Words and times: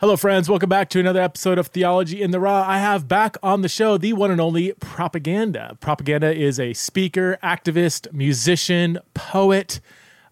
Hello, 0.00 0.16
friends. 0.16 0.48
Welcome 0.48 0.68
back 0.68 0.90
to 0.90 1.00
another 1.00 1.20
episode 1.20 1.58
of 1.58 1.66
Theology 1.66 2.22
in 2.22 2.30
the 2.30 2.38
Raw. 2.38 2.64
I 2.64 2.78
have 2.78 3.08
back 3.08 3.36
on 3.42 3.62
the 3.62 3.68
show 3.68 3.98
the 3.98 4.12
one 4.12 4.30
and 4.30 4.40
only 4.40 4.72
Propaganda. 4.74 5.76
Propaganda 5.80 6.32
is 6.32 6.60
a 6.60 6.72
speaker, 6.72 7.36
activist, 7.42 8.12
musician, 8.12 9.00
poet, 9.14 9.80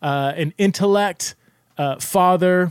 uh, 0.00 0.34
an 0.36 0.54
intellect, 0.56 1.34
uh, 1.78 1.96
father, 1.98 2.70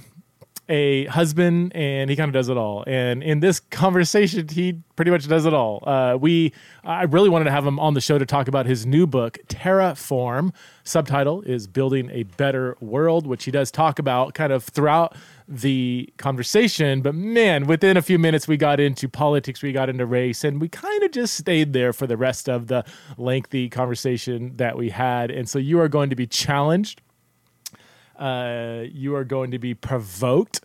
a 0.67 1.05
husband, 1.05 1.75
and 1.75 2.09
he 2.09 2.15
kind 2.15 2.27
of 2.27 2.33
does 2.33 2.49
it 2.49 2.57
all. 2.57 2.83
And 2.87 3.21
in 3.21 3.39
this 3.39 3.59
conversation, 3.59 4.47
he 4.47 4.81
pretty 4.95 5.11
much 5.11 5.27
does 5.27 5.45
it 5.45 5.53
all. 5.53 5.83
Uh, 5.87 6.17
we, 6.19 6.53
I 6.83 7.03
really 7.03 7.29
wanted 7.29 7.45
to 7.45 7.51
have 7.51 7.65
him 7.65 7.79
on 7.79 7.93
the 7.93 8.01
show 8.01 8.17
to 8.17 8.25
talk 8.25 8.47
about 8.47 8.65
his 8.65 8.85
new 8.85 9.05
book, 9.05 9.37
Terraform. 9.47 10.53
Subtitle 10.83 11.41
is 11.43 11.67
Building 11.67 12.09
a 12.11 12.23
Better 12.23 12.77
World, 12.79 13.27
which 13.27 13.45
he 13.45 13.51
does 13.51 13.69
talk 13.69 13.99
about 13.99 14.33
kind 14.33 14.51
of 14.51 14.63
throughout 14.63 15.15
the 15.47 16.11
conversation. 16.17 17.01
But 17.01 17.13
man, 17.13 17.67
within 17.67 17.95
a 17.95 18.01
few 18.01 18.17
minutes, 18.17 18.47
we 18.47 18.57
got 18.57 18.79
into 18.79 19.07
politics, 19.07 19.61
we 19.61 19.71
got 19.71 19.89
into 19.89 20.05
race, 20.05 20.43
and 20.43 20.59
we 20.59 20.67
kind 20.67 21.03
of 21.03 21.11
just 21.11 21.35
stayed 21.35 21.73
there 21.73 21.93
for 21.93 22.07
the 22.07 22.17
rest 22.17 22.49
of 22.49 22.67
the 22.67 22.83
lengthy 23.17 23.69
conversation 23.69 24.57
that 24.57 24.77
we 24.77 24.89
had. 24.89 25.29
And 25.29 25.47
so 25.47 25.59
you 25.59 25.79
are 25.79 25.89
going 25.89 26.09
to 26.09 26.15
be 26.15 26.25
challenged 26.25 27.01
uh, 28.17 28.83
you 28.91 29.15
are 29.15 29.23
going 29.23 29.51
to 29.51 29.59
be 29.59 29.73
provoked. 29.73 30.61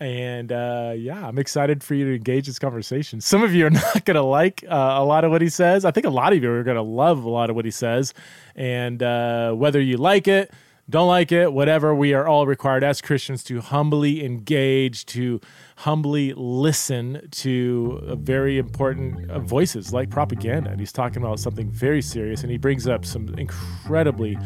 And 0.00 0.50
uh, 0.50 0.94
yeah, 0.96 1.26
I'm 1.26 1.38
excited 1.38 1.84
for 1.84 1.94
you 1.94 2.06
to 2.06 2.16
engage 2.16 2.46
this 2.46 2.58
conversation. 2.58 3.20
Some 3.20 3.42
of 3.42 3.54
you 3.54 3.66
are 3.66 3.70
not 3.94 4.04
going 4.06 4.14
to 4.14 4.22
like 4.22 4.64
uh, 4.66 4.74
a 4.74 5.04
lot 5.04 5.24
of 5.24 5.30
what 5.30 5.42
he 5.42 5.50
says. 5.50 5.84
I 5.84 5.90
think 5.90 6.06
a 6.06 6.10
lot 6.10 6.32
of 6.32 6.42
you 6.42 6.50
are 6.50 6.62
going 6.62 6.76
to 6.76 6.82
love 6.82 7.24
a 7.24 7.28
lot 7.28 7.50
of 7.50 7.56
what 7.56 7.66
he 7.66 7.70
says. 7.70 8.14
And 8.56 9.02
uh, 9.02 9.52
whether 9.52 9.80
you 9.80 9.98
like 9.98 10.26
it, 10.26 10.50
don't 10.88 11.06
like 11.06 11.30
it, 11.30 11.52
whatever, 11.52 11.94
we 11.94 12.14
are 12.14 12.26
all 12.26 12.46
required 12.48 12.82
as 12.82 13.00
Christians 13.00 13.44
to 13.44 13.60
humbly 13.60 14.24
engage, 14.24 15.06
to 15.06 15.40
humbly 15.76 16.32
listen 16.34 17.28
to 17.30 18.00
very 18.18 18.58
important 18.58 19.30
uh, 19.30 19.38
voices 19.38 19.92
like 19.92 20.10
propaganda. 20.10 20.70
And 20.70 20.80
he's 20.80 20.90
talking 20.90 21.22
about 21.22 21.38
something 21.38 21.70
very 21.70 22.02
serious, 22.02 22.42
and 22.42 22.50
he 22.50 22.58
brings 22.58 22.88
up 22.88 23.04
some 23.04 23.28
incredibly 23.38 24.36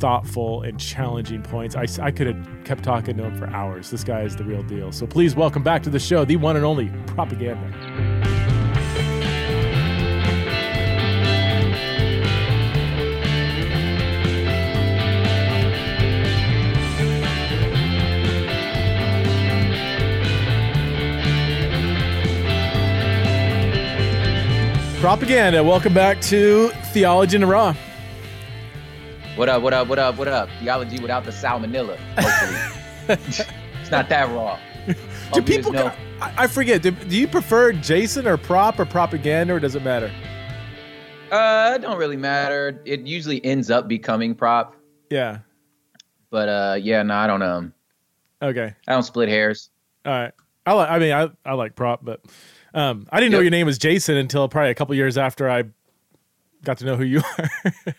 thoughtful 0.00 0.62
and 0.62 0.80
challenging 0.80 1.42
points. 1.42 1.76
I, 1.76 1.86
I 2.02 2.10
could 2.10 2.26
have 2.26 2.64
kept 2.64 2.82
talking 2.82 3.18
to 3.18 3.24
him 3.24 3.38
for 3.38 3.46
hours. 3.48 3.90
This 3.90 4.02
guy 4.02 4.22
is 4.22 4.34
the 4.34 4.44
real 4.44 4.62
deal. 4.62 4.90
So 4.90 5.06
please 5.06 5.36
welcome 5.36 5.62
back 5.62 5.82
to 5.84 5.90
the 5.90 6.00
show, 6.00 6.24
the 6.24 6.36
one 6.36 6.56
and 6.56 6.64
only 6.64 6.90
propaganda. 7.06 7.60
Propaganda. 25.00 25.64
Welcome 25.64 25.94
back 25.94 26.20
to 26.22 26.68
Theology 26.92 27.36
in 27.36 27.40
the 27.40 27.46
Raw. 27.46 27.74
What 29.36 29.48
up, 29.48 29.62
what 29.62 29.72
up, 29.72 29.86
what 29.86 29.98
up, 29.98 30.18
what 30.18 30.28
up? 30.28 30.48
Theology 30.58 30.98
without 30.98 31.24
the 31.24 31.30
salmonella, 31.30 31.96
hopefully. 32.18 33.16
it's 33.80 33.90
not 33.90 34.08
that 34.08 34.28
raw. 34.30 34.58
Do 35.32 35.40
people, 35.40 35.72
no... 35.72 35.92
I 36.20 36.48
forget, 36.48 36.82
do, 36.82 36.90
do, 36.90 37.16
you 37.16 37.28
prefer 37.28 37.72
Jason 37.72 38.26
or 38.26 38.36
prop 38.36 38.78
or 38.78 38.84
propaganda 38.84 39.54
or 39.54 39.60
does 39.60 39.76
it 39.76 39.84
matter? 39.84 40.12
Uh, 41.30 41.74
it 41.76 41.82
don't 41.82 41.96
really 41.96 42.16
matter. 42.16 42.82
It 42.84 43.00
usually 43.06 43.42
ends 43.44 43.70
up 43.70 43.86
becoming 43.86 44.34
prop. 44.34 44.74
Yeah. 45.10 45.38
But 46.30 46.48
uh, 46.48 46.76
yeah, 46.80 47.02
no, 47.04 47.14
I 47.14 47.26
don't 47.26 47.42
um. 47.42 47.72
Okay. 48.42 48.74
I 48.88 48.92
don't 48.92 49.02
split 49.04 49.28
hairs. 49.28 49.70
All 50.04 50.12
right. 50.12 50.32
I 50.66 50.72
like. 50.72 50.90
I 50.90 50.98
mean, 50.98 51.12
I 51.12 51.30
I 51.44 51.54
like 51.54 51.74
prop, 51.74 52.04
but 52.04 52.20
um, 52.74 53.06
I 53.10 53.20
didn't 53.20 53.32
yep. 53.32 53.38
know 53.38 53.42
your 53.42 53.50
name 53.50 53.66
was 53.66 53.78
Jason 53.78 54.16
until 54.16 54.48
probably 54.48 54.70
a 54.70 54.74
couple 54.74 54.94
years 54.94 55.16
after 55.16 55.48
I 55.48 55.64
got 56.64 56.78
to 56.78 56.84
know 56.84 56.96
who 56.96 57.04
you 57.04 57.20
are. 57.38 57.50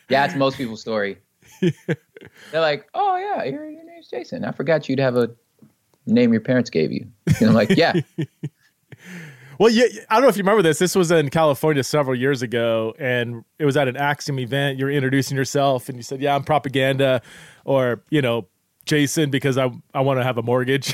yeah, 0.09 0.25
it's 0.25 0.35
most 0.35 0.57
people's 0.57 0.81
story. 0.81 1.17
They're 1.59 2.61
like, 2.61 2.88
"Oh 2.94 3.17
yeah, 3.17 3.44
your, 3.44 3.69
your 3.69 3.83
name's 3.85 4.09
Jason. 4.09 4.45
I 4.45 4.51
forgot 4.51 4.88
you'd 4.89 4.99
have 4.99 5.16
a 5.16 5.29
name 6.05 6.31
your 6.31 6.41
parents 6.41 6.69
gave 6.69 6.91
you." 6.91 7.07
And 7.39 7.50
I'm 7.50 7.53
like, 7.53 7.69
"Yeah." 7.71 7.94
well, 9.59 9.69
yeah, 9.69 9.85
I 10.09 10.16
don't 10.16 10.23
know 10.23 10.29
if 10.29 10.38
you 10.38 10.44
remember 10.44 10.61
this. 10.61 10.79
This 10.79 10.95
was 10.95 11.11
in 11.11 11.29
California 11.29 11.83
several 11.83 12.16
years 12.16 12.41
ago, 12.41 12.94
and 13.00 13.44
it 13.59 13.66
was 13.66 13.77
at 13.77 13.88
an 13.88 13.97
Axiom 13.97 14.39
event. 14.39 14.79
You're 14.79 14.91
introducing 14.91 15.38
yourself, 15.38 15.89
and 15.89 15.97
you 15.97 16.03
said, 16.03 16.21
"Yeah, 16.21 16.35
I'm 16.35 16.44
propaganda," 16.44 17.21
or 17.66 18.03
you 18.09 18.21
know, 18.21 18.47
Jason, 18.85 19.29
because 19.29 19.57
I 19.57 19.71
I 19.94 20.01
want 20.01 20.19
to 20.19 20.23
have 20.23 20.38
a 20.38 20.44
mortgage. 20.44 20.94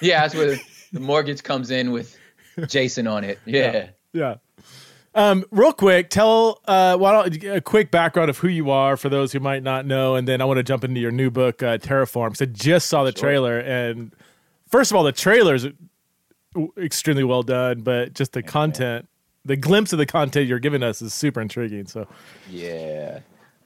yeah, 0.00 0.22
that's 0.22 0.34
where 0.34 0.56
the 0.92 1.00
mortgage 1.00 1.42
comes 1.42 1.70
in 1.70 1.90
with 1.92 2.16
Jason 2.66 3.06
on 3.06 3.24
it. 3.24 3.38
Yeah. 3.44 3.72
Yeah. 3.72 3.88
yeah. 4.12 4.34
Um, 5.12 5.44
real 5.50 5.72
quick, 5.72 6.08
tell 6.08 6.60
uh, 6.66 6.96
why 6.96 7.28
don't, 7.28 7.44
a 7.44 7.60
quick 7.60 7.90
background 7.90 8.30
of 8.30 8.38
who 8.38 8.46
you 8.46 8.70
are 8.70 8.96
for 8.96 9.08
those 9.08 9.32
who 9.32 9.40
might 9.40 9.64
not 9.64 9.84
know, 9.84 10.14
and 10.14 10.28
then 10.28 10.40
I 10.40 10.44
want 10.44 10.58
to 10.58 10.62
jump 10.62 10.84
into 10.84 11.00
your 11.00 11.10
new 11.10 11.30
book, 11.30 11.62
uh, 11.62 11.78
Terraform. 11.78 12.36
So 12.36 12.44
I 12.44 12.46
just 12.46 12.86
saw 12.86 13.02
the 13.02 13.10
sure. 13.10 13.28
trailer, 13.28 13.58
and 13.58 14.12
first 14.68 14.92
of 14.92 14.96
all, 14.96 15.02
the 15.02 15.10
trailer 15.10 15.56
is 15.56 15.66
extremely 16.78 17.24
well 17.24 17.42
done, 17.42 17.80
but 17.80 18.14
just 18.14 18.32
the 18.32 18.42
content, 18.42 19.08
the 19.44 19.56
glimpse 19.56 19.92
of 19.92 19.98
the 19.98 20.06
content 20.06 20.46
you're 20.46 20.60
giving 20.60 20.82
us 20.84 21.02
is 21.02 21.12
super 21.12 21.40
intriguing. 21.40 21.86
So, 21.86 22.06
yeah, 22.48 23.18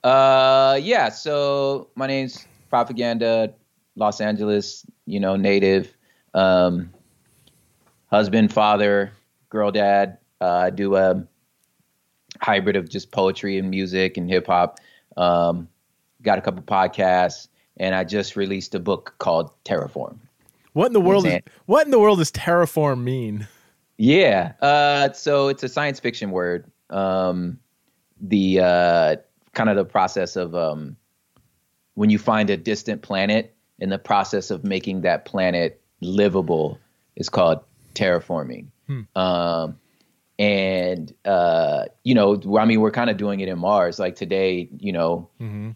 uh, 0.02 0.78
yeah. 0.80 1.10
So 1.10 1.88
my 1.94 2.06
name's 2.06 2.46
Propaganda, 2.70 3.52
Los 3.96 4.20
Angeles, 4.22 4.86
you 5.04 5.20
know, 5.20 5.36
native, 5.36 5.94
um, 6.32 6.90
husband, 8.06 8.50
father, 8.50 9.12
girl, 9.50 9.70
dad. 9.70 10.16
Uh, 10.40 10.46
I 10.46 10.70
do 10.70 10.96
a 10.96 11.26
hybrid 12.40 12.76
of 12.76 12.88
just 12.88 13.10
poetry 13.10 13.58
and 13.58 13.70
music 13.70 14.16
and 14.16 14.28
hip 14.28 14.46
hop. 14.46 14.80
Um, 15.16 15.68
got 16.22 16.38
a 16.38 16.40
couple 16.40 16.62
podcasts, 16.62 17.48
and 17.76 17.94
I 17.94 18.04
just 18.04 18.36
released 18.36 18.74
a 18.74 18.80
book 18.80 19.14
called 19.18 19.50
Terraform. 19.64 20.18
What 20.72 20.86
in 20.86 20.92
the 20.92 21.00
world? 21.00 21.26
Is, 21.26 21.40
what 21.66 21.86
in 21.86 21.90
the 21.90 22.00
world 22.00 22.18
does 22.18 22.32
terraform 22.32 23.02
mean? 23.02 23.46
Yeah, 23.96 24.52
uh, 24.60 25.12
so 25.12 25.48
it's 25.48 25.62
a 25.62 25.68
science 25.68 26.00
fiction 26.00 26.30
word. 26.32 26.70
Um, 26.90 27.60
the 28.20 28.60
uh, 28.60 29.16
kind 29.52 29.70
of 29.70 29.76
the 29.76 29.84
process 29.84 30.34
of 30.34 30.54
um, 30.54 30.96
when 31.94 32.10
you 32.10 32.18
find 32.18 32.50
a 32.50 32.56
distant 32.56 33.02
planet, 33.02 33.54
and 33.80 33.92
the 33.92 33.98
process 33.98 34.50
of 34.50 34.64
making 34.64 35.02
that 35.02 35.24
planet 35.24 35.80
livable 36.00 36.78
is 37.16 37.28
called 37.28 37.60
terraforming. 37.94 38.66
Hmm. 38.86 39.02
Um, 39.16 39.78
and 40.38 41.14
uh, 41.24 41.84
you 42.02 42.14
know, 42.14 42.40
I 42.58 42.64
mean, 42.64 42.80
we're 42.80 42.90
kind 42.90 43.10
of 43.10 43.16
doing 43.16 43.40
it 43.40 43.48
in 43.48 43.58
Mars. 43.58 43.98
Like 43.98 44.16
today, 44.16 44.68
you 44.78 44.92
know, 44.92 45.28
mm-hmm. 45.40 45.70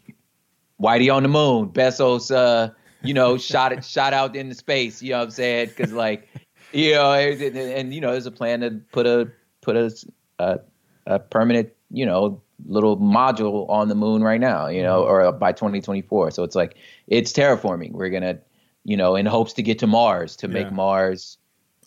Whitey 0.83 1.15
on 1.15 1.23
the 1.23 1.29
moon, 1.29 1.69
Bezos, 1.69 2.35
uh, 2.35 2.73
you 3.03 3.15
know, 3.15 3.39
shot 3.39 3.73
it, 3.73 3.85
shot 3.85 4.13
out 4.13 4.35
into 4.35 4.55
space. 4.55 5.03
You 5.03 5.11
know 5.11 5.19
what 5.19 5.25
I'm 5.25 5.31
saying? 5.31 5.69
Because 5.69 5.93
like, 5.93 6.29
you 6.73 6.95
know, 6.95 7.13
and, 7.13 7.57
and, 7.57 7.95
you 7.95 8.01
know, 8.01 8.13
there's 8.13 8.27
a 8.27 8.33
plan 8.33 8.61
to 8.61 8.71
put 8.93 9.07
a 9.07 9.31
put 9.61 9.77
a, 9.77 9.95
a, 10.39 10.59
a 11.07 11.19
permanent, 11.19 11.71
you 11.91 12.05
know, 12.05 12.43
little 12.67 12.99
module 12.99 13.69
on 13.71 13.89
the 13.89 13.95
moon 13.95 14.23
right 14.23 14.41
now. 14.41 14.67
You 14.67 14.83
know, 14.83 15.03
mm-hmm. 15.03 15.29
or 15.29 15.33
by 15.33 15.53
2024. 15.53 16.33
So 16.33 16.43
it's 16.43 16.57
like 16.57 16.77
it's 17.07 17.33
terraforming. 17.33 17.93
We're 17.93 18.11
gonna, 18.11 18.39
you 18.83 18.97
know, 18.97 19.15
in 19.15 19.27
hopes 19.27 19.53
to 19.55 19.63
get 19.63 19.79
to 19.81 19.87
Mars 19.87 20.37
to 20.37 20.49
make 20.49 20.73
Mars 20.73 21.38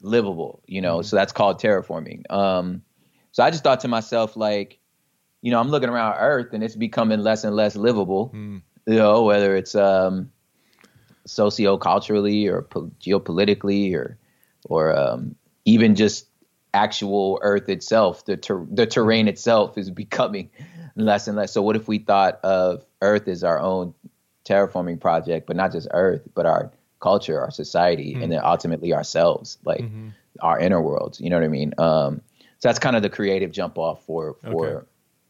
livable, 0.02 0.62
you 0.68 0.82
know. 0.82 0.98
Mm-hmm. 0.98 1.06
So 1.06 1.16
that's 1.16 1.32
called 1.32 1.60
terraforming. 1.60 2.30
Um, 2.32 2.82
so 3.32 3.44
I 3.44 3.52
just 3.52 3.64
thought 3.64 3.82
to 3.82 3.88
myself, 3.88 4.36
like, 4.36 4.80
you 5.42 5.52
know, 5.52 5.60
I'm 5.60 5.70
looking 5.70 5.90
around 5.90 6.18
Earth 6.20 6.54
and 6.54 6.64
it's 6.64 6.76
becoming 6.76 7.20
less 7.20 7.44
and 7.44 7.56
less 7.56 7.76
livable. 7.76 8.32
Mm. 8.34 8.62
You 8.88 8.96
know, 8.96 9.24
whether 9.24 9.56
it's 9.56 9.76
um, 9.76 10.32
socio-culturally 11.26 12.48
or 12.48 12.64
po- 12.64 12.92
geopolitically 13.00 13.94
or 13.96 14.18
or 14.66 14.96
um, 14.96 15.36
even 15.66 15.96
just 15.96 16.28
actual 16.74 17.40
Earth 17.42 17.70
itself, 17.70 18.26
the 18.26 18.38
ter- 18.38 18.68
the 18.70 18.86
terrain 18.86 19.28
itself 19.28 19.78
is 19.78 19.90
becoming 20.04 20.50
less 20.96 21.28
and 21.28 21.38
less. 21.38 21.52
So 21.52 21.62
what 21.62 21.76
if 21.76 21.88
we 21.88 22.00
thought 22.00 22.40
of 22.44 22.86
Earth 23.02 23.28
as 23.28 23.44
our 23.44 23.60
own 23.60 23.94
terraforming 24.46 25.00
project, 25.00 25.48
but 25.48 25.56
not 25.56 25.72
just 25.72 25.88
Earth, 25.92 26.22
but 26.34 26.46
our 26.46 26.72
culture, 27.02 27.40
our 27.40 27.52
society, 27.52 28.14
mm-hmm. 28.14 28.24
and 28.24 28.32
then 28.32 28.42
ultimately 28.44 28.94
ourselves, 28.94 29.58
like 29.66 29.82
mm-hmm. 29.82 30.10
our 30.40 30.60
inner 30.60 30.82
worlds. 30.82 31.20
You 31.20 31.30
know 31.30 31.38
what 31.38 31.46
I 31.46 31.50
mean? 31.50 31.74
Um, 31.78 32.22
so 32.60 32.70
that's 32.70 32.80
kind 32.80 32.96
of 32.96 33.02
the 33.02 33.10
creative 33.10 33.52
jump 33.52 33.78
off 33.78 34.06
for 34.06 34.36
for 34.44 34.68
okay. 34.68 34.88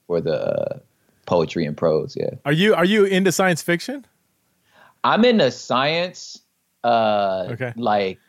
for 0.07 0.21
the 0.21 0.39
uh, 0.39 0.79
poetry 1.25 1.65
and 1.65 1.75
prose. 1.75 2.15
Yeah. 2.19 2.31
Are 2.45 2.51
you 2.51 2.75
are 2.75 2.85
you 2.85 3.05
into 3.05 3.31
science 3.31 3.61
fiction? 3.61 4.05
I'm 5.03 5.25
into 5.25 5.49
science, 5.49 6.39
uh, 6.83 7.47
okay. 7.51 7.73
like 7.75 8.19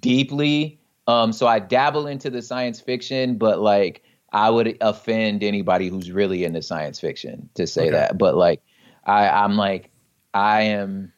deeply. 0.00 0.78
Um, 1.06 1.32
so 1.32 1.46
I 1.46 1.58
dabble 1.58 2.06
into 2.06 2.30
the 2.30 2.42
science 2.42 2.80
fiction, 2.80 3.36
but 3.36 3.60
like 3.60 4.02
I 4.32 4.50
would 4.50 4.76
offend 4.80 5.42
anybody 5.42 5.88
who's 5.88 6.10
really 6.10 6.44
into 6.44 6.62
science 6.62 7.00
fiction 7.00 7.48
to 7.54 7.66
say 7.66 7.82
okay. 7.82 7.90
that. 7.92 8.18
But 8.18 8.36
like 8.36 8.60
I, 9.04 9.28
I'm 9.28 9.56
like 9.56 9.90
I 10.34 10.62
am 10.62 11.11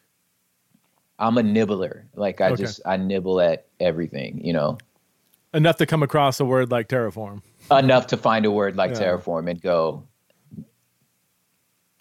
I'm 1.18 1.38
a 1.38 1.42
nibbler. 1.42 2.06
Like 2.14 2.40
I 2.40 2.50
okay. 2.50 2.62
just 2.62 2.80
I 2.84 2.96
nibble 2.96 3.40
at 3.40 3.66
everything, 3.80 4.44
you 4.44 4.52
know. 4.52 4.78
Enough 5.52 5.76
to 5.76 5.86
come 5.86 6.02
across 6.02 6.40
a 6.40 6.44
word 6.44 6.70
like 6.70 6.88
terraform. 6.88 7.42
Enough 7.70 8.08
to 8.08 8.16
find 8.16 8.44
a 8.44 8.50
word 8.50 8.76
like 8.76 8.90
Yeah. 8.92 9.00
terraform 9.02 9.48
and 9.50 9.60
go, 9.60 10.02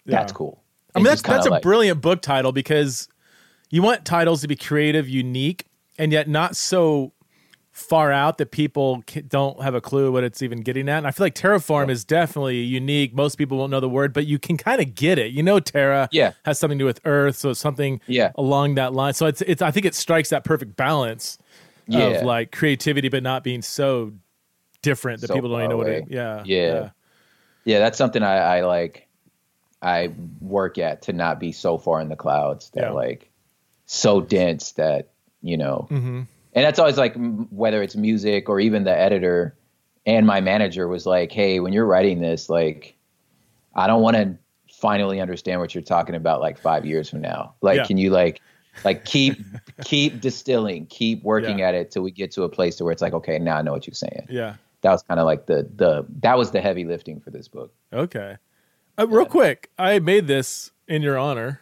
Yeah. 0.04 0.18
that's 0.18 0.32
cool. 0.32 0.62
I 0.94 0.98
mean, 0.98 1.04
that's 1.04 1.22
that's 1.22 1.46
a 1.46 1.50
like- 1.50 1.62
brilliant 1.62 2.00
book 2.00 2.20
title 2.22 2.52
because 2.52 3.08
you 3.70 3.82
want 3.82 4.04
titles 4.04 4.42
to 4.42 4.48
be 4.48 4.56
creative, 4.56 5.08
unique, 5.08 5.66
and 5.98 6.12
yet 6.12 6.28
not 6.28 6.56
so 6.56 7.12
far 7.74 8.12
out 8.12 8.38
that 8.38 8.52
people 8.52 9.02
don't 9.26 9.60
have 9.60 9.74
a 9.74 9.80
clue 9.80 10.12
what 10.12 10.22
it's 10.22 10.40
even 10.42 10.60
getting 10.60 10.88
at. 10.88 10.98
And 10.98 11.08
I 11.08 11.10
feel 11.10 11.26
like 11.26 11.34
terraform 11.34 11.90
is 11.90 12.04
definitely 12.04 12.60
unique. 12.60 13.12
Most 13.16 13.34
people 13.34 13.58
won't 13.58 13.72
know 13.72 13.80
the 13.80 13.88
word, 13.88 14.12
but 14.12 14.26
you 14.26 14.38
can 14.38 14.56
kind 14.56 14.80
of 14.80 14.94
get 14.94 15.18
it. 15.18 15.32
You 15.32 15.42
know, 15.42 15.58
terra 15.58 16.08
Yeah. 16.12 16.34
has 16.44 16.56
something 16.56 16.78
to 16.78 16.82
do 16.84 16.86
with 16.86 17.00
earth, 17.04 17.34
so 17.36 17.52
something 17.52 18.00
Yeah. 18.06 18.30
along 18.36 18.76
that 18.76 18.94
line. 18.94 19.12
So 19.12 19.26
it's 19.26 19.42
it's 19.42 19.60
I 19.60 19.72
think 19.72 19.86
it 19.86 19.96
strikes 19.96 20.30
that 20.30 20.44
perfect 20.44 20.76
balance 20.76 21.36
Yeah. 21.88 21.98
of 22.04 22.22
like 22.24 22.52
creativity, 22.52 23.08
but 23.08 23.24
not 23.24 23.42
being 23.42 23.60
so 23.60 24.12
different 24.82 25.20
that 25.22 25.26
So 25.26 25.34
people 25.34 25.50
don't 25.50 25.58
even 25.58 25.70
know 25.70 25.76
far 25.78 25.84
what 25.84 25.92
it. 25.92 26.02
away. 26.02 26.06
Yeah, 26.10 26.42
Yeah. 26.46 26.88
Yeah, 27.64 27.78
that's 27.80 27.98
something 27.98 28.22
I, 28.22 28.58
I 28.58 28.60
like. 28.60 29.08
I 29.82 30.12
work 30.40 30.78
at 30.78 31.02
to 31.02 31.12
not 31.12 31.40
be 31.40 31.50
so 31.50 31.76
far 31.78 32.00
in 32.00 32.08
the 32.08 32.14
clouds 32.16 32.70
that 32.74 32.84
Yeah. 32.84 32.90
like 32.92 33.30
so 33.86 34.20
dense 34.20 34.72
that 34.72 35.08
you 35.42 35.56
know. 35.56 35.88
Mm-hmm. 35.90 36.20
And 36.54 36.64
that's 36.64 36.78
always 36.78 36.96
like 36.96 37.14
whether 37.50 37.82
it's 37.82 37.96
music 37.96 38.48
or 38.48 38.60
even 38.60 38.84
the 38.84 38.96
editor 38.96 39.56
and 40.06 40.26
my 40.26 40.40
manager 40.40 40.86
was 40.86 41.06
like, 41.06 41.32
"Hey, 41.32 41.60
when 41.60 41.72
you're 41.72 41.86
writing 41.86 42.20
this, 42.20 42.48
like, 42.50 42.94
I 43.74 43.86
don't 43.86 44.02
want 44.02 44.16
to 44.16 44.36
finally 44.72 45.20
understand 45.20 45.60
what 45.60 45.74
you're 45.74 45.82
talking 45.82 46.14
about 46.14 46.40
like 46.40 46.58
five 46.58 46.84
years 46.84 47.08
from 47.08 47.20
now. 47.22 47.54
Like, 47.62 47.78
Yeah. 47.78 47.84
can 47.86 47.96
you 47.96 48.10
like, 48.10 48.40
like 48.84 49.04
keep 49.04 49.38
keep 49.84 50.20
distilling, 50.20 50.86
keep 50.86 51.22
working 51.24 51.60
Yeah. 51.60 51.68
at 51.68 51.74
it 51.74 51.90
till 51.90 52.02
we 52.02 52.10
get 52.10 52.30
to 52.32 52.42
a 52.42 52.48
place 52.48 52.76
to 52.76 52.84
where 52.84 52.92
it's 52.92 53.02
like, 53.02 53.14
okay, 53.14 53.38
now 53.38 53.56
I 53.56 53.62
know 53.62 53.72
what 53.72 53.86
you're 53.86 53.94
saying." 53.94 54.26
yeah. 54.28 54.54
that 54.82 54.90
was 54.92 55.02
kind 55.02 55.18
of 55.18 55.24
like 55.26 55.46
the 55.46 55.66
the 55.76 56.04
that 56.20 56.36
was 56.36 56.50
the 56.50 56.60
heavy 56.60 56.84
lifting 56.84 57.18
for 57.18 57.30
this 57.30 57.48
book. 57.48 57.72
Okay. 57.92 58.36
Uh, 58.98 59.06
real 59.08 59.24
quick, 59.26 59.70
I 59.78 59.98
made 59.98 60.26
this 60.28 60.70
in 60.86 61.00
your 61.02 61.16
honor. 61.18 61.60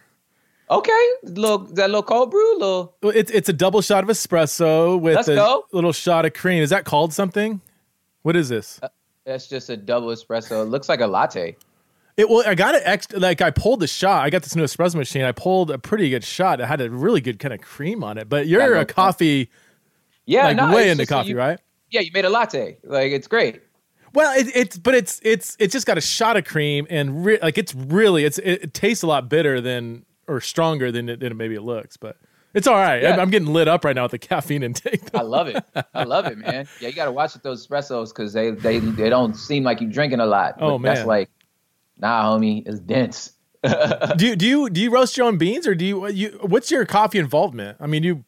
Okay, 0.77 1.07
little 1.23 1.59
that 1.59 1.87
little 1.89 2.03
cold 2.03 2.31
brew, 2.31 2.53
little 2.57 2.95
It's 3.03 3.31
it's 3.31 3.49
a 3.49 3.53
double 3.53 3.81
shot 3.81 4.03
of 4.03 4.09
espresso 4.09 4.99
with 4.99 5.15
Let's 5.15 5.27
a 5.27 5.35
go. 5.35 5.65
little 5.71 5.93
shot 5.93 6.25
of 6.25 6.33
cream. 6.33 6.63
Is 6.63 6.69
that 6.71 6.85
called 6.85 7.13
something? 7.13 7.61
What 8.23 8.35
is 8.35 8.49
this? 8.49 8.79
Uh, 8.81 8.87
that's 9.25 9.47
just 9.47 9.69
a 9.69 9.77
double 9.77 10.07
espresso. 10.09 10.63
It 10.63 10.69
looks 10.69 10.89
like 10.89 11.01
a 11.01 11.07
latte. 11.07 11.55
It 12.17 12.29
well, 12.29 12.43
I 12.45 12.55
got 12.55 12.75
it 12.75 12.83
extra. 12.85 13.19
Like 13.19 13.41
I 13.41 13.51
pulled 13.51 13.79
the 13.79 13.87
shot. 13.87 14.23
I 14.23 14.29
got 14.29 14.43
this 14.43 14.55
new 14.55 14.63
espresso 14.63 14.95
machine. 14.95 15.23
I 15.23 15.31
pulled 15.31 15.71
a 15.71 15.77
pretty 15.79 16.09
good 16.09 16.23
shot. 16.23 16.59
It 16.61 16.65
had 16.67 16.79
a 16.81 16.89
really 16.89 17.21
good 17.21 17.39
kind 17.39 17.53
of 17.53 17.61
cream 17.61 18.03
on 18.03 18.17
it. 18.17 18.29
But 18.29 18.47
you're 18.47 18.75
a 18.75 18.85
coffee, 18.85 19.49
Yeah, 20.25 20.45
like 20.45 20.57
no, 20.57 20.73
way 20.73 20.89
into 20.89 21.05
coffee, 21.05 21.29
you- 21.29 21.37
right? 21.37 21.59
Yeah, 21.89 22.01
you 22.01 22.11
made 22.13 22.25
a 22.25 22.29
latte. 22.29 22.77
Like 22.83 23.11
it's 23.11 23.27
great. 23.27 23.61
Well, 24.13 24.35
it, 24.39 24.47
it's 24.55 24.77
but 24.77 24.93
it's 24.95 25.19
it's 25.23 25.55
it's 25.59 25.73
just 25.73 25.85
got 25.87 25.97
a 25.97 26.01
shot 26.01 26.37
of 26.37 26.45
cream 26.45 26.85
and 26.89 27.25
re- 27.25 27.39
like 27.41 27.57
it's 27.57 27.73
really 27.75 28.25
it's 28.25 28.37
it, 28.39 28.63
it 28.63 28.73
tastes 28.73 29.03
a 29.03 29.07
lot 29.07 29.27
bitter 29.29 29.59
than 29.61 30.05
or 30.27 30.41
stronger 30.41 30.91
than 30.91 31.09
it, 31.09 31.19
than 31.19 31.35
maybe 31.37 31.55
it 31.55 31.61
looks. 31.61 31.97
But 31.97 32.17
it's 32.53 32.67
all 32.67 32.75
right. 32.75 33.01
Yeah. 33.01 33.17
I'm, 33.17 33.29
getting 33.29 33.51
lit 33.51 33.67
up 33.67 33.83
right 33.83 33.95
now 33.95 34.03
with 34.03 34.11
the 34.11 34.19
caffeine 34.19 34.63
intake. 34.63 35.01
I 35.13 35.21
love 35.21 35.47
it. 35.47 35.63
I 35.93 36.03
love 36.03 36.25
it, 36.25 36.37
man. 36.37 36.67
Yeah, 36.79 36.89
you 36.89 36.93
got 36.93 37.05
to 37.05 37.11
watch 37.11 37.33
with 37.33 37.43
those 37.43 37.65
espressos 37.65 38.09
because 38.09 38.33
they 38.33 38.51
they 38.51 38.79
they 38.79 39.09
don't 39.09 39.35
seem 39.35 39.63
like 39.63 39.81
you're 39.81 39.89
drinking 39.89 40.19
a 40.19 40.25
lot. 40.25 40.55
Oh, 40.59 40.77
But 40.77 40.83
That's 40.87 40.99
man. 41.01 41.07
like, 41.07 41.29
nah, 41.97 42.25
homie, 42.25 42.67
it's 42.67 42.79
dense. 42.79 43.33
do 44.17 44.27
you 44.27 44.35
do 44.35 44.45
you 44.45 44.69
do 44.69 44.81
you 44.81 44.89
roast 44.91 45.15
your 45.15 45.25
own 45.25 45.37
beans 45.37 45.65
or 45.65 45.73
do 45.73 45.85
you 45.85 46.07
you 46.09 46.37
what's 46.41 46.69
your 46.69 46.85
coffee 46.85 47.17
involvement? 47.17 47.77
I 47.79 47.87
mean, 47.87 48.03
you 48.03 48.25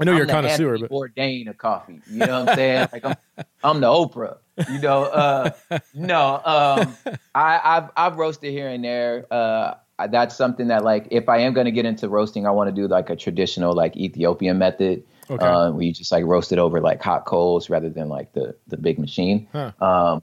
I 0.00 0.04
know 0.04 0.12
I'm 0.12 0.18
you're 0.18 0.26
a 0.26 0.30
connoisseur, 0.30 0.74
Anthony 0.74 0.88
but 0.88 0.90
Bourdain 0.94 1.48
of 1.48 1.58
coffee. 1.58 2.00
You 2.08 2.18
know 2.18 2.40
what 2.44 2.50
I'm 2.50 2.54
saying? 2.56 2.88
Like 2.92 3.04
I'm, 3.04 3.16
I'm 3.64 3.80
the 3.80 3.88
Oprah. 3.88 4.38
You 4.70 4.78
know, 4.78 5.04
uh, 5.04 5.50
no, 5.94 6.34
um, 6.44 6.96
I, 7.34 7.60
I've 7.64 7.90
I've 7.96 8.16
roasted 8.16 8.52
here 8.52 8.68
and 8.68 8.84
there. 8.84 9.26
Uh, 9.30 9.74
that's 10.06 10.36
something 10.36 10.68
that 10.68 10.84
like 10.84 11.06
if 11.10 11.28
I 11.28 11.38
am 11.38 11.52
going 11.52 11.64
to 11.66 11.70
get 11.70 11.84
into 11.84 12.08
roasting, 12.08 12.46
I 12.46 12.50
want 12.50 12.68
to 12.68 12.74
do 12.74 12.86
like 12.88 13.10
a 13.10 13.16
traditional 13.16 13.72
like 13.74 13.96
Ethiopian 13.96 14.58
method, 14.58 15.02
Okay. 15.28 15.44
uh, 15.46 15.70
where 15.70 15.82
you 15.82 15.92
just 15.92 16.10
like 16.12 16.24
roast 16.24 16.50
it 16.52 16.58
over 16.58 16.80
like 16.80 17.00
hot 17.02 17.24
coals 17.24 17.70
rather 17.70 17.88
than 17.88 18.08
like 18.08 18.32
the 18.32 18.54
the 18.68 18.76
big 18.76 18.98
machine. 18.98 19.48
Huh. 19.52 19.72
Um, 19.80 20.22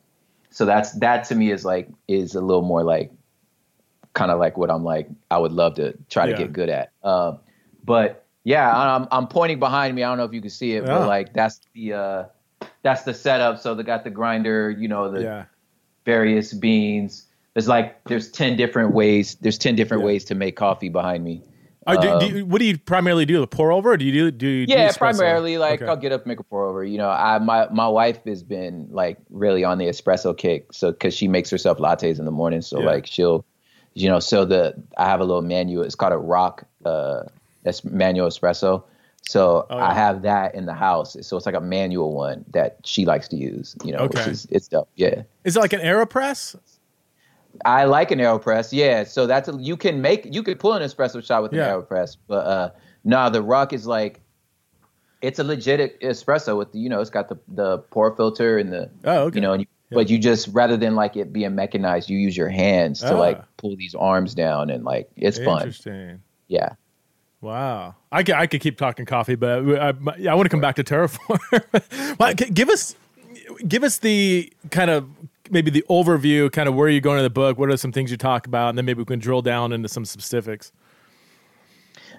so 0.49 0.65
that's 0.65 0.91
that 0.99 1.23
to 1.25 1.35
me 1.35 1.51
is 1.51 1.63
like 1.63 1.87
is 2.07 2.35
a 2.35 2.41
little 2.41 2.61
more 2.63 2.83
like 2.83 3.11
kind 4.13 4.31
of 4.31 4.39
like 4.39 4.57
what 4.57 4.71
I'm 4.71 4.83
like 4.83 5.07
I 5.29 5.37
would 5.37 5.51
love 5.51 5.75
to 5.75 5.93
try 6.09 6.25
Yeah. 6.25 6.35
to 6.35 6.43
get 6.43 6.53
good 6.53 6.69
at. 6.69 6.91
Um, 7.03 7.39
but 7.85 8.25
yeah, 8.43 8.71
I'm 8.75 9.07
I'm 9.11 9.27
pointing 9.27 9.59
behind 9.59 9.95
me. 9.95 10.03
I 10.03 10.09
don't 10.09 10.17
know 10.17 10.23
if 10.25 10.33
you 10.33 10.41
can 10.41 10.49
see 10.49 10.73
it, 10.73 10.83
Yeah. 10.83 10.97
but 10.99 11.07
like 11.07 11.33
that's 11.33 11.61
the 11.73 11.93
uh, 11.93 12.23
that's 12.81 13.03
the 13.03 13.13
setup. 13.13 13.59
So 13.59 13.75
they 13.75 13.83
got 13.83 14.03
the 14.03 14.09
grinder, 14.09 14.69
you 14.71 14.87
know, 14.87 15.11
the 15.11 15.21
yeah. 15.21 15.45
various 16.05 16.53
beans. 16.53 17.26
There's 17.57 17.67
like 17.67 18.03
there's 18.03 18.29
ten 18.29 18.55
different 18.55 18.93
ways. 18.93 19.33
There's 19.41 19.57
ten 19.57 19.75
different 19.75 20.01
Yeah. 20.03 20.07
ways 20.07 20.25
to 20.25 20.35
make 20.35 20.55
coffee 20.55 20.89
behind 20.89 21.23
me. 21.23 21.41
Do, 21.87 21.97
do 22.01 22.09
Um, 22.09 22.21
you, 22.35 22.45
what 22.45 22.59
do 22.59 22.65
you 22.65 22.77
primarily 22.77 23.25
do? 23.25 23.39
The 23.39 23.47
pour 23.47 23.71
over, 23.71 23.97
do 23.97 24.05
you 24.05 24.11
do 24.11 24.29
do? 24.29 24.47
You 24.47 24.65
yeah, 24.69 24.89
espresso? 24.89 24.97
primarily 24.99 25.57
like 25.57 25.81
Okay. 25.81 25.89
I'll 25.89 25.97
get 25.97 26.11
up, 26.11 26.27
make 26.27 26.39
a 26.39 26.43
pour 26.43 26.65
over. 26.65 26.83
You 26.83 26.99
know, 26.99 27.09
I 27.09 27.39
my 27.39 27.67
my 27.71 27.87
wife 27.87 28.19
has 28.25 28.43
been 28.43 28.87
like 28.91 29.17
really 29.31 29.63
on 29.63 29.79
the 29.79 29.85
espresso 29.87 30.37
kick, 30.37 30.71
so 30.71 30.91
because 30.91 31.15
she 31.15 31.27
makes 31.27 31.49
herself 31.49 31.79
lattes 31.79 32.19
in 32.19 32.25
the 32.25 32.31
morning, 32.31 32.61
so 32.61 32.79
Yeah. 32.79 32.85
like 32.85 33.07
she'll, 33.07 33.43
you 33.95 34.07
know, 34.07 34.19
so 34.19 34.45
the 34.45 34.75
I 34.99 35.05
have 35.07 35.19
a 35.19 35.25
little 35.25 35.41
manual. 35.41 35.81
It's 35.83 35.95
called 35.95 36.13
a 36.13 36.17
Rok 36.17 36.63
uh, 36.85 37.23
es- 37.65 37.83
manual 37.83 38.27
espresso. 38.27 38.83
So 39.23 39.65
Oh, 39.71 39.77
yeah. 39.77 39.87
I 39.87 39.93
have 39.95 40.21
that 40.21 40.53
in 40.53 40.67
the 40.67 40.73
house. 40.75 41.17
So 41.21 41.35
it's 41.35 41.45
like 41.47 41.55
a 41.55 41.59
manual 41.59 42.13
one 42.13 42.45
that 42.53 42.77
she 42.85 43.03
likes 43.05 43.27
to 43.29 43.35
use. 43.35 43.75
You 43.83 43.93
know, 43.93 44.03
which 44.03 44.15
Okay. 44.17 44.29
is 44.31 44.45
it's 44.51 44.67
dope. 44.67 44.89
Yeah. 44.95 45.23
Is 45.43 45.57
it 45.57 45.59
like 45.59 45.73
an 45.73 45.81
Aeropress? 45.81 46.55
I 47.65 47.85
like 47.85 48.11
an 48.11 48.19
AeroPress, 48.19 48.69
yeah. 48.71 49.03
So 49.03 49.27
that's 49.27 49.47
a, 49.49 49.57
you 49.59 49.77
can 49.77 50.01
make 50.01 50.27
you 50.33 50.43
could 50.43 50.59
pull 50.59 50.73
an 50.73 50.81
espresso 50.81 51.23
shot 51.23 51.43
with 51.43 51.53
Yeah. 51.53 51.73
an 51.75 51.81
AeroPress, 51.81 52.17
but 52.27 52.45
uh 52.45 52.69
no, 53.03 53.29
the 53.29 53.41
Rok 53.41 53.73
is 53.73 53.85
like 53.87 54.21
it's 55.21 55.39
a 55.39 55.43
legit 55.43 55.99
espresso 56.01 56.57
with 56.57 56.71
the, 56.73 56.79
you 56.79 56.89
know 56.89 56.99
it's 57.01 57.09
got 57.09 57.29
the 57.29 57.37
the 57.47 57.79
pour 57.89 58.15
filter 58.15 58.57
and 58.57 58.71
the 58.71 58.89
Oh, 59.03 59.23
okay. 59.25 59.35
you 59.37 59.41
know 59.41 59.53
and 59.53 59.61
you, 59.61 59.67
but 59.91 60.09
you 60.09 60.17
just 60.19 60.49
rather 60.51 60.77
than 60.77 60.95
like 60.95 61.15
it 61.15 61.31
being 61.33 61.55
mechanized, 61.55 62.09
you 62.09 62.17
use 62.17 62.35
your 62.35 62.49
hands 62.49 62.99
to 63.01 63.13
Ah. 63.15 63.17
like 63.19 63.41
pull 63.57 63.75
these 63.77 63.95
arms 63.95 64.33
down 64.35 64.69
and 64.69 64.83
like 64.83 65.09
it's 65.15 65.37
fun. 65.39 65.59
Interesting. 65.61 66.21
Yeah. 66.47 66.69
Wow, 67.39 67.95
I 68.11 68.23
could, 68.23 68.33
I 68.33 68.47
could 68.47 68.61
keep 68.61 68.77
talking 68.79 69.05
coffee, 69.05 69.35
but 69.35 69.59
I, 69.79 69.89
I, 69.89 70.33
want 70.33 70.45
to 70.45 70.49
come 70.49 70.59
back 70.59 70.75
to 70.77 70.83
Terraform. 70.83 71.37
Give 72.53 72.67
us 72.69 72.95
give 73.67 73.83
us 73.83 73.99
the 73.99 74.51
kind 74.71 74.89
of 74.89 75.07
maybe 75.49 75.71
the 75.71 75.85
overview, 75.89 76.51
kind 76.51 76.67
of 76.69 76.75
where 76.75 76.89
you're 76.89 77.01
going 77.01 77.17
in 77.17 77.23
the 77.23 77.29
book. 77.29 77.57
What 77.57 77.69
are 77.69 77.77
some 77.77 77.91
things 77.91 78.11
you 78.11 78.17
talk 78.17 78.47
about, 78.47 78.69
and 78.69 78.77
then 78.77 78.85
maybe 78.85 78.99
we 78.99 79.05
can 79.05 79.19
drill 79.19 79.41
down 79.41 79.71
into 79.73 79.87
some 79.89 80.05
specifics. 80.05 80.71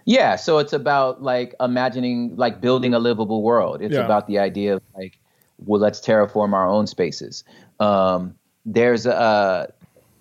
Yeah, 0.04 0.36
so 0.36 0.58
it's 0.58 0.72
about 0.72 1.22
like 1.22 1.54
imagining 1.60 2.34
like 2.36 2.60
building 2.60 2.94
a 2.94 2.98
livable 2.98 3.42
world. 3.42 3.82
It's 3.82 3.94
Yeah. 3.94 4.04
about 4.04 4.26
the 4.26 4.38
idea 4.38 4.76
of 4.76 4.82
like, 4.96 5.18
well, 5.58 5.80
let's 5.80 6.00
terraform 6.00 6.52
our 6.54 6.66
own 6.66 6.86
spaces. 6.86 7.44
Um, 7.80 8.34
there's 8.64 9.06
uh, 9.06 9.66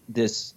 this 0.09 0.53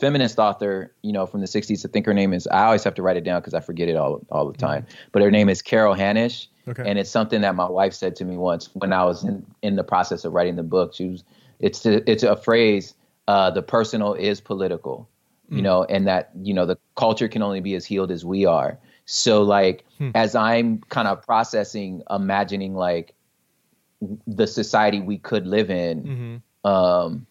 feminist 0.00 0.38
author, 0.38 0.92
you 1.02 1.12
know, 1.12 1.24
from 1.24 1.40
the 1.40 1.46
'60s. 1.46 1.86
I 1.86 1.88
think 1.90 2.04
her 2.06 2.14
name 2.14 2.32
is. 2.34 2.46
I 2.48 2.64
always 2.64 2.84
have 2.84 2.94
to 2.94 3.02
write 3.02 3.16
it 3.16 3.24
down 3.24 3.40
because 3.40 3.54
I 3.54 3.60
forget 3.60 3.88
it 3.88 3.96
all 3.96 4.20
all 4.30 4.50
the 4.50 4.58
time. 4.58 4.86
But 5.12 5.22
her 5.22 5.30
name 5.30 5.48
is 5.48 5.62
Carol 5.62 5.94
Hanisch, 5.94 6.48
Okay. 6.68 6.82
and 6.88 6.98
it's 6.98 7.10
something 7.10 7.40
that 7.42 7.54
my 7.54 7.68
wife 7.68 7.94
said 7.94 8.16
to 8.16 8.24
me 8.24 8.36
once 8.36 8.70
when 8.74 8.92
I 8.92 9.04
was 9.04 9.24
in 9.24 9.46
in 9.62 9.76
the 9.76 9.84
process 9.84 10.24
of 10.24 10.32
writing 10.32 10.56
the 10.56 10.62
book. 10.62 10.94
She 10.94 11.08
was, 11.08 11.24
it's 11.60 11.84
it's 11.86 12.22
a 12.22 12.36
phrase. 12.36 12.94
Uh, 13.26 13.50
the 13.50 13.62
personal 13.62 14.14
is 14.14 14.40
political 14.40 15.08
you 15.50 15.62
know, 15.62 15.84
and 15.84 16.06
that, 16.06 16.30
you 16.42 16.52
know, 16.52 16.66
the 16.66 16.76
culture 16.94 17.28
can 17.28 17.42
only 17.42 17.60
be 17.60 17.74
as 17.74 17.86
healed 17.86 18.10
as 18.10 18.24
we 18.24 18.44
are. 18.44 18.78
So, 19.06 19.42
like, 19.42 19.84
as 20.14 20.34
I'm 20.34 20.80
kind 20.90 21.08
of 21.08 21.22
processing, 21.22 22.02
imagining 22.10 22.74
like 22.74 23.14
the 24.26 24.46
society 24.46 25.00
we 25.00 25.18
could 25.18 25.46
live 25.46 25.70
in, 25.70 26.42
um, 26.64 27.26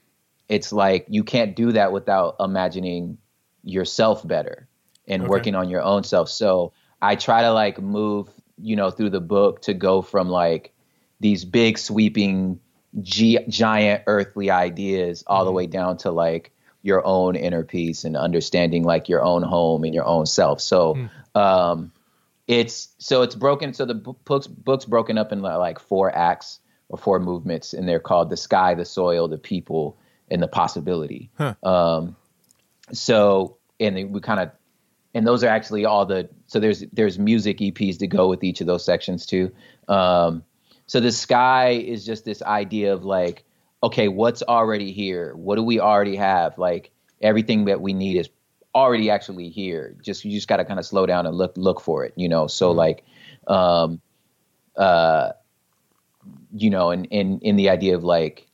it's 0.50 0.74
like 0.74 1.06
you 1.10 1.24
can't 1.24 1.56
do 1.56 1.74
that 1.74 1.92
without 1.92 2.38
imagining 2.40 3.20
yourself 3.64 4.28
better 4.28 4.68
and 5.08 5.22
Okay. 5.22 5.30
working 5.30 5.56
on 5.56 5.70
your 5.70 5.84
own 5.84 6.04
self. 6.04 6.30
So, 6.30 6.74
I 7.02 7.16
try 7.16 7.44
to 7.44 7.52
like 7.52 7.80
move, 7.80 8.30
you 8.58 8.76
know, 8.76 8.90
through 8.90 9.12
the 9.12 9.22
book 9.22 9.62
to 9.64 9.76
go 9.76 10.02
from 10.02 10.28
like 10.30 10.74
these 11.20 11.46
big 11.46 11.78
sweeping 11.78 12.60
gi- 13.02 13.46
giant 13.50 14.04
earthly 14.08 14.50
ideas 14.52 15.24
all 15.28 15.46
the 15.46 15.52
way 15.52 15.68
down 15.68 15.98
to 15.98 16.12
like 16.12 16.52
your 16.82 17.06
own 17.06 17.36
inner 17.36 17.64
peace 17.64 18.04
and 18.06 18.16
understanding 18.16 18.84
like 18.84 19.10
your 19.10 19.24
own 19.24 19.44
home 19.44 19.84
and 19.84 19.94
your 19.94 20.06
own 20.06 20.26
self 20.26 20.62
so 20.62 21.10
um 21.36 21.92
it's 22.48 22.90
so 22.98 23.24
it's 23.24 23.36
broken 23.36 23.74
so 23.74 23.86
the 23.86 23.94
book's 23.94 24.48
book's 24.48 24.86
broken 24.86 25.18
up 25.18 25.32
in 25.32 25.42
like 25.42 25.80
four 25.80 26.16
acts 26.16 26.60
or 26.90 26.98
four 26.98 27.20
movements 27.20 27.74
and 27.74 27.88
they're 27.88 28.00
called 28.00 28.30
the 28.30 28.38
sky 28.38 28.74
the 28.74 28.86
soil 28.86 29.28
the 29.28 29.38
people 29.38 29.98
and 30.32 30.42
the 30.42 30.48
possibility 30.48 31.30
Huh. 31.38 31.56
um 31.64 32.16
so 32.94 33.58
and 33.80 34.12
we 34.14 34.22
kind 34.22 34.40
of 34.40 34.52
and 35.14 35.26
those 35.26 35.44
are 35.44 35.48
actually 35.50 35.84
all 35.86 36.06
the 36.06 36.30
so 36.46 36.60
there's 36.60 36.82
there's 36.94 37.18
music 37.20 37.58
EPs 37.58 38.00
to 38.00 38.08
go 38.08 38.30
with 38.30 38.44
each 38.44 38.62
of 38.62 38.68
those 38.68 38.86
sections 38.86 39.26
too. 39.26 39.52
Um, 39.88 40.44
so 40.88 41.02
the 41.02 41.12
sky 41.12 41.72
is 41.72 42.06
just 42.06 42.26
this 42.26 42.42
idea 42.42 42.94
of 42.94 43.04
like, 43.04 43.44
okay, 43.84 44.08
what's 44.08 44.42
already 44.44 44.92
here? 44.92 45.36
What 45.36 45.56
do 45.56 45.64
we 45.64 45.80
already 45.80 46.16
have? 46.16 46.58
Like 46.58 46.92
everything 47.22 47.66
that 47.66 47.82
we 47.82 47.94
need 47.94 48.18
is 48.18 48.30
already 48.74 49.10
actually 49.10 49.50
here. 49.50 49.96
Just 50.02 50.24
you 50.24 50.32
just 50.32 50.48
got 50.48 50.58
to 50.58 50.66
kind 50.66 50.80
of 50.80 50.86
slow 50.86 51.06
down 51.06 51.26
and 51.26 51.36
look 51.36 51.54
look 51.58 51.82
for 51.82 52.06
it, 52.06 52.14
you 52.16 52.30
know. 52.30 52.48
So 52.48 52.70
mm-hmm. 52.70 52.78
like, 52.78 53.04
um, 53.48 54.02
uh, 54.78 55.34
you 56.54 56.70
know, 56.70 56.92
in 56.92 57.06
in 57.06 57.40
in 57.42 57.58
the 57.58 57.70
idea 57.70 57.96
of 57.96 58.04
like 58.04 58.47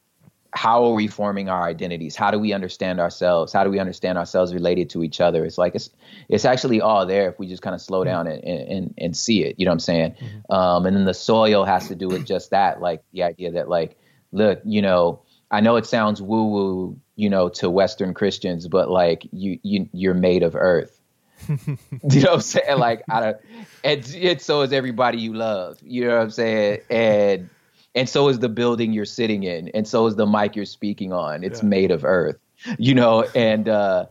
how 0.54 0.86
are 0.86 0.94
we 0.94 1.08
forming 1.08 1.50
our 1.50 1.64
identities? 1.64 2.16
How 2.16 2.30
do 2.30 2.38
we 2.38 2.54
understand 2.54 3.00
ourselves? 3.00 3.52
How 3.52 3.64
do 3.64 3.72
we 3.72 3.80
understand 3.80 4.18
ourselves 4.18 4.54
related 4.54 4.90
to 4.92 5.04
each 5.04 5.20
other? 5.20 5.46
It's 5.46 5.58
like 5.58 5.74
it's 5.74 5.90
it's 6.30 6.46
actually 6.46 6.80
all 6.80 7.06
there 7.06 7.30
if 7.30 7.40
we 7.40 7.48
just 7.48 7.64
kind 7.64 7.74
of 7.74 7.82
slow 7.82 8.04
down 8.04 8.28
and, 8.28 8.44
and 8.44 8.94
and 8.98 9.18
see 9.18 9.44
it. 9.44 9.60
You 9.60 9.66
know 9.66 9.72
what 9.72 9.76
I'm 9.76 9.80
saying? 9.80 10.12
Mm-hmm. 10.12 10.54
Um, 10.54 10.86
and 10.86 10.96
then 10.96 11.06
the 11.06 11.14
soil 11.14 11.66
has 11.66 11.88
to 11.88 11.96
do 11.96 12.08
with 12.08 12.26
just 12.26 12.52
that, 12.52 12.82
like 12.82 13.04
the 13.14 13.24
idea 13.24 13.52
that 13.52 13.68
like, 13.68 13.98
look, 14.32 14.62
you 14.64 14.82
know, 14.82 15.22
I 15.50 15.60
know 15.60 15.76
it 15.76 15.88
sounds 15.88 16.22
woo 16.22 16.46
woo, 16.46 17.00
you 17.16 17.30
know, 17.30 17.50
to 17.50 17.70
Western 17.70 18.14
Christians, 18.14 18.68
but 18.68 18.92
like 18.92 19.28
you 19.32 19.60
you 19.64 19.90
you're 19.92 20.14
made 20.14 20.44
of 20.44 20.56
earth. 20.56 21.00
you 21.50 21.58
know 21.68 22.22
what 22.22 22.34
I'm 22.34 22.42
saying? 22.42 22.78
Like 22.78 23.04
I 23.10 23.20
don't, 23.20 23.38
and, 23.84 24.16
and 24.16 24.42
so 24.42 24.62
is 24.62 24.72
everybody 24.72 25.18
you 25.18 25.34
love. 25.34 25.78
You 25.82 26.06
know 26.06 26.16
what 26.16 26.24
I'm 26.24 26.32
saying? 26.32 26.82
And 26.90 27.50
and 27.96 28.10
so 28.10 28.28
is 28.28 28.40
the 28.40 28.50
building 28.50 28.94
you're 28.94 29.06
sitting 29.06 29.44
in 29.44 29.70
and 29.70 29.88
so 29.88 30.06
is 30.06 30.16
the 30.16 30.26
mic 30.26 30.56
you're 30.56 30.66
speaking 30.66 31.14
on 31.14 31.44
it's 31.44 31.62
yeah. 31.62 31.70
made 31.70 31.92
of 31.92 32.04
earth 32.04 32.38
you 32.78 32.94
know 32.94 33.24
and 33.36 33.68
uh 33.70 34.06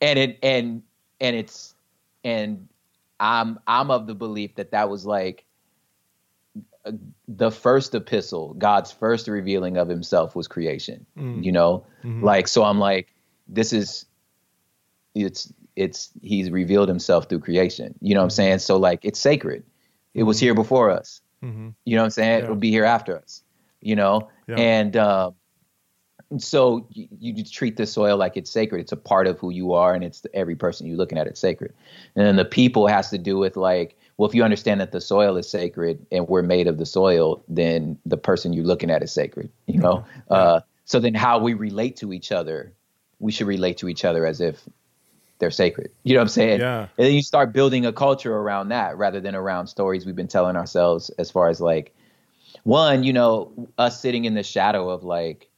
and 0.00 0.18
it 0.18 0.38
and 0.42 0.82
and 1.20 1.36
it's 1.36 1.74
and 2.24 2.68
i'm 3.20 3.58
i'm 3.66 3.90
of 3.90 4.06
the 4.06 4.14
belief 4.14 4.54
that 4.56 4.70
that 4.70 4.88
was 4.88 5.04
like 5.06 5.44
the 7.26 7.50
first 7.50 7.94
epistle 7.94 8.54
god's 8.54 8.90
first 8.92 9.28
revealing 9.28 9.76
of 9.76 9.88
himself 9.88 10.34
was 10.34 10.48
creation 10.48 11.04
mm. 11.16 11.44
you 11.44 11.52
know 11.52 11.84
mm-hmm. 12.02 12.24
like 12.24 12.48
so 12.48 12.64
i'm 12.64 12.78
like 12.78 13.14
this 13.46 13.72
is 13.72 14.06
it's 15.14 15.52
it's 15.76 16.10
he's 16.22 16.50
revealed 16.50 16.88
himself 16.88 17.28
through 17.28 17.40
creation 17.40 17.94
you 18.00 18.14
know 18.14 18.20
what 18.20 18.24
i'm 18.24 18.28
mm-hmm. 18.28 18.36
saying 18.36 18.58
so 18.58 18.76
like 18.76 19.00
it's 19.02 19.20
sacred 19.20 19.64
it 20.14 20.22
was 20.22 20.38
mm-hmm. 20.38 20.46
here 20.46 20.54
before 20.54 20.90
us 20.90 21.20
Mm-hmm. 21.42 21.68
You 21.84 21.96
know 21.96 22.02
what 22.02 22.06
I'm 22.06 22.10
saying? 22.10 22.38
Yeah. 22.38 22.44
It'll 22.44 22.56
be 22.56 22.70
here 22.70 22.84
after 22.84 23.16
us. 23.16 23.42
You 23.80 23.94
know, 23.94 24.28
yeah. 24.48 24.56
and 24.56 24.96
uh, 24.96 25.30
so 26.36 26.86
you, 26.90 27.08
you, 27.18 27.44
treat 27.44 27.76
the 27.76 27.86
soil 27.86 28.16
like 28.16 28.36
it's 28.36 28.50
sacred. 28.50 28.80
It's 28.80 28.92
a 28.92 28.96
part 28.96 29.26
of 29.26 29.38
who 29.38 29.50
you 29.50 29.72
are, 29.72 29.94
and 29.94 30.04
it's 30.04 30.26
every 30.34 30.56
person 30.56 30.86
you're 30.86 30.96
looking 30.96 31.16
at. 31.16 31.26
It's 31.26 31.40
sacred, 31.40 31.72
and 32.16 32.26
then 32.26 32.36
the 32.36 32.44
people 32.44 32.86
has 32.86 33.08
to 33.10 33.18
do 33.18 33.38
with 33.38 33.56
like, 33.56 33.96
well, 34.16 34.28
if 34.28 34.34
you 34.34 34.42
understand 34.42 34.80
that 34.80 34.92
the 34.92 35.00
soil 35.00 35.36
is 35.36 35.48
sacred 35.48 36.04
and 36.12 36.28
we're 36.28 36.42
made 36.42 36.66
of 36.66 36.76
the 36.76 36.84
soil, 36.84 37.42
then 37.48 37.96
the 38.04 38.16
person 38.16 38.52
you're 38.52 38.64
looking 38.64 38.90
at 38.90 39.02
is 39.02 39.12
sacred. 39.12 39.48
You 39.66 39.78
know, 39.78 40.04
yeah. 40.30 40.36
uh, 40.36 40.60
so 40.84 41.00
then 41.00 41.14
how 41.14 41.38
we 41.38 41.54
relate 41.54 41.96
to 41.98 42.12
each 42.12 42.30
other, 42.30 42.72
we 43.20 43.32
should 43.32 43.46
relate 43.46 43.78
to 43.78 43.88
each 43.88 44.04
other 44.04 44.26
as 44.26 44.40
if 44.40 44.68
they're 45.38 45.50
sacred. 45.50 45.90
You 46.02 46.14
know 46.14 46.20
what 46.20 46.24
I'm 46.24 46.28
saying? 46.28 46.60
Yeah. 46.60 46.88
And 46.96 47.06
then 47.06 47.14
you 47.14 47.22
start 47.22 47.52
building 47.52 47.86
a 47.86 47.92
culture 47.92 48.36
around 48.36 48.70
that 48.70 48.96
rather 48.96 49.20
than 49.20 49.34
around 49.34 49.68
stories 49.68 50.04
we've 50.04 50.16
been 50.16 50.28
telling 50.28 50.56
ourselves 50.56 51.10
as 51.18 51.30
far 51.30 51.48
as 51.48 51.60
like 51.60 51.94
one, 52.64 53.04
you 53.04 53.12
know, 53.12 53.52
us 53.78 54.00
sitting 54.00 54.24
in 54.24 54.34
the 54.34 54.42
shadow 54.42 54.90
of 54.90 55.04
like 55.04 55.48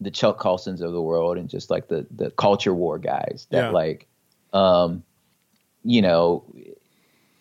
the 0.00 0.10
Chuck 0.10 0.38
Colsons 0.38 0.80
of 0.80 0.92
the 0.92 1.02
world 1.02 1.38
and 1.38 1.48
just 1.48 1.70
like 1.70 1.88
the 1.88 2.06
the 2.14 2.30
culture 2.30 2.74
war 2.74 2.98
guys 2.98 3.46
that 3.50 3.66
yeah. 3.66 3.70
like 3.70 4.06
um 4.52 5.02
you 5.84 6.02
know 6.02 6.44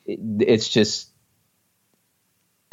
it, 0.06 0.20
it's 0.40 0.70
just 0.70 1.10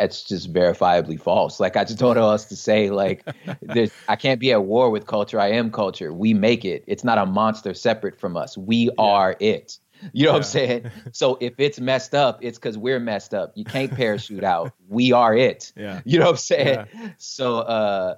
it's 0.05 0.23
just 0.23 0.53
verifiably 0.53 1.21
false. 1.21 1.61
Like 1.61 1.77
I 1.77 1.85
just 1.85 1.99
don't 1.99 2.17
know 2.17 2.31
else 2.31 2.47
to 2.47 2.57
say. 2.57 2.91
Like 2.91 3.25
I 4.09 4.17
can't 4.17 4.41
be 4.41 4.53
at 4.53 4.65
war 4.65 4.91
with 4.91 5.07
culture. 5.07 5.41
I 5.41 5.49
am 5.53 5.71
culture. 5.71 6.13
We 6.13 6.35
make 6.35 6.65
it. 6.65 6.85
It's 6.87 7.05
not 7.05 7.19
a 7.19 7.27
monster 7.27 7.75
separate 7.75 8.19
from 8.19 8.37
us. 8.37 8.57
We 8.57 8.77
yeah. 8.77 8.91
are 8.99 9.37
it. 9.41 9.79
You 10.13 10.25
know 10.25 10.31
yeah. 10.31 10.33
what 10.33 10.37
I'm 10.39 10.43
saying? 10.43 10.91
So 11.13 11.39
if 11.41 11.55
it's 11.59 11.79
messed 11.79 12.15
up, 12.15 12.41
it's 12.43 12.59
because 12.59 12.77
we're 12.77 12.99
messed 13.01 13.35
up. 13.35 13.53
You 13.55 13.65
can't 13.65 13.95
parachute 13.95 14.45
out. 14.45 14.73
We 14.89 15.13
are 15.13 15.35
it. 15.37 15.73
Yeah. 15.77 16.01
You 16.05 16.19
know 16.19 16.27
what 16.27 16.33
I'm 16.33 16.37
saying? 16.39 16.87
Yeah. 16.95 17.11
So 17.19 17.59
uh 17.59 18.17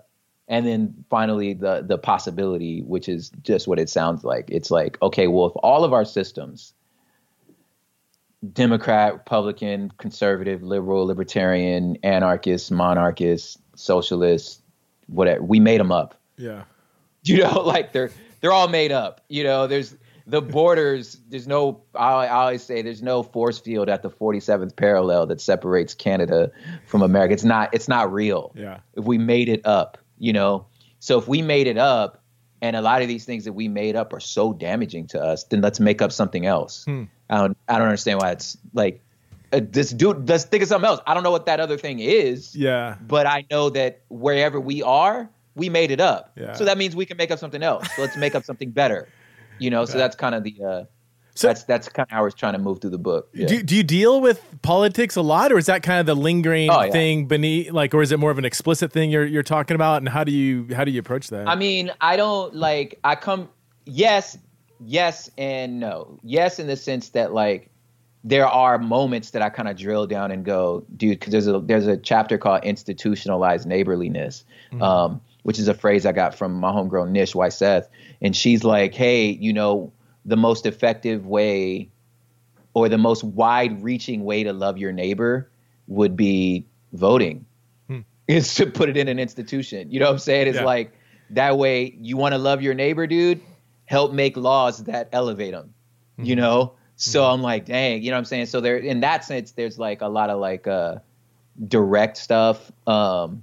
and 0.49 0.67
then 0.67 1.05
finally 1.09 1.55
the 1.55 1.85
the 1.87 1.99
possibility, 1.99 2.83
which 2.83 3.09
is 3.09 3.31
just 3.43 3.69
what 3.69 3.79
it 3.79 3.89
sounds 3.89 4.25
like. 4.25 4.51
It's 4.51 4.71
like, 4.71 5.01
okay, 5.03 5.27
well, 5.29 5.47
if 5.47 5.53
all 5.57 5.85
of 5.85 5.93
our 5.93 6.05
systems 6.05 6.75
Democrat, 8.53 9.15
Republican, 9.15 9.93
conservative, 9.99 10.63
liberal, 10.63 11.07
libertarian, 11.07 11.97
anarchist, 12.03 12.71
monarchist, 12.71 13.59
socialist, 13.77 14.63
whatever. 15.07 15.43
We 15.43 15.61
made 15.61 15.81
them 15.81 15.93
up. 15.93 16.15
Yeah. 16.37 16.65
You 17.27 17.39
know, 17.39 17.61
like 17.61 17.95
they're 17.95 18.11
they're 18.43 18.53
all 18.53 18.69
made 18.69 18.93
up. 18.93 19.23
You 19.31 19.45
know, 19.45 19.67
there's 19.67 19.97
the 20.27 20.43
borders. 20.43 21.19
There's 21.31 21.47
no. 21.47 21.83
I, 21.95 22.27
I 22.27 22.29
always 22.29 22.63
say 22.63 22.83
there's 22.83 23.03
no 23.03 23.23
force 23.23 23.59
field 23.59 23.89
at 23.89 24.03
the 24.03 24.11
47th 24.11 24.77
parallel 24.77 25.27
that 25.29 25.41
separates 25.41 25.95
Canada 25.95 26.51
from 26.87 27.01
America. 27.01 27.33
It's 27.33 27.45
not. 27.45 27.71
It's 27.73 27.89
not 27.89 28.13
real. 28.13 28.53
Yeah. 28.55 28.81
If 28.93 29.07
we 29.07 29.17
made 29.17 29.49
it 29.49 29.65
up, 29.65 29.97
you 30.19 30.35
know. 30.35 30.67
So 30.99 31.19
if 31.19 31.27
we 31.27 31.41
made 31.41 31.67
it 31.67 31.79
up, 31.79 32.23
and 32.61 32.77
a 32.77 32.83
lot 32.83 33.03
of 33.03 33.09
these 33.09 33.25
things 33.25 33.45
that 33.45 33.53
we 33.53 33.69
made 33.69 33.97
up 33.97 34.13
are 34.13 34.21
so 34.21 34.53
damaging 34.53 35.07
to 35.09 35.23
us, 35.23 35.45
then 35.45 35.61
let's 35.61 35.81
make 35.81 36.01
up 36.01 36.13
something 36.13 36.47
else. 36.47 36.85
Hmm. 36.85 37.05
I 37.31 37.39
don't 37.39 37.57
I 37.69 37.79
don't 37.79 37.89
understand 37.89 38.21
why 38.21 38.33
it's 38.33 38.57
like 38.73 39.01
uh, 39.55 39.61
this 39.63 39.91
dude. 39.91 40.29
Let's 40.29 40.45
think 40.45 40.63
of 40.63 40.69
something 40.69 40.89
else. 40.89 41.01
I 41.07 41.15
don't 41.15 41.23
know 41.23 41.31
what 41.31 41.47
that 41.47 41.61
other 41.61 41.79
thing 41.79 42.01
is. 42.01 42.55
Yeah. 42.57 42.97
But 43.07 43.27
I 43.27 43.47
know 43.51 43.71
that 43.71 44.01
wherever 44.09 44.61
we 44.61 44.83
are, 44.83 45.29
we 45.55 45.69
made 45.69 45.91
it 45.91 46.01
up. 46.01 46.33
Yeah. 46.37 46.55
So 46.55 46.65
that 46.65 46.77
means 46.77 46.97
we 46.97 47.07
can 47.07 47.17
make 47.17 47.31
up 47.31 47.39
something 47.39 47.63
else. 47.63 47.87
So 47.95 48.03
let's 48.03 48.17
make 48.17 48.35
up 48.35 48.45
something 48.45 48.71
better. 48.71 49.09
You 49.59 49.71
know. 49.71 49.85
So 49.85 49.99
that's 49.99 50.17
kind 50.17 50.35
of 50.35 50.43
the. 50.43 50.57
Uh, 50.63 50.85
so 51.37 51.49
that's 51.49 51.65
that's 51.65 51.89
kind 51.89 52.07
of 52.07 52.11
how 52.11 52.21
I 52.21 52.23
was 52.23 52.35
trying 52.35 52.53
to 52.53 52.61
move 52.61 52.81
through 52.81 52.91
the 52.91 52.99
book. 52.99 53.29
Yeah. 53.33 53.47
Do 53.47 53.63
do 53.63 53.77
you 53.77 53.83
deal 53.83 54.21
with 54.21 54.45
politics 54.63 55.17
a 55.17 55.23
lot, 55.23 55.53
or 55.53 55.59
is 55.59 55.67
that 55.67 55.83
kind 55.83 56.01
of 56.01 56.07
the 56.07 56.15
lingering 56.15 56.71
oh, 56.71 56.83
yeah. 56.83 56.93
thing 56.93 57.27
beneath, 57.27 57.73
like, 57.73 57.93
or 57.93 58.03
is 58.03 58.13
it 58.13 58.21
more 58.21 58.31
of 58.31 58.39
an 58.39 58.45
explicit 58.45 58.93
thing 58.93 59.11
you're 59.11 59.25
you're 59.25 59.43
talking 59.43 59.75
about? 59.75 59.99
And 59.99 60.09
how 60.09 60.25
do 60.25 60.33
you 60.33 60.69
how 60.75 60.85
do 60.85 60.93
you 60.93 61.01
approach 61.01 61.29
that? 61.31 61.49
I 61.49 61.57
mean, 61.57 61.91
I 62.01 62.17
don't 62.17 62.55
like. 62.55 62.99
I 63.03 63.17
come. 63.17 63.49
Yes, 63.87 64.39
yes 64.81 65.31
and 65.37 65.81
no. 65.81 66.19
Yes, 66.23 66.59
in 66.59 66.67
the 66.67 66.77
sense 66.77 67.11
that 67.11 67.33
like 67.33 67.71
there 68.25 68.47
are 68.47 68.79
moments 68.79 69.31
that 69.31 69.43
I 69.43 69.51
kind 69.51 69.69
of 69.69 69.77
drill 69.77 70.07
down 70.07 70.31
and 70.31 70.45
go, 70.45 70.85
dude, 70.97 71.21
because 71.21 71.33
there's 71.33 71.47
a 71.47 71.61
there's 71.61 71.87
a 71.87 71.97
chapter 71.97 72.39
called 72.39 72.65
institutionalized 72.65 73.67
neighborliness, 73.67 74.45
mm-hmm. 74.73 74.83
um, 74.83 75.21
which 75.43 75.59
is 75.59 75.69
a 75.69 75.75
phrase 75.75 76.07
I 76.07 76.13
got 76.13 76.35
from 76.35 76.55
my 76.55 76.73
homegrown 76.73 77.13
Nish 77.13 77.35
Weiseth, 77.35 77.87
and 78.23 78.35
she's 78.35 78.65
like, 78.65 78.95
hey, 78.95 79.27
you 79.29 79.53
know, 79.53 79.93
the 80.25 80.37
most 80.37 80.65
effective 80.65 81.27
way 81.27 81.91
or 82.73 82.89
the 82.89 82.99
most 82.99 83.23
wide-reaching 83.23 84.25
way 84.25 84.43
to 84.43 84.53
love 84.53 84.79
your 84.79 84.91
neighbor 84.91 85.49
would 85.87 86.17
be 86.17 86.67
voting. 86.93 87.45
Hmm. 87.89 88.01
Is 88.27 88.55
to 88.55 88.67
put 88.67 88.89
it 88.89 88.97
in 88.97 89.07
an 89.07 89.19
institution. 89.19 89.91
You 89.93 90.01
know 90.01 90.07
what 90.07 90.13
I'm 90.13 90.19
saying? 90.19 90.49
It's 90.49 90.57
yeah. 90.57 90.65
like 90.65 90.93
that 91.31 91.59
way 91.59 91.95
you 92.01 92.17
want 92.17 92.33
to 92.33 92.39
love 92.39 92.63
your 92.63 92.75
neighbor, 92.75 93.07
dude 93.07 93.41
help 93.87 94.13
make 94.13 94.37
laws 94.37 94.85
that 94.85 95.09
elevate 95.13 95.53
them, 95.53 95.75
mm-hmm. 96.19 96.25
you 96.25 96.37
know? 96.37 96.75
So 96.97 97.23
mm-hmm. 97.23 97.33
I'm 97.33 97.43
like, 97.43 97.67
dang, 97.67 98.03
you 98.03 98.11
know 98.11 98.17
what 98.17 98.21
I'm 98.21 98.25
saying? 98.25 98.47
So 98.47 98.61
there, 98.61 98.77
in 98.77 99.01
that 99.01 99.25
sense, 99.25 99.53
there's 99.53 99.79
like 99.79 100.01
a 100.01 100.09
lot 100.09 100.31
of 100.31 100.39
like 100.39 100.67
uh, 100.67 100.97
direct 101.69 102.17
stuff. 102.17 102.71
Um, 102.87 103.43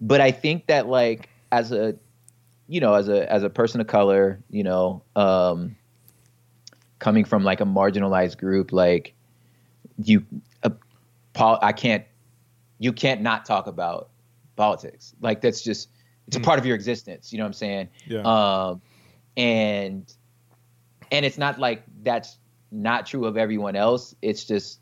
but 0.00 0.20
I 0.20 0.30
think 0.30 0.66
that 0.66 0.88
like 0.88 1.28
as 1.52 1.72
a, 1.72 1.96
you 2.68 2.80
know, 2.80 2.94
as 2.94 3.08
a 3.08 3.30
as 3.32 3.42
a 3.42 3.50
person 3.50 3.80
of 3.80 3.86
color, 3.86 4.40
you 4.50 4.62
know, 4.62 5.02
um, 5.16 5.76
coming 6.98 7.24
from 7.24 7.44
like 7.44 7.60
a 7.60 7.64
marginalized 7.64 8.38
group, 8.38 8.72
like 8.72 9.14
you, 10.02 10.24
uh, 10.62 10.70
Paul, 11.32 11.58
I 11.62 11.72
can't, 11.72 12.04
you 12.78 12.92
can't 12.92 13.22
not 13.22 13.46
talk 13.46 13.66
about 13.66 14.10
politics. 14.56 15.14
Like 15.20 15.40
that's 15.40 15.62
just 15.62 15.88
it's 16.26 16.36
a 16.36 16.40
mm. 16.40 16.44
part 16.44 16.58
of 16.58 16.66
your 16.66 16.74
existence. 16.74 17.32
You 17.32 17.38
know 17.38 17.44
what 17.44 17.48
I'm 17.48 17.52
saying? 17.54 17.88
Yeah. 18.06 18.20
Um, 18.20 18.82
and 19.38 20.12
and 21.10 21.24
it's 21.24 21.38
not 21.38 21.58
like 21.58 21.84
that's 22.02 22.36
not 22.70 23.06
true 23.06 23.24
of 23.24 23.38
everyone 23.38 23.76
else. 23.76 24.14
It's 24.20 24.44
just 24.44 24.80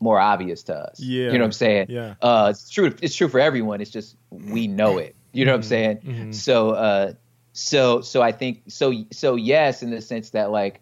more 0.00 0.20
obvious 0.20 0.64
to 0.64 0.74
us. 0.74 1.00
Yeah. 1.00 1.26
You 1.26 1.32
know 1.32 1.38
what 1.38 1.44
I'm 1.44 1.52
saying? 1.52 1.86
Yeah. 1.88 2.14
Uh, 2.20 2.48
it's 2.50 2.68
true. 2.68 2.94
It's 3.00 3.14
true 3.14 3.28
for 3.28 3.40
everyone. 3.40 3.80
It's 3.80 3.90
just 3.90 4.16
we 4.30 4.66
know 4.66 4.98
it. 4.98 5.16
You 5.32 5.46
know 5.46 5.52
what 5.52 5.56
I'm 5.56 5.60
mm-hmm. 5.62 5.68
saying? 5.68 5.96
Mm-hmm. 5.98 6.32
So, 6.32 6.70
uh, 6.70 7.12
so, 7.54 8.02
so 8.02 8.20
I 8.20 8.32
think 8.32 8.64
so. 8.68 8.92
So 9.12 9.36
yes, 9.36 9.82
in 9.82 9.90
the 9.90 10.02
sense 10.02 10.30
that 10.30 10.50
like, 10.50 10.80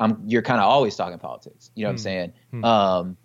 I'm 0.00 0.22
you're 0.26 0.42
kind 0.42 0.60
of 0.60 0.66
always 0.66 0.94
talking 0.94 1.18
politics. 1.18 1.70
You 1.74 1.84
know 1.84 1.88
what 1.88 1.92
I'm 1.92 1.96
mm-hmm. 1.96 2.02
saying? 2.02 2.32
Mm-hmm. 2.52 2.64
Um, 2.64 3.16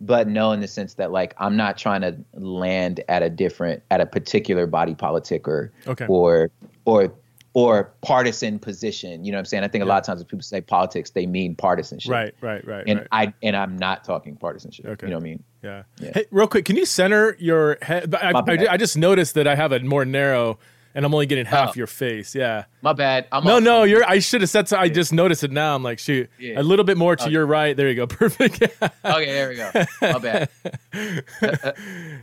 but 0.00 0.28
no, 0.28 0.52
in 0.52 0.60
the 0.60 0.68
sense 0.68 0.94
that 0.94 1.12
like 1.12 1.34
I'm 1.38 1.56
not 1.56 1.78
trying 1.78 2.02
to 2.02 2.16
land 2.34 3.02
at 3.08 3.22
a 3.22 3.30
different 3.30 3.82
at 3.90 4.00
a 4.00 4.06
particular 4.06 4.66
body 4.66 4.94
politic 4.94 5.48
or 5.48 5.72
okay. 5.86 6.06
or 6.08 6.50
or 6.84 7.14
or 7.54 7.92
partisan 8.02 8.58
position. 8.58 9.24
You 9.24 9.32
know 9.32 9.36
what 9.36 9.40
I'm 9.40 9.44
saying? 9.46 9.64
I 9.64 9.68
think 9.68 9.82
a 9.82 9.86
lot 9.86 9.98
of 9.98 10.06
times 10.06 10.20
when 10.20 10.26
people 10.26 10.42
say 10.42 10.60
politics, 10.62 11.10
they 11.10 11.26
mean 11.26 11.54
partisanship. 11.54 12.10
Right, 12.10 12.34
right, 12.40 12.66
right. 12.66 12.84
And 12.86 13.00
right. 13.00 13.08
I 13.12 13.34
and 13.42 13.54
I'm 13.56 13.76
not 13.76 14.04
talking 14.04 14.36
partisanship. 14.36 14.86
Okay. 14.86 15.06
You 15.06 15.10
know 15.10 15.16
what 15.18 15.22
I 15.22 15.24
mean? 15.24 15.44
Yeah. 15.62 15.82
Yeah. 16.00 16.10
Hey, 16.14 16.26
real 16.30 16.46
quick, 16.46 16.64
can 16.64 16.76
you 16.76 16.86
center 16.86 17.36
your 17.38 17.78
head? 17.82 18.14
I, 18.14 18.32
I. 18.32 18.66
I 18.72 18.76
just 18.76 18.96
noticed 18.96 19.34
that 19.34 19.46
I 19.46 19.54
have 19.54 19.70
a 19.72 19.80
more 19.80 20.04
narrow, 20.04 20.58
and 20.94 21.04
I'm 21.04 21.12
only 21.14 21.26
getting 21.26 21.44
half 21.44 21.70
Oh. 21.70 21.72
your 21.76 21.86
face. 21.86 22.34
Yeah. 22.34 22.64
My 22.80 22.94
bad. 22.94 23.26
I'm 23.30 23.44
No, 23.44 23.58
no, 23.58 23.84
you're. 23.84 24.02
I 24.08 24.18
should 24.18 24.40
have 24.40 24.50
said. 24.50 24.66
So, 24.68 24.76
I 24.78 24.88
just 24.88 25.12
noticed 25.12 25.44
it 25.44 25.52
now. 25.52 25.74
I'm 25.76 25.82
like, 25.82 25.98
shoot, 25.98 26.30
Yeah. 26.38 26.58
a 26.60 26.62
little 26.64 26.84
bit 26.86 26.96
more 26.96 27.14
to 27.16 27.22
Okay. 27.24 27.32
your 27.32 27.46
right. 27.46 27.76
There 27.76 27.88
you 27.88 27.94
go. 27.94 28.06
Perfect. 28.08 28.62
Okay, 28.62 29.24
there 29.26 29.48
we 29.50 29.56
go. 29.56 29.70
My 30.00 30.18
bad. 30.18 30.48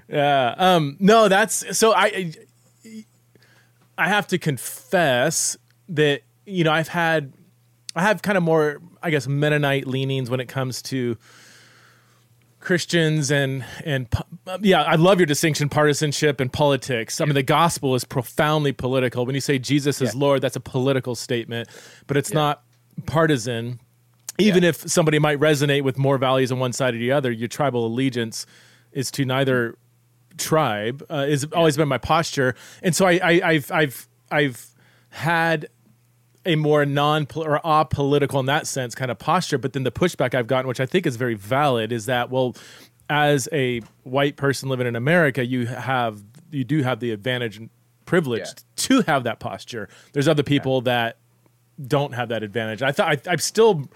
yeah. 0.10 0.56
Um. 0.58 0.98
No, 1.00 1.28
that's 1.28 1.78
so. 1.78 1.94
I. 1.94 2.34
I 4.00 4.08
have 4.08 4.28
to 4.28 4.38
confess 4.38 5.58
that 5.90 6.22
you 6.46 6.64
know 6.64 6.72
I've 6.72 6.88
had, 6.88 7.34
I 7.96 8.02
have 8.04 8.22
kind 8.22 8.38
of 8.38 8.44
more, 8.44 8.80
I 9.04 9.10
guess, 9.10 9.28
Mennonite 9.28 9.88
leanings 9.88 10.30
when 10.30 10.40
it 10.40 10.48
comes 10.48 10.82
to 10.84 11.18
Christians 12.60 13.32
and 13.32 13.64
and 13.86 14.08
yeah, 14.62 14.84
I 14.84 14.96
love 14.96 15.20
your 15.20 15.26
distinction 15.26 15.70
partisanship 15.70 16.42
and 16.42 16.52
politics. 16.52 17.22
I 17.22 17.26
mean, 17.26 17.36
the 17.36 17.44
gospel 17.44 17.96
is 17.96 18.04
profoundly 18.04 18.74
political. 18.74 19.26
When 19.26 19.34
you 19.36 19.42
say 19.42 19.60
Jesus 19.60 20.02
is 20.02 20.14
Yeah. 20.14 20.20
Lord, 20.20 20.42
that's 20.42 20.58
a 20.58 20.60
political 20.62 21.16
statement, 21.16 21.70
but 22.08 22.18
it's 22.18 22.32
Yeah. 22.32 22.36
not 22.40 22.64
partisan. 23.06 23.80
Even 24.38 24.64
Yeah. 24.64 24.70
if 24.70 24.78
somebody 24.90 25.20
might 25.20 25.40
resonate 25.40 25.84
with 25.84 25.98
more 25.98 26.18
values 26.18 26.52
on 26.52 26.60
one 26.60 26.74
side 26.74 26.96
or 26.96 26.98
the 26.98 27.12
other, 27.14 27.32
your 27.32 27.48
tribal 27.48 27.86
allegiance 27.86 28.46
is 28.92 29.10
to 29.12 29.24
neither 29.24 29.78
tribe. 30.40 31.06
Uh, 31.10 31.26
is 31.28 31.46
always 31.54 31.78
been 31.78 31.88
my 31.88 31.98
posture, 32.00 32.56
and 32.82 32.96
so 32.96 33.06
I, 33.06 33.20
I 33.24 33.42
I've 33.44 33.72
I've 33.72 34.08
I've 34.32 34.68
had 35.10 35.68
a 36.46 36.56
more 36.56 36.86
non 36.86 37.28
or 37.36 37.60
apolitical 37.64 38.40
in 38.40 38.46
that 38.48 38.66
sense 38.66 38.96
kind 38.96 39.12
of 39.12 39.20
posture. 39.20 39.58
But 39.58 39.74
then 39.74 39.84
the 39.84 39.92
pushback 39.92 40.34
I've 40.34 40.48
gotten, 40.48 40.68
which 40.68 40.80
I 40.80 40.86
think 40.86 41.06
is 41.06 41.16
very 41.18 41.36
valid, 41.36 41.92
is 41.92 42.06
that 42.08 42.30
well, 42.30 42.56
as 43.10 43.48
a 43.52 43.82
white 44.04 44.36
person 44.38 44.70
living 44.70 44.88
in 44.88 44.96
America, 44.96 45.46
you 45.46 45.68
have 45.68 46.24
you 46.52 46.64
do 46.64 46.82
have 46.82 47.00
the 47.00 47.12
advantage 47.12 47.58
and 47.58 47.70
privilege 48.06 48.40
Yeah. 48.42 48.54
to 48.76 49.02
have 49.04 49.24
that 49.26 49.40
posture. 49.40 49.88
There's 50.14 50.28
other 50.28 50.42
people 50.44 50.82
that 50.82 51.18
don't 51.88 52.14
have 52.14 52.30
that 52.30 52.42
advantage. 52.44 52.82
I 52.82 52.92
thought 52.92 53.08
I, 53.28 53.32
I'm 53.32 53.38
still 53.38 53.88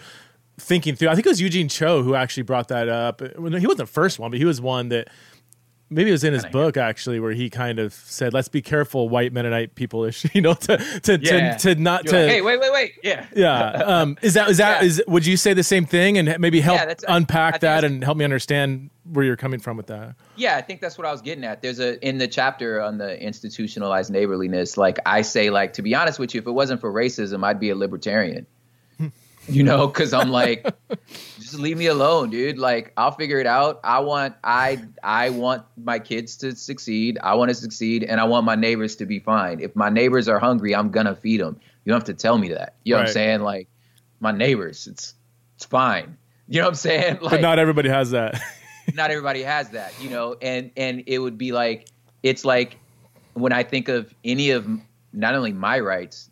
thinking 0.60 0.96
through. 0.96 1.10
I 1.10 1.16
think 1.16 1.26
it 1.26 1.30
was 1.30 1.42
Eugene 1.42 1.68
Cho 1.68 2.04
who 2.04 2.14
actually 2.14 2.44
brought 2.44 2.68
that 2.68 2.88
up. 2.88 3.22
He 3.22 3.28
wasn't 3.40 3.78
the 3.78 3.86
first 3.88 4.20
one, 4.20 4.30
but 4.30 4.38
he 4.38 4.46
was 4.46 4.62
one 4.62 4.90
that 4.90 5.08
maybe 5.94 6.10
it 6.10 6.14
was 6.14 6.24
in 6.24 6.34
his 6.34 6.46
book 6.48 6.78
actually, 6.78 7.20
where 7.20 7.32
he 7.32 7.50
kind 7.50 7.80
of 7.80 7.94
said, 7.94 8.34
"Let's 8.34 8.48
be 8.48 8.62
careful, 8.62 9.10
white 9.10 9.32
Mennonite 9.34 9.76
people, 9.76 10.10
you 10.34 10.42
know, 10.42 10.54
to 10.54 10.78
to 11.02 11.20
Yeah. 11.22 11.56
to, 11.58 11.76
to 11.76 11.82
not 11.82 12.06
You're 12.06 12.14
to." 12.14 12.20
like, 12.22 12.30
hey, 12.32 12.42
wait, 12.42 12.60
wait, 12.60 12.72
wait. 12.74 12.94
Yeah. 13.04 13.26
yeah. 13.36 13.72
Um, 13.72 14.18
is 14.22 14.34
that 14.34 14.50
is 14.50 14.58
that 14.58 14.82
Yeah. 14.82 14.88
is 14.88 15.04
would 15.08 15.26
you 15.26 15.38
say 15.38 15.54
the 15.54 15.64
same 15.64 15.86
thing 15.86 16.18
and 16.18 16.38
maybe 16.40 16.60
help 16.62 16.80
Yeah, 16.80 16.86
that's- 16.86 17.04
I 17.10 17.16
unpack 17.18 17.60
that 17.62 17.84
and 17.84 18.04
help 18.04 18.18
me 18.18 18.26
understand 18.26 18.90
where 19.12 19.26
you're 19.26 19.36
coming 19.36 19.60
from 19.60 19.78
with 19.78 19.88
that? 19.88 20.16
Yeah, 20.36 20.56
I 20.58 20.62
think 20.62 20.82
that's 20.82 20.98
what 20.98 21.06
I 21.06 21.12
was 21.12 21.22
getting 21.22 21.44
at. 21.44 21.62
There's 21.62 21.80
a 21.80 22.00
in 22.08 22.18
the 22.18 22.28
chapter 22.28 22.82
on 22.82 22.98
the 22.98 23.22
institutionalized 23.22 24.12
neighborliness, 24.12 24.78
like 24.78 25.00
I 25.06 25.22
say, 25.22 25.50
like 25.50 25.74
to 25.74 25.82
be 25.82 25.94
honest 25.96 26.20
with 26.20 26.34
you, 26.34 26.42
if 26.42 26.48
it 26.48 26.52
wasn't 26.52 26.82
for 26.82 26.92
racism, 26.92 27.44
I'd 27.44 27.60
be 27.60 27.70
a 27.70 27.76
libertarian. 27.76 28.46
You 29.48 29.64
know, 29.64 29.88
because 29.88 30.14
I'm 30.14 30.30
like, 30.30 30.66
just 31.40 31.56
leave 31.56 31.78
me 31.78 31.88
alone, 31.88 32.30
dude. 32.30 32.58
Like 32.58 32.94
I'll 32.98 33.12
figure 33.12 33.40
it 33.40 33.48
out. 33.48 33.80
I 33.84 34.00
want 34.00 34.36
I 34.44 34.84
I 35.04 35.30
want 35.30 35.64
my 35.78 36.00
kids 36.00 36.38
to 36.38 36.56
succeed. 36.56 37.18
I 37.22 37.36
want 37.36 37.50
to 37.50 37.56
succeed, 37.56 38.04
and 38.04 38.20
I 38.20 38.24
want 38.26 38.46
my 38.46 38.56
neighbors 38.56 38.96
to 38.98 39.06
be 39.06 39.20
fine. 39.20 39.60
If 39.60 39.76
my 39.76 39.90
neighbors 39.90 40.28
are 40.28 40.40
hungry, 40.40 40.76
I'm 40.76 40.92
gonna 40.92 41.16
feed 41.16 41.42
them. 41.42 41.60
You 41.84 41.92
don't 41.92 41.98
have 41.98 42.06
to 42.06 42.14
tell 42.14 42.38
me 42.38 42.50
that. 42.50 42.76
You 42.84 42.94
know 42.94 43.00
what 43.00 43.08
I'm 43.08 43.14
saying? 43.14 43.42
Like 43.42 43.68
my 44.20 44.32
neighbors, 44.32 44.88
it's 44.88 45.14
it's 45.56 45.66
fine. 45.66 46.18
You 46.48 46.60
know 46.60 46.68
what 46.68 46.72
I'm 46.72 46.76
saying? 46.76 47.18
Like 47.22 47.32
But 47.32 47.42
not 47.42 47.60
everybody 47.60 47.90
has 47.90 48.12
that. 48.12 48.42
not 48.94 49.12
everybody 49.12 49.44
has 49.44 49.70
that, 49.72 49.94
you 50.02 50.10
know, 50.10 50.36
and 50.42 50.72
and 50.78 51.04
it 51.08 51.20
would 51.20 51.38
be 51.38 51.52
like 51.52 51.88
it's 52.22 52.46
like 52.46 52.78
when 53.34 53.52
I 53.52 53.64
think 53.64 53.90
of 53.90 54.14
any 54.24 54.52
of 54.52 54.68
not 55.12 55.36
only 55.36 55.54
my 55.54 55.80
rights, 55.80 56.30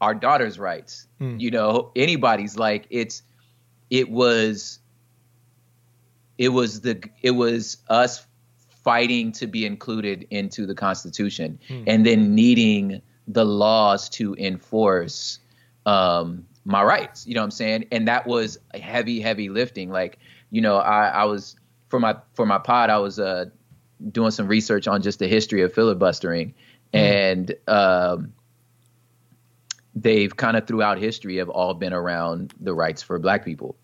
our 0.00 0.14
daughter's 0.14 0.58
rights, 0.58 1.06
Hmm. 1.18 1.36
you 1.38 1.50
know, 1.50 1.90
anybody's 1.96 2.56
like 2.58 2.86
it's 2.90 3.22
it 3.90 4.10
was 4.10 4.80
it 6.38 6.48
was 6.50 6.80
the 6.82 7.02
it 7.22 7.32
was 7.32 7.78
us 7.88 8.26
fighting 8.82 9.32
to 9.32 9.46
be 9.46 9.66
included 9.66 10.26
into 10.30 10.66
the 10.66 10.74
constitution 10.74 11.58
Hmm. 11.68 11.84
and 11.86 12.06
then 12.06 12.34
needing 12.34 13.02
the 13.28 13.44
laws 13.44 14.08
to 14.10 14.34
enforce 14.36 15.40
um 15.86 16.46
my 16.64 16.82
rights. 16.82 17.26
You 17.26 17.34
know 17.34 17.40
what 17.40 17.44
i'm 17.46 17.50
saying? 17.52 17.86
And 17.92 18.08
that 18.08 18.26
was 18.26 18.58
heavy 18.74 19.20
heavy 19.20 19.48
lifting. 19.48 19.90
Like 19.90 20.18
you 20.50 20.60
know 20.60 20.76
i 20.76 21.08
i 21.08 21.24
was 21.24 21.56
for 21.88 21.98
my 22.00 22.16
for 22.34 22.46
my 22.46 22.58
pod 22.58 22.90
i 22.90 22.98
was 22.98 23.18
uh 23.18 23.46
doing 24.12 24.30
some 24.30 24.46
research 24.46 24.86
on 24.86 25.00
just 25.02 25.18
the 25.18 25.26
history 25.28 25.62
of 25.62 25.72
filibustering 25.72 26.54
and 26.92 27.54
um 27.66 28.32
they've 29.96 30.36
kind 30.36 30.56
of 30.58 30.66
throughout 30.66 30.98
history 30.98 31.38
have 31.38 31.48
all 31.48 31.72
been 31.72 31.94
around 31.94 32.54
the 32.60 32.74
rights 32.74 33.02
for 33.02 33.18
black 33.18 33.44
people. 33.44 33.74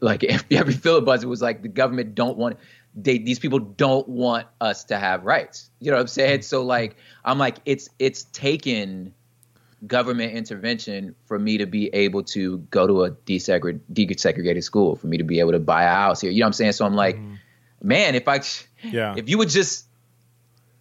Like 0.00 0.22
every, 0.28 0.56
every 0.56 0.74
filibuster 0.74 1.26
was 1.26 1.42
like 1.42 1.62
the 1.62 1.68
government 1.68 2.14
don't 2.14 2.36
want 2.36 2.58
they, 2.98 3.18
these 3.18 3.38
people 3.38 3.58
don't 3.58 4.08
want 4.08 4.46
us 4.60 4.84
to 4.84 4.98
have 4.98 5.24
rights. 5.24 5.70
You 5.80 5.90
know 5.90 5.96
what 5.96 6.02
i'm 6.02 6.06
saying? 6.08 6.42
So 6.42 6.62
like 6.62 6.96
i'm 7.24 7.38
like 7.38 7.56
it's 7.64 7.88
it's 7.98 8.24
taken 8.24 9.14
government 9.86 10.32
intervention 10.32 11.14
for 11.26 11.38
me 11.38 11.58
to 11.58 11.66
be 11.66 11.88
able 11.88 12.22
to 12.22 12.58
go 12.70 12.86
to 12.86 13.04
a 13.04 13.10
desegregated, 13.10 13.80
desegregated 13.92 14.62
school 14.62 14.96
for 14.96 15.06
me 15.06 15.18
to 15.18 15.24
be 15.24 15.40
able 15.40 15.52
to 15.52 15.58
buy 15.58 15.84
a 15.84 15.90
house 15.90 16.20
here. 16.20 16.30
You 16.30 16.40
know 16.40 16.44
what 16.44 16.48
i'm 16.48 16.52
saying? 16.54 16.72
So 16.72 16.84
i'm 16.84 16.94
like 16.94 17.16
mm-hmm. 17.16 17.34
man 17.82 18.14
if 18.14 18.28
i 18.28 18.40
Yeah. 18.82 19.14
if 19.16 19.28
you 19.28 19.38
would 19.38 19.48
just 19.48 19.86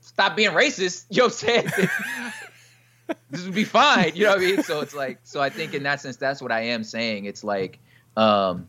stop 0.01 0.35
being 0.35 0.51
racist 0.51 1.05
you 1.09 1.17
know 1.17 1.25
what 1.25 1.43
i'm 1.43 1.71
saying 1.71 1.89
this 3.29 3.43
would 3.45 3.55
be 3.55 3.63
fine. 3.63 4.15
You 4.15 4.23
know 4.23 4.29
what 4.31 4.39
I 4.39 4.41
mean? 4.41 4.63
So 4.63 4.81
it's 4.81 4.93
like, 4.93 5.19
so 5.23 5.41
I 5.41 5.49
think 5.49 5.73
in 5.73 5.83
that 5.83 6.01
sense, 6.01 6.17
that's 6.17 6.41
what 6.41 6.51
I 6.51 6.61
am 6.61 6.83
saying. 6.83 7.25
It's 7.25 7.43
like, 7.43 7.79
um, 8.17 8.67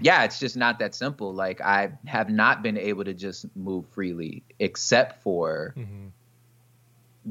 yeah, 0.00 0.24
it's 0.24 0.38
just 0.38 0.56
not 0.56 0.78
that 0.78 0.94
simple. 0.94 1.34
Like 1.34 1.60
I 1.60 1.92
have 2.06 2.30
not 2.30 2.62
been 2.62 2.78
able 2.78 3.04
to 3.04 3.14
just 3.14 3.46
move 3.56 3.86
freely, 3.90 4.44
except 4.58 5.22
for 5.22 5.74
Mhm. 5.76 6.10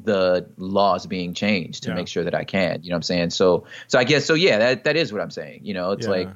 the 0.04 0.48
laws 0.58 1.08
being 1.08 1.34
changed 1.34 1.84
to 1.84 1.90
Yeah. 1.90 1.96
make 1.96 2.08
sure 2.08 2.24
that 2.24 2.36
I 2.36 2.44
can. 2.44 2.84
You 2.84 2.90
know 2.90 2.96
what 2.96 2.98
I'm 2.98 3.04
saying? 3.04 3.30
So, 3.32 3.66
so 3.88 3.98
I 3.98 4.04
guess 4.04 4.26
so. 4.26 4.34
Yeah, 4.34 4.60
that 4.60 4.84
that 4.84 4.96
is 4.96 5.12
what 5.12 5.22
I'm 5.22 5.32
saying. 5.32 5.62
You 5.64 5.74
know, 5.74 5.92
it's 5.92 6.06
Yeah. 6.06 6.12
like, 6.12 6.30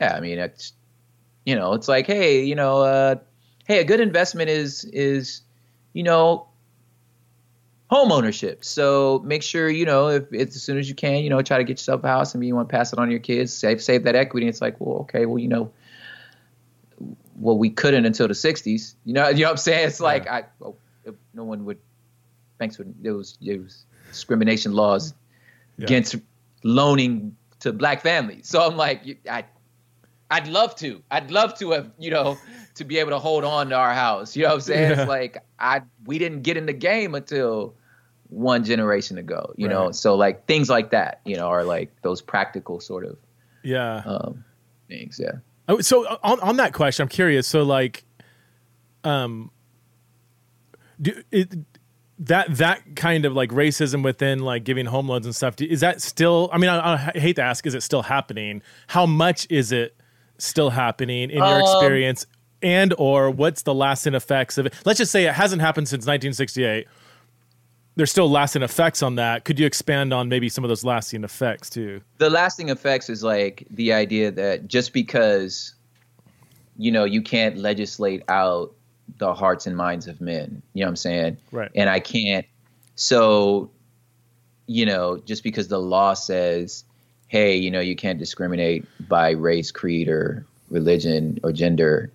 yeah, 0.00 0.14
I 0.14 0.20
mean, 0.20 0.38
it's, 0.38 0.72
you 1.44 1.56
know, 1.56 1.74
it's 1.74 1.88
like, 1.88 2.06
hey, 2.06 2.44
you 2.44 2.54
know, 2.54 2.82
uh, 2.82 3.16
hey, 3.66 3.80
a 3.80 3.84
good 3.84 4.00
investment 4.00 4.48
is 4.48 4.84
is, 4.84 5.42
you 5.92 6.02
know, 6.04 6.47
home 7.88 8.12
ownership. 8.12 8.64
So 8.64 9.20
make 9.24 9.42
sure 9.42 9.68
you 9.68 9.84
know 9.84 10.08
if 10.08 10.24
it's 10.32 10.56
as 10.56 10.62
soon 10.62 10.78
as 10.78 10.88
you 10.88 10.94
can, 10.94 11.22
you 11.22 11.30
know, 11.30 11.40
try 11.42 11.58
to 11.58 11.64
get 11.64 11.78
yourself 11.78 12.04
a 12.04 12.08
house 12.08 12.34
and 12.34 12.44
you 12.44 12.54
want 12.54 12.68
to 12.68 12.76
pass 12.76 12.92
it 12.92 12.98
on 12.98 13.06
to 13.06 13.10
your 13.10 13.20
kids, 13.20 13.52
save 13.52 13.82
save 13.82 14.04
that 14.04 14.14
equity. 14.14 14.46
It's 14.46 14.60
like, 14.60 14.76
well, 14.80 14.98
okay, 15.00 15.26
well, 15.26 15.38
you 15.38 15.48
know, 15.48 15.70
well, 17.36 17.56
we 17.56 17.70
couldn't 17.70 18.04
until 18.04 18.28
the 18.28 18.34
'60s. 18.34 18.94
You 19.04 19.14
know, 19.14 19.28
you 19.30 19.40
know 19.40 19.44
what 19.46 19.50
I'm 19.52 19.56
saying? 19.56 19.88
It's 19.88 20.00
like 20.00 20.26
I, 20.28 20.44
well, 20.58 20.76
if 21.04 21.14
no 21.34 21.44
one 21.44 21.64
would, 21.64 21.78
banks 22.58 22.78
would. 22.78 22.94
There 23.02 23.14
was 23.14 23.38
there 23.40 23.58
was 23.58 23.84
discrimination 24.10 24.72
laws 24.72 25.14
Yeah. 25.78 25.84
against 25.86 26.16
loaning 26.64 27.36
to 27.60 27.72
black 27.72 28.02
families. 28.02 28.48
So 28.48 28.60
I'm 28.60 28.76
like, 28.76 29.02
I. 29.30 29.44
I'd 30.30 30.46
love 30.46 30.74
to. 30.76 31.02
I'd 31.10 31.30
love 31.30 31.58
to 31.58 31.70
have, 31.72 31.90
you 31.98 32.10
know, 32.10 32.36
to 32.74 32.84
be 32.84 32.98
able 32.98 33.10
to 33.10 33.18
hold 33.18 33.44
on 33.44 33.70
to 33.70 33.76
our 33.76 33.94
house. 33.94 34.36
You 34.36 34.42
know 34.42 34.50
what 34.50 34.54
I'm 34.56 34.60
saying? 34.60 34.90
Yeah. 34.90 35.00
It's 35.00 35.08
like 35.08 35.38
I 35.58 35.82
we 36.04 36.18
didn't 36.18 36.42
get 36.42 36.56
in 36.56 36.66
the 36.66 36.72
game 36.72 37.14
until 37.14 37.74
one 38.28 38.62
generation 38.64 39.16
ago, 39.16 39.54
you 39.56 39.68
know. 39.68 39.90
So 39.90 40.14
like 40.14 40.46
things 40.46 40.68
like 40.68 40.90
that, 40.90 41.20
you 41.24 41.36
know, 41.36 41.48
are 41.48 41.64
like 41.64 41.90
those 42.02 42.20
practical 42.20 42.78
sort 42.80 43.06
of 43.06 43.16
Yeah. 43.62 44.02
um 44.04 44.44
things, 44.88 45.18
yeah. 45.22 45.32
Oh, 45.68 45.80
so 45.80 46.06
on 46.22 46.40
on 46.40 46.56
that 46.56 46.72
question, 46.74 47.04
I'm 47.04 47.08
curious. 47.08 47.46
So 47.46 47.62
like, 47.62 48.04
um, 49.04 49.50
do 51.00 51.22
it 51.30 51.54
that 52.18 52.54
that 52.56 52.96
kind 52.96 53.24
of 53.24 53.32
like 53.32 53.50
racism 53.50 54.02
within 54.02 54.40
like 54.40 54.64
giving 54.64 54.86
home 54.86 55.08
loans 55.08 55.24
and 55.24 55.34
stuff 55.34 55.60
is 55.60 55.80
that 55.80 56.02
still? 56.02 56.50
I 56.52 56.58
mean, 56.58 56.68
I, 56.70 56.94
I 56.94 57.18
hate 57.18 57.36
to 57.36 57.42
ask, 57.42 57.66
is 57.66 57.74
it 57.74 57.82
still 57.82 58.02
happening? 58.02 58.62
How 58.88 59.06
much 59.06 59.46
is 59.50 59.72
it 59.72 59.96
still 60.38 60.70
happening 60.70 61.30
in 61.30 61.38
your 61.38 61.44
Um, 61.44 61.60
experience? 61.60 62.26
And 62.62 62.92
or 62.98 63.30
what's 63.30 63.62
the 63.62 63.74
lasting 63.74 64.14
effects 64.14 64.58
of 64.58 64.66
it? 64.66 64.74
Let's 64.84 64.98
just 64.98 65.12
say 65.12 65.26
it 65.26 65.34
hasn't 65.34 65.62
happened 65.62 65.88
since 65.88 66.02
1968. 66.06 66.86
There's 67.96 68.10
still 68.10 68.30
lasting 68.30 68.62
effects 68.62 69.02
on 69.02 69.16
that. 69.16 69.44
Could 69.44 69.58
you 69.58 69.66
expand 69.66 70.12
on 70.12 70.28
maybe 70.28 70.48
some 70.48 70.62
of 70.64 70.68
those 70.68 70.84
lasting 70.84 71.24
effects 71.24 71.68
too? 71.70 72.00
the 72.18 72.30
lasting 72.30 72.68
effects 72.68 73.08
is 73.10 73.22
like 73.22 73.64
the 73.70 73.92
idea 73.92 74.30
that 74.30 74.66
just 74.68 74.92
because 74.92 75.74
you 76.76 76.90
know 76.92 77.04
you 77.04 77.22
can't 77.22 77.56
legislate 77.56 78.22
out 78.28 78.72
the 79.18 79.34
hearts 79.34 79.66
and 79.66 79.76
minds 79.76 80.06
of 80.06 80.20
men 80.20 80.62
you 80.74 80.80
know 80.80 80.86
what 80.86 80.90
i'm 80.90 80.96
saying 80.96 81.36
Right. 81.50 81.70
and 81.74 81.88
i 81.90 81.98
can't 81.98 82.46
so 82.94 83.70
you 84.70 84.84
know, 84.84 85.16
just 85.24 85.42
because 85.42 85.68
the 85.68 85.80
law 85.80 86.12
says, 86.12 86.84
hey, 87.28 87.56
you 87.56 87.70
know, 87.70 87.80
you 87.80 87.94
can't 87.94 88.18
discriminate 88.18 88.84
by 89.08 89.30
race, 89.30 89.70
creed, 89.70 90.08
or 90.08 90.46
religion 90.70 91.38
or 91.42 91.52
gender, 91.52 92.10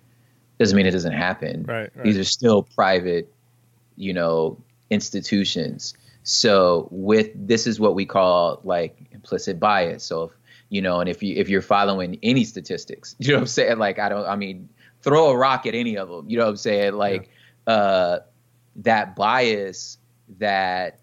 doesn't 0.60 0.76
mean 0.76 0.86
it 0.86 0.92
doesn't 0.92 1.14
happen. 1.14 1.64
Right, 1.64 1.90
right. 1.96 2.04
These 2.04 2.18
are 2.18 2.24
still 2.24 2.64
private, 2.64 3.32
you 3.96 4.14
know, 4.14 4.58
institutions. 4.90 5.94
So 6.24 6.88
with 6.92 7.30
this 7.36 7.68
is 7.68 7.80
what 7.80 7.96
we 7.96 8.06
call 8.06 8.62
like 8.64 8.98
implicit 9.12 9.60
bias. 9.60 10.04
So 10.04 10.24
if 10.24 10.32
you 10.70 10.82
know, 10.82 11.00
and 11.00 11.10
if 11.10 11.22
you 11.22 11.36
if 11.36 11.50
you're 11.50 11.62
following 11.62 12.18
any 12.24 12.44
statistics, 12.44 13.16
you 13.20 13.30
know 13.30 13.36
what 13.36 13.42
I'm 13.42 13.48
saying? 13.48 13.78
Like 13.78 14.00
I 14.00 14.10
don't 14.10 14.26
I 14.26 14.36
mean, 14.36 14.70
throw 15.02 15.30
a 15.30 15.38
rock 15.38 15.66
at 15.66 15.76
any 15.76 15.98
of 15.98 16.10
them. 16.10 16.30
You 16.30 16.38
know 16.38 16.46
what 16.46 16.52
I'm 16.52 16.58
saying? 16.58 16.94
Like 16.94 17.30
yeah. 17.68 17.74
uh 17.74 18.20
that 18.78 19.16
bias 19.16 19.98
that 20.40 21.00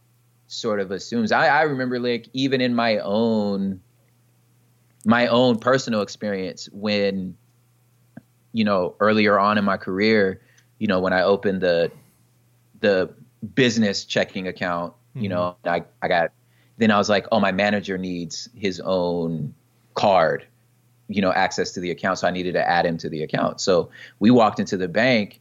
sort 0.48 0.80
of 0.80 0.90
assumes 0.90 1.30
I, 1.30 1.46
I 1.46 1.62
remember 1.62 2.00
like 2.00 2.28
even 2.32 2.60
in 2.60 2.74
my 2.74 2.98
own 2.98 3.80
my 5.04 5.26
own 5.26 5.58
personal 5.58 6.02
experience 6.02 6.68
when 6.72 7.36
you 8.52 8.64
know 8.64 8.94
earlier 9.00 9.38
on 9.38 9.58
in 9.58 9.64
my 9.64 9.76
career 9.76 10.40
you 10.78 10.86
know 10.86 11.00
when 11.00 11.12
i 11.12 11.22
opened 11.22 11.60
the 11.60 11.90
the 12.80 13.08
business 13.54 14.04
checking 14.04 14.48
account 14.48 14.92
you 15.14 15.22
mm-hmm. 15.22 15.30
know 15.30 15.56
i 15.64 15.82
i 16.02 16.08
got 16.08 16.30
then 16.78 16.90
i 16.90 16.98
was 16.98 17.08
like 17.08 17.26
oh 17.32 17.40
my 17.40 17.52
manager 17.52 17.96
needs 17.96 18.48
his 18.54 18.80
own 18.80 19.54
card 19.94 20.44
you 21.10 21.20
know 21.20 21.32
access 21.32 21.72
to 21.72 21.80
the 21.80 21.90
account. 21.90 22.18
So 22.18 22.28
i 22.28 22.30
needed 22.30 22.52
to 22.52 22.66
add 22.66 22.86
him 22.86 22.96
to 22.98 23.08
the 23.08 23.22
account. 23.22 23.60
So 23.60 23.90
we 24.20 24.30
walked 24.30 24.60
into 24.60 24.76
the 24.76 24.88
bank 24.88 25.40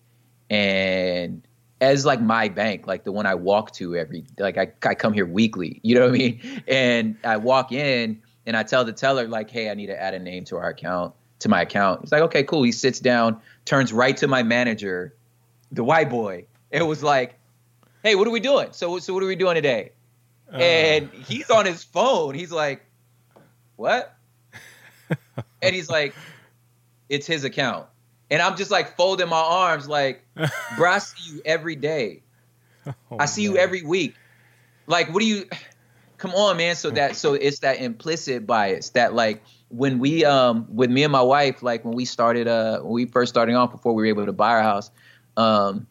and 0.49 1.41
as 1.79 2.05
like 2.05 2.19
my 2.19 2.49
bank 2.49 2.87
like 2.87 3.03
the 3.03 3.11
one 3.11 3.25
i 3.25 3.35
walk 3.35 3.71
to 3.71 3.95
every 3.95 4.25
like 4.37 4.57
i, 4.57 4.69
I 4.83 4.95
come 4.95 5.13
here 5.13 5.25
weekly 5.25 5.79
you 5.83 5.95
know 5.95 6.01
what 6.01 6.09
i 6.09 6.17
mean? 6.17 6.63
And 6.67 7.15
i 7.23 7.37
walk 7.37 7.71
in 7.71 8.21
and 8.45 8.55
i 8.57 8.63
tell 8.63 8.85
the 8.85 8.93
teller 8.93 9.27
like 9.27 9.49
hey 9.49 9.69
i 9.69 9.73
need 9.73 9.87
to 9.87 10.01
add 10.01 10.13
a 10.13 10.19
name 10.19 10.43
to 10.43 10.57
our 10.57 10.69
account 10.69 11.13
to 11.39 11.49
my 11.49 11.61
account. 11.61 12.01
He's 12.01 12.11
like, 12.11 12.21
okay, 12.23 12.43
cool. 12.43 12.63
He 12.63 12.71
sits 12.71 12.99
down, 12.99 13.41
turns 13.65 13.91
right 13.91 14.15
to 14.17 14.27
my 14.27 14.43
manager, 14.43 15.15
the 15.71 15.83
white 15.83 16.09
boy. 16.09 16.45
It 16.69 16.83
was 16.83 17.01
like, 17.01 17.39
hey, 18.03 18.15
what 18.15 18.27
are 18.27 18.31
we 18.31 18.39
doing? 18.39 18.69
So, 18.71 18.99
so 18.99 19.13
what 19.13 19.23
are 19.23 19.27
we 19.27 19.35
doing 19.35 19.55
today? 19.55 19.91
Uh. 20.53 20.57
And 20.57 21.09
he's 21.09 21.49
on 21.49 21.65
his 21.65 21.83
phone. 21.83 22.35
He's 22.35 22.51
like, 22.51 22.85
what? 23.75 24.15
and 25.61 25.75
he's 25.75 25.89
like, 25.89 26.13
it's 27.07 27.25
his 27.25 27.43
account. 27.43 27.87
And 28.31 28.41
I'm 28.41 28.55
just 28.55 28.69
like 28.69 28.95
folding 28.95 29.29
my 29.29 29.41
arms, 29.41 29.87
like, 29.87 30.23
bro, 30.77 30.91
I 30.91 30.99
see 30.99 31.33
you 31.33 31.41
every 31.45 31.75
day. 31.75 32.21
Oh, 32.85 33.17
I 33.19 33.25
see 33.25 33.45
man. 33.45 33.53
you 33.53 33.57
every 33.57 33.83
week. 33.83 34.15
Like, 34.85 35.11
what 35.13 35.19
do 35.19 35.25
you? 35.25 35.45
Come 36.19 36.35
on, 36.35 36.57
man. 36.57 36.75
So 36.75 36.91
that 36.91 37.15
so 37.15 37.33
it's 37.41 37.59
that 37.59 37.79
implicit 37.79 38.45
bias 38.45 38.91
that 38.91 39.13
like 39.15 39.41
when 39.69 39.99
we 39.99 40.25
um 40.25 40.67
with 40.69 40.89
me 40.89 41.03
and 41.03 41.11
my 41.11 41.21
wife 41.21 41.63
like 41.63 41.85
when 41.85 41.95
we 41.95 42.03
started 42.03 42.47
uh 42.47 42.79
when 42.79 42.91
we 42.91 43.05
first 43.05 43.31
starting 43.31 43.55
off 43.55 43.71
before 43.71 43.93
we 43.93 44.03
were 44.03 44.07
able 44.07 44.25
to 44.25 44.33
buy 44.33 44.49
our 44.49 44.63
house 44.63 44.91
um 45.37 45.87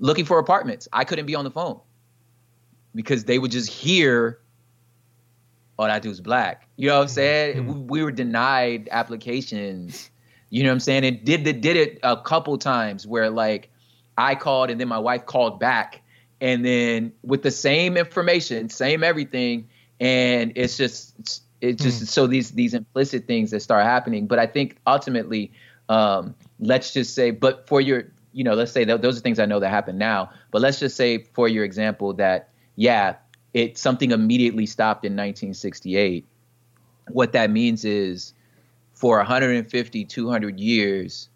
looking 0.00 0.24
for 0.24 0.38
apartments 0.38 0.88
i 0.92 1.04
couldn't 1.04 1.26
be 1.26 1.34
on 1.34 1.44
the 1.44 1.50
phone 1.50 1.80
because 2.94 3.24
they 3.24 3.38
would 3.38 3.52
just 3.52 3.70
hear 3.70 4.40
all 5.78 5.86
that 5.86 6.02
dude's 6.02 6.20
black. 6.20 6.68
You 6.76 6.88
know 6.88 6.96
what 6.96 7.02
i'm 7.02 7.08
saying? 7.08 7.56
Mm-hmm. 7.56 7.86
we, 7.86 8.02
were 8.02 8.12
denied 8.12 8.88
applications. 8.90 10.10
You 10.50 10.62
know 10.62 10.68
what 10.68 10.74
i'm 10.74 10.80
saying? 10.80 11.04
And 11.04 11.24
did 11.24 11.44
the, 11.44 11.52
did 11.52 11.76
it 11.76 11.98
a 12.02 12.16
couple 12.16 12.58
times 12.58 13.06
where 13.06 13.30
like 13.30 13.70
i 14.18 14.34
called 14.34 14.68
and 14.70 14.80
then 14.80 14.88
my 14.88 14.98
wife 14.98 15.26
called 15.26 15.58
back 15.60 16.02
and 16.42 16.62
then 16.62 17.12
with 17.22 17.42
the 17.42 17.50
same 17.50 17.96
information 17.96 18.68
same 18.68 19.02
everything 19.02 19.66
and 20.02 20.52
it's 20.56 20.76
just 20.76 21.14
it's, 21.20 21.40
it 21.62 21.78
just 21.78 22.02
mm. 22.02 22.06
so 22.08 22.26
these 22.26 22.50
these 22.50 22.74
implicit 22.74 23.26
things 23.26 23.52
that 23.52 23.60
start 23.60 23.84
happening. 23.84 24.26
But 24.26 24.40
I 24.40 24.46
think 24.46 24.76
ultimately, 24.84 25.52
um, 25.88 26.34
let's 26.58 26.92
just 26.92 27.14
say, 27.14 27.30
but 27.30 27.68
for 27.68 27.80
your, 27.80 28.12
you 28.32 28.42
know, 28.42 28.54
let's 28.54 28.72
say 28.72 28.84
that 28.84 29.00
those 29.00 29.16
are 29.16 29.20
things 29.20 29.38
I 29.38 29.46
know 29.46 29.60
that 29.60 29.70
happen 29.70 29.96
now. 29.96 30.30
But 30.50 30.60
let's 30.60 30.80
just 30.80 30.96
say, 30.96 31.18
for 31.34 31.46
your 31.46 31.64
example, 31.64 32.14
that 32.14 32.48
yeah, 32.74 33.14
it 33.54 33.78
something 33.78 34.10
immediately 34.10 34.66
stopped 34.66 35.04
in 35.04 35.12
1968. 35.12 36.26
What 37.08 37.32
that 37.32 37.50
means 37.50 37.84
is, 37.84 38.34
for 38.94 39.18
150, 39.18 40.04
200 40.04 40.58
years, 40.58 41.28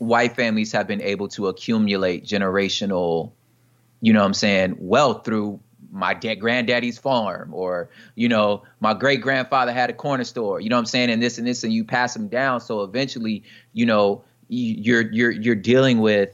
white 0.00 0.34
families 0.34 0.72
have 0.72 0.86
been 0.86 1.02
able 1.02 1.28
to 1.28 1.48
accumulate 1.48 2.24
generational, 2.24 3.32
you 4.00 4.14
know 4.14 4.20
what 4.20 4.26
I'm 4.26 4.34
saying, 4.34 4.76
wealth 4.78 5.26
through 5.26 5.60
my 5.92 6.14
dad 6.14 6.36
granddaddy's 6.36 6.98
farm 6.98 7.52
or 7.52 7.90
you 8.14 8.28
know 8.28 8.62
my 8.78 8.94
great 8.94 9.20
grandfather 9.20 9.72
had 9.72 9.90
a 9.90 9.92
corner 9.92 10.22
store 10.22 10.60
you 10.60 10.68
know 10.68 10.76
what 10.76 10.80
i'm 10.80 10.86
saying 10.86 11.10
and 11.10 11.20
this 11.20 11.36
and 11.36 11.44
this 11.44 11.64
and 11.64 11.72
you 11.72 11.84
pass 11.84 12.14
them 12.14 12.28
down. 12.28 12.60
So 12.60 12.82
eventually 12.82 13.42
you 13.72 13.86
know 13.86 14.22
you're 14.48 15.10
you're 15.12 15.32
you're 15.32 15.54
dealing 15.56 15.98
with 15.98 16.30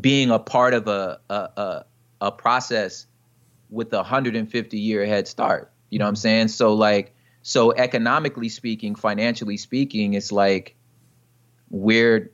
being 0.00 0.30
a 0.30 0.38
part 0.38 0.74
of 0.74 0.86
a 0.86 1.18
a 1.28 1.34
a, 1.34 1.84
a 2.20 2.32
process 2.32 3.06
with 3.68 3.92
a 3.92 3.98
150 3.98 4.78
year 4.78 5.04
head 5.06 5.26
start 5.26 5.72
you 5.90 5.98
know 5.98 6.04
what 6.04 6.10
i'm 6.10 6.16
saying? 6.16 6.48
So 6.48 6.74
like 6.74 7.14
so 7.42 7.72
economically 7.72 8.48
speaking 8.48 8.94
financially 8.94 9.56
speaking 9.56 10.14
it's 10.14 10.30
like 10.30 10.76
we're 11.70 12.30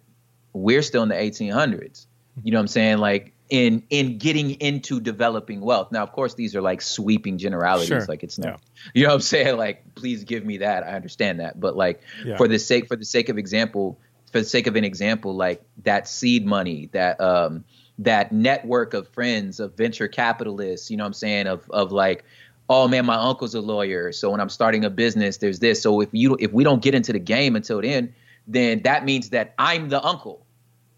we're 0.53 0.83
still 0.83 1.03
in 1.03 1.09
the 1.09 1.15
1800s 1.15 2.07
you 2.43 2.53
know 2.53 2.59
what 2.59 2.63
i'm 2.63 2.69
saying 2.69 2.99
like 2.99 3.33
in 3.51 3.83
in 3.91 4.17
getting 4.17 4.53
into 4.53 5.01
developing 5.01 5.61
wealth. 5.61 5.93
Now, 5.93 6.03
of 6.03 6.13
course, 6.13 6.35
these 6.35 6.55
are 6.57 6.63
like 6.63 6.81
sweeping 6.81 7.37
generalities. 7.37 7.89
Sure. 7.89 8.05
Like 8.07 8.23
it's 8.23 8.39
not, 8.39 8.49
yeah. 8.49 8.57
you 8.95 9.03
know, 9.03 9.09
what 9.09 9.15
I'm 9.17 9.21
saying 9.21 9.57
like, 9.57 9.95
please 9.97 10.25
give 10.25 10.45
me 10.45 10.59
that. 10.59 10.85
I 10.85 10.93
understand 10.93 11.41
that, 11.41 11.61
but 11.61 11.77
like 11.77 12.01
yeah. 12.25 12.37
for 12.37 12.49
the 12.49 12.59
sake 12.59 12.87
for 12.87 12.97
the 12.97 13.05
sake 13.05 13.29
of 13.29 13.37
example, 13.37 13.99
for 14.33 14.39
the 14.39 14.47
sake 14.47 14.67
of 14.67 14.77
an 14.77 14.85
example, 14.85 15.35
like 15.35 15.63
that 15.83 16.09
seed 16.09 16.47
money, 16.47 16.89
that 16.93 17.21
um 17.21 17.65
that 17.99 18.33
network 18.33 18.95
of 18.95 19.09
friends, 19.09 19.61
of 19.61 19.77
venture 19.77 20.09
capitalists, 20.09 20.91
you 20.91 20.97
know, 20.97 21.05
what 21.05 21.09
I'm 21.09 21.15
saying 21.15 21.47
of 21.47 21.69
of 21.71 21.93
like. 21.93 22.25
Oh 22.73 22.87
man, 22.87 23.05
my 23.05 23.17
uncle's 23.17 23.57
a 23.57 23.61
lawyer. 23.61 24.13
So 24.13 24.31
when 24.31 24.41
I'm 24.41 24.49
starting 24.49 24.85
a 24.85 24.91
business, 24.91 25.39
there's 25.39 25.59
this. 25.59 25.83
So 25.83 26.01
if 26.03 26.09
you 26.13 26.37
if 26.39 26.53
we 26.53 26.63
don't 26.63 26.81
get 26.81 26.95
into 26.95 27.13
the 27.13 27.19
game 27.19 27.57
until 27.57 27.83
then, 27.83 28.15
then 28.53 28.83
that 28.83 29.05
means 29.05 29.31
that 29.31 29.55
I'm 29.59 29.89
the 29.89 30.05
uncle 30.05 30.47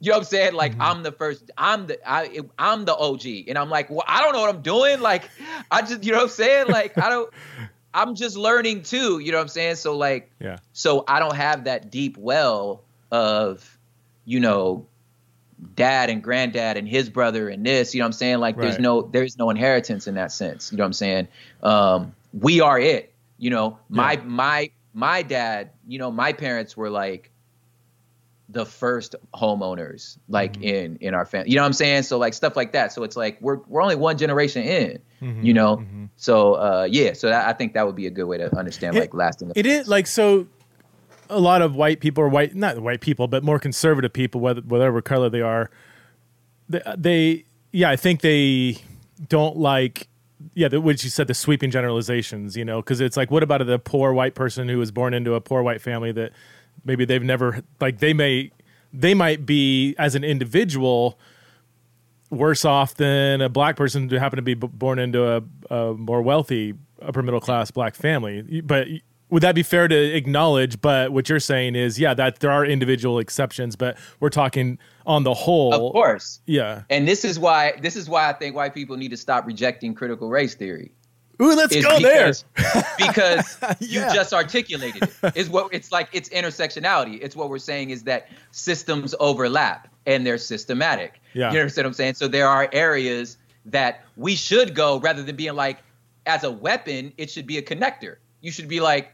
you 0.02 0.10
know 0.10 0.16
what 0.16 0.22
I'm 0.22 0.26
saying? 0.26 0.54
Like 0.54 0.72
mm-hmm. 0.72 0.82
I'm 0.82 1.02
the 1.04 1.12
first, 1.12 1.48
I'm 1.56 1.86
the 1.86 1.96
I 2.04 2.40
I'm 2.58 2.84
the 2.86 2.96
OG. 2.96 3.24
And 3.46 3.56
I'm 3.56 3.70
like, 3.70 3.88
well, 3.88 4.02
I 4.08 4.20
don't 4.20 4.32
know 4.32 4.40
what 4.40 4.52
I'm 4.52 4.60
doing. 4.60 5.00
Like 5.12 5.30
I 5.70 5.82
just, 5.82 6.04
you 6.04 6.10
know 6.10 6.18
what 6.18 6.24
I'm 6.24 6.30
saying? 6.30 6.66
Like 6.68 6.98
I 6.98 7.08
don't 7.08 7.32
I'm 7.94 8.16
just 8.16 8.36
learning 8.36 8.82
too, 8.82 9.20
you 9.20 9.30
know 9.30 9.38
what 9.38 9.42
I'm 9.42 9.48
saying? 9.48 9.76
So 9.76 9.96
like 9.96 10.32
yeah. 10.40 10.58
So 10.72 11.04
I 11.06 11.20
don't 11.20 11.36
have 11.36 11.64
that 11.64 11.92
deep 11.92 12.16
well 12.16 12.82
of, 13.12 13.78
you 14.24 14.40
know, 14.40 14.86
dad 15.76 16.10
and 16.10 16.20
granddad 16.20 16.76
and 16.76 16.88
his 16.88 17.08
brother 17.08 17.48
and 17.48 17.64
this, 17.64 17.94
you 17.94 18.00
know 18.00 18.04
what 18.04 18.08
I'm 18.08 18.12
saying? 18.14 18.38
Like 18.38 18.56
right. 18.56 18.64
there's 18.64 18.80
no 18.80 19.02
there's 19.02 19.38
no 19.38 19.50
inheritance 19.50 20.08
in 20.08 20.16
that 20.16 20.32
sense. 20.32 20.72
You 20.72 20.78
know 20.78 20.82
what 20.82 20.86
I'm 20.86 20.92
saying? 20.94 21.28
Um, 21.62 22.14
we 22.32 22.60
are 22.60 22.78
it. 22.78 23.12
You 23.38 23.50
know, 23.50 23.78
my 23.88 24.14
yeah. 24.14 24.22
my 24.24 24.70
my 24.94 25.22
dad, 25.22 25.70
you 25.86 26.00
know, 26.00 26.10
my 26.10 26.32
parents 26.32 26.76
were 26.76 26.90
like 26.90 27.30
the 28.52 28.66
first 28.66 29.14
homeowners 29.34 30.18
like 30.28 30.52
mm-hmm. 30.54 30.62
in 30.64 30.96
in 31.00 31.14
our 31.14 31.24
family 31.24 31.50
you 31.50 31.56
know 31.56 31.62
what 31.62 31.66
i'm 31.66 31.72
saying 31.72 32.02
so 32.02 32.18
like 32.18 32.34
stuff 32.34 32.54
like 32.54 32.72
that 32.72 32.92
so 32.92 33.02
it's 33.02 33.16
like 33.16 33.38
we're 33.40 33.58
we're 33.66 33.82
only 33.82 33.96
one 33.96 34.16
generation 34.16 34.62
in 34.62 34.98
mm-hmm. 35.20 35.42
you 35.42 35.54
know 35.54 35.78
mm-hmm. 35.78 36.04
so 36.16 36.54
uh 36.54 36.86
yeah 36.90 37.12
so 37.12 37.28
that, 37.28 37.48
i 37.48 37.52
think 37.52 37.72
that 37.72 37.86
would 37.86 37.96
be 37.96 38.06
a 38.06 38.10
good 38.10 38.26
way 38.26 38.36
to 38.36 38.54
understand 38.56 38.96
it, 38.96 39.00
like 39.00 39.14
lasting 39.14 39.50
it 39.56 39.66
is 39.66 39.88
like 39.88 40.06
so 40.06 40.46
a 41.30 41.40
lot 41.40 41.62
of 41.62 41.74
white 41.74 42.00
people 42.00 42.22
or 42.22 42.28
white 42.28 42.54
not 42.54 42.78
white 42.80 43.00
people 43.00 43.26
but 43.26 43.42
more 43.42 43.58
conservative 43.58 44.12
people 44.12 44.40
whether 44.40 44.60
whatever 44.60 45.00
color 45.00 45.30
they 45.30 45.40
are 45.40 45.70
they, 46.68 46.82
they 46.96 47.44
yeah 47.72 47.90
i 47.90 47.96
think 47.96 48.20
they 48.20 48.76
don't 49.28 49.56
like 49.56 50.08
yeah, 50.54 50.68
the, 50.68 50.80
what 50.80 51.02
you 51.04 51.10
said, 51.10 51.28
the 51.28 51.34
sweeping 51.34 51.70
generalizations, 51.70 52.56
you 52.56 52.64
know, 52.64 52.80
because 52.80 53.00
it's 53.00 53.16
like, 53.16 53.30
what 53.30 53.42
about 53.42 53.64
the 53.64 53.78
poor 53.78 54.12
white 54.12 54.34
person 54.34 54.68
who 54.68 54.78
was 54.78 54.90
born 54.90 55.14
into 55.14 55.34
a 55.34 55.40
poor 55.40 55.62
white 55.62 55.80
family 55.80 56.12
that 56.12 56.32
maybe 56.84 57.04
they've 57.04 57.22
never 57.22 57.62
like 57.80 57.98
they 57.98 58.12
may 58.12 58.50
they 58.92 59.14
might 59.14 59.46
be 59.46 59.94
as 59.98 60.14
an 60.14 60.24
individual 60.24 61.18
worse 62.30 62.64
off 62.64 62.94
than 62.94 63.40
a 63.40 63.48
black 63.48 63.76
person 63.76 64.08
who 64.08 64.16
happened 64.16 64.38
to 64.38 64.42
be 64.42 64.54
b- 64.54 64.66
born 64.66 64.98
into 64.98 65.24
a, 65.24 65.42
a, 65.74 65.94
more 65.94 66.22
wealthy 66.22 66.74
upper 67.02 67.22
middle 67.22 67.40
class 67.40 67.70
black 67.70 67.94
family. 67.94 68.60
But 68.62 68.88
would 69.28 69.42
that 69.42 69.54
be 69.54 69.62
fair 69.62 69.86
to 69.88 69.96
acknowledge? 69.96 70.80
But 70.80 71.12
what 71.12 71.28
you're 71.28 71.40
saying 71.40 71.74
is 71.74 71.98
yeah 71.98 72.14
that 72.14 72.40
there 72.40 72.50
are 72.50 72.64
individual 72.64 73.18
exceptions 73.18 73.76
but 73.76 73.98
we're 74.20 74.30
talking 74.30 74.78
on 75.06 75.24
the 75.24 75.34
whole. 75.34 75.88
Of 75.88 75.92
course. 75.92 76.40
Yeah. 76.46 76.82
And 76.90 77.06
this 77.06 77.24
is 77.24 77.38
why 77.38 77.74
this 77.82 77.96
is 77.96 78.08
why 78.08 78.28
i 78.28 78.32
think 78.32 78.54
white 78.54 78.74
people 78.74 78.96
need 78.96 79.10
to 79.10 79.16
stop 79.16 79.46
rejecting 79.46 79.94
critical 79.94 80.28
race 80.30 80.54
theory 80.54 80.92
Ooh, 81.40 81.54
let's 81.54 81.74
go 81.74 81.98
because, 81.98 82.44
there. 82.54 82.84
because 82.98 83.58
yeah. 83.80 84.08
you 84.08 84.14
just 84.14 84.32
articulated 84.32 85.02
it. 85.22 85.36
Is 85.36 85.48
what 85.48 85.72
it's 85.72 85.90
like 85.90 86.08
it's 86.12 86.28
intersectionality. 86.28 87.18
It's 87.22 87.34
what 87.34 87.48
we're 87.48 87.58
saying 87.58 87.90
is 87.90 88.04
that 88.04 88.28
systems 88.50 89.14
overlap 89.18 89.88
and 90.06 90.26
they're 90.26 90.38
systematic. 90.38 91.20
Yeah. 91.32 91.52
You 91.52 91.58
understand 91.60 91.86
what 91.86 91.90
I'm 91.90 91.94
saying? 91.94 92.14
So 92.14 92.28
there 92.28 92.48
are 92.48 92.68
areas 92.72 93.38
that 93.66 94.04
we 94.16 94.34
should 94.34 94.74
go 94.74 94.98
rather 95.00 95.22
than 95.22 95.36
being 95.36 95.54
like, 95.54 95.78
as 96.26 96.44
a 96.44 96.50
weapon, 96.50 97.12
it 97.16 97.30
should 97.30 97.46
be 97.46 97.58
a 97.58 97.62
connector. 97.62 98.16
You 98.40 98.50
should 98.50 98.68
be 98.68 98.80
like, 98.80 99.12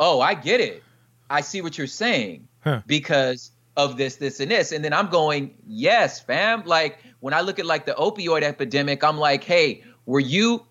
oh, 0.00 0.20
I 0.20 0.34
get 0.34 0.60
it. 0.60 0.82
I 1.30 1.40
see 1.40 1.62
what 1.62 1.76
you're 1.78 1.86
saying 1.86 2.46
huh. 2.62 2.82
because 2.86 3.50
of 3.76 3.96
this, 3.96 4.16
this, 4.16 4.40
and 4.40 4.50
this. 4.50 4.72
And 4.72 4.84
then 4.84 4.92
I'm 4.92 5.08
going, 5.08 5.54
yes, 5.66 6.20
fam. 6.20 6.62
Like 6.64 6.98
when 7.20 7.34
I 7.34 7.40
look 7.40 7.58
at 7.58 7.66
like 7.66 7.86
the 7.86 7.92
opioid 7.92 8.42
epidemic, 8.42 9.02
I'm 9.02 9.18
like, 9.18 9.44
hey, 9.44 9.82
were 10.06 10.20
you, 10.20 10.64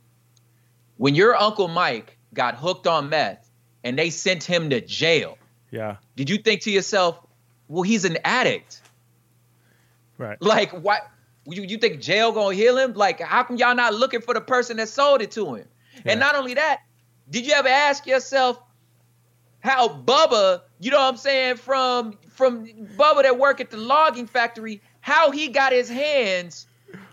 when 0.98 1.16
your 1.16 1.36
Uncle 1.36 1.68
Mike 1.68 2.18
got 2.34 2.56
hooked 2.56 2.88
on 2.88 3.10
meth 3.10 3.50
and 3.84 3.98
they 3.98 4.10
sent 4.10 4.44
him 4.44 4.70
to 4.70 4.82
jail? 4.82 5.38
Yeah. 5.72 5.98
Did 6.16 6.30
you 6.30 6.38
think 6.38 6.62
to 6.62 6.72
yourself, 6.72 7.20
well, 7.68 7.84
he's 7.84 8.06
an 8.06 8.18
addict? 8.24 8.82
Right. 10.18 10.40
Like, 10.42 10.72
what? 10.72 11.10
You, 11.46 11.64
you 11.64 11.78
think 11.78 12.00
jail 12.00 12.32
gonna 12.32 12.56
heal 12.56 12.78
him? 12.78 12.94
Like, 12.94 13.20
how 13.20 13.44
come 13.44 13.58
y'all 13.58 13.76
not 13.76 13.94
looking 13.94 14.22
for 14.22 14.34
the 14.34 14.42
person 14.42 14.78
that 14.78 14.88
sold 14.88 15.22
it 15.22 15.32
to 15.32 15.56
him? 15.56 15.68
Yeah. 15.96 16.12
And 16.12 16.20
not 16.20 16.36
only 16.36 16.54
that, 16.54 16.82
did 17.30 17.46
you 17.46 17.54
ever 17.54 17.68
ask 17.68 18.06
yourself 18.06 18.62
how 19.60 19.90
Bubba, 19.90 20.62
you 20.80 20.92
know 20.92 21.00
what 21.00 21.10
I'm 21.10 21.18
saying, 21.18 21.56
from 21.58 22.18
from 22.30 22.68
Bubba 22.98 23.24
that 23.24 23.38
work 23.38 23.60
at 23.60 23.72
the 23.72 23.78
logging 23.78 24.28
factory, 24.28 24.82
how 25.02 25.32
he 25.32 25.50
got 25.50 25.74
his 25.74 25.90
hands 25.90 26.68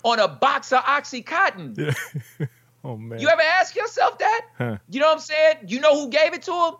on 0.05 0.19
a 0.21 0.29
box 0.29 0.73
of 0.73 0.83
Oxycontin? 0.85 1.95
Yeah. 2.39 2.47
oh 2.85 2.97
man. 2.97 3.19
You 3.19 3.29
ever 3.29 3.43
ask 3.43 3.75
yourself 3.77 4.19
that? 4.19 4.47
Huh. 4.57 4.77
You 4.89 5.01
know 5.01 5.07
what 5.07 5.15
I'm 5.15 5.21
saying? 5.21 5.57
You 5.67 5.81
know 5.81 5.95
who 6.01 6.11
gave 6.11 6.35
it 6.35 6.43
to 6.43 6.53
him? 6.53 6.75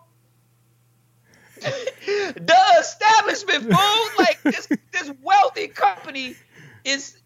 the 1.61 2.59
establishment, 2.81 3.65
fool. 3.65 4.09
like 4.19 4.41
this, 4.43 4.67
this 4.93 5.13
wealthy 5.23 5.69
company 5.69 6.35
is 6.85 7.19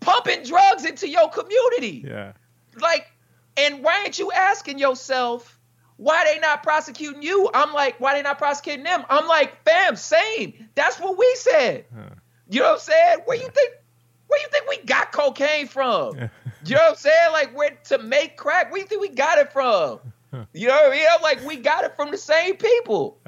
pumping 0.00 0.42
drugs 0.42 0.84
into 0.84 1.08
your 1.08 1.30
community. 1.30 2.04
Yeah. 2.06 2.32
Like, 2.80 3.06
and 3.56 3.82
why 3.82 4.04
ain't 4.04 4.18
you 4.18 4.32
asking 4.32 4.78
yourself 4.78 5.58
why 5.96 6.24
they 6.24 6.38
not 6.40 6.62
prosecuting 6.62 7.22
you? 7.22 7.50
I'm 7.52 7.72
like, 7.72 8.00
why 8.00 8.14
they 8.14 8.22
not 8.22 8.38
prosecuting 8.38 8.84
them? 8.84 9.04
I'm 9.08 9.26
like, 9.26 9.64
fam, 9.64 9.96
same. 9.96 10.68
That's 10.74 10.98
what 10.98 11.18
we 11.18 11.32
said. 11.36 11.84
Huh. 11.94 12.10
You 12.48 12.60
know 12.60 12.66
what 12.66 12.74
I'm 12.74 12.80
saying? 12.80 13.18
Where 13.26 13.36
you 13.36 13.48
think 13.48 13.74
where 14.28 14.40
you 14.40 14.48
think 14.50 14.68
we 14.68 14.78
got 14.84 15.12
cocaine 15.12 15.66
from? 15.66 16.16
you 16.64 16.74
know 16.74 16.82
what 16.82 16.90
I'm 16.90 16.96
saying? 16.96 17.32
Like 17.32 17.56
where 17.56 17.78
to 17.86 17.98
make 17.98 18.36
crack? 18.36 18.70
Where 18.70 18.80
you 18.80 18.86
think 18.86 19.00
we 19.00 19.08
got 19.08 19.38
it 19.38 19.52
from? 19.52 20.00
You 20.52 20.68
know 20.68 20.74
what 20.74 20.92
I 20.92 20.94
mean? 20.94 21.06
I'm 21.10 21.22
like, 21.22 21.42
we 21.46 21.56
got 21.56 21.84
it 21.84 21.96
from 21.96 22.10
the 22.10 22.18
same 22.18 22.56
people. 22.56 23.18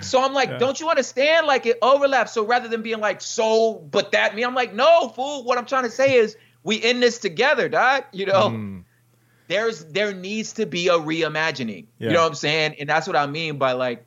So 0.00 0.22
I'm 0.22 0.32
like, 0.32 0.48
yeah. 0.48 0.58
don't 0.58 0.80
you 0.80 0.88
understand? 0.88 1.46
Like 1.46 1.66
it 1.66 1.78
overlaps. 1.82 2.32
So 2.32 2.44
rather 2.44 2.68
than 2.68 2.82
being 2.82 3.00
like, 3.00 3.20
so, 3.20 3.74
but 3.74 4.12
that 4.12 4.34
me, 4.34 4.42
I'm 4.42 4.54
like, 4.54 4.74
no, 4.74 5.08
fool. 5.10 5.44
What 5.44 5.58
I'm 5.58 5.66
trying 5.66 5.84
to 5.84 5.90
say 5.90 6.16
is 6.16 6.36
we 6.62 6.76
in 6.76 7.00
this 7.00 7.18
together, 7.18 7.68
dog. 7.68 8.04
You 8.12 8.26
know, 8.26 8.50
mm. 8.50 8.84
there's 9.48 9.84
there 9.84 10.12
needs 10.12 10.54
to 10.54 10.66
be 10.66 10.88
a 10.88 10.94
reimagining. 10.94 11.86
Yeah. 11.98 12.08
You 12.08 12.14
know 12.14 12.22
what 12.22 12.28
I'm 12.28 12.34
saying? 12.34 12.76
And 12.80 12.88
that's 12.88 13.06
what 13.06 13.16
I 13.16 13.26
mean 13.26 13.58
by 13.58 13.72
like, 13.72 14.06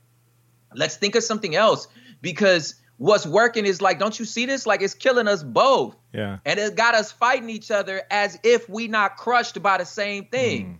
let's 0.73 0.97
think 0.97 1.15
of 1.15 1.23
something 1.23 1.55
else 1.55 1.87
because 2.21 2.75
what's 3.03 3.25
working 3.25 3.65
is 3.65 3.81
like, 3.81 3.99
don't 3.99 4.17
you 4.17 4.23
see 4.23 4.45
this? 4.45 4.65
Like 4.65 4.81
it's 4.81 4.93
killing 4.93 5.27
us 5.27 5.43
both. 5.43 5.97
Yeah. 6.13 6.37
And 6.45 6.57
it 6.57 6.77
got 6.77 6.95
us 6.95 7.11
fighting 7.11 7.49
each 7.49 7.69
other 7.69 8.01
as 8.09 8.39
if 8.43 8.69
we 8.69 8.87
not 8.87 9.17
crushed 9.17 9.61
by 9.61 9.77
the 9.77 9.85
same 9.85 10.25
thing. 10.27 10.65
Mm. 10.65 10.77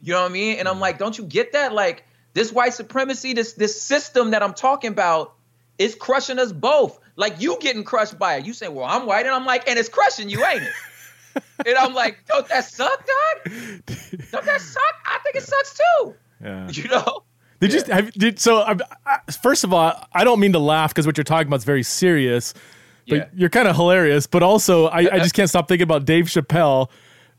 You 0.00 0.14
know 0.14 0.22
what 0.22 0.30
I 0.30 0.32
mean? 0.32 0.56
And 0.58 0.68
I'm 0.68 0.80
like, 0.80 0.98
don't 0.98 1.16
you 1.18 1.24
get 1.24 1.52
that? 1.52 1.74
Like 1.74 2.06
this 2.32 2.50
white 2.50 2.72
supremacy, 2.72 3.34
this 3.34 3.52
this 3.52 3.78
system 3.78 4.30
that 4.30 4.42
I'm 4.42 4.54
talking 4.54 4.90
about, 4.90 5.34
is 5.76 5.94
crushing 5.94 6.38
us 6.38 6.50
both. 6.50 6.98
Like 7.14 7.42
you 7.42 7.58
getting 7.60 7.84
crushed 7.84 8.18
by 8.18 8.36
it. 8.36 8.46
You 8.46 8.54
say, 8.54 8.68
"Well, 8.68 8.86
I'm 8.86 9.04
white," 9.04 9.26
and 9.26 9.34
I'm 9.34 9.44
like, 9.44 9.68
"And 9.68 9.78
it's 9.78 9.88
crushing 9.88 10.30
you, 10.30 10.44
ain't 10.44 10.62
it?" 10.62 11.42
and 11.66 11.76
I'm 11.76 11.94
like, 11.94 12.24
"Don't 12.26 12.46
that 12.48 12.64
suck, 12.64 13.06
dog? 13.06 13.52
Don't 14.32 14.44
that 14.44 14.60
suck? 14.60 14.94
I 15.04 15.18
think 15.22 15.36
it 15.36 15.42
sucks 15.42 15.78
too." 15.78 16.14
Yeah. 16.42 16.68
You 16.70 16.88
know. 16.88 17.22
Did 17.60 17.72
yeah. 17.72 17.80
you 17.86 17.92
have, 17.92 18.12
did 18.12 18.38
so? 18.38 18.62
I, 18.62 18.76
I, 19.06 19.32
first 19.32 19.64
of 19.64 19.72
all, 19.72 20.06
I 20.12 20.24
don't 20.24 20.40
mean 20.40 20.52
to 20.52 20.58
laugh 20.58 20.90
because 20.90 21.06
what 21.06 21.16
you're 21.16 21.24
talking 21.24 21.46
about 21.46 21.58
is 21.58 21.64
very 21.64 21.82
serious, 21.82 22.54
but 23.08 23.16
yeah. 23.16 23.28
you're 23.34 23.50
kind 23.50 23.66
of 23.68 23.76
hilarious. 23.76 24.26
But 24.26 24.42
also, 24.42 24.86
I, 24.86 24.98
I 25.14 25.18
just 25.18 25.34
can't 25.34 25.48
stop 25.48 25.68
thinking 25.68 25.84
about 25.84 26.04
Dave 26.04 26.26
Chappelle, 26.26 26.88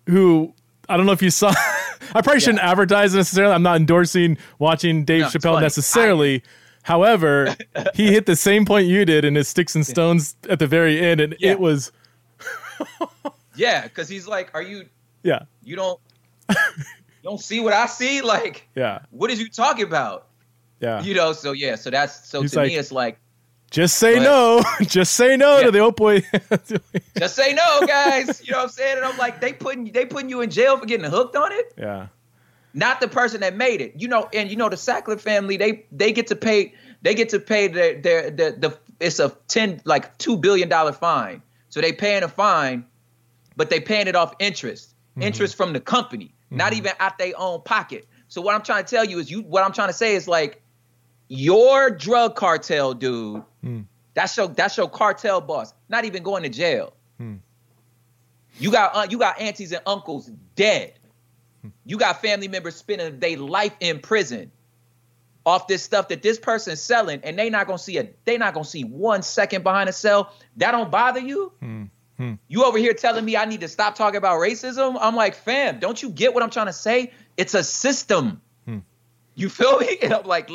who 0.07 0.53
I 0.89 0.97
don't 0.97 1.05
know 1.05 1.11
if 1.11 1.21
you 1.21 1.29
saw. 1.29 1.49
I 2.13 2.21
probably 2.21 2.39
shouldn't 2.39 2.63
yeah. 2.63 2.71
advertise 2.71 3.13
necessarily. 3.13 3.53
I'm 3.53 3.63
not 3.63 3.75
endorsing 3.77 4.37
watching 4.59 5.05
Dave 5.05 5.21
no, 5.21 5.27
Chappelle 5.27 5.61
necessarily. 5.61 6.35
I, 6.37 6.41
However, 6.87 7.53
he 7.95 8.13
hit 8.13 8.27
the 8.27 8.37
same 8.37 8.63
point 8.63 8.87
you 8.87 9.03
did 9.03 9.25
in 9.25 9.35
his 9.35 9.49
sticks 9.49 9.75
and 9.75 9.85
stones 9.85 10.37
at 10.49 10.59
the 10.59 10.67
very 10.67 11.01
end, 11.01 11.19
and 11.19 11.35
yeah. 11.37 11.51
it 11.51 11.59
was. 11.59 11.91
yeah, 13.57 13.83
because 13.83 14.07
he's 14.07 14.25
like, 14.25 14.51
"Are 14.53 14.61
you? 14.61 14.85
Yeah. 15.23 15.43
You 15.61 15.75
don't. 15.75 15.99
Don't 17.27 17.41
see 17.41 17.59
what 17.59 17.73
I 17.73 17.87
see. 17.87 18.21
Like, 18.21 18.67
yeah. 18.73 18.99
What 19.11 19.29
is 19.29 19.39
you 19.39 19.49
talking 19.49 19.85
about? 19.85 20.27
Yeah. 20.79 21.01
You 21.01 21.13
know. 21.13 21.33
So 21.33 21.51
yeah. 21.51 21.75
So 21.75 21.89
that's 21.89 22.27
so 22.27 22.41
he's 22.41 22.51
to 22.51 22.59
like, 22.59 22.67
me, 22.67 22.75
it's 22.77 22.91
like 22.91 23.19
just 23.69 23.97
say 23.97 24.17
no. 24.19 24.63
Just 24.81 25.13
say 25.15 25.35
no 25.35 25.57
yeah. 25.57 25.65
to 25.65 25.71
the 25.71 25.79
opioid. 25.79 26.23
Just 27.17 27.35
say 27.35 27.53
no, 27.53 27.85
guys. 27.85 28.41
You 28.45 28.53
know 28.53 28.59
what 28.59 28.63
I'm 28.63 28.69
saying? 28.69 28.97
And 28.97 29.05
I'm 29.05 29.17
like, 29.17 29.41
they 29.41 29.51
putting 29.51 29.91
they 29.91 30.05
putting 30.05 30.29
you 30.29 30.39
in 30.39 30.49
jail 30.49 30.77
for 30.77 30.85
getting 30.85 31.09
hooked 31.09 31.35
on 31.35 31.51
it. 31.51 31.73
Yeah. 31.77 32.07
Not 32.73 33.01
the 33.01 33.09
person 33.09 33.41
that 33.41 33.57
made 33.57 33.81
it. 33.81 33.93
You 33.97 34.07
know, 34.07 34.29
and 34.33 34.49
you 34.49 34.55
know 34.55 34.69
the 34.69 34.77
Sackler 34.77 35.19
family, 35.19 35.57
they 35.57 35.85
they 35.91 36.13
get 36.13 36.27
to 36.27 36.35
pay 36.35 36.73
they 37.01 37.13
get 37.13 37.29
to 37.29 37.39
pay 37.39 37.67
their 37.67 37.99
their 37.99 38.29
the, 38.29 38.55
the 38.57 38.77
it's 39.01 39.19
a 39.19 39.35
ten 39.49 39.81
like 39.83 40.17
two 40.17 40.37
billion 40.37 40.69
dollar 40.69 40.93
fine. 40.93 41.41
So 41.69 41.81
they 41.81 41.91
paying 41.91 42.23
a 42.23 42.29
fine, 42.29 42.85
but 43.57 43.69
they 43.69 43.81
paying 43.81 44.07
it 44.07 44.15
off 44.15 44.33
interest. 44.39 44.93
Mm-hmm. 45.11 45.23
Interest 45.23 45.55
from 45.55 45.73
the 45.73 45.81
company, 45.81 46.33
mm-hmm. 46.47 46.57
not 46.57 46.73
even 46.73 46.91
out 46.99 47.17
their 47.17 47.33
own 47.37 47.61
pocket. 47.61 48.07
So 48.27 48.41
what 48.41 48.55
I'm 48.55 48.63
trying 48.63 48.83
to 48.83 48.89
tell 48.89 49.05
you 49.05 49.19
is 49.19 49.31
you 49.31 49.41
what 49.41 49.63
I'm 49.63 49.71
trying 49.71 49.89
to 49.89 49.93
say 49.93 50.15
is 50.15 50.27
like 50.27 50.61
your 51.29 51.89
drug 51.89 52.35
cartel 52.35 52.93
dude, 52.93 53.43
mm. 53.63 53.85
that's 54.13 54.35
your 54.37 54.47
that's 54.47 54.77
your 54.77 54.89
cartel 54.89 55.41
boss, 55.41 55.73
not 55.89 56.05
even 56.05 56.23
going 56.23 56.43
to 56.43 56.49
jail. 56.49 56.93
Mm. 57.21 57.39
You 58.59 58.71
got 58.71 58.95
uh, 58.95 59.07
you 59.09 59.17
got 59.17 59.39
aunties 59.39 59.71
and 59.71 59.81
uncles 59.85 60.29
dead. 60.55 60.93
Mm. 61.65 61.71
You 61.85 61.97
got 61.97 62.21
family 62.21 62.47
members 62.47 62.75
spending 62.75 63.19
their 63.19 63.37
life 63.37 63.75
in 63.79 63.99
prison 63.99 64.51
off 65.45 65.67
this 65.67 65.81
stuff 65.81 66.09
that 66.09 66.21
this 66.21 66.37
person's 66.37 66.81
selling, 66.81 67.21
and 67.23 67.39
they 67.39 67.49
not 67.49 67.67
gonna 67.67 67.79
see 67.79 67.97
a 67.97 68.09
they 68.25 68.37
not 68.37 68.53
gonna 68.53 68.65
see 68.65 68.83
one 68.83 69.21
second 69.21 69.63
behind 69.63 69.89
a 69.89 69.93
cell. 69.93 70.33
That 70.57 70.71
don't 70.71 70.91
bother 70.91 71.21
you. 71.21 71.53
Hmm. 72.17 72.33
You 72.47 72.63
over 72.63 72.77
here 72.77 72.93
telling 72.93 73.23
me 73.25 73.37
I 73.37 73.45
need 73.45 73.61
to 73.61 73.67
stop 73.67 73.95
talking 73.95 74.17
about 74.17 74.39
racism? 74.39 74.97
I'm 74.99 75.15
like, 75.15 75.35
fam, 75.35 75.79
don't 75.79 76.01
you 76.01 76.09
get 76.09 76.33
what 76.33 76.43
I'm 76.43 76.49
trying 76.49 76.65
to 76.65 76.73
say? 76.73 77.11
It's 77.37 77.53
a 77.53 77.63
system. 77.63 78.41
You 79.37 79.49
feel 79.49 79.77
me? 79.79 79.97
And 80.03 80.13
I'm 80.13 80.25
like, 80.25 80.49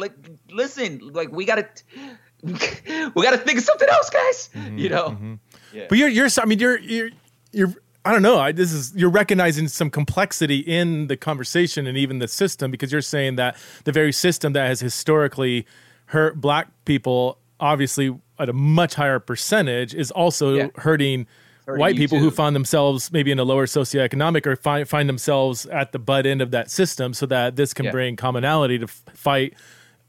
listen, 0.50 1.00
like 1.12 1.32
we 1.32 1.46
gotta, 1.46 1.68
we 2.42 2.52
gotta 2.52 3.38
think 3.38 3.58
of 3.58 3.64
something 3.64 3.88
else, 3.88 4.10
guys. 4.10 4.50
Mm-hmm, 4.54 4.78
you 4.78 4.88
know. 4.90 5.10
Mm-hmm. 5.10 5.34
Yeah. 5.72 5.86
But 5.88 5.98
you're, 5.98 6.08
you're, 6.08 6.28
I 6.38 6.44
mean, 6.44 6.58
you're, 6.58 6.78
you're, 6.78 7.10
you're. 7.52 7.74
I 8.04 8.10
don't 8.10 8.22
know. 8.22 8.40
I, 8.40 8.50
this 8.50 8.72
is 8.72 8.92
you're 8.96 9.10
recognizing 9.10 9.68
some 9.68 9.88
complexity 9.88 10.58
in 10.58 11.06
the 11.06 11.16
conversation 11.16 11.86
and 11.86 11.96
even 11.96 12.18
the 12.18 12.26
system 12.26 12.72
because 12.72 12.90
you're 12.90 13.00
saying 13.00 13.36
that 13.36 13.56
the 13.84 13.92
very 13.92 14.12
system 14.12 14.54
that 14.54 14.66
has 14.66 14.80
historically 14.80 15.64
hurt 16.06 16.40
black 16.40 16.66
people, 16.84 17.38
obviously 17.60 18.18
at 18.40 18.48
a 18.48 18.52
much 18.52 18.94
higher 18.94 19.20
percentage, 19.20 19.94
is 19.94 20.10
also 20.10 20.54
yeah. 20.54 20.68
hurting 20.78 21.28
white 21.66 21.96
people 21.96 22.18
too. 22.18 22.24
who 22.24 22.30
find 22.30 22.54
themselves 22.56 23.12
maybe 23.12 23.30
in 23.30 23.38
a 23.38 23.44
lower 23.44 23.66
socioeconomic 23.66 24.46
or 24.46 24.56
find 24.56 24.88
find 24.88 25.08
themselves 25.08 25.66
at 25.66 25.92
the 25.92 25.98
butt 25.98 26.26
end 26.26 26.42
of 26.42 26.50
that 26.50 26.70
system, 26.70 27.14
so 27.14 27.26
that 27.26 27.56
this 27.56 27.72
can 27.74 27.86
yeah. 27.86 27.90
bring 27.90 28.16
commonality 28.16 28.78
to 28.78 28.84
f- 28.84 29.02
fight 29.14 29.54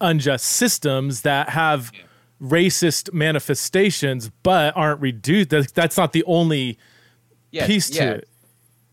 unjust 0.01 0.45
systems 0.45 1.21
that 1.21 1.49
have 1.49 1.91
yeah. 1.93 2.01
racist 2.41 3.13
manifestations 3.13 4.29
but 4.43 4.75
aren't 4.75 4.99
reduced. 4.99 5.49
That's, 5.49 5.71
that's 5.71 5.97
not 5.97 6.13
the 6.13 6.23
only 6.25 6.77
yeah, 7.51 7.67
piece 7.67 7.89
to 7.91 8.15
it. 8.15 8.27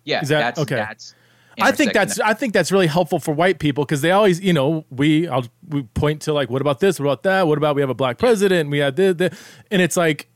Yeah, 0.04 0.22
Is 0.22 0.28
that 0.28 0.40
that's, 0.40 0.60
okay? 0.60 0.76
That's 0.76 1.14
I 1.60 1.72
think 1.72 1.92
that's 1.92 2.18
I 2.20 2.32
think 2.32 2.54
that's 2.54 2.72
really 2.72 2.86
helpful 2.86 3.18
for 3.18 3.34
white 3.34 3.58
people 3.58 3.84
because 3.84 4.00
they 4.00 4.12
always, 4.12 4.40
you 4.40 4.52
know, 4.52 4.86
we 4.90 5.28
I'll, 5.28 5.44
we 5.68 5.82
point 5.82 6.22
to 6.22 6.32
like, 6.32 6.48
what 6.48 6.62
about 6.62 6.80
this? 6.80 6.98
What 6.98 7.06
about 7.06 7.22
that? 7.24 7.46
What 7.46 7.58
about 7.58 7.74
we 7.74 7.82
have 7.82 7.90
a 7.90 7.94
black 7.94 8.16
president? 8.16 8.70
We 8.70 8.78
had 8.78 8.96
this, 8.96 9.16
this, 9.16 9.38
and 9.70 9.82
it's 9.82 9.96
like 9.96 10.29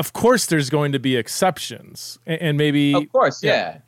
of 0.00 0.14
course 0.14 0.46
there's 0.46 0.70
going 0.70 0.92
to 0.92 0.98
be 0.98 1.14
exceptions 1.14 2.18
and, 2.24 2.40
and 2.40 2.58
maybe 2.58 2.94
of 2.94 3.12
course 3.12 3.42
yeah. 3.42 3.80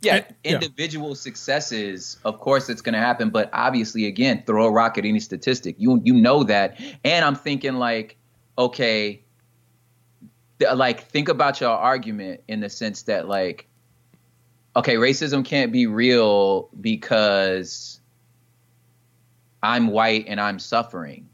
yeah, 0.00 0.24
yeah. 0.42 0.54
individual 0.54 1.14
successes 1.14 2.18
of 2.24 2.40
course 2.40 2.68
it's 2.68 2.82
going 2.82 2.94
to 2.94 2.98
happen 2.98 3.30
but 3.30 3.48
obviously 3.52 4.06
again 4.06 4.42
throw 4.44 4.66
a 4.66 4.70
rock 4.72 4.98
at 4.98 5.04
any 5.04 5.20
statistic. 5.20 5.76
You 5.78 6.00
you 6.02 6.14
know 6.14 6.42
that 6.42 6.80
and 7.04 7.24
i'm 7.24 7.36
thinking 7.36 7.74
like 7.74 8.16
okay 8.58 9.22
th- 10.58 10.74
like 10.74 11.04
think 11.04 11.28
about 11.28 11.60
your 11.60 11.70
argument 11.70 12.40
in 12.48 12.58
the 12.58 12.68
sense 12.68 13.02
that 13.02 13.28
like 13.28 13.68
okay 14.74 14.96
racism 14.96 15.44
can't 15.44 15.70
be 15.70 15.86
real 15.86 16.70
because 16.80 18.00
i'm 19.62 19.86
white 19.86 20.24
and 20.26 20.40
i'm 20.40 20.58
suffering. 20.58 21.28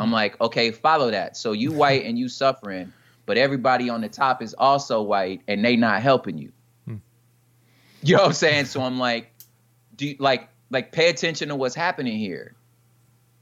I'm 0.00 0.12
like 0.12 0.40
okay 0.40 0.70
follow 0.70 1.10
that. 1.10 1.36
So 1.36 1.50
you 1.50 1.72
white 1.72 2.04
and 2.04 2.16
you 2.16 2.28
suffering 2.28 2.92
but 3.28 3.38
everybody 3.38 3.88
on 3.88 4.00
the 4.00 4.08
top 4.08 4.42
is 4.42 4.54
also 4.54 5.02
white 5.02 5.42
and 5.46 5.64
they 5.64 5.76
not 5.76 6.02
helping 6.02 6.38
you. 6.38 6.50
You 8.02 8.16
know 8.16 8.22
what 8.22 8.28
I'm 8.28 8.34
saying? 8.34 8.64
So 8.66 8.82
I'm 8.82 8.98
like, 8.98 9.32
do 9.96 10.08
you, 10.08 10.16
like 10.18 10.48
like 10.70 10.92
pay 10.92 11.08
attention 11.08 11.48
to 11.48 11.56
what's 11.56 11.74
happening 11.74 12.18
here. 12.18 12.54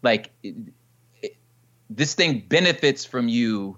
Like 0.03 0.31
it, 0.43 0.55
it, 1.23 1.37
this 1.91 2.15
thing 2.15 2.45
benefits 2.49 3.05
from 3.05 3.29
you 3.29 3.77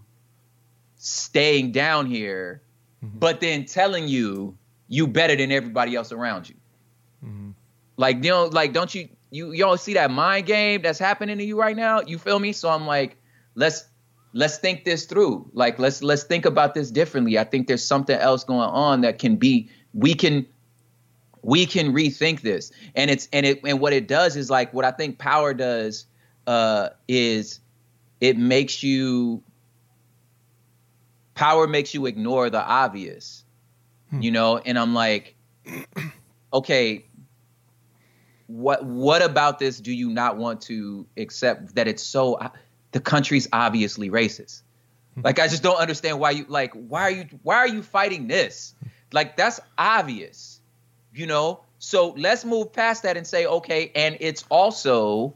staying 0.96 1.72
down 1.72 2.06
here, 2.06 2.62
mm-hmm. 3.04 3.18
but 3.18 3.40
then 3.40 3.64
telling 3.64 4.08
you 4.08 4.56
you 4.88 5.06
better 5.06 5.36
than 5.36 5.52
everybody 5.52 5.94
else 5.94 6.12
around 6.12 6.48
you. 6.48 6.54
Mm-hmm. 7.24 7.50
Like 7.96 8.22
you 8.22 8.30
know, 8.30 8.46
like 8.46 8.72
don't 8.72 8.94
you 8.94 9.08
you 9.30 9.52
y'all 9.52 9.76
see 9.76 9.94
that 9.94 10.10
mind 10.10 10.46
game 10.46 10.82
that's 10.82 10.98
happening 10.98 11.38
to 11.38 11.44
you 11.44 11.58
right 11.58 11.76
now? 11.76 12.02
You 12.02 12.18
feel 12.18 12.38
me? 12.38 12.52
So 12.52 12.70
I'm 12.70 12.86
like, 12.86 13.16
let's 13.54 13.84
let's 14.32 14.58
think 14.58 14.84
this 14.84 15.06
through. 15.06 15.50
Like 15.52 15.78
let's 15.78 16.02
let's 16.02 16.24
think 16.24 16.44
about 16.44 16.74
this 16.74 16.90
differently. 16.90 17.38
I 17.38 17.44
think 17.44 17.66
there's 17.66 17.84
something 17.84 18.16
else 18.18 18.44
going 18.44 18.68
on 18.68 19.02
that 19.02 19.18
can 19.18 19.36
be 19.36 19.70
we 19.94 20.14
can 20.14 20.46
we 21.42 21.66
can 21.66 21.92
rethink 21.92 22.40
this. 22.40 22.72
And 22.94 23.10
it's 23.10 23.28
and 23.32 23.46
it 23.46 23.60
and 23.64 23.80
what 23.80 23.92
it 23.92 24.08
does 24.08 24.36
is 24.36 24.50
like 24.50 24.72
what 24.74 24.84
I 24.84 24.90
think 24.90 25.18
power 25.18 25.54
does 25.54 26.06
uh 26.46 26.90
is 27.06 27.60
it 28.20 28.36
makes 28.36 28.82
you 28.82 29.42
power 31.34 31.66
makes 31.66 31.94
you 31.94 32.06
ignore 32.06 32.50
the 32.50 32.62
obvious. 32.62 33.44
Hmm. 34.10 34.22
You 34.22 34.30
know, 34.30 34.58
and 34.58 34.78
I'm 34.78 34.94
like 34.94 35.36
okay, 36.52 37.04
what 38.46 38.84
what 38.84 39.22
about 39.22 39.58
this 39.58 39.80
do 39.80 39.92
you 39.92 40.10
not 40.10 40.36
want 40.36 40.62
to 40.62 41.06
accept 41.16 41.74
that 41.74 41.86
it's 41.86 42.02
so 42.02 42.38
the 42.92 43.00
country's 43.00 43.48
obviously 43.52 44.10
racist 44.10 44.62
hmm. 45.14 45.22
like 45.22 45.38
i 45.38 45.48
just 45.48 45.62
don't 45.62 45.78
understand 45.78 46.18
why 46.18 46.30
you 46.30 46.44
like 46.48 46.72
why 46.72 47.02
are 47.02 47.10
you 47.10 47.26
why 47.42 47.56
are 47.56 47.68
you 47.68 47.82
fighting 47.82 48.28
this 48.28 48.74
like 49.12 49.36
that's 49.36 49.60
obvious 49.76 50.60
you 51.14 51.26
know 51.26 51.60
so 51.78 52.14
let's 52.16 52.44
move 52.44 52.72
past 52.72 53.02
that 53.02 53.16
and 53.16 53.26
say 53.26 53.46
okay 53.46 53.90
and 53.94 54.16
it's 54.20 54.44
also 54.50 55.34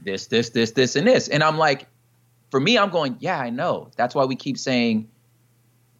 this 0.00 0.26
this 0.26 0.50
this 0.50 0.72
this 0.72 0.96
and 0.96 1.06
this 1.06 1.28
and 1.28 1.42
i'm 1.42 1.58
like 1.58 1.86
for 2.50 2.60
me 2.60 2.78
i'm 2.78 2.90
going 2.90 3.16
yeah 3.20 3.38
i 3.38 3.50
know 3.50 3.90
that's 3.96 4.14
why 4.14 4.24
we 4.24 4.36
keep 4.36 4.58
saying 4.58 5.08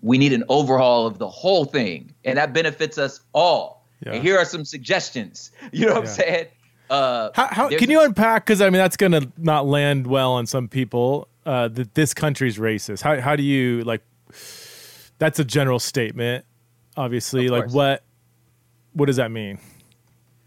we 0.01 0.17
need 0.17 0.33
an 0.33 0.45
overhaul 0.49 1.07
of 1.07 1.19
the 1.19 1.29
whole 1.29 1.65
thing 1.65 2.15
and 2.25 2.39
that 2.39 2.53
benefits 2.53 2.99
us 2.99 3.21
all 3.33 3.79
yeah. 4.05 4.13
And 4.15 4.23
here 4.23 4.39
are 4.39 4.45
some 4.45 4.65
suggestions. 4.65 5.51
You 5.73 5.87
know 5.87 5.95
what 5.95 6.05
yeah. 6.05 6.11
I'm 6.11 6.17
saying? 6.17 6.47
Uh, 6.91 7.31
how, 7.35 7.47
how 7.49 7.69
can 7.69 7.91
you 7.91 8.01
unpack? 8.03 8.47
Because 8.47 8.61
I 8.61 8.67
mean, 8.71 8.79
that's 8.79 8.97
going 8.97 9.13
to 9.13 9.31
not 9.37 9.67
land 9.67 10.07
well 10.07 10.33
on 10.33 10.47
some 10.47 10.69
people. 10.69 11.29
Uh, 11.45 11.67
that 11.69 11.95
this 11.95 12.13
country's 12.13 12.59
racist. 12.59 13.01
How 13.01 13.21
how 13.21 13.35
do 13.35 13.43
you 13.43 13.83
like? 13.85 14.03
That's 15.19 15.39
a 15.39 15.45
general 15.45 15.79
statement, 15.79 16.45
obviously. 16.97 17.49
Like 17.49 17.71
what? 17.71 18.05
What 18.93 19.07
does 19.07 19.17
that 19.17 19.31
mean? 19.31 19.59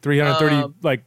Three 0.01 0.19
hundred 0.19 0.35
thirty 0.35 0.55
um, 0.55 0.75
like 0.83 1.03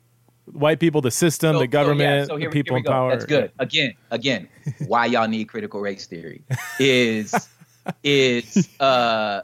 white 0.53 0.81
people, 0.81 1.01
the 1.01 1.11
system, 1.11 1.55
so, 1.55 1.59
the 1.61 1.67
government, 1.67 2.27
so 2.27 2.35
yeah. 2.35 2.37
so 2.37 2.37
here, 2.37 2.51
the 2.51 2.53
people 2.53 2.77
in 2.77 2.83
power. 2.83 3.11
That's 3.11 3.25
good. 3.25 3.53
Again, 3.59 3.95
again, 4.11 4.49
why 4.87 5.07
y'all 5.07 5.29
need 5.29 5.49
critical 5.49 5.81
race 5.81 6.07
theory 6.07 6.43
is 6.79 7.49
is 8.03 8.69
uh 8.81 9.43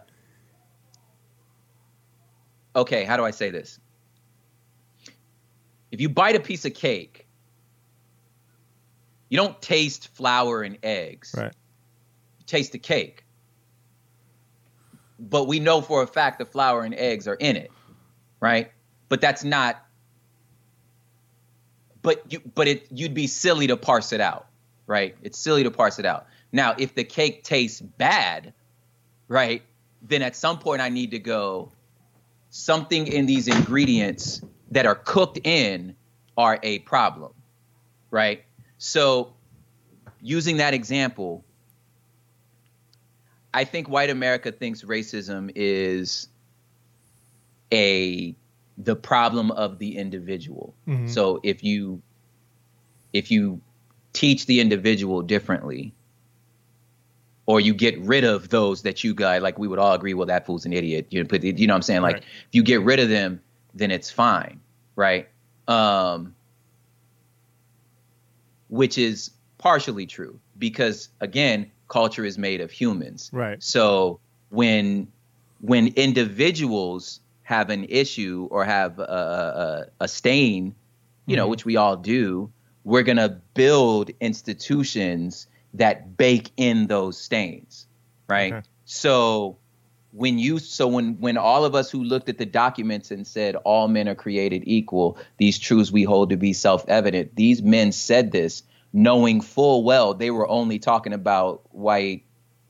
okay, 2.77 3.05
how 3.05 3.17
do 3.17 3.25
I 3.25 3.31
say 3.31 3.51
this? 3.51 3.79
If 5.91 6.01
you 6.01 6.09
bite 6.09 6.37
a 6.37 6.41
piece 6.41 6.65
of 6.65 6.75
cake, 6.75 7.27
you 9.29 9.37
don't 9.37 9.61
taste 9.63 10.09
flour 10.09 10.63
and 10.63 10.79
eggs. 10.83 11.35
Right. 11.37 11.53
You 12.39 12.45
taste 12.47 12.73
the 12.73 12.79
cake. 12.79 13.25
But 15.19 15.47
we 15.47 15.61
know 15.61 15.81
for 15.81 16.03
a 16.03 16.07
fact 16.07 16.39
the 16.39 16.47
flour 16.47 16.83
and 16.83 16.95
eggs 16.95 17.29
are 17.29 17.35
in 17.35 17.57
it, 17.57 17.71
right? 18.41 18.73
But 19.09 19.21
that's 19.21 19.45
not 19.45 19.85
but 22.03 22.33
you 22.33 22.41
but 22.55 22.69
it 22.69 22.87
you'd 22.91 23.15
be 23.15 23.27
silly 23.27 23.67
to 23.67 23.77
parse 23.77 24.13
it 24.13 24.21
out, 24.21 24.47
right? 24.87 25.17
It's 25.23 25.39
silly 25.39 25.65
to 25.65 25.71
parse 25.71 25.99
it 25.99 26.07
out. 26.07 26.27
Now, 26.53 26.75
if 26.79 26.95
the 26.95 27.05
cake 27.05 27.45
tastes 27.45 27.81
bad, 27.81 28.53
right? 29.29 29.63
Then 30.03 30.23
at 30.23 30.35
some 30.35 30.59
point 30.59 30.81
I 30.81 30.89
need 30.89 31.11
to 31.13 31.19
go, 31.19 31.73
something 32.49 33.07
in 33.07 33.27
these 33.27 33.49
ingredients 33.49 34.43
that 34.71 34.87
are 34.87 34.95
cooked 34.95 35.39
in 35.45 35.95
are 36.37 36.59
a 36.63 36.79
problem, 36.81 37.33
right? 38.11 38.45
So, 38.79 39.33
using 40.21 40.59
that 40.59 40.75
example, 40.75 41.45
I 43.53 43.65
think 43.65 43.89
white 43.89 44.11
America 44.11 44.53
thinks 44.53 44.83
racism 44.83 45.51
is 45.55 46.29
a 47.73 48.35
the 48.79 48.97
problem 48.97 49.51
of 49.51 49.79
the 49.79 49.97
individual. 49.99 50.75
Mm-hmm. 50.87 51.09
So 51.09 51.41
if 51.43 51.63
you 51.63 52.01
if 53.13 53.31
you 53.31 53.61
teach 54.13 54.47
the 54.47 54.61
individual 54.61 55.23
differently, 55.23 55.93
or 57.47 57.61
you 57.61 57.75
get 57.75 58.01
rid 58.01 58.25
of 58.25 58.49
those 58.49 58.83
that 58.83 59.03
you 59.03 59.15
guys 59.15 59.43
like 59.43 59.59
we 59.59 59.67
would 59.67 59.79
all 59.79 59.93
agree 59.93 60.15
well 60.15 60.27
that 60.27 60.47
fool's 60.47 60.65
an 60.65 60.73
idiot 60.73 61.07
you 61.11 61.25
put 61.25 61.43
you 61.43 61.67
know 61.67 61.73
what 61.73 61.77
i'm 61.77 61.83
saying 61.83 62.01
like 62.01 62.15
right. 62.15 62.23
if 62.23 62.49
you 62.53 62.63
get 62.63 62.81
rid 62.83 63.01
of 63.01 63.09
them 63.09 63.41
then 63.75 63.91
it's 63.91 64.11
fine 64.11 64.61
right 64.97 65.29
um 65.69 66.35
which 68.69 68.99
is 68.99 69.31
partially 69.59 70.07
true 70.07 70.39
because 70.59 71.09
again 71.21 71.71
culture 71.89 72.25
is 72.25 72.39
made 72.39 72.61
of 72.61 72.71
humans 72.71 73.31
right 73.33 73.63
so 73.63 74.21
when 74.51 75.07
when 75.61 75.89
individuals 75.89 77.21
have 77.43 77.69
an 77.69 77.85
issue 77.89 78.49
or 78.51 78.65
have 78.65 78.99
a, 78.99 79.03
a, 80.01 80.05
a 80.05 80.09
stain 80.09 80.75
you 81.27 81.33
mm-hmm. 81.33 81.37
know 81.37 81.49
which 81.49 81.65
we 81.65 81.77
all 81.77 81.97
do 81.97 82.51
we're 82.85 83.03
going 83.03 83.19
to 83.19 83.29
build 83.55 84.11
institutions 84.21 85.47
that 85.75 86.17
bake 86.17 86.51
in 86.57 86.87
those 86.87 87.19
stains, 87.19 87.87
right? 88.29 88.53
Okay. 88.53 88.67
So 88.85 89.59
when 90.13 90.39
you 90.39 90.59
so 90.59 90.87
when 90.89 91.15
when 91.21 91.37
all 91.37 91.65
of 91.65 91.75
us 91.75 91.91
who 91.91 92.03
looked 92.03 92.29
at 92.29 92.39
the 92.39 92.47
documents 92.47 93.11
and 93.11 93.27
said 93.27 93.57
all 93.57 93.89
men 93.89 94.09
are 94.09 94.15
created 94.15 94.63
equal, 94.67 95.19
these 95.39 95.59
truths 95.59 95.91
we 95.91 96.03
hold 96.03 96.31
to 96.31 96.37
be 96.37 96.53
self-evident, 96.53 97.37
these 97.37 97.63
men 97.63 97.93
said 97.93 98.33
this 98.33 98.63
knowing 98.93 99.41
full 99.41 99.85
well 99.85 100.15
they 100.15 100.31
were 100.31 100.49
only 100.49 100.79
talking 100.79 101.13
about 101.13 101.63
white 101.73 102.25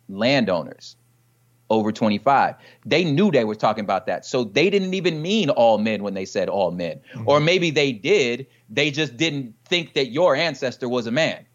landowners 0.09 0.97
over 1.71 1.93
25. 1.93 2.57
They 2.85 3.05
knew 3.05 3.31
they 3.31 3.45
were 3.45 3.55
talking 3.55 3.85
about 3.85 4.07
that. 4.07 4.27
So 4.27 4.43
they 4.43 4.71
didn't 4.71 4.93
even 4.93 5.23
mean 5.23 5.51
all 5.51 5.79
men 5.79 6.03
when 6.03 6.15
they 6.15 6.25
said 6.25 6.49
all 6.49 6.73
men. 6.73 7.01
Mm-hmm. 7.15 7.29
Or 7.29 7.39
maybe 7.39 7.71
they 7.71 7.93
did, 7.93 8.49
they 8.69 8.91
just 8.91 9.17
didn't 9.17 9.55
think 9.67 9.95
that 9.95 10.07
your 10.07 10.35
ancestor 10.35 10.89
was 10.89 11.07
a 11.07 11.13
man. 11.13 11.47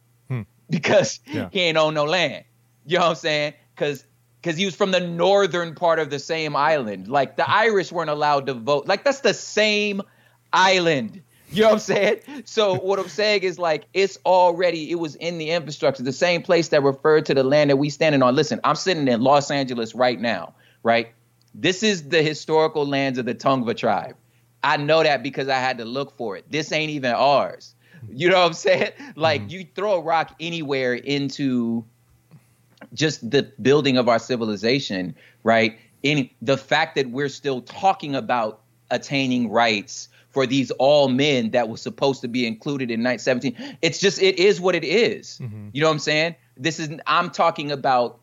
because 0.70 1.20
yeah. 1.28 1.50
he 1.52 1.62
ain't 1.62 1.78
own 1.78 1.94
no 1.94 2.06
land. 2.06 2.44
You 2.86 2.98
know 2.98 3.04
what 3.06 3.10
I'm 3.10 3.16
saying? 3.16 3.54
Because 3.76 4.06
because 4.46 4.60
he 4.60 4.66
was 4.66 4.76
from 4.76 4.92
the 4.92 5.00
northern 5.00 5.74
part 5.74 5.98
of 5.98 6.12
the 6.12 6.20
same 6.20 6.56
island. 6.56 7.08
Like 7.08 7.36
the 7.36 7.50
Irish 7.50 7.92
weren't 7.92 8.12
allowed 8.12 8.46
to 8.46 8.54
vote. 8.54 8.86
Like 8.86 9.04
that's 9.04 9.22
the 9.22 9.34
same 9.34 10.04
island. 10.54 11.24
You 11.52 11.64
know 11.64 11.70
what 11.70 11.74
I'm 11.74 11.80
saying? 11.80 12.20
So 12.46 12.76
what 12.76 13.00
I'm 13.00 13.10
saying 13.10 13.42
is 13.42 13.58
like 13.58 13.86
it's 13.96 14.20
already 14.24 14.92
it 14.92 15.00
was 15.00 15.16
in 15.16 15.40
the 15.40 15.50
infrastructure, 15.50 16.04
the 16.04 16.14
same 16.14 16.44
place 16.44 16.68
that 16.68 16.84
referred 16.84 17.26
to 17.26 17.34
the 17.34 17.44
land 17.44 17.72
that 17.72 17.78
we 17.78 17.90
standing 17.90 18.22
on. 18.22 18.36
Listen, 18.36 18.60
I'm 18.64 18.76
sitting 18.76 19.08
in 19.08 19.22
Los 19.22 19.50
Angeles 19.50 19.96
right 19.96 20.22
now, 20.22 20.54
right? 20.84 21.08
This 21.56 21.82
is 21.82 22.10
the 22.10 22.22
historical 22.22 22.86
lands 22.86 23.18
of 23.18 23.26
the 23.26 23.34
Tongva 23.34 23.76
tribe. 23.76 24.16
I 24.64 24.78
know 24.78 25.02
that 25.02 25.24
because 25.24 25.50
I 25.50 25.58
had 25.58 25.80
to 25.80 25.86
look 25.86 26.16
for 26.18 26.38
it. 26.38 26.46
This 26.52 26.72
ain't 26.72 26.92
even 26.92 27.14
ours. 27.14 27.74
You 28.12 28.30
know 28.30 28.42
what 28.42 28.48
I'm 28.48 28.54
saying? 28.54 28.92
Like 29.16 29.42
mm-hmm. 29.42 29.50
you 29.50 29.68
throw 29.74 29.94
a 29.94 30.02
rock 30.02 30.36
anywhere 30.40 30.94
into 30.94 31.84
just 32.96 33.30
the 33.30 33.44
building 33.62 33.98
of 33.98 34.10
our 34.10 34.20
civilization, 34.20 35.16
right? 35.44 35.78
In 36.02 36.30
the 36.42 36.58
fact 36.58 36.96
that 36.96 37.12
we're 37.12 37.30
still 37.30 37.62
talking 37.62 38.16
about 38.16 38.62
attaining 38.90 39.52
rights 39.52 40.10
for 40.30 40.46
these 40.46 40.70
all 40.72 41.08
men 41.08 41.52
that 41.52 41.70
was 41.70 41.82
supposed 41.82 42.22
to 42.22 42.28
be 42.28 42.46
included 42.46 42.92
in 42.92 43.02
1917. 43.02 43.78
It's 43.82 44.00
just 44.00 44.22
it 44.22 44.38
is 44.38 44.60
what 44.60 44.76
it 44.76 44.84
is. 44.84 45.40
Mm-hmm. 45.42 45.70
You 45.72 45.82
know 45.82 45.88
what 45.88 45.94
I'm 45.94 46.00
saying? 46.00 46.36
This 46.58 46.80
is 46.80 46.90
I'm 47.08 47.30
talking 47.32 47.72
about 47.72 48.20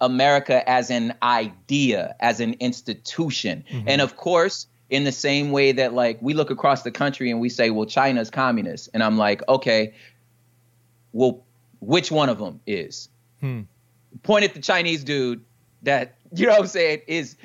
America 0.00 0.68
as 0.68 0.90
an 0.90 1.14
idea, 1.22 2.16
as 2.18 2.40
an 2.40 2.54
institution. 2.54 3.64
Mm-hmm. 3.70 3.88
And 3.88 4.00
of 4.00 4.16
course, 4.16 4.66
in 4.90 5.04
the 5.04 5.12
same 5.12 5.52
way 5.52 5.70
that 5.72 5.94
like 5.94 6.18
we 6.20 6.34
look 6.34 6.50
across 6.50 6.82
the 6.82 6.90
country 6.90 7.30
and 7.30 7.40
we 7.40 7.48
say, 7.48 7.70
well, 7.70 7.86
China's 7.86 8.30
communist, 8.30 8.88
and 8.92 9.02
I'm 9.02 9.16
like, 9.16 9.40
okay, 9.48 9.94
well, 11.12 11.44
which 11.80 12.10
one 12.10 12.28
of 12.28 12.38
them 12.38 12.60
is? 12.66 13.08
Hmm. 13.40 13.62
Point 14.22 14.44
at 14.44 14.54
the 14.54 14.60
Chinese 14.60 15.04
dude 15.04 15.44
that 15.82 16.16
you 16.32 16.46
know 16.46 16.52
what 16.52 16.60
I'm 16.60 16.66
saying 16.66 17.02
is 17.06 17.36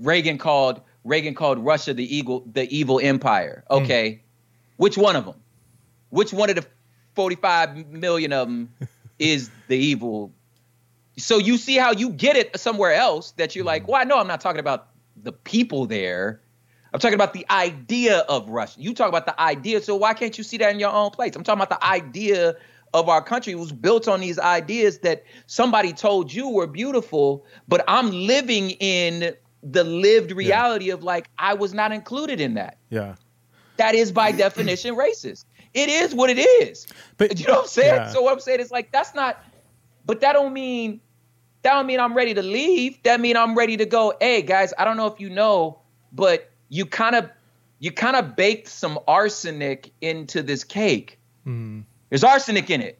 Reagan 0.00 0.38
called 0.38 0.80
Reagan 1.04 1.34
called 1.34 1.58
Russia 1.58 1.94
the 1.94 2.16
evil 2.16 2.44
the 2.50 2.68
evil 2.74 3.00
empire. 3.00 3.64
Hmm. 3.68 3.76
Okay, 3.76 4.10
hmm. 4.10 4.20
which 4.76 4.96
one 4.96 5.16
of 5.16 5.24
them? 5.24 5.36
Which 6.10 6.32
one 6.32 6.48
of 6.48 6.56
the 6.56 6.64
45 7.14 7.88
million 7.88 8.32
of 8.32 8.46
them 8.46 8.72
is 9.18 9.50
the 9.68 9.76
evil? 9.76 10.32
So 11.16 11.38
you 11.38 11.58
see 11.58 11.76
how 11.76 11.92
you 11.92 12.10
get 12.10 12.36
it 12.36 12.58
somewhere 12.58 12.92
else 12.92 13.32
that 13.32 13.54
you're 13.54 13.64
like, 13.64 13.84
hmm. 13.84 13.92
well, 13.92 14.00
I 14.00 14.04
know 14.04 14.18
I'm 14.18 14.28
not 14.28 14.40
talking 14.40 14.60
about 14.60 14.88
the 15.16 15.32
people 15.32 15.86
there 15.86 16.40
I'm 16.94 17.00
talking 17.00 17.16
about 17.16 17.32
the 17.32 17.44
idea 17.50 18.18
of 18.20 18.48
Russia. 18.48 18.80
You 18.80 18.94
talk 18.94 19.08
about 19.08 19.26
the 19.26 19.38
idea, 19.40 19.82
so 19.82 19.96
why 19.96 20.14
can't 20.14 20.38
you 20.38 20.44
see 20.44 20.58
that 20.58 20.72
in 20.72 20.78
your 20.78 20.92
own 20.92 21.10
place? 21.10 21.34
I'm 21.34 21.42
talking 21.42 21.60
about 21.60 21.80
the 21.80 21.84
idea 21.84 22.54
of 22.94 23.08
our 23.08 23.20
country 23.20 23.54
was 23.56 23.72
built 23.72 24.06
on 24.06 24.20
these 24.20 24.38
ideas 24.38 25.00
that 25.00 25.24
somebody 25.46 25.92
told 25.92 26.32
you 26.32 26.48
were 26.48 26.68
beautiful, 26.68 27.44
but 27.66 27.84
I'm 27.88 28.10
living 28.10 28.70
in 28.70 29.34
the 29.62 29.82
lived 29.82 30.30
reality 30.30 30.86
yeah. 30.86 30.94
of 30.94 31.02
like 31.02 31.28
I 31.36 31.54
was 31.54 31.74
not 31.74 31.92
included 31.92 32.40
in 32.40 32.54
that. 32.54 32.78
Yeah. 32.90 33.16
That 33.76 33.96
is 33.96 34.12
by 34.12 34.30
definition 34.30 34.94
racist. 34.94 35.44
It 35.74 35.88
is 35.88 36.14
what 36.14 36.30
it 36.30 36.38
is. 36.38 36.86
But 37.16 37.40
you 37.40 37.48
know 37.48 37.54
what 37.54 37.62
I'm 37.62 37.68
saying? 37.68 37.94
Yeah. 37.94 38.08
So 38.10 38.22
what 38.22 38.32
I'm 38.32 38.40
saying 38.40 38.60
is 38.60 38.70
like 38.70 38.92
that's 38.92 39.14
not 39.14 39.42
but 40.06 40.20
that 40.20 40.34
don't 40.34 40.52
mean 40.52 41.00
that 41.62 41.72
don't 41.72 41.86
mean 41.86 41.98
I'm 41.98 42.14
ready 42.14 42.32
to 42.34 42.42
leave. 42.42 43.02
That 43.02 43.20
mean 43.20 43.36
I'm 43.36 43.56
ready 43.56 43.76
to 43.78 43.86
go, 43.86 44.14
hey 44.20 44.42
guys, 44.42 44.72
I 44.78 44.84
don't 44.84 44.96
know 44.96 45.08
if 45.08 45.18
you 45.18 45.30
know, 45.30 45.80
but 46.12 46.50
you 46.68 46.86
kind 46.86 47.16
of 47.16 47.28
you 47.80 47.90
kind 47.90 48.14
of 48.14 48.36
baked 48.36 48.68
some 48.68 49.00
arsenic 49.08 49.90
into 50.00 50.42
this 50.44 50.62
cake. 50.62 51.18
Mm. 51.44 51.84
There's 52.10 52.24
arsenic 52.24 52.70
in 52.70 52.80
it. 52.80 52.98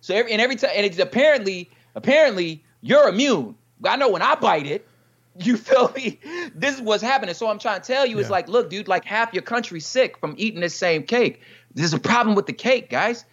So 0.00 0.14
every, 0.14 0.32
and 0.32 0.40
every 0.40 0.56
time 0.56 0.70
and 0.74 0.84
it's 0.84 0.98
apparently 0.98 1.70
apparently 1.94 2.64
you're 2.80 3.08
immune. 3.08 3.54
I 3.84 3.96
know 3.96 4.10
when 4.10 4.22
I 4.22 4.34
bite 4.34 4.66
it, 4.66 4.86
you 5.38 5.56
feel 5.56 5.90
me? 5.92 6.20
This 6.54 6.76
is 6.76 6.82
what's 6.82 7.02
happening. 7.02 7.34
So 7.34 7.48
I'm 7.48 7.58
trying 7.58 7.80
to 7.80 7.86
tell 7.86 8.04
you, 8.04 8.16
yeah. 8.16 8.20
it's 8.20 8.30
like, 8.30 8.48
look, 8.48 8.70
dude, 8.70 8.88
like 8.88 9.04
half 9.04 9.32
your 9.32 9.42
country's 9.42 9.86
sick 9.86 10.18
from 10.18 10.34
eating 10.36 10.60
this 10.60 10.74
same 10.74 11.04
cake. 11.04 11.40
There's 11.74 11.94
a 11.94 11.98
problem 11.98 12.36
with 12.36 12.46
the 12.46 12.52
cake, 12.52 12.90
guys. 12.90 13.24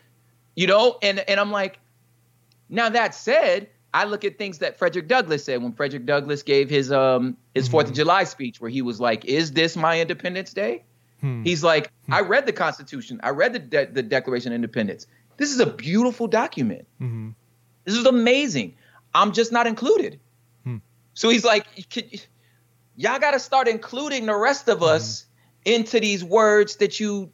You 0.56 0.68
know, 0.68 0.98
and 1.02 1.20
and 1.20 1.40
I'm 1.40 1.52
like, 1.52 1.80
now 2.70 2.90
that 2.90 3.16
said, 3.16 3.70
I 3.94 4.06
look 4.06 4.24
at 4.24 4.38
things 4.38 4.60
that 4.60 4.78
Frederick 4.78 5.08
Douglass 5.08 5.46
said 5.46 5.62
when 5.62 5.74
Frederick 5.74 6.06
Douglass 6.06 6.44
gave 6.44 6.70
his 6.70 6.92
um 6.92 7.38
his 7.56 7.68
4th 7.68 7.72
mm-hmm. 7.72 7.90
of 7.90 7.96
July 7.96 8.24
speech 8.26 8.62
where 8.62 8.70
he 8.70 8.82
was 8.82 9.00
like, 9.00 9.26
"Is 9.26 9.54
this 9.54 9.76
my 9.76 10.00
Independence 10.00 10.54
Day?" 10.54 10.84
Hmm. 11.22 11.44
He's 11.44 11.64
like, 11.64 11.92
hmm. 12.06 12.14
"I 12.14 12.22
read 12.22 12.46
the 12.46 12.54
Constitution. 12.54 13.20
I 13.24 13.30
read 13.30 13.54
the 13.54 13.60
de- 13.60 13.92
the 13.92 14.04
Declaration 14.04 14.52
of 14.52 14.56
Independence. 14.56 15.08
This 15.38 15.52
is 15.52 15.60
a 15.60 15.66
beautiful 15.66 16.28
document. 16.28 16.86
Mm-hmm. 17.02 17.30
This 17.86 17.96
is 17.96 18.06
amazing. 18.06 18.76
I'm 19.14 19.32
just 19.32 19.52
not 19.52 19.68
included." 19.68 20.20
Hmm. 20.64 20.78
So 21.14 21.30
he's 21.30 21.44
like, 21.44 21.66
"Y'all 22.96 23.20
got 23.20 23.32
to 23.32 23.40
start 23.40 23.68
including 23.68 24.26
the 24.26 24.36
rest 24.36 24.70
of 24.70 24.84
us 24.84 25.24
mm-hmm. 25.66 25.74
into 25.74 26.00
these 26.00 26.24
words 26.24 26.78
that 26.78 27.00
you, 27.00 27.32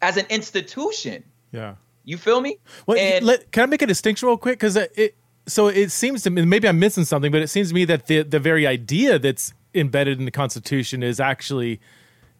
as 0.00 0.16
an 0.16 0.26
institution." 0.30 1.24
Yeah. 1.50 1.74
You 2.04 2.18
feel 2.18 2.40
me? 2.40 2.58
Well, 2.86 2.98
and, 2.98 3.24
let, 3.24 3.52
can 3.52 3.62
I 3.62 3.66
make 3.66 3.82
a 3.82 3.86
distinction 3.86 4.26
real 4.26 4.36
quick? 4.36 4.58
Because 4.58 4.76
it, 4.76 5.16
so 5.46 5.68
it 5.68 5.90
seems 5.90 6.22
to 6.22 6.30
me 6.30 6.44
maybe 6.44 6.68
I'm 6.68 6.78
missing 6.78 7.04
something, 7.04 7.30
but 7.30 7.42
it 7.42 7.48
seems 7.48 7.68
to 7.68 7.74
me 7.74 7.84
that 7.86 8.06
the 8.06 8.22
the 8.22 8.40
very 8.40 8.66
idea 8.66 9.18
that's 9.18 9.52
embedded 9.74 10.18
in 10.18 10.24
the 10.24 10.30
Constitution 10.30 11.02
is 11.02 11.20
actually 11.20 11.80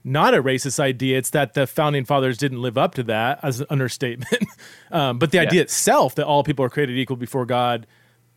not 0.04 0.34
a 0.34 0.42
racist 0.42 0.80
idea. 0.80 1.18
It's 1.18 1.30
that 1.30 1.54
the 1.54 1.66
founding 1.66 2.04
fathers 2.04 2.38
didn't 2.38 2.60
live 2.60 2.76
up 2.76 2.94
to 2.94 3.02
that 3.04 3.40
as 3.42 3.60
an 3.60 3.66
understatement. 3.70 4.44
um, 4.90 5.18
but 5.18 5.30
the 5.30 5.38
yeah. 5.38 5.42
idea 5.42 5.62
itself 5.62 6.14
that 6.16 6.26
all 6.26 6.42
people 6.42 6.64
are 6.64 6.70
created 6.70 6.98
equal 6.98 7.16
before 7.16 7.46
God, 7.46 7.86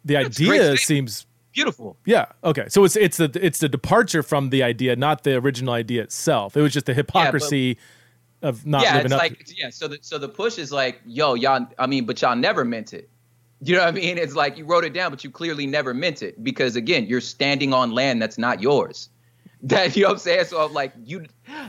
the 0.03 0.17
idea 0.17 0.77
seems 0.77 1.25
beautiful. 1.53 1.97
Yeah. 2.05 2.25
Okay. 2.43 2.65
So 2.69 2.83
it's 2.83 2.95
it's 2.95 3.17
the 3.17 3.31
it's 3.41 3.59
the 3.59 3.69
departure 3.69 4.23
from 4.23 4.49
the 4.49 4.63
idea, 4.63 4.95
not 4.95 5.23
the 5.23 5.35
original 5.35 5.73
idea 5.73 6.03
itself. 6.03 6.55
It 6.55 6.61
was 6.61 6.73
just 6.73 6.85
the 6.85 6.93
hypocrisy. 6.93 7.57
Yeah, 7.57 7.83
of 8.41 8.65
not 8.65 8.83
yeah, 8.83 8.97
living 8.97 9.11
it's 9.11 9.19
like 9.19 9.47
yeah. 9.57 9.69
So 9.71 9.87
the 9.87 9.97
so 10.01 10.17
the 10.19 10.29
push 10.29 10.59
is 10.59 10.71
like, 10.71 11.01
yo, 11.05 11.33
y'all. 11.33 11.65
I 11.79 11.87
mean, 11.87 12.05
but 12.05 12.21
y'all 12.21 12.35
never 12.35 12.63
meant 12.63 12.93
it. 12.93 13.09
You 13.61 13.75
know 13.75 13.81
what 13.81 13.87
I 13.87 13.91
mean? 13.91 14.17
It's 14.17 14.35
like 14.35 14.57
you 14.57 14.65
wrote 14.65 14.83
it 14.83 14.93
down, 14.93 15.09
but 15.09 15.23
you 15.23 15.31
clearly 15.31 15.65
never 15.65 15.93
meant 15.93 16.21
it 16.21 16.43
because 16.43 16.75
again, 16.75 17.07
you're 17.07 17.21
standing 17.21 17.73
on 17.73 17.91
land 17.91 18.21
that's 18.21 18.37
not 18.37 18.61
yours. 18.61 19.09
That 19.65 19.95
you 19.95 20.03
know 20.03 20.09
what 20.09 20.13
I'm 20.13 20.19
saying? 20.19 20.45
So 20.45 20.63
I'm 20.63 20.73
like 20.73 20.93
you, 21.05 21.25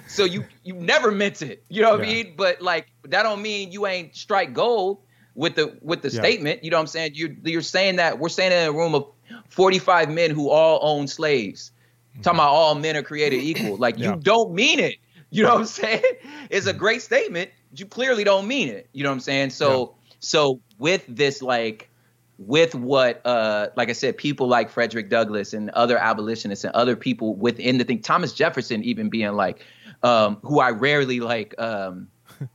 so 0.07 0.25
you 0.25 0.45
you 0.65 0.75
never 0.75 1.11
meant 1.11 1.41
it. 1.41 1.65
You 1.69 1.81
know 1.81 1.93
what 1.93 2.01
yeah. 2.01 2.13
I 2.13 2.15
mean? 2.15 2.35
But 2.37 2.61
like 2.61 2.89
that 3.05 3.23
don't 3.23 3.41
mean 3.41 3.73
you 3.73 3.87
ain't 3.87 4.15
strike 4.15 4.53
gold 4.53 4.99
with 5.35 5.55
the 5.55 5.79
with 5.81 6.03
the 6.03 6.11
yeah. 6.11 6.21
statement. 6.21 6.63
You 6.63 6.71
know 6.71 6.77
what 6.77 6.83
I'm 6.83 6.87
saying? 6.89 7.13
You 7.15 7.37
you're 7.45 7.63
saying 7.63 7.97
that 7.97 8.19
we're 8.19 8.29
saying 8.29 8.53
in 8.53 8.69
a 8.69 8.73
room 8.73 8.95
of 8.95 9.07
45 9.49 10.11
men 10.11 10.31
who 10.31 10.51
all 10.51 10.79
own 10.83 11.07
slaves. 11.07 11.73
Mm-hmm. 12.13 12.23
Talking 12.23 12.39
about 12.39 12.51
all 12.51 12.75
men 12.75 12.97
are 12.97 13.03
created 13.03 13.43
equal. 13.43 13.77
Like 13.79 13.99
yeah. 13.99 14.11
you 14.11 14.21
don't 14.21 14.53
mean 14.53 14.79
it. 14.79 14.97
You 15.31 15.45
know 15.45 15.55
what 15.55 15.61
I'm 15.61 15.67
saying? 15.67 16.03
It's 16.51 16.67
a 16.67 16.73
great 16.73 17.03
statement. 17.03 17.51
you 17.75 17.87
clearly 17.87 18.25
don't 18.25 18.47
mean 18.47 18.69
it. 18.69 18.89
You 18.93 19.05
know 19.05 19.11
what 19.11 19.15
I'm 19.15 19.21
saying? 19.21 19.51
So 19.51 19.95
so 20.21 20.61
with 20.79 21.05
this 21.09 21.41
like 21.41 21.91
with 22.39 22.75
what 22.75 23.25
uh 23.25 23.69
like 23.77 23.89
I 23.89 23.93
said, 23.93 24.17
people 24.17 24.47
like 24.47 24.71
Frederick 24.71 25.09
Douglass 25.09 25.53
and 25.53 25.71
other 25.71 25.99
abolitionists 25.99 26.65
and 26.65 26.75
other 26.75 26.97
people 26.97 27.35
within 27.35 27.79
the 27.79 27.85
thing, 27.85 28.01
Thomas 28.01 28.33
Jefferson 28.33 28.85
even 28.85 29.09
being 29.09 29.33
like, 29.35 29.65
um, 30.03 30.39
who 30.43 30.61
I 30.61 30.71
rarely 30.71 31.21
like 31.21 31.55
um 31.59 32.09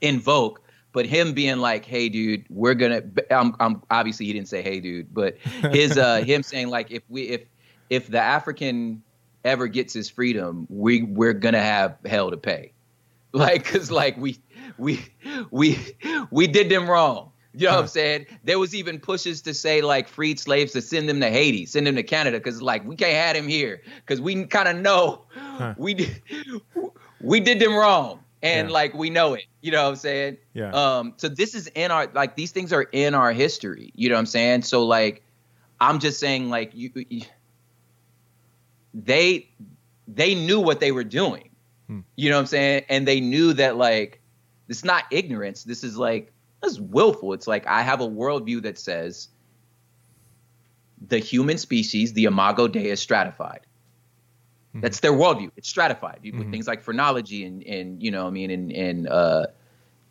invoke, 0.00 0.60
but 0.92 1.06
him 1.06 1.32
being 1.32 1.58
like, 1.58 1.84
"Hey, 1.84 2.08
dude, 2.08 2.44
we're 2.48 2.74
gonna." 2.74 3.02
I'm, 3.30 3.54
I'm 3.60 3.82
obviously 3.90 4.26
he 4.26 4.32
didn't 4.32 4.48
say, 4.48 4.62
"Hey, 4.62 4.80
dude," 4.80 5.12
but 5.12 5.36
his 5.72 5.98
uh 5.98 6.16
him 6.24 6.42
saying 6.42 6.68
like, 6.68 6.90
if 6.90 7.02
we 7.08 7.22
if 7.22 7.42
if 7.90 8.08
the 8.08 8.20
African 8.20 9.02
ever 9.44 9.66
gets 9.66 9.92
his 9.92 10.08
freedom, 10.08 10.66
we 10.70 11.02
we're 11.02 11.32
gonna 11.32 11.60
have 11.60 11.96
hell 12.06 12.30
to 12.30 12.36
pay, 12.36 12.72
like 13.32 13.64
because 13.64 13.90
like 13.90 14.16
we 14.16 14.38
we 14.78 15.04
we 15.50 15.78
we 16.30 16.46
did 16.46 16.68
them 16.68 16.88
wrong. 16.88 17.30
You 17.56 17.68
know 17.68 17.74
what 17.74 17.82
I'm 17.82 17.88
saying? 17.88 18.26
There 18.42 18.58
was 18.58 18.74
even 18.74 18.98
pushes 18.98 19.40
to 19.42 19.54
say 19.54 19.80
like 19.80 20.08
freed 20.08 20.40
slaves 20.40 20.72
to 20.72 20.82
send 20.82 21.08
them 21.08 21.20
to 21.20 21.30
Haiti, 21.30 21.66
send 21.66 21.86
them 21.86 21.94
to 21.94 22.02
Canada, 22.02 22.38
because 22.38 22.60
like 22.60 22.84
we 22.84 22.96
can't 22.96 23.14
have 23.14 23.36
them 23.36 23.48
here, 23.48 23.80
because 24.04 24.20
we 24.20 24.44
kind 24.46 24.68
of 24.68 24.76
know 24.76 25.22
huh. 25.32 25.74
we 25.76 25.94
did 25.94 26.20
we 27.20 27.38
did 27.38 27.60
them 27.60 27.74
wrong, 27.74 28.20
and 28.42 28.68
yeah. 28.68 28.74
like 28.74 28.94
we 28.94 29.08
know 29.08 29.34
it. 29.34 29.44
You 29.60 29.70
know 29.70 29.84
what 29.84 29.90
I'm 29.90 29.96
saying? 29.96 30.36
Yeah. 30.52 30.70
Um. 30.72 31.14
So 31.16 31.28
this 31.28 31.54
is 31.54 31.68
in 31.68 31.92
our 31.92 32.08
like 32.12 32.34
these 32.34 32.50
things 32.50 32.72
are 32.72 32.88
in 32.90 33.14
our 33.14 33.32
history. 33.32 33.92
You 33.94 34.08
know 34.08 34.16
what 34.16 34.20
I'm 34.20 34.26
saying? 34.26 34.62
So 34.62 34.84
like, 34.84 35.22
I'm 35.80 36.00
just 36.00 36.18
saying 36.18 36.50
like 36.50 36.72
you, 36.74 36.90
you 37.08 37.22
they 38.92 39.48
they 40.08 40.34
knew 40.34 40.58
what 40.58 40.80
they 40.80 40.90
were 40.90 41.04
doing. 41.04 41.50
Hmm. 41.86 42.00
You 42.16 42.30
know 42.30 42.36
what 42.36 42.40
I'm 42.40 42.46
saying? 42.46 42.84
And 42.88 43.06
they 43.06 43.20
knew 43.20 43.52
that 43.52 43.76
like 43.76 44.20
it's 44.68 44.84
not 44.84 45.04
ignorance. 45.12 45.62
This 45.62 45.84
is 45.84 45.96
like 45.96 46.32
it's 46.64 46.78
willful. 46.78 47.32
It's 47.32 47.46
like 47.46 47.66
I 47.66 47.82
have 47.82 48.00
a 48.00 48.08
worldview 48.08 48.62
that 48.62 48.78
says 48.78 49.28
the 51.06 51.18
human 51.18 51.58
species, 51.58 52.12
the 52.12 52.24
imago 52.24 52.68
Dei, 52.68 52.90
is 52.90 53.00
stratified. 53.00 53.60
Mm-hmm. 54.70 54.80
That's 54.80 55.00
their 55.00 55.12
worldview. 55.12 55.50
It's 55.56 55.68
stratified 55.68 56.20
mm-hmm. 56.24 56.38
with 56.38 56.50
things 56.50 56.66
like 56.66 56.82
phrenology 56.82 57.44
and 57.44 57.62
and 57.62 58.02
you 58.02 58.10
know 58.10 58.26
I 58.26 58.30
mean 58.30 58.50
and 58.50 58.72
and 58.72 59.08
uh, 59.08 59.46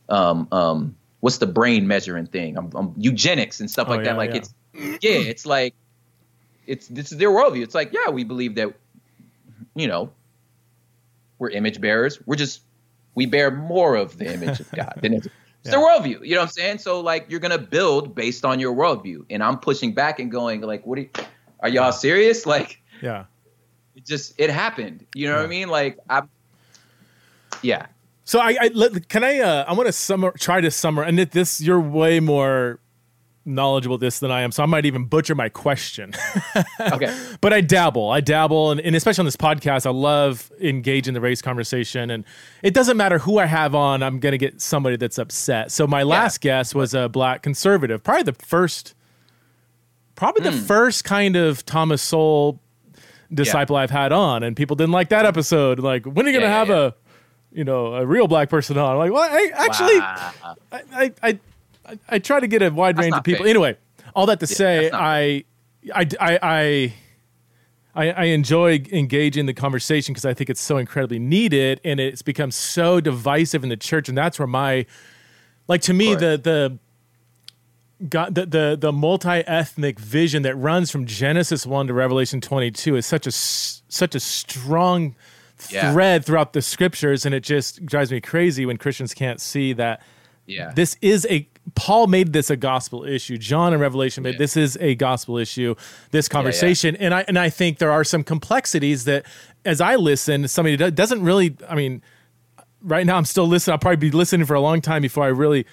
um 0.10 0.48
um 0.52 0.96
what's 1.20 1.38
the 1.38 1.48
brain 1.48 1.88
measuring 1.88 2.28
thing? 2.28 2.58
Um, 2.58 2.72
um 2.76 2.94
eugenics 2.98 3.60
and 3.60 3.70
stuff 3.70 3.88
oh, 3.88 3.92
like 3.92 4.06
yeah, 4.06 4.14
that. 4.14 4.18
Like 4.18 4.32
yeah. 4.32 4.38
it's 4.38 4.54
yeah, 4.74 5.30
it's 5.30 5.46
like 5.46 5.76
it's 6.66 6.88
this 6.88 7.12
is 7.12 7.18
their 7.18 7.30
worldview. 7.30 7.64
It's 7.64 7.76
like 7.76 7.94
yeah, 7.94 8.10
we 8.10 8.24
believe 8.24 8.56
that 8.56 8.74
you 9.76 9.88
know 9.88 10.12
we're 11.40 11.50
image 11.50 11.82
bearers. 11.82 12.20
We're 12.26 12.36
just 12.36 12.62
we 13.16 13.26
bear 13.26 13.52
more 13.52 13.96
of 13.96 14.18
the 14.18 14.34
image 14.34 14.60
of 14.60 14.72
God 14.72 15.00
than 15.02 15.22
it's, 15.64 15.74
yeah. 15.74 15.80
their 15.80 15.88
worldview. 15.88 16.26
You 16.26 16.36
know 16.36 16.42
what 16.42 16.48
I'm 16.48 16.52
saying? 16.52 16.78
So 16.80 17.00
like 17.00 17.26
you're 17.30 17.40
gonna 17.40 17.58
build 17.58 18.14
based 18.14 18.44
on 18.44 18.60
your 18.60 18.76
worldview, 18.76 19.26
and 19.30 19.42
I'm 19.42 19.58
pushing 19.58 19.94
back 19.94 20.20
and 20.20 20.30
going 20.30 20.62
like, 20.62 20.86
what 20.86 21.00
are, 21.00 21.02
you, 21.04 21.10
are 21.62 21.70
y'all 21.70 21.92
serious? 21.92 22.46
Like, 22.54 22.82
yeah, 23.02 23.26
it 23.96 24.06
just 24.06 24.34
it 24.38 24.50
happened. 24.50 25.06
You 25.16 25.28
know 25.28 25.36
yeah. 25.36 25.40
what 25.40 25.46
I 25.46 25.50
mean? 25.50 25.70
Like 25.70 25.98
I, 26.10 26.24
yeah. 27.62 27.88
So 28.26 28.40
I, 28.40 28.58
I 28.62 28.90
can 29.08 29.24
I 29.24 29.40
uh, 29.40 29.66
I 29.68 29.74
want 29.74 29.88
to 29.88 29.94
summer 29.94 30.32
try 30.38 30.62
to 30.62 30.70
summer 30.70 31.04
and 31.04 31.18
this 31.18 31.62
you're 31.62 31.80
way 31.80 32.20
more 32.20 32.80
knowledgeable 33.46 33.98
this 33.98 34.20
than 34.20 34.32
I 34.32 34.42
am, 34.42 34.52
so 34.52 34.64
I 34.64 34.66
might 34.66 34.86
even 34.86 35.06
butcher 35.06 35.36
my 35.36 35.50
question. 35.50 36.14
okay. 36.80 37.16
But 37.42 37.54
I 37.54 37.62
dabble. 37.62 38.10
I 38.10 38.22
dabble, 38.22 38.72
and, 38.72 38.82
and, 38.82 38.96
especially 38.96 39.22
on 39.22 39.26
this 39.26 39.36
podcast, 39.36 39.86
I 39.86 39.90
love 39.90 40.52
engaging 40.62 41.14
the 41.14 41.22
race 41.22 41.42
conversation. 41.42 42.10
And 42.10 42.24
it 42.62 42.74
doesn't 42.74 42.98
matter 42.98 43.20
who 43.20 43.40
I 43.40 43.46
have 43.46 43.76
on, 43.76 44.04
I'm 44.04 44.20
going 44.20 44.32
to 44.32 44.38
get 44.38 44.62
somebody 44.62 44.96
that's 44.96 45.18
upset. 45.18 45.72
So 45.72 45.88
my 45.88 46.04
last 46.04 46.44
yeah. 46.44 46.58
guest 46.58 46.76
was 46.76 46.94
a 46.94 47.10
black 47.10 47.42
conservative, 47.42 48.04
probably 48.04 48.24
the 48.24 48.34
first, 48.34 48.96
probably 50.16 50.42
mm. 50.42 50.52
the 50.52 50.58
hmm. 50.58 50.66
first 50.66 51.04
kind 51.04 51.36
of 51.36 51.66
Thomas 51.66 52.02
Sowell 52.02 52.60
disciple 53.34 53.76
yeah. 53.76 53.84
I've 53.84 53.92
had 53.92 54.12
on, 54.12 54.44
and 54.44 54.56
people 54.56 54.76
didn't 54.76 54.94
like 54.94 55.10
that 55.10 55.26
episode. 55.26 55.80
Like, 55.80 56.06
when 56.06 56.26
are 56.26 56.30
you 56.30 56.40
going 56.40 56.50
to 56.50 56.50
yeah, 56.50 56.60
have 56.60 56.70
a 56.70 56.96
you 57.54 57.64
know, 57.64 57.94
a 57.94 58.06
real 58.06 58.28
black 58.28 58.50
person 58.50 58.78
on. 58.78 58.94
I'm 58.94 58.98
like, 58.98 59.12
well, 59.12 59.22
I 59.22 59.52
actually, 59.54 60.00
wow. 60.00 60.56
I, 60.72 60.82
I, 60.92 61.14
I, 61.22 61.40
I, 61.86 62.00
I 62.10 62.20
try 62.20 62.40
to 62.40 62.48
get 62.48 62.62
a 62.62 62.70
wide 62.70 62.96
That's 62.96 63.06
range 63.06 63.16
of 63.16 63.24
people. 63.24 63.44
Fair. 63.44 63.50
Anyway, 63.52 63.78
all 64.16 64.26
that 64.28 64.40
to 64.40 64.46
yeah, 64.46 64.56
say, 64.56 64.92
I, 64.92 65.44
I, 65.94 66.08
I, 66.20 66.40
I, 66.42 66.94
I, 67.96 68.12
I 68.12 68.24
enjoy 68.26 68.84
engaging 68.92 69.46
the 69.46 69.54
conversation 69.54 70.14
because 70.14 70.26
I 70.26 70.34
think 70.34 70.50
it's 70.50 70.62
so 70.62 70.78
incredibly 70.78 71.20
needed, 71.20 71.80
and 71.84 72.00
it's 72.00 72.22
become 72.22 72.52
so 72.52 73.00
divisive 73.00 73.64
in 73.64 73.70
the 73.70 73.78
church, 73.78 74.10
and 74.10 74.18
that's 74.18 74.40
where 74.40 74.48
my, 74.48 74.86
like 75.68 75.82
to 75.84 75.94
me, 75.94 76.16
the 76.16 76.38
the 76.38 76.80
God, 78.10 78.36
the 78.36 78.46
the, 78.46 78.78
the 78.80 78.92
multi 78.92 79.30
ethnic 79.30 80.00
vision 80.00 80.42
that 80.44 80.56
runs 80.56 80.92
from 80.92 81.06
Genesis 81.06 81.66
one 81.66 81.88
to 81.88 81.94
Revelation 81.94 82.42
twenty 82.42 82.72
two 82.72 82.96
is 82.96 83.06
such 83.06 83.28
a 83.28 83.32
such 83.32 84.16
a 84.16 84.20
strong 84.20 85.16
Yeah. 85.70 85.94
thread 85.94 86.26
throughout 86.26 86.54
the 86.54 86.62
scriptures, 86.62 87.26
and 87.26 87.34
it 87.34 87.44
just 87.44 87.86
drives 87.86 88.12
me 88.12 88.20
crazy 88.20 88.66
when 88.66 88.78
Christians 88.78 89.14
can't 89.14 89.40
see 89.40 89.72
that 89.74 90.02
Yeah. 90.46 90.74
this 90.76 90.98
is 91.02 91.26
a 91.30 91.48
Paul 91.76 92.08
made 92.08 92.34
this 92.34 92.50
a 92.50 92.56
gospel 92.58 93.04
issue. 93.06 93.38
John 93.38 93.74
in 93.74 93.80
Revelation 93.80 94.24
made 94.24 94.34
Yeah. 94.36 94.40
this 94.40 94.58
is 94.58 94.78
a 94.82 94.96
gospel 94.96 95.38
issue. 95.38 95.76
This 96.12 96.28
conversation, 96.28 96.96
and 96.98 97.14
I 97.14 97.24
and 97.28 97.40
I 97.40 97.50
think 97.50 97.78
there 97.80 97.92
are 97.92 98.04
some 98.04 98.24
complexities 98.24 99.06
that, 99.06 99.26
as 99.66 99.80
I 99.82 99.96
listen, 99.96 100.48
somebody 100.48 100.76
doesn't 100.92 101.24
really. 101.24 101.56
I 101.70 101.76
mean, 101.76 102.02
right 102.82 103.06
now 103.06 103.16
I'm 103.16 103.26
still 103.26 103.48
listening. 103.48 103.74
I'll 103.74 103.80
probably 103.80 103.96
be 103.98 104.12
listening 104.12 104.46
for 104.46 104.56
a 104.56 104.60
long 104.62 104.82
time 104.82 105.02
before 105.02 105.24
I 105.24 105.28
really 105.30 105.66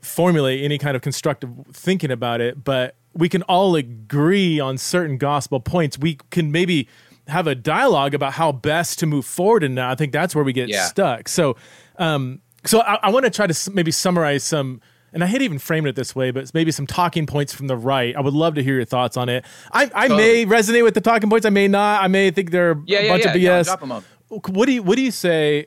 formulate 0.00 0.62
any 0.62 0.78
kind 0.78 0.94
of 0.96 1.02
constructive 1.02 1.50
thinking 1.72 2.10
about 2.10 2.40
it. 2.40 2.62
But 2.62 2.94
we 3.12 3.28
can 3.28 3.42
all 3.42 3.74
agree 3.76 4.60
on 4.60 4.78
certain 4.78 5.18
gospel 5.18 5.60
points. 5.60 5.98
We 5.98 6.18
can 6.30 6.52
maybe 6.52 6.88
have 7.28 7.46
a 7.46 7.54
dialogue 7.54 8.12
about 8.14 8.34
how 8.34 8.52
best 8.52 8.98
to 9.00 9.06
move 9.06 9.24
forward, 9.24 9.64
and 9.64 9.80
I 9.80 9.94
think 9.94 10.12
that's 10.12 10.34
where 10.34 10.44
we 10.44 10.52
get 10.52 10.68
Yeah. 10.68 10.84
stuck. 10.86 11.28
So, 11.28 11.56
um, 11.98 12.40
so 12.64 12.80
I, 12.82 12.98
I 13.04 13.10
want 13.10 13.24
to 13.24 13.30
try 13.30 13.46
to 13.46 13.70
maybe 13.72 13.90
summarize 13.90 14.44
some. 14.44 14.80
And 15.14 15.24
I 15.24 15.26
hate 15.28 15.40
even 15.42 15.58
framing 15.58 15.88
it 15.88 15.96
this 15.96 16.14
way, 16.14 16.30
but 16.32 16.52
maybe 16.52 16.70
some 16.72 16.86
talking 16.86 17.24
points 17.26 17.54
from 17.54 17.68
the 17.68 17.76
right. 17.76 18.14
I 18.16 18.20
would 18.20 18.34
love 18.34 18.56
to 18.56 18.62
hear 18.62 18.74
your 18.74 18.84
thoughts 18.84 19.16
on 19.16 19.28
it. 19.30 19.44
I, 19.72 19.90
I 19.94 20.08
may 20.08 20.44
resonate 20.44 20.82
with 20.82 20.94
the 20.94 21.00
talking 21.00 21.30
points. 21.30 21.46
I 21.46 21.50
may 21.50 21.68
not. 21.68 22.02
I 22.02 22.08
may 22.08 22.30
think 22.32 22.50
they're 22.50 22.76
Yeah, 22.84 22.98
a 22.98 23.02
yeah, 23.04 23.08
bunch 23.12 23.24
yeah. 23.24 23.30
of 23.30 23.62
BS. 23.62 23.64
drop 23.66 23.82
'em 23.82 23.92
on. 23.92 24.04
What 24.28 24.66
do 24.66 24.72
you 24.72 24.82
What 24.82 24.96
do 24.96 25.02
you 25.02 25.12
say? 25.12 25.66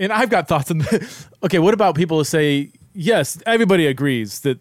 And 0.00 0.12
I've 0.12 0.28
got 0.30 0.48
thoughts 0.48 0.70
on. 0.70 0.78
The, 0.78 1.26
okay, 1.44 1.60
what 1.60 1.74
about 1.74 1.94
people 1.94 2.18
who 2.18 2.24
say 2.24 2.72
yes? 2.92 3.40
Everybody 3.46 3.86
agrees 3.86 4.40
that 4.40 4.58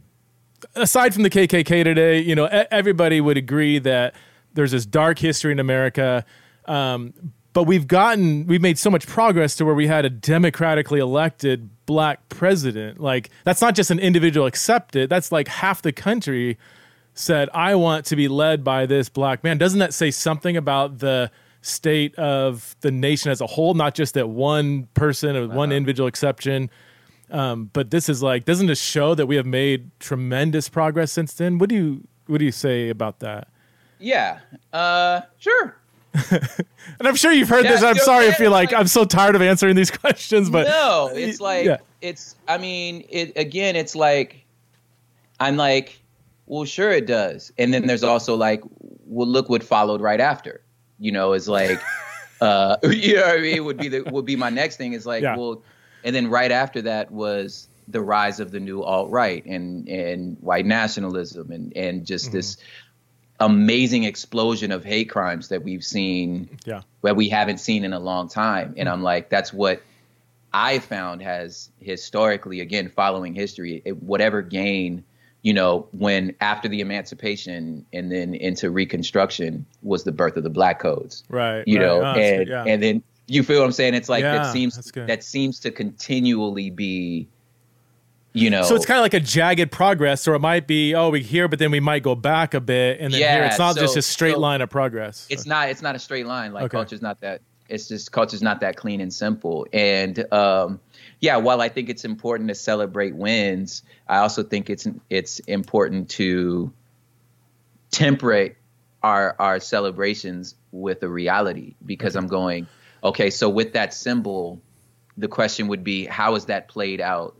aside 0.75 1.13
from 1.15 1.23
the 1.23 1.29
KKK 1.31 1.83
today, 1.83 2.19
you 2.19 2.35
know, 2.35 2.45
everybody 2.45 3.19
would 3.21 3.37
agree 3.37 3.79
that 3.79 4.13
there's 4.53 4.71
this 4.71 4.85
dark 4.85 5.17
history 5.17 5.51
in 5.51 5.59
America. 5.59 6.23
Um, 6.65 7.13
but 7.53 7.63
we've 7.63 7.87
gotten, 7.87 8.47
we've 8.47 8.61
made 8.61 8.77
so 8.77 8.89
much 8.89 9.07
progress 9.07 9.55
to 9.57 9.65
where 9.65 9.75
we 9.75 9.87
had 9.87 10.05
a 10.05 10.09
democratically 10.09 10.99
elected 10.99 11.69
black 11.85 12.29
president. 12.29 12.99
Like, 12.99 13.29
that's 13.43 13.61
not 13.61 13.75
just 13.75 13.91
an 13.91 13.99
individual 13.99 14.45
accepted, 14.45 15.09
that's 15.09 15.31
like 15.31 15.47
half 15.47 15.81
the 15.81 15.91
country 15.91 16.57
said, 17.13 17.49
I 17.53 17.75
want 17.75 18.05
to 18.05 18.15
be 18.15 18.27
led 18.27 18.63
by 18.63 18.85
this 18.85 19.09
black 19.09 19.43
man. 19.43 19.57
Doesn't 19.57 19.79
that 19.79 19.93
say 19.93 20.11
something 20.11 20.55
about 20.55 20.99
the 20.99 21.29
state 21.61 22.15
of 22.15 22.75
the 22.81 22.91
nation 22.91 23.31
as 23.31 23.41
a 23.41 23.47
whole, 23.47 23.73
not 23.73 23.95
just 23.95 24.13
that 24.13 24.29
one 24.29 24.87
person 24.93 25.35
or 25.35 25.47
one 25.47 25.71
individual 25.71 26.07
exception? 26.07 26.69
Um, 27.29 27.69
but 27.73 27.91
this 27.91 28.09
is 28.09 28.21
like, 28.21 28.45
doesn't 28.45 28.67
this 28.67 28.81
show 28.81 29.15
that 29.15 29.25
we 29.25 29.35
have 29.35 29.45
made 29.45 29.91
tremendous 29.99 30.69
progress 30.69 31.11
since 31.11 31.33
then? 31.33 31.57
What 31.57 31.69
do 31.69 31.75
you 31.75 32.07
what 32.27 32.37
do 32.37 32.45
you 32.45 32.51
say 32.51 32.89
about 32.89 33.19
that? 33.19 33.47
Yeah. 33.99 34.39
Uh, 34.71 35.21
sure. 35.37 35.75
And 36.99 37.07
I'm 37.07 37.15
sure 37.15 37.31
you've 37.31 37.49
heard 37.49 37.63
Yeah, 37.65 37.71
this. 37.71 37.83
I'm 37.83 37.95
sorry 37.97 38.25
if 38.27 38.37
you're 38.39 38.49
like, 38.49 38.69
saying? 38.69 38.79
I'm 38.81 38.87
so 38.87 39.05
tired 39.05 39.35
of 39.35 39.41
answering 39.41 39.75
these 39.75 39.89
questions, 40.03 40.49
but 40.49 40.67
no, 40.67 41.09
it's 41.13 41.39
like 41.49 41.65
yeah. 41.65 41.77
it's. 42.01 42.35
I 42.47 42.57
mean, 42.57 43.05
it 43.09 43.33
again. 43.35 43.75
It's 43.75 43.95
like 43.95 44.45
I'm 45.39 45.55
like, 45.57 45.99
well, 46.45 46.65
sure 46.65 46.91
it 46.91 47.07
does, 47.07 47.51
and 47.57 47.73
then 47.73 47.87
there's 47.87 48.03
also 48.03 48.35
like, 48.35 48.61
well, 49.05 49.27
look 49.27 49.49
what 49.49 49.63
followed 49.63 50.01
right 50.01 50.19
after. 50.19 50.61
You 50.99 51.11
know, 51.11 51.33
is 51.33 51.47
like, 51.47 51.81
uh, 52.41 52.77
you 52.83 53.15
know, 53.15 53.21
what 53.25 53.37
I 53.37 53.41
mean, 53.41 53.65
would 53.65 53.77
be 53.77 53.87
the 53.87 54.01
would 54.11 54.25
be 54.25 54.35
my 54.35 54.49
next 54.49 54.75
thing. 54.77 54.93
Is 54.93 55.05
like, 55.05 55.23
Yeah. 55.23 55.35
well, 55.37 55.63
and 56.03 56.15
then 56.15 56.29
right 56.29 56.51
after 56.51 56.81
that 56.83 57.09
was 57.11 57.67
the 57.87 58.01
rise 58.01 58.39
of 58.39 58.51
the 58.51 58.59
new 58.59 58.83
alt 58.83 59.09
right 59.09 59.43
and 59.45 59.87
and 59.89 60.37
white 60.41 60.65
nationalism 60.65 61.51
and 61.51 61.75
and 61.75 62.05
just 62.05 62.27
Mm-hmm. 62.27 62.37
this 62.37 62.57
amazing 63.41 64.03
explosion 64.03 64.71
of 64.71 64.85
hate 64.85 65.09
crimes 65.09 65.49
that 65.49 65.63
we've 65.63 65.83
seen 65.83 66.57
yeah, 66.63 66.81
that 67.01 67.15
we 67.15 67.27
haven't 67.27 67.57
seen 67.57 67.83
in 67.83 67.91
a 67.91 67.99
long 67.99 68.29
time. 68.29 68.75
And 68.77 68.87
I'm 68.87 69.01
like, 69.03 69.29
that's 69.29 69.51
what 69.51 69.81
I 70.53 70.79
found 70.79 71.21
has 71.21 71.69
historically, 71.79 72.61
again, 72.61 72.89
following 72.89 73.33
history, 73.33 73.81
it, 73.83 74.01
whatever 74.01 74.41
gain, 74.41 75.03
you 75.41 75.53
know, 75.53 75.87
when 75.91 76.35
after 76.39 76.67
the 76.67 76.81
emancipation 76.81 77.85
and 77.91 78.11
then 78.11 78.35
into 78.35 78.69
Reconstruction 78.69 79.65
was 79.81 80.03
the 80.03 80.11
birth 80.11 80.37
of 80.37 80.43
the 80.43 80.49
Black 80.49 80.79
codes, 80.79 81.23
right. 81.29 81.63
you 81.65 81.79
right. 81.79 81.85
know, 81.85 82.01
Oh, 82.01 82.13
and 82.13 82.37
good, 82.37 82.47
yeah. 82.47 82.63
and 82.65 82.83
then 82.83 83.03
you 83.27 83.43
feel 83.43 83.59
what 83.59 83.65
I'm 83.65 83.71
saying? 83.71 83.95
It's 83.95 84.09
like 84.09 84.23
Yeah, 84.23 84.43
that 84.43 84.51
seems 84.53 84.91
that 84.93 85.23
seems 85.23 85.59
to 85.61 85.71
continually 85.71 86.69
be, 86.69 87.27
you 88.33 88.49
know, 88.49 88.63
so 88.63 88.75
it's 88.75 88.85
kind 88.85 88.97
of 88.97 89.03
like 89.03 89.13
a 89.13 89.19
jagged 89.19 89.71
progress, 89.71 90.27
or 90.27 90.35
it 90.35 90.39
might 90.39 90.65
be, 90.67 90.95
oh, 90.95 91.09
we 91.09 91.21
here, 91.21 91.47
but 91.47 91.59
then 91.59 91.71
we 91.71 91.79
might 91.79 92.01
go 92.03 92.15
back 92.15 92.53
a 92.53 92.61
bit, 92.61 92.99
and 92.99 93.13
then 93.13 93.19
here. 93.19 93.41
Yeah, 93.41 93.47
it's 93.47 93.59
not 93.59 93.75
just 93.75 93.97
a 93.97 94.01
straight 94.01 94.33
so 94.33 94.39
line 94.39 94.61
of 94.61 94.69
progress. 94.69 95.27
it's 95.29 95.45
not 95.45 95.69
it's 95.69 95.81
not 95.81 95.95
a 95.95 95.99
straight 95.99 96.25
line. 96.25 96.53
Like 96.53 96.63
Okay. 96.65 96.77
culture's 96.77 97.01
not 97.01 97.19
that 97.21 97.41
it's 97.69 97.87
just 97.87 98.11
culture's 98.11 98.41
not 98.41 98.59
that 98.61 98.75
clean 98.75 98.99
and 99.01 99.13
simple. 99.13 99.65
And 99.73 100.31
um 100.33 100.79
yeah 101.19 101.37
while 101.37 101.61
i 101.61 101.69
think 101.69 101.87
it's 101.87 102.03
important 102.03 102.49
to 102.49 102.55
celebrate 102.55 103.15
wins 103.15 103.83
i 104.07 104.17
also 104.17 104.41
think 104.43 104.69
it's 104.71 104.87
it's 105.09 105.37
important 105.41 106.09
to 106.09 106.71
temperate 107.91 108.55
our 109.03 109.35
our 109.39 109.59
celebrations 109.59 110.55
with 110.71 111.03
a 111.03 111.07
reality 111.09 111.75
because 111.85 112.15
i'm 112.15 112.27
going 112.27 112.67
okay 113.03 113.29
so 113.29 113.49
with 113.49 113.73
that 113.73 113.93
symbol 113.93 114.59
the 115.17 115.27
question 115.27 115.67
would 115.67 115.83
be 115.83 116.05
how 116.05 116.35
is 116.35 116.45
that 116.45 116.67
played 116.67 117.01
out 117.01 117.35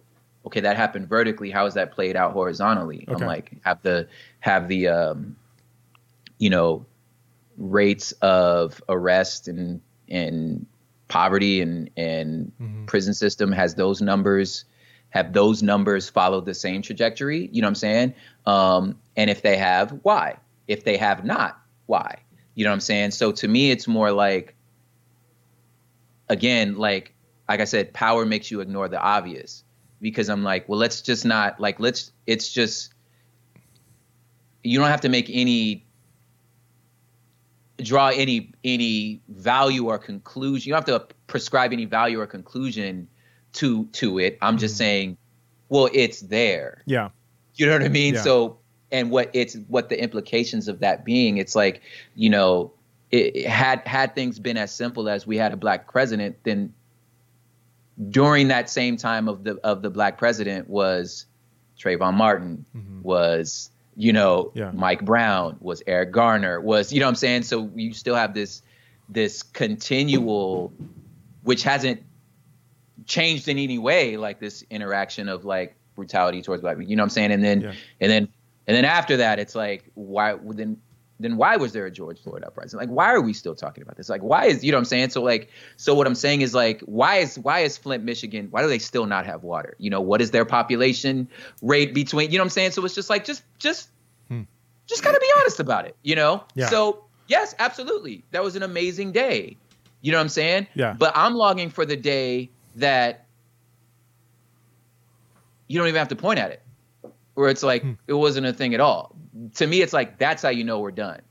okay 0.46 0.60
that 0.62 0.78
happened 0.78 1.08
vertically 1.08 1.50
how 1.52 1.66
is 1.66 1.74
that 1.74 1.92
played 1.92 2.16
out 2.16 2.34
horizontally? 2.34 3.06
Okay. 3.08 3.22
i'm 3.22 3.28
like 3.28 3.52
have 3.64 3.82
the 3.82 4.08
have 4.40 4.68
the 4.68 4.88
um 4.88 5.36
you 6.38 6.50
know 6.50 6.86
rates 7.58 8.12
of 8.22 8.82
arrest 8.90 9.48
and 9.48 9.82
and 10.10 10.66
poverty 11.08 11.62
and 11.62 11.90
and 11.98 12.52
prison 12.88 13.14
system 13.14 13.52
has 13.52 13.76
those 13.76 14.02
numbers 14.02 14.66
have 15.10 15.34
those 15.34 15.62
numbers 15.62 16.10
followed 16.10 16.46
the 16.46 16.54
same 16.54 16.82
trajectory? 16.82 17.50
You 17.52 17.62
know 17.62 17.68
what 17.68 17.72
i'm 17.72 17.76
saying? 17.76 18.14
Um 18.46 18.98
and 19.18 19.30
if 19.30 19.42
they 19.42 19.58
have 19.58 20.00
why? 20.04 20.38
If 20.68 20.84
they 20.86 20.98
have 20.98 21.26
not 21.26 21.60
why? 21.86 22.20
You 22.56 22.64
know 22.64 22.72
what 22.72 22.76
i'm 22.76 22.82
saying? 22.82 23.12
So 23.12 23.32
to 23.34 23.48
me 23.48 23.72
it's 23.72 23.88
more 23.88 24.12
like 24.12 24.56
again 26.30 26.78
like 26.78 27.14
like 27.50 27.60
i 27.60 27.66
said 27.66 27.94
power 27.94 28.26
makes 28.26 28.50
you 28.50 28.62
ignore 28.62 28.88
the 28.88 29.00
obvious 29.00 29.64
because 30.02 30.30
i'm 30.30 30.44
like 30.44 30.68
well 30.68 30.80
let's 30.80 31.02
just 31.02 31.26
not 31.26 31.60
like 31.60 31.80
let's 31.80 32.12
it's 32.28 32.52
just 32.52 32.94
you 34.64 34.80
don't 34.80 34.90
have 34.90 35.02
to 35.02 35.10
make 35.10 35.30
any 35.32 35.86
draw 37.82 38.10
any 38.10 38.54
any 38.64 39.22
value 39.30 39.88
or 39.88 39.98
conclusion. 39.98 40.70
You 40.70 40.74
don't 40.74 40.88
have 40.88 41.10
to 41.10 41.16
prescribe 41.28 41.74
any 41.74 41.86
value 41.86 42.20
or 42.20 42.28
conclusion 42.28 43.08
to 43.54 43.86
to 43.86 44.20
it. 44.20 44.38
I'm 44.42 44.58
just 44.58 44.76
mm-hmm. 44.76 44.80
saying, 44.80 45.18
well, 45.70 45.90
it's 45.94 46.22
there. 46.22 46.82
yeah, 46.86 47.10
You 47.56 47.66
know 47.66 47.74
what 47.74 47.84
I 47.84 47.90
mean? 47.90 48.16
Yeah. 48.16 48.22
So, 48.22 48.60
and 48.92 49.12
what 49.12 49.30
it's 49.34 49.56
what 49.68 49.90
the 49.90 50.02
implications 50.02 50.68
of 50.68 50.80
that 50.80 51.04
being, 51.06 51.38
it's 51.38 51.56
like, 51.56 51.82
you 52.16 52.30
know, 52.30 52.72
it, 53.12 53.36
it 53.36 53.48
had 53.48 53.86
had 53.88 54.16
things 54.16 54.40
been 54.40 54.58
as 54.58 54.74
simple 54.74 55.10
as 55.10 55.26
we 55.28 55.38
had 55.38 55.54
a 55.54 55.58
black 55.58 55.92
president, 55.92 56.38
then 56.44 56.74
during 58.10 58.48
that 58.48 58.70
same 58.70 58.98
time 58.98 59.28
of 59.28 59.44
the 59.44 59.60
of 59.64 59.82
the 59.82 59.90
black 59.90 60.18
president 60.18 60.70
was 60.70 61.26
Trayvon 61.80 62.14
Martin, 62.16 62.66
was 63.04 63.70
you 63.96 64.14
know 64.14 64.46
Mm-hmm. 64.46 64.58
Yeah. 64.58 64.72
Mike 64.74 65.04
Brown, 65.06 65.58
was 65.60 65.84
Eric 65.86 66.12
Garner, 66.12 66.60
was 66.62 66.92
you 66.92 67.00
know 67.00 67.06
what 67.06 67.10
I'm 67.10 67.16
saying. 67.16 67.44
So 67.44 67.70
you 67.76 67.94
still 67.94 68.16
have 68.16 68.34
this 68.34 68.62
this 69.10 69.44
continual, 69.44 70.72
which 71.44 71.64
hasn't 71.64 72.02
changed 73.06 73.48
in 73.48 73.58
any 73.58 73.78
way, 73.78 74.18
like 74.18 74.40
this 74.40 74.64
interaction 74.70 75.28
of 75.28 75.44
like 75.44 75.76
brutality 75.96 76.42
towards 76.42 76.62
black 76.62 76.78
people. 76.78 76.90
You 76.90 76.96
know 76.96 77.04
what 77.04 77.06
I'm 77.06 77.10
saying? 77.12 77.32
And 77.32 77.44
then 77.44 77.62
Yeah. 77.62 77.74
and 78.00 78.12
then 78.12 78.28
and 78.68 78.78
then 78.78 78.86
after 78.86 79.18
that, 79.18 79.40
it's 79.40 79.56
like 79.56 79.92
why 79.96 80.36
then 80.44 80.78
then 81.24 81.38
why 81.38 81.58
was 81.58 81.74
there 81.74 81.86
a 81.86 81.92
George 81.92 82.22
Floyd 82.22 82.44
uprising? 82.44 82.80
Like 82.80 82.90
why 82.90 83.14
are 83.14 83.22
we 83.22 83.34
still 83.34 83.56
talking 83.56 83.82
about 83.82 83.98
this? 83.98 84.10
Like 84.10 84.22
why 84.22 84.46
is 84.46 84.64
you 84.64 84.72
know 84.72 84.78
what 84.78 84.82
I'm 84.82 84.86
saying? 84.86 85.10
So 85.10 85.22
like 85.22 85.50
so 85.78 85.94
what 85.94 86.08
I'm 86.08 86.16
saying 86.16 86.42
is 86.42 86.54
like 86.54 86.82
why 86.82 87.18
is 87.18 87.38
why 87.40 87.60
is 87.60 87.78
Flint, 87.78 88.04
Michigan, 88.04 88.48
why 88.52 88.62
do 88.62 88.68
they 88.68 88.80
still 88.80 89.06
not 89.06 89.26
have 89.26 89.44
water? 89.44 89.76
You 89.78 89.90
know, 89.90 90.02
what 90.02 90.22
is 90.22 90.32
their 90.32 90.46
population 90.46 91.28
rate 91.62 91.94
between 91.94 92.32
you 92.32 92.38
know 92.38 92.44
what 92.44 92.48
I'm 92.48 92.50
saying? 92.52 92.72
So 92.72 92.84
it's 92.86 92.96
just 92.96 93.10
like 93.10 93.26
just 93.26 93.44
just 93.60 93.90
hmm. 94.30 94.44
just 94.88 95.04
gotta 95.04 95.20
be 95.20 95.32
honest 95.40 95.60
about 95.60 95.86
it, 95.86 95.96
you 96.04 96.16
know? 96.16 96.44
Yeah. 96.56 96.68
So 96.68 97.06
yes, 97.28 97.56
absolutely. 97.60 98.24
That 98.32 98.44
was 98.44 98.56
an 98.56 98.64
amazing 98.64 99.12
day. 99.12 99.58
You 100.02 100.12
know 100.12 100.18
what 100.18 100.24
I'm 100.24 100.30
saying? 100.30 100.68
Yeah. 100.74 100.94
But 100.98 101.14
I'm 101.16 101.36
longing 101.36 101.70
for 101.70 101.86
the 101.86 101.96
day 101.96 102.50
that 102.76 103.26
you 105.68 105.78
don't 105.78 105.88
even 105.88 106.00
have 106.00 106.10
to 106.10 106.16
point 106.16 106.40
at 106.40 106.52
it. 106.52 106.62
Where 107.36 107.50
it's 107.50 107.64
like 107.64 107.82
Hmm. 107.84 107.94
it 108.08 108.14
wasn't 108.14 108.46
a 108.48 108.54
thing 108.54 108.74
at 108.74 108.80
all. 108.80 109.16
To 109.56 109.68
me, 109.68 109.82
it's 109.82 109.94
like 109.94 110.18
that's 110.18 110.44
how 110.44 110.50
you 110.50 110.64
know 110.64 110.80
we're 110.80 110.92
done. 110.92 111.22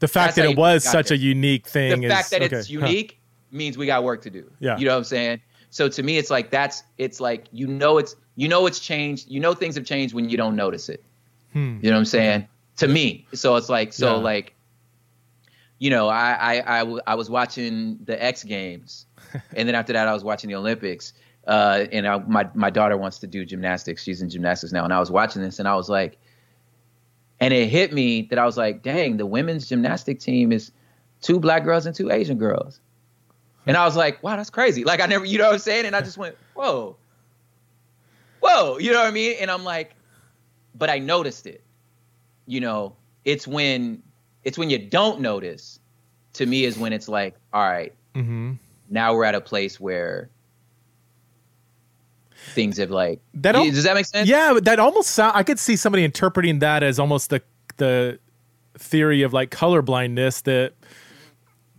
the 0.00 0.08
fact 0.08 0.36
That's 0.36 0.46
that 0.48 0.52
it 0.52 0.56
was 0.58 0.84
such 0.84 1.08
there. 1.08 1.16
a 1.16 1.20
unique 1.20 1.66
thing. 1.66 2.00
The 2.00 2.06
is, 2.06 2.12
fact 2.12 2.30
that 2.30 2.42
okay, 2.42 2.56
it's 2.56 2.68
huh. 2.68 2.86
unique 2.86 3.18
means 3.50 3.76
we 3.78 3.86
got 3.86 4.04
work 4.04 4.22
to 4.22 4.30
do. 4.30 4.50
Yeah. 4.60 4.76
You 4.78 4.84
know 4.86 4.92
what 4.92 4.98
I'm 4.98 5.04
saying? 5.04 5.40
So 5.70 5.88
to 5.88 6.02
me, 6.02 6.18
it's 6.18 6.30
like 6.30 6.50
that's 6.50 6.82
it's 6.98 7.20
like 7.20 7.46
you 7.52 7.66
know 7.66 7.98
it's 7.98 8.14
you 8.36 8.48
know 8.48 8.66
it's 8.66 8.78
changed. 8.80 9.28
You 9.28 9.40
know 9.40 9.54
things 9.54 9.74
have 9.76 9.84
changed 9.84 10.14
when 10.14 10.28
you 10.28 10.36
don't 10.36 10.54
notice 10.56 10.88
it. 10.88 11.02
Hmm. 11.52 11.78
You 11.82 11.90
know 11.90 11.96
what 11.96 12.00
I'm 12.00 12.04
saying? 12.04 12.48
To 12.78 12.86
me, 12.88 13.26
so 13.34 13.56
it's 13.56 13.68
like 13.68 13.92
so 13.92 14.16
Yeah. 14.16 14.22
like 14.22 14.54
you 15.80 15.90
know, 15.90 16.08
I, 16.08 16.32
I, 16.32 16.76
I, 16.76 16.78
w- 16.80 17.00
I 17.06 17.14
was 17.14 17.30
watching 17.30 17.98
the 18.04 18.20
X 18.20 18.42
Games, 18.42 19.06
and 19.54 19.68
then 19.68 19.76
after 19.76 19.92
that, 19.92 20.08
I 20.08 20.12
was 20.12 20.24
watching 20.24 20.48
the 20.50 20.56
Olympics. 20.56 21.12
Uh, 21.48 21.86
and 21.90 22.06
I, 22.06 22.18
my 22.18 22.48
my 22.54 22.70
daughter 22.70 22.96
wants 22.96 23.18
to 23.20 23.26
do 23.26 23.44
gymnastics. 23.44 24.02
She's 24.02 24.20
in 24.22 24.28
gymnastics 24.30 24.72
now, 24.72 24.84
and 24.84 24.92
I 24.92 25.00
was 25.00 25.10
watching 25.10 25.42
this, 25.42 25.58
and 25.58 25.66
I 25.66 25.74
was 25.74 25.88
like, 25.88 26.18
and 27.40 27.52
it 27.54 27.68
hit 27.68 27.92
me 27.92 28.22
that 28.30 28.38
I 28.38 28.44
was 28.44 28.56
like, 28.56 28.82
dang, 28.82 29.16
the 29.16 29.24
women's 29.26 29.66
gymnastic 29.68 30.20
team 30.20 30.52
is 30.52 30.70
two 31.22 31.40
black 31.40 31.64
girls 31.64 31.86
and 31.86 31.96
two 31.96 32.10
Asian 32.10 32.36
girls, 32.38 32.80
and 33.66 33.76
I 33.78 33.84
was 33.86 33.96
like, 33.96 34.22
wow, 34.22 34.36
that's 34.36 34.50
crazy. 34.50 34.84
Like 34.84 35.00
I 35.00 35.06
never, 35.06 35.24
you 35.24 35.38
know 35.38 35.46
what 35.46 35.54
I'm 35.54 35.58
saying? 35.58 35.86
And 35.86 35.96
I 35.96 36.00
just 36.02 36.18
went, 36.18 36.36
whoa, 36.54 36.96
whoa, 38.40 38.78
you 38.78 38.92
know 38.92 38.98
what 38.98 39.08
I 39.08 39.10
mean? 39.10 39.36
And 39.40 39.50
I'm 39.50 39.64
like, 39.64 39.94
but 40.74 40.90
I 40.90 40.98
noticed 40.98 41.46
it. 41.46 41.62
You 42.46 42.60
know, 42.60 42.94
it's 43.24 43.46
when 43.46 44.02
it's 44.44 44.58
when 44.58 44.70
you 44.70 44.78
don't 44.78 45.20
notice. 45.20 45.80
To 46.34 46.46
me, 46.46 46.64
is 46.64 46.78
when 46.78 46.92
it's 46.92 47.08
like, 47.08 47.34
all 47.52 47.62
right, 47.62 47.92
Mm-hmm. 48.14 48.52
now 48.90 49.14
we're 49.14 49.24
at 49.24 49.34
a 49.34 49.40
place 49.40 49.80
where 49.80 50.30
things 52.48 52.78
have 52.78 52.90
like. 52.90 53.20
That 53.34 53.54
al- 53.54 53.64
does 53.64 53.84
that 53.84 53.94
make 53.94 54.06
sense? 54.06 54.28
Yeah, 54.28 54.52
but 54.54 54.64
that 54.64 54.78
almost 54.78 55.10
sound. 55.10 55.32
I 55.36 55.42
could 55.42 55.58
see 55.58 55.76
somebody 55.76 56.04
interpreting 56.04 56.58
that 56.60 56.82
as 56.82 56.98
almost 56.98 57.30
the 57.30 57.42
the 57.76 58.18
theory 58.76 59.22
of 59.22 59.32
like 59.32 59.50
color 59.50 59.82
blindness 59.82 60.40
that 60.42 60.74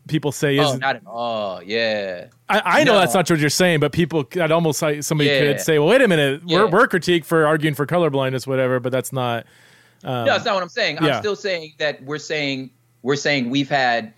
people 0.08 0.32
say 0.32 0.58
oh, 0.60 0.64
is. 0.64 0.70
Oh, 0.72 0.78
not 0.78 0.96
at 0.98 1.04
all. 1.06 1.64
Yeah. 1.64 2.28
I, 2.50 2.62
I 2.82 2.84
know 2.84 2.94
no. 2.94 3.00
that's 3.00 3.14
not 3.14 3.30
what 3.30 3.40
you're 3.40 3.50
saying, 3.50 3.80
but 3.80 3.92
people, 3.92 4.28
I'd 4.40 4.52
almost 4.52 4.82
like 4.82 5.04
somebody 5.04 5.30
Yeah. 5.30 5.40
could 5.40 5.62
say, 5.62 5.80
"Well, 5.80 5.88
wait 5.88 6.02
a 6.02 6.08
minute, 6.08 6.42
we're 6.46 6.68
we're 6.68 6.88
critiqued 6.88 7.26
for 7.26 7.46
arguing 7.46 7.76
for 7.76 7.86
color 7.86 8.10
blindness, 8.10 8.48
whatever." 8.48 8.80
But 8.80 8.92
that's 8.92 9.14
not. 9.14 9.46
Um, 10.04 10.26
no, 10.26 10.34
that's 10.34 10.46
not 10.46 10.56
what 10.56 10.64
I'm 10.64 10.70
saying. 10.70 10.98
yeah. 11.02 11.16
I'm 11.16 11.22
still 11.22 11.36
saying 11.36 11.74
that 11.78 12.02
we're 12.04 12.18
saying 12.18 12.72
we're 13.02 13.16
saying 13.16 13.50
we've 13.50 13.70
had 13.70 14.14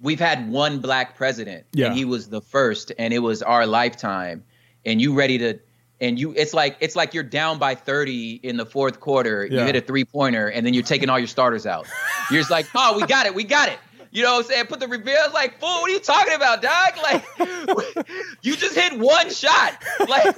we've 0.00 0.20
had 0.20 0.48
one 0.50 0.80
black 0.80 1.16
president, 1.16 1.66
Yeah. 1.72 1.86
and 1.86 1.94
he 1.96 2.04
was 2.04 2.28
the 2.28 2.40
first, 2.40 2.92
and 2.98 3.12
it 3.12 3.18
was 3.18 3.42
our 3.42 3.66
lifetime. 3.66 4.42
And 4.84 5.00
you 5.00 5.14
ready 5.14 5.38
to? 5.38 5.58
And 6.02 6.18
you, 6.18 6.32
it's 6.34 6.54
like 6.54 6.76
it's 6.80 6.96
like 6.96 7.12
you're 7.12 7.22
down 7.22 7.58
by 7.58 7.74
30 7.74 8.40
in 8.42 8.56
the 8.56 8.64
fourth 8.64 9.00
quarter. 9.00 9.44
You 9.44 9.58
hit 9.60 9.76
a 9.76 9.80
three 9.82 10.04
pointer, 10.04 10.48
and 10.48 10.64
then 10.64 10.72
you're 10.72 10.82
taking 10.82 11.10
all 11.10 11.18
your 11.18 11.28
starters 11.28 11.66
out. 11.66 11.86
You're 12.30 12.40
just 12.40 12.50
like, 12.50 12.66
oh, 12.74 12.96
we 12.96 13.06
got 13.06 13.26
it, 13.26 13.34
we 13.34 13.44
got 13.44 13.68
it. 13.68 13.78
You 14.12 14.24
know 14.24 14.32
what 14.36 14.46
I'm 14.46 14.50
saying? 14.50 14.66
Put 14.66 14.80
the 14.80 14.88
reveal. 14.88 15.30
Like, 15.32 15.60
fool, 15.60 15.68
what 15.68 15.88
are 15.90 15.92
you 15.92 16.00
talking 16.00 16.34
about, 16.34 16.62
dog? 16.62 16.92
Like, 17.02 18.08
you 18.42 18.56
just 18.56 18.74
hit 18.74 18.98
one 18.98 19.30
shot. 19.30 19.80
Like, 20.08 20.34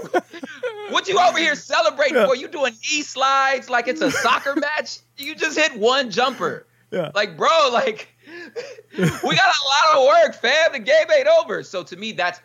what 0.90 1.08
you 1.08 1.18
over 1.18 1.38
here 1.38 1.54
celebrating 1.54 2.16
Yeah. 2.16 2.26
for? 2.26 2.36
You 2.36 2.48
doing 2.48 2.72
knee 2.74 3.02
slides 3.02 3.70
like 3.70 3.88
it's 3.88 4.00
a 4.02 4.10
soccer 4.10 4.54
match? 4.56 4.98
You 5.16 5.34
just 5.34 5.56
hit 5.58 5.76
one 5.78 6.10
jumper. 6.10 6.66
Yeah. 6.90 7.10
Like, 7.14 7.36
bro, 7.38 7.70
like, 7.72 8.08
we 8.98 9.00
got 9.00 9.22
a 9.22 9.94
lot 9.94 9.96
of 9.96 10.06
work, 10.06 10.34
fam. 10.34 10.72
The 10.72 10.78
game 10.78 11.06
ain't 11.16 11.28
over. 11.28 11.62
So 11.62 11.82
to 11.84 11.96
me, 11.96 12.12
that's 12.12 12.40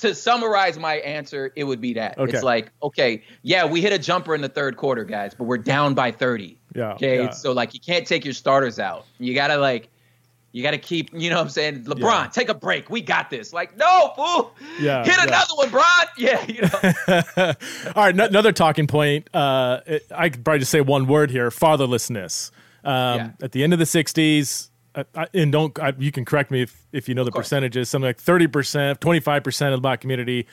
to 0.00 0.14
summarize 0.14 0.78
my 0.78 0.94
answer, 0.96 1.52
it 1.56 1.64
would 1.64 1.80
be 1.80 1.94
that. 1.94 2.18
Okay. 2.18 2.32
It's 2.32 2.42
like, 2.42 2.70
okay, 2.82 3.22
yeah, 3.42 3.64
we 3.64 3.80
hit 3.80 3.92
a 3.92 3.98
jumper 3.98 4.34
in 4.34 4.40
the 4.40 4.48
third 4.48 4.76
quarter, 4.76 5.04
guys, 5.04 5.34
but 5.34 5.44
we're 5.44 5.58
down 5.58 5.94
by 5.94 6.10
30. 6.10 6.58
Yeah, 6.74 6.92
Okay. 6.94 7.24
yeah. 7.24 7.30
So 7.30 7.52
like 7.52 7.74
you 7.74 7.80
can't 7.80 8.06
take 8.06 8.24
your 8.24 8.34
starters 8.34 8.78
out. 8.78 9.06
You 9.18 9.34
gotta 9.34 9.56
like 9.56 9.88
you 10.52 10.64
gotta 10.64 10.78
keep, 10.78 11.10
you 11.14 11.30
know 11.30 11.36
what 11.36 11.42
I'm 11.42 11.48
saying? 11.48 11.84
LeBron, 11.84 12.24
Yeah. 12.24 12.26
take 12.32 12.48
a 12.48 12.54
break. 12.54 12.90
We 12.90 13.00
got 13.02 13.30
this. 13.30 13.52
Like, 13.52 13.76
no, 13.76 14.12
fool. 14.16 14.52
Yeah, 14.80 15.04
Hit 15.04 15.16
another 15.20 15.54
one, 15.54 15.70
Bron. 15.70 15.84
Yeah, 16.18 16.44
you 16.48 16.62
know. 16.62 17.52
All 17.94 18.04
right, 18.04 18.12
n- 18.14 18.20
another 18.20 18.50
talking 18.50 18.88
point. 18.88 19.28
Uh, 19.32 19.80
I 20.12 20.28
could 20.28 20.44
probably 20.44 20.58
just 20.58 20.72
say 20.72 20.80
one 20.80 21.06
word 21.06 21.30
here: 21.30 21.50
fatherlessness. 21.50 22.50
Um. 22.82 23.34
At 23.40 23.52
the 23.52 23.62
end 23.62 23.72
of 23.74 23.78
the 23.78 23.84
'60s, 23.84 24.69
I, 24.94 25.26
and 25.34 25.52
don't 25.52 25.78
I, 25.78 25.92
you 25.98 26.12
can 26.12 26.24
correct 26.24 26.50
me 26.50 26.62
if, 26.62 26.86
if 26.92 27.08
you 27.08 27.14
know 27.14 27.24
the 27.24 27.32
percentages. 27.32 27.88
Something 27.88 28.08
like 28.08 28.18
thirty 28.18 28.46
percent, 28.46 29.00
twenty 29.00 29.20
five 29.20 29.44
percent 29.44 29.72
of 29.72 29.78
the 29.78 29.82
black 29.82 30.00
community 30.00 30.46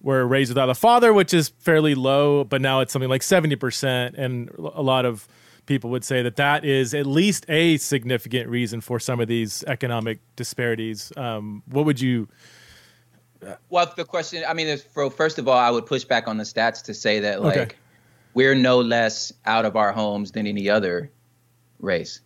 were 0.00 0.26
raised 0.26 0.50
without 0.50 0.70
a 0.70 0.74
father, 0.74 1.12
which 1.12 1.34
is 1.34 1.50
fairly 1.58 1.94
low. 1.94 2.44
But 2.44 2.60
now 2.60 2.80
it's 2.80 2.92
something 2.92 3.10
like 3.10 3.22
seventy 3.22 3.56
percent, 3.56 4.16
and 4.16 4.50
a 4.58 4.82
lot 4.82 5.04
of 5.04 5.28
people 5.66 5.90
would 5.90 6.04
say 6.04 6.22
that 6.22 6.36
that 6.36 6.64
is 6.64 6.92
at 6.92 7.06
least 7.06 7.44
a 7.48 7.76
significant 7.76 8.48
reason 8.48 8.80
for 8.80 8.98
some 8.98 9.20
of 9.20 9.28
these 9.28 9.62
economic 9.68 10.18
disparities. 10.36 11.12
Um, 11.16 11.62
what 11.66 11.84
would 11.84 12.00
you? 12.00 12.28
Well, 13.70 13.92
the 13.96 14.04
question, 14.04 14.44
I 14.46 14.54
mean, 14.54 14.78
for, 14.78 15.10
first 15.10 15.38
of 15.38 15.48
all, 15.48 15.58
I 15.58 15.68
would 15.70 15.84
push 15.84 16.04
back 16.04 16.28
on 16.28 16.36
the 16.36 16.44
stats 16.44 16.82
to 16.84 16.94
say 16.94 17.20
that 17.20 17.42
like 17.42 17.58
Okay. 17.58 17.76
we're 18.34 18.54
no 18.54 18.80
less 18.80 19.32
out 19.46 19.64
of 19.64 19.76
our 19.76 19.92
homes 19.92 20.32
than 20.32 20.46
any 20.46 20.70
other 20.70 21.10
race. 21.80 22.20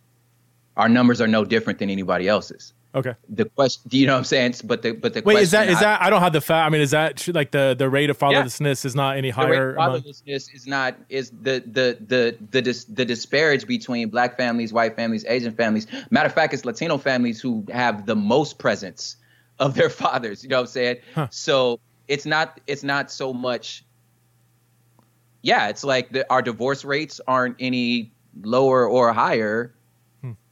Our 0.77 0.87
numbers 0.89 1.19
are 1.19 1.27
no 1.27 1.43
different 1.43 1.79
than 1.79 1.89
anybody 1.89 2.27
else's. 2.27 2.73
Okay. 2.95 3.13
The 3.29 3.45
question, 3.45 3.83
do 3.89 3.97
you 3.97 4.07
know 4.07 4.13
what 4.13 4.19
I'm 4.19 4.23
saying? 4.23 4.55
But 4.63 4.81
the 4.81 4.91
but 4.93 5.13
the 5.13 5.19
Wait, 5.21 5.33
question, 5.33 5.43
is 5.43 5.51
that 5.51 5.69
is 5.69 5.77
I- 5.77 5.81
that? 5.81 6.01
I 6.01 6.09
don't 6.09 6.21
have 6.21 6.33
the 6.33 6.41
fact. 6.41 6.65
I 6.65 6.69
mean, 6.69 6.81
is 6.81 6.91
that 6.91 7.27
like 7.33 7.51
the 7.51 7.75
the 7.77 7.89
rate 7.89 8.09
of 8.09 8.17
fatherlessness 8.17 8.85
is 8.85 8.95
not 8.95 9.17
any 9.17 9.29
higher? 9.29 9.71
of 9.71 9.75
among- 9.75 10.01
fatherlessness 10.01 10.53
is 10.55 10.65
not 10.65 10.95
is 11.09 11.31
the 11.41 11.61
the 11.65 11.97
the 12.07 12.37
the 12.51 12.61
dis, 12.61 12.85
the 12.85 13.05
disparage 13.05 13.67
between 13.67 14.09
black 14.09 14.37
families, 14.37 14.71
white 14.73 14.95
families, 14.95 15.25
Asian 15.27 15.53
families. 15.53 15.85
Matter 16.09 16.27
of 16.27 16.33
fact, 16.33 16.53
it's 16.53 16.63
Latino 16.65 16.97
families 16.97 17.41
who 17.41 17.65
have 17.71 18.05
the 18.05 18.15
most 18.15 18.57
presence 18.57 19.17
of 19.59 19.75
their 19.75 19.89
fathers. 20.01 20.43
You 20.43 20.49
know 20.49 20.57
what 20.57 20.61
I'm 20.61 20.67
saying? 20.67 20.97
Huh. 21.13 21.27
So 21.29 21.79
it's 22.07 22.25
not 22.25 22.59
it's 22.67 22.83
not 22.83 23.11
so 23.11 23.33
much. 23.33 23.83
Yeah, 25.43 25.67
it's 25.69 25.83
like 25.83 26.09
the, 26.11 26.29
our 26.31 26.41
divorce 26.41 26.83
rates 26.83 27.21
aren't 27.27 27.57
any 27.59 28.11
lower 28.41 28.87
or 28.87 29.13
higher. 29.13 29.73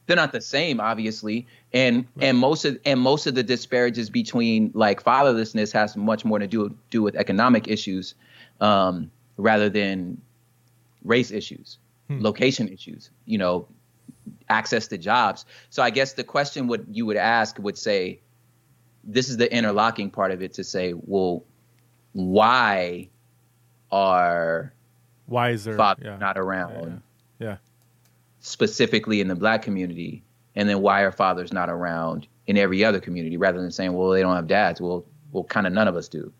They're 0.06 0.16
not 0.16 0.32
the 0.32 0.40
same, 0.40 0.80
obviously, 0.80 1.46
and 1.72 2.06
and 2.20 2.38
most 2.38 2.64
of 2.64 2.78
and 2.84 3.00
most 3.00 3.26
of 3.26 3.34
the 3.34 3.42
disparages 3.42 4.08
between 4.08 4.70
like 4.74 5.02
fatherlessness 5.02 5.72
has 5.72 5.96
much 5.96 6.24
more 6.24 6.38
to 6.38 6.46
do 6.46 6.76
do 6.90 7.02
with 7.02 7.16
economic 7.16 7.66
issues, 7.66 8.14
um, 8.60 9.10
rather 9.36 9.68
than 9.68 10.20
race 11.04 11.30
issues, 11.30 11.78
Hmm. 12.08 12.20
location 12.20 12.68
issues. 12.68 13.10
You 13.24 13.38
know, 13.38 13.66
access 14.48 14.86
to 14.88 14.98
jobs. 14.98 15.44
So 15.70 15.82
I 15.82 15.90
guess 15.90 16.12
the 16.12 16.24
question 16.24 16.68
would 16.68 16.86
you 16.90 17.06
would 17.06 17.16
ask 17.16 17.58
would 17.58 17.78
say, 17.78 18.20
this 19.04 19.28
is 19.28 19.36
the 19.36 19.52
interlocking 19.52 20.10
part 20.10 20.30
of 20.30 20.42
it 20.42 20.52
to 20.54 20.64
say, 20.64 20.94
well, 20.94 21.44
why 22.12 23.08
are 23.90 24.72
wiser. 25.26 25.76
fathers 25.76 26.04
yeah. 26.06 26.16
not 26.18 26.38
around? 26.38 27.02
Yeah. 27.40 27.46
yeah. 27.46 27.56
Specifically 28.46 29.20
in 29.20 29.26
the 29.26 29.34
black 29.34 29.60
community 29.60 30.22
and 30.54 30.68
then 30.68 30.80
why 30.80 31.00
are 31.00 31.10
fathers 31.10 31.52
not 31.52 31.68
around 31.68 32.28
in 32.46 32.56
every 32.56 32.84
other 32.84 33.00
community 33.00 33.36
rather 33.36 33.60
than 33.60 33.72
saying 33.72 33.92
well 33.92 34.10
they 34.10 34.22
don't 34.22 34.36
have 34.36 34.46
dads. 34.46 34.80
Well 34.80 35.04
well 35.32 35.42
kind 35.44 35.66
of 35.66 35.72
none 35.72 35.88
of 35.88 35.96
us 35.96 36.08
do. 36.08 36.32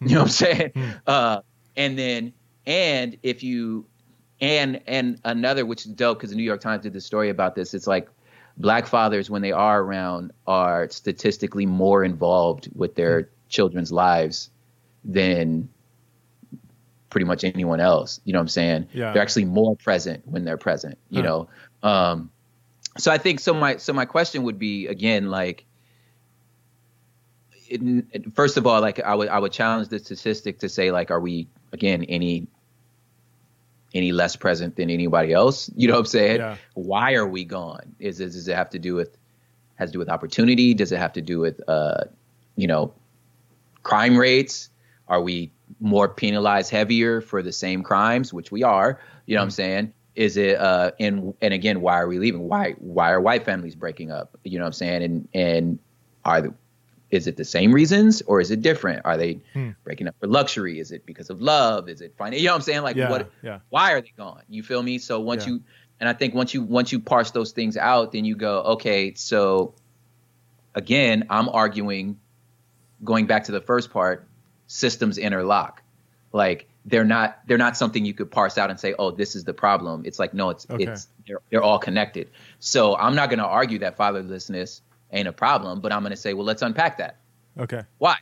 You 0.00 0.16
know 0.16 0.22
what 0.24 0.42
i'm 0.42 0.48
hmm. 0.48 0.56
saying? 0.56 0.70
Hmm. 0.74 0.90
Uh 1.06 1.40
and 1.76 1.98
then 1.98 2.34
and 2.66 3.16
if 3.22 3.42
you 3.42 3.86
and 4.40 4.80
and 4.86 5.18
another 5.24 5.64
which 5.64 5.86
is 5.86 5.92
dope 5.92 6.18
because 6.18 6.30
the 6.30 6.36
new 6.36 6.42
york 6.42 6.60
times 6.60 6.82
did 6.82 6.92
this 6.92 7.06
story 7.06 7.30
about 7.30 7.54
this 7.54 7.72
it's 7.72 7.86
like 7.86 8.08
black 8.58 8.86
fathers 8.86 9.30
when 9.30 9.40
they 9.40 9.52
are 9.52 9.80
around 9.80 10.32
are 10.46 10.90
statistically 10.90 11.64
more 11.64 12.04
involved 12.04 12.68
with 12.74 12.94
their 12.94 13.22
hmm. 13.22 13.28
children's 13.48 13.90
lives 13.90 14.50
than 15.02 15.68
pretty 17.14 17.24
much 17.26 17.44
anyone 17.44 17.78
else 17.78 18.20
you 18.24 18.32
know 18.32 18.40
what 18.40 18.42
i'm 18.42 18.48
saying? 18.48 18.88
Yeah. 18.92 19.12
they're 19.12 19.22
actually 19.22 19.44
more 19.44 19.76
present 19.76 20.26
when 20.26 20.44
they're 20.44 20.56
present 20.58 20.98
you 21.10 21.22
Huh. 21.22 21.28
know? 21.28 21.88
Um 21.88 22.30
so 22.98 23.12
i 23.12 23.18
think 23.18 23.38
so 23.38 23.54
my 23.54 23.76
so 23.76 23.92
my 23.92 24.04
question 24.04 24.42
would 24.42 24.58
be 24.58 24.88
again 24.88 25.30
like 25.30 25.64
it, 27.68 27.80
it- 28.12 28.34
first 28.34 28.56
of 28.56 28.66
all 28.66 28.80
like 28.80 28.98
i 29.00 29.14
would 29.14 29.28
i 29.28 29.38
would 29.38 29.52
challenge 29.52 29.88
the 29.88 29.98
statistic 30.00 30.58
to 30.58 30.68
say 30.68 30.90
like 30.90 31.12
are 31.12 31.20
we 31.20 31.46
again 31.72 32.02
any 32.04 32.48
any 33.94 34.10
less 34.10 34.34
present 34.34 34.74
than 34.74 34.90
anybody 34.90 35.32
else? 35.32 35.70
You 35.76 35.86
know 35.86 35.94
what 35.94 36.00
i'm 36.00 36.06
saying? 36.06 36.36
Yeah. 36.40 36.56
why 36.74 37.14
are 37.14 37.28
we 37.28 37.44
gone? 37.44 37.94
Is 38.00 38.18
it 38.18 38.32
does 38.32 38.48
it 38.48 38.56
have 38.56 38.70
to 38.70 38.80
do 38.80 38.96
with 38.96 39.16
has 39.76 39.90
to 39.90 39.92
do 39.92 39.98
with 40.00 40.08
opportunity? 40.08 40.74
Does 40.74 40.90
it 40.90 40.98
have 40.98 41.12
to 41.12 41.22
do 41.22 41.38
with 41.38 41.60
uh 41.68 42.02
you 42.56 42.66
know 42.66 42.92
crime 43.84 44.16
rates? 44.16 44.68
Are 45.06 45.22
we 45.22 45.52
more 45.80 46.08
penalized 46.08 46.70
heavier 46.70 47.20
for 47.20 47.42
the 47.42 47.52
same 47.52 47.82
crimes 47.82 48.32
which 48.32 48.50
we 48.50 48.62
are 48.62 49.00
you 49.26 49.34
know 49.34 49.40
what 49.40 49.44
i'm 49.44 49.50
saying? 49.50 49.92
Is 50.14 50.36
it 50.36 50.58
uh 50.58 50.92
and 51.00 51.34
and 51.40 51.52
again 51.54 51.80
why 51.80 51.94
are 52.00 52.06
we 52.06 52.18
leaving? 52.18 52.42
Why 52.48 52.72
why 52.78 53.10
are 53.10 53.20
white 53.20 53.44
families 53.44 53.74
breaking 53.74 54.12
up? 54.12 54.36
You 54.44 54.58
know 54.58 54.64
what 54.64 54.68
i'm 54.68 54.72
saying? 54.74 55.02
And 55.02 55.28
and 55.34 55.78
are 56.24 56.40
the 56.42 56.54
is 57.10 57.26
it 57.26 57.36
the 57.36 57.44
same 57.44 57.72
reasons 57.72 58.22
or 58.26 58.40
is 58.40 58.50
it 58.50 58.60
different? 58.62 59.02
Are 59.04 59.16
they 59.16 59.40
Hmm. 59.54 59.70
breaking 59.82 60.06
up 60.08 60.14
for 60.20 60.26
luxury? 60.26 60.78
Is 60.78 60.92
it 60.92 61.04
because 61.06 61.30
of 61.30 61.40
love? 61.40 61.88
Is 61.88 62.00
it 62.00 62.14
finance 62.16 62.40
you 62.40 62.46
know 62.48 62.52
what 62.52 62.56
i'm 62.56 62.62
saying? 62.62 62.82
Like 62.82 62.96
Yeah, 62.96 63.10
what 63.10 63.30
yeah. 63.42 63.58
why 63.70 63.92
are 63.92 64.00
they 64.00 64.12
gone? 64.16 64.42
You 64.48 64.62
feel 64.62 64.82
me? 64.82 64.98
So 64.98 65.18
once 65.20 65.46
Yeah. 65.46 65.54
you 65.54 65.62
and 66.00 66.08
i 66.08 66.12
think 66.12 66.34
once 66.34 66.52
you 66.54 66.62
once 66.62 66.92
you 66.92 67.00
parse 67.00 67.30
those 67.30 67.52
things 67.52 67.76
out 67.76 68.12
then 68.12 68.24
you 68.24 68.34
go 68.36 68.60
okay 68.62 69.14
so 69.14 69.74
again 70.74 71.24
i'm 71.30 71.48
arguing 71.48 72.18
going 73.02 73.26
back 73.26 73.44
to 73.44 73.52
the 73.52 73.60
first 73.60 73.90
part 73.90 74.26
systems 74.66 75.18
interlock 75.18 75.82
like 76.34 76.68
they're 76.84 77.04
not 77.04 77.38
they're 77.46 77.56
not 77.58 77.76
something 77.76 78.04
you 78.04 78.12
could 78.12 78.30
parse 78.30 78.58
out 78.58 78.68
and 78.68 78.78
say, 78.78 78.94
oh, 78.98 79.10
this 79.10 79.36
is 79.36 79.44
the 79.44 79.54
problem. 79.54 80.02
It's 80.04 80.18
like 80.18 80.34
no, 80.34 80.50
it's 80.50 80.66
Okay. 80.68 80.84
it's 80.84 81.08
they're, 81.26 81.40
they're 81.50 81.62
all 81.62 81.78
connected. 81.78 82.28
So 82.58 82.96
I'm 82.96 83.14
not 83.14 83.30
going 83.30 83.38
to 83.38 83.46
argue 83.46 83.78
that 83.78 83.96
fatherlessness 83.96 84.80
ain't 85.12 85.28
a 85.28 85.32
problem, 85.32 85.80
but 85.80 85.92
I'm 85.92 86.00
going 86.00 86.10
to 86.10 86.16
say, 86.16 86.34
well, 86.34 86.44
let's 86.44 86.60
unpack 86.60 86.98
that. 86.98 87.16
Okay. 87.58 87.82
Why? 87.98 88.16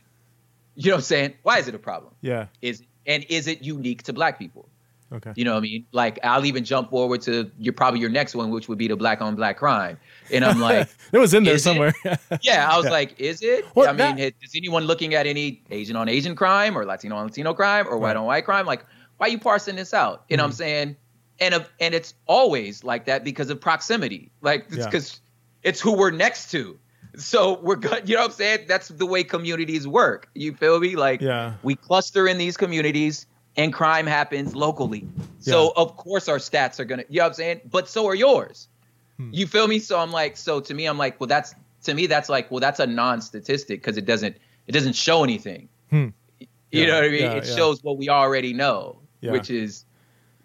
You 0.75 0.91
know 0.91 0.95
what 0.95 0.99
I'm 0.99 1.03
saying? 1.03 1.33
Why 1.43 1.57
is 1.57 1.67
it 1.67 1.75
a 1.75 1.79
problem? 1.79 2.13
Yeah. 2.21 2.47
Is 2.61 2.83
and 3.05 3.25
is 3.29 3.47
it 3.47 3.63
unique 3.63 4.03
to 4.03 4.13
black 4.13 4.39
people? 4.39 4.69
Okay. 5.13 5.31
You 5.35 5.45
know 5.45 5.51
what 5.51 5.59
I 5.59 5.61
mean? 5.61 5.85
Like 5.91 6.19
I'll 6.23 6.45
even 6.45 6.63
jump 6.63 6.89
forward 6.89 7.21
to 7.23 7.49
your 7.59 7.73
probably 7.73 7.99
your 7.99 8.09
next 8.09 8.33
one, 8.35 8.49
which 8.49 8.67
would 8.67 8.77
be 8.77 8.87
the 8.87 8.95
black 8.95 9.21
on 9.21 9.35
black 9.35 9.57
crime. 9.57 9.97
And 10.31 10.43
I'm 10.43 10.59
like, 10.59 10.89
it 11.11 11.17
was 11.19 11.33
in 11.33 11.43
there 11.43 11.57
somewhere. 11.59 11.93
yeah, 12.41 12.67
I 12.71 12.77
was 12.77 12.85
Yeah. 12.85 12.91
like, 12.91 13.19
is 13.19 13.41
it? 13.43 13.65
I 13.77 13.87
mean, 13.93 13.97
that- 14.17 14.33
is 14.41 14.53
anyone 14.55 14.85
looking 14.85 15.13
at 15.13 15.27
any 15.27 15.61
Asian 15.69 15.95
on 15.95 16.09
Asian 16.09 16.35
crime 16.35 16.77
or 16.77 16.85
Latino 16.85 17.15
on 17.17 17.27
Latino 17.27 17.53
crime 17.53 17.85
or 17.87 17.97
white 17.99 18.15
on 18.15 18.25
white 18.25 18.45
crime? 18.45 18.65
Like, 18.65 18.85
why 19.17 19.27
are 19.27 19.29
you 19.29 19.39
parsing 19.39 19.75
this 19.75 19.93
out? 19.93 20.23
You 20.29 20.37
know 20.37 20.43
what 20.43 20.47
I'm 20.47 20.53
Mhm. 20.53 20.57
saying? 20.57 20.95
And 21.39 21.53
of, 21.53 21.69
and 21.79 21.93
it's 21.93 22.13
always 22.27 22.83
like 22.83 23.05
that 23.05 23.23
because 23.23 23.49
of 23.49 23.59
proximity. 23.61 24.31
Like, 24.41 24.65
Yeah. 24.71 24.85
because 24.85 25.19
it's 25.63 25.79
who 25.79 25.93
we're 25.93 26.11
next 26.11 26.49
to. 26.51 26.77
So 27.15 27.59
we're 27.59 27.75
good. 27.75 28.09
You 28.09 28.15
know 28.15 28.21
what 28.21 28.31
I'm 28.31 28.35
saying? 28.37 28.59
That's 28.67 28.87
the 28.87 29.05
way 29.05 29.23
communities 29.23 29.87
work. 29.87 30.29
You 30.33 30.55
feel 30.55 30.79
me? 30.79 30.95
Like, 30.95 31.21
yeah. 31.21 31.53
we 31.61 31.75
cluster 31.75 32.27
in 32.27 32.37
these 32.39 32.57
communities 32.57 33.27
and 33.55 33.71
crime 33.73 34.05
happens 34.07 34.55
locally. 34.55 35.07
So 35.39 35.65
Yeah. 35.65 35.69
of 35.77 35.97
course 35.97 36.27
our 36.27 36.37
stats 36.37 36.79
are 36.79 36.85
gonna 36.85 37.03
you 37.09 37.17
know 37.19 37.25
what 37.25 37.29
I'm 37.29 37.33
saying? 37.35 37.61
But 37.69 37.87
so 37.87 38.05
are 38.07 38.15
yours. 38.15 38.67
Hmm. 39.17 39.29
You 39.31 39.45
feel 39.47 39.67
me? 39.67 39.79
So 39.79 39.99
I'm 39.99 40.11
like, 40.11 40.37
so 40.37 40.59
to 40.59 40.73
me, 40.73 40.85
I'm 40.85 40.97
like, 40.97 41.19
well 41.19 41.27
that's 41.27 41.53
to 41.83 41.93
me 41.93 42.07
that's 42.07 42.29
like, 42.29 42.49
well, 42.49 42.59
that's 42.59 42.79
a 42.79 42.87
non-statistic 42.87 43.81
because 43.81 43.97
it 43.97 44.05
doesn't 44.05 44.37
it 44.67 44.71
doesn't 44.71 44.93
show 44.95 45.23
anything. 45.23 45.67
Hmm. 45.89 46.07
You 46.39 46.47
Yeah, 46.71 46.85
know 46.87 46.95
what 46.95 47.03
I 47.03 47.09
mean? 47.09 47.21
yeah, 47.21 47.37
it 47.37 47.45
shows 47.45 47.83
what 47.83 47.97
we 47.97 48.09
already 48.09 48.53
know, 48.53 48.97
which 49.21 49.49
is 49.49 49.85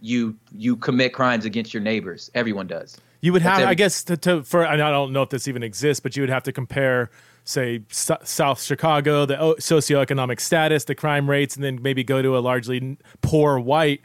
you 0.00 0.36
you 0.56 0.76
commit 0.76 1.12
crimes 1.14 1.44
against 1.44 1.72
your 1.72 1.82
neighbors. 1.82 2.30
Everyone 2.34 2.66
does. 2.66 2.98
You 3.20 3.32
would 3.32 3.42
have, 3.42 3.66
I 3.66 3.74
guess, 3.74 4.04
to, 4.04 4.16
to 4.18 4.42
for 4.44 4.64
and 4.64 4.80
I 4.80 4.90
don't 4.90 5.12
know 5.12 5.22
if 5.22 5.30
this 5.30 5.48
even 5.48 5.62
exists, 5.62 6.00
but 6.00 6.14
you 6.16 6.22
would 6.22 6.30
have 6.30 6.44
to 6.44 6.52
compare, 6.52 7.10
say, 7.48 7.80
S- 7.90 8.10
South 8.24 8.62
Chicago, 8.62 9.24
the 9.24 9.40
o- 9.40 9.54
socioeconomic 9.54 10.38
status, 10.40 10.84
the 10.84 10.94
crime 10.94 11.28
rates, 11.30 11.54
and 11.54 11.64
then 11.64 11.80
maybe 11.80 12.04
go 12.04 12.20
to 12.20 12.36
a 12.36 12.40
largely 12.40 12.76
n- 12.76 12.98
poor 13.22 13.58
white 13.58 14.02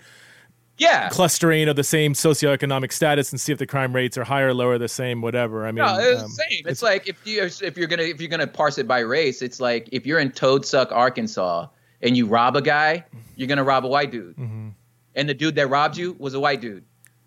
Yeah. 0.77 1.09
clustering 1.09 1.67
of 1.67 1.75
the 1.75 1.83
same 1.83 2.13
socioeconomic 2.13 2.91
status 2.93 3.31
and 3.31 3.39
see 3.41 3.51
if 3.51 3.59
the 3.59 3.65
crime 3.67 3.93
rates 3.93 4.17
are 4.17 4.23
higher, 4.23 4.53
lower, 4.53 4.77
the 4.77 4.87
same, 4.87 5.21
whatever. 5.21 5.65
I 5.67 5.71
mean, 5.71 5.85
No, 5.85 5.97
it's 5.99 6.21
um, 6.21 6.29
the 6.29 6.43
same. 6.49 6.63
It's, 6.67 6.81
like 6.81 7.07
if 7.07 7.25
you 7.27 7.43
if 7.43 7.77
you're 7.77 7.87
gonna 7.87 8.03
if 8.03 8.21
you're 8.21 8.29
gonna 8.29 8.47
parse 8.47 8.77
it 8.77 8.87
by 8.87 8.99
race, 8.99 9.41
it's 9.41 9.59
like 9.59 9.89
if 9.91 10.05
you're 10.05 10.19
in 10.19 10.31
Toadsuck, 10.31 10.91
Arkansas, 10.91 11.67
and 12.01 12.15
you 12.17 12.25
rob 12.25 12.55
a 12.55 12.61
guy, 12.61 13.03
you're 13.35 13.47
gonna 13.47 13.63
rob 13.63 13.85
a 13.85 13.87
white 13.89 14.11
dude, 14.11 14.35
Mm-hmm. 14.37 14.69
and 15.15 15.29
the 15.29 15.33
dude 15.33 15.55
that 15.55 15.67
robbed 15.67 15.97
you 15.97 16.15
was 16.17 16.33
a 16.33 16.39
white 16.39 16.61
dude, 16.61 16.83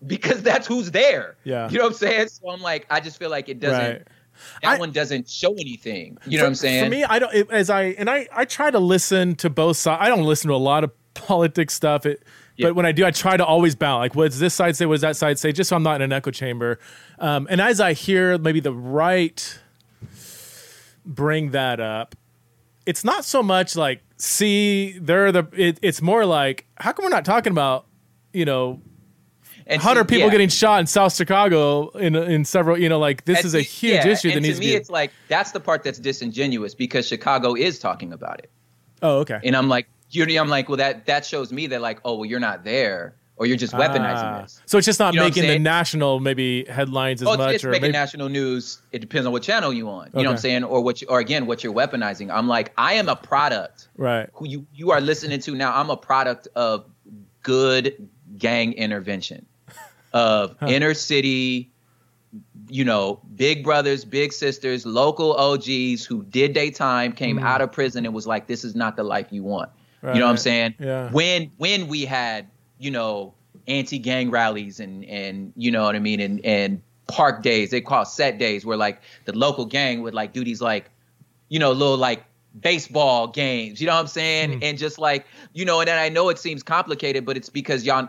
because 0.07 0.41
that's 0.43 0.67
who's 0.67 0.91
there. 0.91 1.37
Yeah. 1.43 1.69
you 1.69 1.77
know 1.77 1.85
what 1.85 1.91
I'm 1.93 1.97
saying. 1.97 2.27
So 2.29 2.49
I'm 2.49 2.61
like, 2.61 2.85
I 2.89 2.99
just 2.99 3.17
feel 3.17 3.29
like 3.29 3.49
it 3.49 3.59
doesn't. 3.59 3.79
Right. 3.79 4.07
That 4.61 4.75
I- 4.75 4.77
one 4.79 4.91
doesn't 4.91 5.29
show 5.29 5.53
anything. 5.53 6.17
You 6.25 6.37
know 6.37 6.43
for, 6.43 6.45
what 6.45 6.49
I'm 6.49 6.55
saying? 6.55 6.83
For 6.85 6.89
me, 6.89 7.03
I 7.03 7.19
don't. 7.19 7.33
It, 7.33 7.51
as 7.51 7.69
I 7.69 7.83
and 7.97 8.09
I, 8.09 8.27
I 8.33 8.45
try 8.45 8.71
to 8.71 8.79
listen 8.79 9.35
to 9.37 9.49
both 9.49 9.77
sides. 9.77 9.99
I 10.01 10.09
don't 10.09 10.23
listen 10.23 10.49
to 10.49 10.55
a 10.55 10.57
lot 10.57 10.83
of 10.83 10.91
politics 11.13 11.73
stuff. 11.73 12.05
It, 12.05 12.23
Yeah. 12.55 12.67
but 12.67 12.75
when 12.75 12.85
I 12.85 12.91
do, 12.91 13.05
I 13.05 13.11
try 13.11 13.37
to 13.37 13.45
always 13.45 13.75
balance. 13.75 14.01
Like, 14.11 14.15
what 14.15 14.25
does 14.31 14.39
this 14.39 14.53
side 14.53 14.75
say? 14.75 14.85
What 14.85 14.95
does 14.95 15.01
that 15.01 15.15
side 15.15 15.37
say? 15.39 15.51
Just 15.51 15.69
so 15.69 15.75
I'm 15.75 15.83
not 15.83 15.95
in 15.95 16.01
an 16.03 16.11
echo 16.13 16.31
chamber. 16.31 16.79
Um, 17.19 17.47
and 17.49 17.59
as 17.61 17.79
I 17.79 17.93
hear 17.93 18.37
maybe 18.37 18.59
the 18.59 18.73
right 18.73 19.59
bring 21.05 21.51
that 21.51 21.79
up, 21.79 22.15
it's 22.85 23.03
not 23.03 23.25
so 23.25 23.43
much 23.43 23.75
like, 23.75 24.01
see, 24.17 24.97
they're 24.99 25.31
the. 25.31 25.47
It, 25.53 25.79
it's 25.81 26.01
more 26.01 26.25
like, 26.25 26.65
how 26.77 26.91
come 26.93 27.03
we're 27.03 27.09
not 27.09 27.25
talking 27.25 27.51
about, 27.51 27.85
you 28.33 28.45
know, 28.45 28.81
and 29.69 29.81
hundred 29.81 30.05
people 30.07 30.25
yeah. 30.25 30.31
getting 30.31 30.49
shot 30.49 30.79
in 30.79 30.87
South 30.87 31.15
Chicago 31.15 31.89
in 31.89 32.15
in 32.15 32.45
several. 32.45 32.77
You 32.77 32.89
know, 32.89 32.99
like 32.99 33.25
this 33.25 33.37
And 33.39 33.45
is 33.45 33.53
a 33.55 33.61
huge 33.61 33.93
yeah, 33.95 34.07
issue 34.07 34.31
that 34.31 34.41
needs 34.41 34.55
to 34.55 34.59
be. 34.61 34.67
to 34.67 34.71
me, 34.71 34.75
be. 34.75 34.81
it's 34.81 34.89
like 34.89 35.11
that's 35.27 35.51
the 35.51 35.59
part 35.59 35.83
that's 35.83 35.99
disingenuous 35.99 36.73
because 36.75 37.07
Chicago 37.07 37.53
is 37.55 37.79
talking 37.79 38.13
about 38.13 38.39
it. 38.39 38.49
oh, 39.01 39.19
okay. 39.19 39.39
And 39.43 39.55
I'm 39.55 39.69
like, 39.69 39.87
you 40.09 40.23
I'm 40.41 40.47
like, 40.49 40.69
well, 40.69 40.77
that 40.77 41.05
that 41.05 41.25
shows 41.25 41.51
me 41.51 41.67
that 41.67 41.81
like, 41.81 41.99
oh, 42.05 42.15
well, 42.15 42.25
you're 42.25 42.39
not 42.39 42.63
there, 42.63 43.15
or 43.35 43.45
you're 43.45 43.57
just 43.57 43.73
weaponizing 43.73 44.23
Ah. 44.23 44.41
this. 44.43 44.61
So 44.65 44.77
it's 44.77 44.85
just 44.85 44.99
not 44.99 45.13
You 45.13 45.19
know 45.19 45.25
making 45.25 45.43
the 45.47 45.59
national 45.59 46.19
maybe 46.21 46.63
headlines 46.65 47.21
as 47.21 47.27
Oh, 47.27 47.33
it's, 47.33 47.37
much, 47.37 47.55
it's 47.55 47.63
or 47.65 47.69
making 47.71 47.81
maybe, 47.83 47.91
national 47.91 48.29
news. 48.29 48.81
It 48.93 48.99
depends 48.99 49.25
on 49.27 49.33
what 49.33 49.43
channel 49.43 49.73
you 49.73 49.89
on. 49.89 50.07
You 50.13 50.23
know 50.23 50.29
what 50.29 50.31
I'm 50.31 50.37
saying, 50.37 50.63
or 50.63 50.81
what, 50.81 51.01
you, 51.01 51.07
or 51.09 51.19
again, 51.19 51.45
what 51.45 51.63
you're 51.63 51.73
weaponizing. 51.73 52.31
I'm 52.33 52.47
like, 52.47 52.71
I 52.77 52.93
am 52.93 53.09
a 53.09 53.15
product. 53.17 53.89
right? 53.97 54.29
Who 54.35 54.47
you 54.47 54.65
you 54.73 54.91
are 54.91 55.01
listening 55.01 55.39
to 55.41 55.55
now? 55.55 55.75
I'm 55.77 55.89
a 55.89 55.97
product 55.97 56.47
of 56.55 56.85
good 57.43 58.09
gang 58.37 58.73
intervention, 58.73 59.45
of 60.13 60.55
inner 60.67 60.93
city. 60.93 61.71
You 62.69 62.83
know, 62.83 63.21
big 63.35 63.63
brothers, 63.63 64.03
big 64.03 64.33
sisters, 64.33 64.85
local 64.85 65.33
OGs 65.37 66.03
who 66.05 66.23
did 66.29 66.53
their 66.53 66.69
time, 66.71 67.13
came 67.13 67.39
out 67.39 67.61
of 67.61 67.71
prison, 67.71 68.05
and 68.05 68.13
was 68.13 68.27
like, 68.27 68.47
"This 68.47 68.65
is 68.65 68.75
not 68.75 68.97
the 68.97 69.03
life 69.03 69.27
you 69.31 69.43
want." 69.43 69.69
You 70.03 70.19
know 70.19 70.25
what 70.25 70.31
I'm 70.31 70.35
Mm. 70.35 70.39
Saying? 70.39 70.75
Yeah. 70.79 71.09
When 71.11 71.51
when 71.57 71.87
we 71.87 72.03
had 72.05 72.47
you 72.79 72.91
know 72.91 73.33
anti-gang 73.67 74.29
rallies 74.29 74.79
and 74.79 75.03
and 75.05 75.51
you 75.55 75.71
know 75.71 75.83
what 75.83 75.95
I 75.95 75.99
mean 75.99 76.19
and 76.19 76.43
and 76.45 76.81
park 77.07 77.41
days 77.41 77.71
they 77.71 77.81
call 77.81 78.05
set 78.05 78.37
days 78.37 78.65
where 78.65 78.77
like 78.77 79.01
the 79.25 79.31
local 79.35 79.65
gang 79.65 80.01
would 80.03 80.13
like 80.13 80.33
do 80.33 80.43
these 80.43 80.61
like 80.61 80.89
you 81.49 81.57
know 81.59 81.71
little 81.71 81.97
like 81.97 82.23
baseball 82.61 83.27
games 83.27 83.79
you 83.81 83.87
know 83.87 83.93
what 83.93 84.01
I'm 84.01 84.07
saying 84.07 84.59
Mm. 84.59 84.63
and 84.63 84.77
just 84.77 84.99
like 84.99 85.25
you 85.53 85.65
know 85.65 85.79
and 85.79 85.87
then 85.87 85.97
I 85.97 86.09
know 86.09 86.29
it 86.29 86.37
seems 86.37 86.63
complicated 86.63 87.25
but 87.25 87.35
it's 87.37 87.49
because 87.49 87.85
y'all 87.85 88.07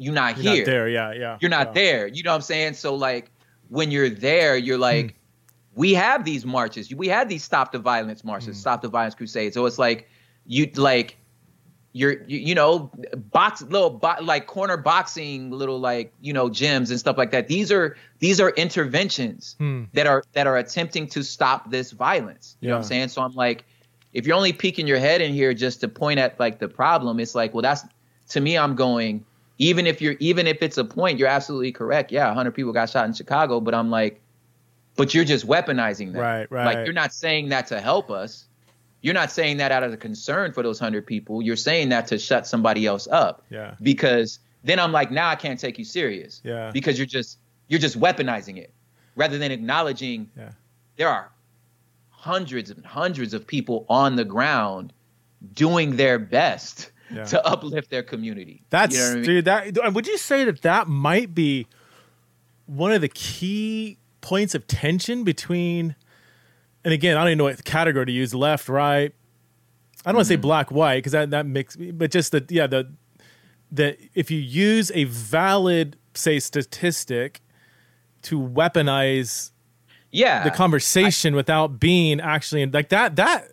you're 0.00 0.14
not 0.14 0.38
You're 0.38 0.54
here 0.54 0.64
not 0.64 0.70
there. 0.70 0.88
Yeah, 0.88 1.12
yeah. 1.12 1.38
you're 1.40 1.50
not 1.50 1.68
yeah. 1.68 1.72
there. 1.74 2.06
You 2.06 2.22
know 2.22 2.30
what 2.30 2.36
I'm 2.36 2.42
saying? 2.42 2.74
So 2.74 2.94
like 2.94 3.30
when 3.68 3.90
you're 3.90 4.08
there, 4.08 4.56
you're 4.56 4.78
like, 4.78 5.14
we 5.74 5.92
have 5.92 6.24
these 6.24 6.46
marches. 6.46 6.92
We 6.94 7.06
had 7.06 7.28
these 7.28 7.44
stop 7.44 7.70
the 7.72 7.78
violence 7.78 8.24
marches, 8.24 8.58
stop 8.58 8.80
the 8.80 8.88
violence 8.88 9.14
crusades. 9.14 9.54
So 9.54 9.66
it's 9.66 9.78
like 9.78 10.08
you 10.46 10.70
like 10.74 11.18
you're 11.92 12.22
you, 12.24 12.38
you 12.38 12.54
know 12.54 12.90
box 13.30 13.60
little 13.62 13.90
bo- 13.90 14.22
like 14.22 14.46
corner 14.46 14.76
boxing 14.78 15.50
little 15.50 15.78
like 15.78 16.14
you 16.20 16.32
know 16.32 16.48
gyms 16.48 16.88
and 16.90 16.98
stuff 16.98 17.18
like 17.18 17.32
that. 17.32 17.46
These 17.48 17.70
are 17.70 17.96
these 18.20 18.40
are 18.40 18.50
interventions 18.50 19.54
Hmm. 19.58 19.84
that 19.92 20.06
are 20.06 20.24
that 20.32 20.46
are 20.46 20.56
attempting 20.56 21.08
to 21.08 21.22
stop 21.22 21.70
this 21.70 21.90
violence. 21.90 22.56
You 22.60 22.68
know 22.68 22.76
what 22.76 22.78
I'm 22.78 22.84
saying? 22.84 23.08
So 23.08 23.20
I'm 23.22 23.34
like, 23.34 23.64
if 24.14 24.26
you're 24.26 24.36
only 24.36 24.54
peeking 24.54 24.86
your 24.86 24.98
head 24.98 25.20
in 25.20 25.34
here 25.34 25.52
just 25.52 25.80
to 25.82 25.88
point 25.88 26.18
at 26.20 26.40
like 26.40 26.58
the 26.58 26.68
problem, 26.68 27.20
it's 27.20 27.34
like, 27.34 27.52
well, 27.52 27.62
that's 27.62 27.84
to 28.30 28.40
me. 28.40 28.56
I'm 28.56 28.76
going 28.76 29.24
even 29.60 29.86
if 29.86 30.00
you're 30.00 30.16
even 30.20 30.46
if 30.46 30.62
it's 30.62 30.78
a 30.78 30.84
point, 30.84 31.18
you're 31.18 31.28
absolutely 31.28 31.70
correct. 31.70 32.10
Yeah, 32.10 32.26
100 32.28 32.52
people 32.52 32.72
got 32.72 32.88
shot 32.88 33.06
in 33.06 33.12
Chicago, 33.12 33.60
but 33.60 33.74
I'm 33.74 33.90
like, 33.90 34.20
but 34.96 35.12
you're 35.14 35.24
just 35.24 35.46
weaponizing 35.46 36.14
that. 36.14 36.18
Right, 36.18 36.50
right. 36.50 36.64
Like 36.64 36.86
you're 36.86 36.94
not 36.94 37.12
saying 37.12 37.50
that 37.50 37.66
to 37.68 37.78
help 37.80 38.10
us. 38.10 38.46
You're 39.02 39.14
not 39.14 39.30
saying 39.30 39.58
that 39.58 39.70
out 39.70 39.82
of 39.82 39.90
the 39.90 39.96
concern 39.98 40.52
for 40.52 40.62
those 40.62 40.78
hundred 40.78 41.06
people. 41.06 41.42
You're 41.42 41.56
saying 41.56 41.90
that 41.90 42.06
to 42.08 42.18
shut 42.18 42.46
somebody 42.46 42.86
else 42.86 43.06
up. 43.06 43.44
Yeah. 43.50 43.74
Because 43.82 44.40
then 44.64 44.80
I'm 44.80 44.92
like, 44.92 45.10
now 45.10 45.28
I 45.28 45.36
can't 45.36 45.60
take 45.60 45.78
you 45.78 45.84
serious. 45.84 46.40
Yeah. 46.42 46.70
Because 46.72 46.98
you're 46.98 47.06
just 47.06 47.38
you're 47.68 47.80
just 47.80 48.00
weaponizing 48.00 48.56
it 48.56 48.72
rather 49.14 49.36
than 49.36 49.52
acknowledging 49.52 50.30
Yeah. 50.38 50.52
there 50.96 51.08
are 51.08 51.30
hundreds 52.08 52.70
and 52.70 52.84
hundreds 52.84 53.34
of 53.34 53.46
people 53.46 53.84
on 53.90 54.16
the 54.16 54.24
ground 54.24 54.92
doing 55.54 55.96
their 55.96 56.18
best 56.18 56.90
Yeah. 57.12 57.24
to 57.24 57.44
uplift 57.46 57.90
their 57.90 58.02
community. 58.02 58.62
That's 58.70 58.94
You 58.94 59.02
know 59.02 59.10
I 59.10 59.14
mean? 59.14 59.24
dude. 59.24 59.44
That 59.46 59.94
would 59.94 60.06
you 60.06 60.16
say 60.18 60.44
that 60.44 60.62
that 60.62 60.86
might 60.88 61.34
be 61.34 61.66
one 62.66 62.92
of 62.92 63.00
the 63.00 63.08
key 63.08 63.98
points 64.20 64.54
of 64.54 64.66
tension 64.68 65.24
between, 65.24 65.96
and 66.84 66.94
again, 66.94 67.16
I 67.16 67.20
don't 67.22 67.28
even 67.30 67.38
know 67.38 67.44
what 67.44 67.64
category 67.64 68.06
to 68.06 68.12
use: 68.12 68.32
left, 68.34 68.68
right. 68.68 69.12
I 70.04 70.08
don't 70.10 70.16
want 70.16 70.26
to 70.26 70.28
say 70.28 70.34
Mm-hmm. 70.36 70.42
black, 70.42 70.70
white 70.70 70.98
because 70.98 71.12
that 71.12 71.30
that 71.30 71.46
makes, 71.46 71.76
but 71.76 72.10
just 72.12 72.32
the 72.32 72.44
yeah 72.48 72.66
the 72.68 72.92
that 73.72 73.98
if 74.14 74.30
you 74.30 74.38
use 74.38 74.90
a 74.94 75.04
valid 75.04 75.96
say 76.14 76.38
statistic 76.38 77.40
to 78.22 78.38
weaponize 78.40 79.50
Yeah. 80.12 80.42
the 80.44 80.50
conversation 80.50 81.34
without 81.34 81.78
being 81.80 82.20
actually 82.20 82.66
like 82.66 82.88
that 82.90 83.16
that 83.16 83.48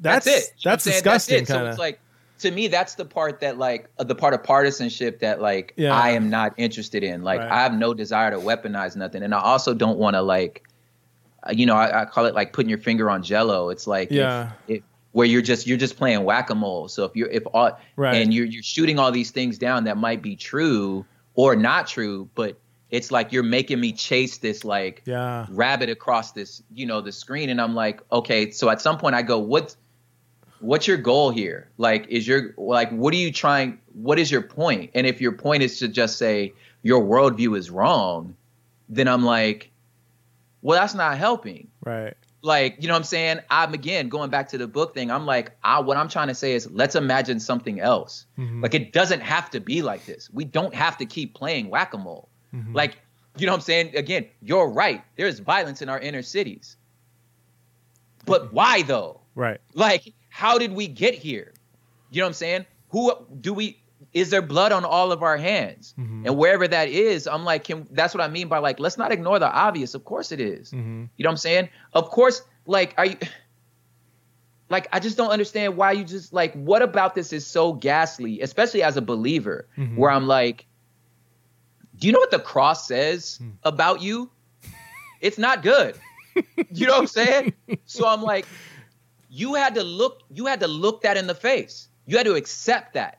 that's 0.00 0.24
that's, 0.24 0.26
it. 0.26 0.30
You 0.30 0.32
know 0.32 0.42
what 0.42 0.66
I'm 0.66 0.70
that's 0.72 0.84
disgusting 0.84 1.38
That's 1.38 1.50
it. 1.50 1.52
So 1.54 1.66
it's 1.66 1.78
like 1.78 2.00
to 2.40 2.50
me, 2.50 2.68
that's 2.68 2.94
the 2.94 3.04
part 3.04 3.40
that 3.40 3.58
like 3.58 3.88
uh, 3.98 4.04
the 4.04 4.14
part 4.14 4.34
of 4.34 4.42
partisanship 4.42 5.20
that 5.20 5.40
like 5.40 5.72
Yeah. 5.76 5.94
I 5.94 6.10
am 6.10 6.30
not 6.30 6.54
interested 6.56 7.02
in. 7.02 7.22
Like 7.22 7.40
Right. 7.40 7.50
I 7.50 7.62
have 7.62 7.74
no 7.74 7.94
desire 7.94 8.30
to 8.30 8.38
weaponize 8.38 8.96
nothing, 8.96 9.22
and 9.22 9.34
I 9.34 9.40
also 9.40 9.74
don't 9.74 9.98
want 9.98 10.14
to 10.16 10.22
like, 10.22 10.64
uh, 11.46 11.52
you 11.52 11.66
know, 11.66 11.74
I, 11.74 12.02
I 12.02 12.04
call 12.04 12.26
it 12.26 12.34
like 12.34 12.52
putting 12.52 12.68
your 12.68 12.78
finger 12.78 13.08
on 13.10 13.22
Jello. 13.22 13.70
It's 13.70 13.86
like 13.86 14.10
if- 14.10 14.16
Yeah. 14.16 14.50
if, 14.68 14.82
where 15.12 15.26
you're 15.26 15.42
just 15.42 15.66
you're 15.66 15.76
just 15.78 15.96
playing 15.96 16.22
whack 16.24 16.50
a 16.50 16.54
mole. 16.54 16.88
So 16.88 17.04
if 17.04 17.16
you're 17.16 17.28
if 17.30 17.44
all 17.52 17.78
Right. 17.96 18.16
and 18.16 18.32
you're 18.32 18.46
you're 18.46 18.62
shooting 18.62 18.98
all 18.98 19.10
these 19.10 19.30
things 19.32 19.58
down 19.58 19.84
that 19.84 19.96
might 19.96 20.22
be 20.22 20.36
true 20.36 21.04
or 21.34 21.56
not 21.56 21.86
true, 21.88 22.28
but 22.34 22.56
it's 22.90 23.10
like 23.10 23.32
you're 23.32 23.42
making 23.42 23.80
me 23.80 23.92
chase 23.92 24.38
this 24.38 24.64
like 24.64 25.02
yeah 25.06 25.46
rabbit 25.50 25.88
across 25.90 26.32
this, 26.32 26.62
you 26.72 26.86
know, 26.86 27.00
the 27.00 27.12
screen. 27.12 27.48
And 27.50 27.60
I'm 27.60 27.74
like, 27.74 28.00
okay, 28.12 28.50
so 28.52 28.68
at 28.70 28.80
some 28.80 28.98
point 28.98 29.14
I 29.16 29.22
go, 29.22 29.38
what 29.38 29.74
what's 30.60 30.86
your 30.86 30.96
goal 30.96 31.30
here? 31.30 31.68
Like, 31.78 32.06
is 32.08 32.26
your 32.26 32.54
like, 32.56 32.90
what 32.90 33.12
are 33.14 33.18
you 33.18 33.32
trying? 33.32 33.78
What 33.94 34.18
is 34.18 34.30
your 34.30 34.42
point? 34.42 34.90
And 34.94 35.06
if 35.06 35.20
your 35.20 35.32
point 35.32 35.62
is 35.62 35.78
to 35.80 35.88
just 35.88 36.18
say 36.18 36.52
your 36.82 37.02
worldview 37.02 37.56
is 37.56 37.70
wrong, 37.70 38.36
then 38.88 39.08
I'm 39.08 39.24
like, 39.24 39.70
well, 40.62 40.78
that's 40.78 40.94
not 40.94 41.18
helping. 41.18 41.68
Right. 41.84 42.14
Like, 42.42 42.76
you 42.80 42.88
know 42.88 42.94
what 42.94 43.00
I'm 43.00 43.04
saying? 43.04 43.40
I'm 43.50 43.74
again 43.74 44.08
going 44.08 44.30
back 44.30 44.48
to 44.50 44.58
the 44.58 44.66
book 44.66 44.94
thing. 44.94 45.10
I'm 45.10 45.26
like, 45.26 45.52
I, 45.62 45.80
what 45.80 45.96
I'm 45.96 46.08
trying 46.08 46.28
to 46.28 46.34
say 46.34 46.54
is 46.54 46.70
let's 46.70 46.94
imagine 46.94 47.38
something 47.38 47.80
else. 47.80 48.24
Mm-hmm. 48.38 48.62
Like, 48.62 48.74
it 48.74 48.92
doesn't 48.92 49.20
have 49.20 49.50
to 49.50 49.60
be 49.60 49.82
like 49.82 50.06
this. 50.06 50.30
We 50.32 50.44
don't 50.44 50.74
have 50.74 50.96
to 50.98 51.06
keep 51.06 51.34
playing 51.34 51.68
whack 51.68 51.92
a 51.92 51.98
mole. 51.98 52.28
Mm-hmm. 52.54 52.74
Like, 52.74 52.98
you 53.36 53.46
know 53.46 53.52
what 53.52 53.58
I'm 53.58 53.62
saying? 53.62 53.94
Again, 53.94 54.26
you're 54.42 54.68
right. 54.68 55.02
There's 55.16 55.38
violence 55.38 55.82
in 55.82 55.88
our 55.90 56.00
inner 56.00 56.22
cities. 56.22 56.76
But 58.24 58.52
why 58.52 58.82
though? 58.82 59.20
Right. 59.34 59.60
Like, 59.74 60.12
how 60.30 60.56
did 60.58 60.72
we 60.72 60.86
get 60.88 61.14
here? 61.14 61.52
You 62.10 62.20
know 62.20 62.24
what 62.26 62.30
I'm 62.30 62.34
saying? 62.34 62.66
Who 62.88 63.12
do 63.40 63.52
we 63.52 63.76
is 64.14 64.30
there 64.30 64.42
blood 64.42 64.72
on 64.72 64.84
all 64.84 65.12
of 65.12 65.22
our 65.22 65.36
hands? 65.36 65.94
Mm-hmm. 65.98 66.26
And 66.26 66.36
wherever 66.38 66.66
that 66.66 66.88
is, 66.88 67.26
I'm 67.28 67.44
like, 67.44 67.64
can, 67.64 67.86
that's 67.92 68.14
what 68.14 68.22
I 68.22 68.28
mean 68.28 68.48
by 68.48 68.58
like, 68.58 68.80
let's 68.80 68.96
not 68.96 69.12
ignore 69.12 69.38
the 69.38 69.48
obvious. 69.52 69.94
Of 69.94 70.04
course 70.04 70.32
it 70.32 70.40
is. 70.40 70.70
Mm-hmm. 70.70 71.04
You 71.16 71.22
know 71.22 71.28
what 71.28 71.32
I'm 71.32 71.36
saying? 71.36 71.68
Of 71.92 72.08
course, 72.10 72.42
like, 72.66 72.94
are 72.96 73.06
you 73.06 73.16
like 74.70 74.88
I 74.92 75.00
just 75.00 75.16
don't 75.16 75.30
understand 75.30 75.76
why 75.76 75.92
you 75.92 76.04
just 76.04 76.32
like 76.32 76.52
what 76.54 76.82
about 76.82 77.14
this 77.14 77.32
is 77.32 77.46
so 77.46 77.72
ghastly, 77.72 78.40
especially 78.40 78.82
as 78.82 78.96
a 78.96 79.02
believer, 79.02 79.66
Mhm. 79.76 79.96
where 79.96 80.10
I'm 80.10 80.26
like, 80.26 80.66
do 81.98 82.06
you 82.06 82.12
know 82.12 82.20
what 82.20 82.30
the 82.30 82.38
cross 82.40 82.86
says 82.88 83.36
Hmm. 83.36 83.50
about 83.64 84.00
you? 84.00 84.30
It's 85.20 85.38
not 85.38 85.62
good. 85.62 85.96
you 86.72 86.86
know 86.86 86.92
what 86.94 87.00
I'm 87.00 87.06
saying? 87.08 87.52
So 87.84 88.06
I'm 88.08 88.22
like, 88.22 88.46
you 89.30 89.54
had 89.54 89.76
to 89.76 89.84
look, 89.84 90.22
you 90.30 90.46
had 90.46 90.60
to 90.60 90.68
look 90.68 91.02
that 91.02 91.16
in 91.16 91.26
the 91.26 91.34
face. 91.34 91.88
You 92.06 92.16
had 92.16 92.26
to 92.26 92.34
accept 92.34 92.94
that. 92.94 93.18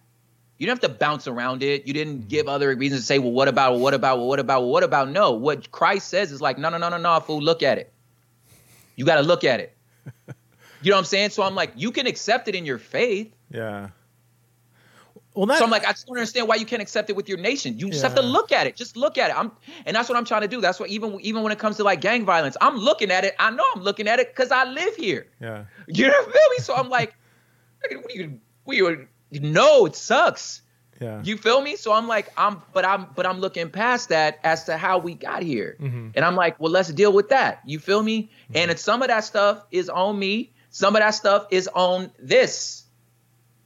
You 0.57 0.67
didn't 0.67 0.83
have 0.83 0.91
to 0.91 0.97
bounce 0.99 1.27
around 1.27 1.63
it. 1.63 1.87
You 1.87 1.93
didn't 1.93 2.27
give 2.27 2.45
mm-hmm. 2.45 2.53
other 2.53 2.75
reasons 2.75 3.01
to 3.01 3.07
say, 3.07 3.17
well, 3.17 3.31
what 3.31 3.47
about, 3.47 3.79
what 3.79 3.93
about, 3.93 4.19
what 4.19 4.39
about, 4.39 4.61
what 4.63 4.83
about? 4.83 5.09
No, 5.09 5.31
what 5.31 5.71
Christ 5.71 6.09
says 6.09 6.31
is 6.31 6.41
like, 6.41 6.59
no, 6.59 6.69
no, 6.69 6.77
no, 6.77 6.89
no, 6.89 6.97
no, 6.97 7.19
fool, 7.21 7.41
look 7.41 7.63
at 7.63 7.79
it. 7.79 7.91
You 8.95 9.05
got 9.05 9.15
to 9.15 9.23
look 9.23 9.43
at 9.43 9.59
it. 9.59 9.75
You 10.83 10.89
know 10.89 10.95
what 10.95 11.01
I'm 11.01 11.05
saying? 11.05 11.29
So 11.29 11.43
I'm 11.43 11.53
like, 11.53 11.73
you 11.75 11.91
can 11.91 12.07
accept 12.07 12.47
it 12.47 12.55
in 12.55 12.65
your 12.65 12.79
faith. 12.79 13.31
Yeah. 13.51 13.89
Well, 15.33 15.45
that, 15.45 15.59
So 15.59 15.63
I'm 15.63 15.71
like, 15.71 15.85
I 15.85 15.91
just 15.91 16.07
don't 16.07 16.17
understand 16.17 16.47
why 16.47 16.55
you 16.55 16.65
can't 16.65 16.81
accept 16.81 17.09
it 17.09 17.15
with 17.15 17.29
your 17.29 17.37
nation. 17.37 17.79
You 17.79 17.89
just 17.89 18.03
have 18.03 18.15
to 18.15 18.21
look 18.21 18.51
at 18.51 18.67
it. 18.67 18.75
Just 18.75 18.97
look 18.97 19.17
at 19.17 19.29
it. 19.29 19.37
I'm, 19.37 19.51
and 19.85 19.95
that's 19.95 20.09
what 20.09 20.17
I'm 20.17 20.25
trying 20.25 20.41
to 20.41 20.47
do. 20.49 20.59
That's 20.59 20.79
what 20.79 20.89
even 20.89 21.19
even 21.21 21.41
when 21.43 21.51
it 21.53 21.59
comes 21.59 21.77
to 21.77 21.83
like 21.83 22.01
gang 22.01 22.25
violence, 22.25 22.57
I'm 22.59 22.75
looking 22.77 23.11
at 23.11 23.23
it. 23.23 23.35
I 23.39 23.49
know 23.51 23.63
I'm 23.75 23.81
looking 23.81 24.07
at 24.09 24.19
it 24.19 24.35
because 24.35 24.51
I 24.51 24.65
live 24.65 24.95
here. 24.95 25.27
yeah. 25.39 25.63
You 25.87 26.07
know 26.07 26.13
what 26.21 26.35
I 26.35 26.47
mean? 26.51 26.59
So 26.59 26.75
I'm 26.75 26.89
like, 26.89 27.15
what 27.89 28.13
you, 28.15 28.39
what 28.65 28.75
you 28.77 29.39
know? 29.39 29.85
It 29.85 29.95
sucks. 29.95 30.61
Yeah. 30.99 31.21
You 31.23 31.35
feel 31.37 31.61
me? 31.61 31.77
So 31.77 31.93
I'm 31.93 32.07
like, 32.07 32.31
I'm, 32.37 32.61
but 32.73 32.85
I'm, 32.85 33.07
but 33.15 33.25
I'm 33.25 33.39
looking 33.39 33.71
past 33.71 34.09
that 34.09 34.37
as 34.43 34.65
to 34.65 34.77
how 34.77 34.99
we 34.99 35.15
got 35.15 35.41
here, 35.41 35.75
Mhm. 35.81 36.11
and 36.13 36.23
I'm 36.23 36.35
like, 36.35 36.59
well, 36.59 36.71
let's 36.71 36.89
deal 36.89 37.11
with 37.11 37.29
that. 37.29 37.61
You 37.65 37.79
feel 37.79 38.03
me? 38.03 38.23
Mm-hmm. 38.23 38.57
And 38.57 38.69
it's, 38.71 38.83
some 38.83 39.01
of 39.01 39.07
that 39.07 39.23
stuff 39.23 39.63
is 39.71 39.89
on 39.89 40.19
me. 40.19 40.51
Some 40.69 40.95
of 40.95 41.01
that 41.01 41.11
stuff 41.15 41.47
is 41.49 41.67
on 41.73 42.11
this 42.19 42.80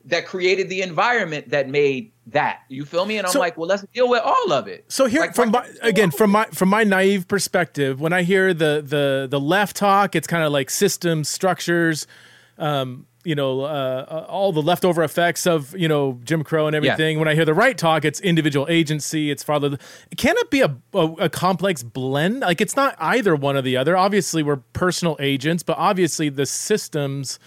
that 0.05 0.25
created 0.27 0.69
the 0.69 0.81
environment 0.81 1.49
that 1.49 1.67
made 1.69 2.11
that. 2.27 2.59
You 2.69 2.85
feel 2.85 3.05
me? 3.05 3.17
And 3.17 3.25
I'm 3.27 3.33
So- 3.33 3.39
like, 3.39 3.57
well, 3.57 3.67
let's 3.67 3.83
deal 3.93 4.07
with 4.09 4.21
all 4.23 4.51
of 4.51 4.67
it. 4.67 4.85
So 4.87 5.05
here, 5.07 5.21
Like, 5.21 5.35
from 5.35 5.51
my, 5.51 5.67
again, 5.81 6.11
from 6.11 6.31
my 6.31 6.45
from 6.45 6.69
my 6.69 6.83
naive 6.83 7.27
perspective, 7.27 7.99
when 7.99 8.13
I 8.13 8.23
hear 8.23 8.53
the 8.53 8.83
the 8.85 9.27
the 9.29 9.39
left 9.39 9.75
talk, 9.75 10.15
it's 10.15 10.27
kind 10.27 10.43
of 10.43 10.51
like 10.51 10.69
systems, 10.69 11.27
structures, 11.29 12.05
um, 12.57 13.05
you 13.23 13.33
know, 13.33 13.61
uh, 13.61 14.25
all 14.29 14.51
the 14.51 14.61
leftover 14.61 15.01
effects 15.03 15.47
of 15.47 15.75
you 15.75 15.87
know 15.87 16.19
Jim 16.23 16.43
Crow 16.43 16.67
and 16.67 16.75
everything. 16.75 17.17
When 17.17 17.27
I 17.27 17.33
hear 17.33 17.45
the 17.45 17.55
right 17.55 17.75
talk, 17.77 18.05
it's 18.05 18.19
individual 18.19 18.67
agency. 18.69 19.31
It's 19.31 19.43
father. 19.43 19.77
Can 20.17 20.35
it 20.37 20.51
be 20.51 20.61
a, 20.61 20.75
a 20.93 21.05
a 21.25 21.29
complex 21.29 21.81
blend? 21.81 22.41
Like 22.41 22.61
it's 22.61 22.75
not 22.75 22.95
either 22.99 23.35
one 23.35 23.55
or 23.57 23.63
the 23.63 23.77
other. 23.77 23.97
Obviously, 23.97 24.43
we're 24.43 24.57
personal 24.73 25.17
agents, 25.19 25.63
but 25.63 25.77
obviously 25.79 26.29
the 26.29 26.45
systems 26.45 27.39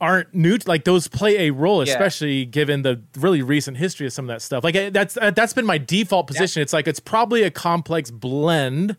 aren't 0.00 0.34
new 0.34 0.58
like 0.66 0.84
those 0.84 1.06
play 1.08 1.48
a 1.48 1.50
role 1.52 1.84
Yeah. 1.84 1.92
especially 1.92 2.44
given 2.44 2.82
the 2.82 3.00
really 3.16 3.42
recent 3.42 3.76
history 3.76 4.06
of 4.06 4.12
some 4.12 4.24
of 4.28 4.34
that 4.34 4.42
stuff 4.42 4.64
like 4.64 4.92
that's 4.92 5.16
uh, 5.16 5.30
that's 5.30 5.52
been 5.52 5.66
my 5.66 5.78
default 5.78 6.26
position 6.26 6.62
it's 6.62 6.72
like 6.72 6.86
it's 6.88 7.00
probably 7.00 7.42
a 7.44 7.50
complex 7.50 8.10
blend 8.10 8.96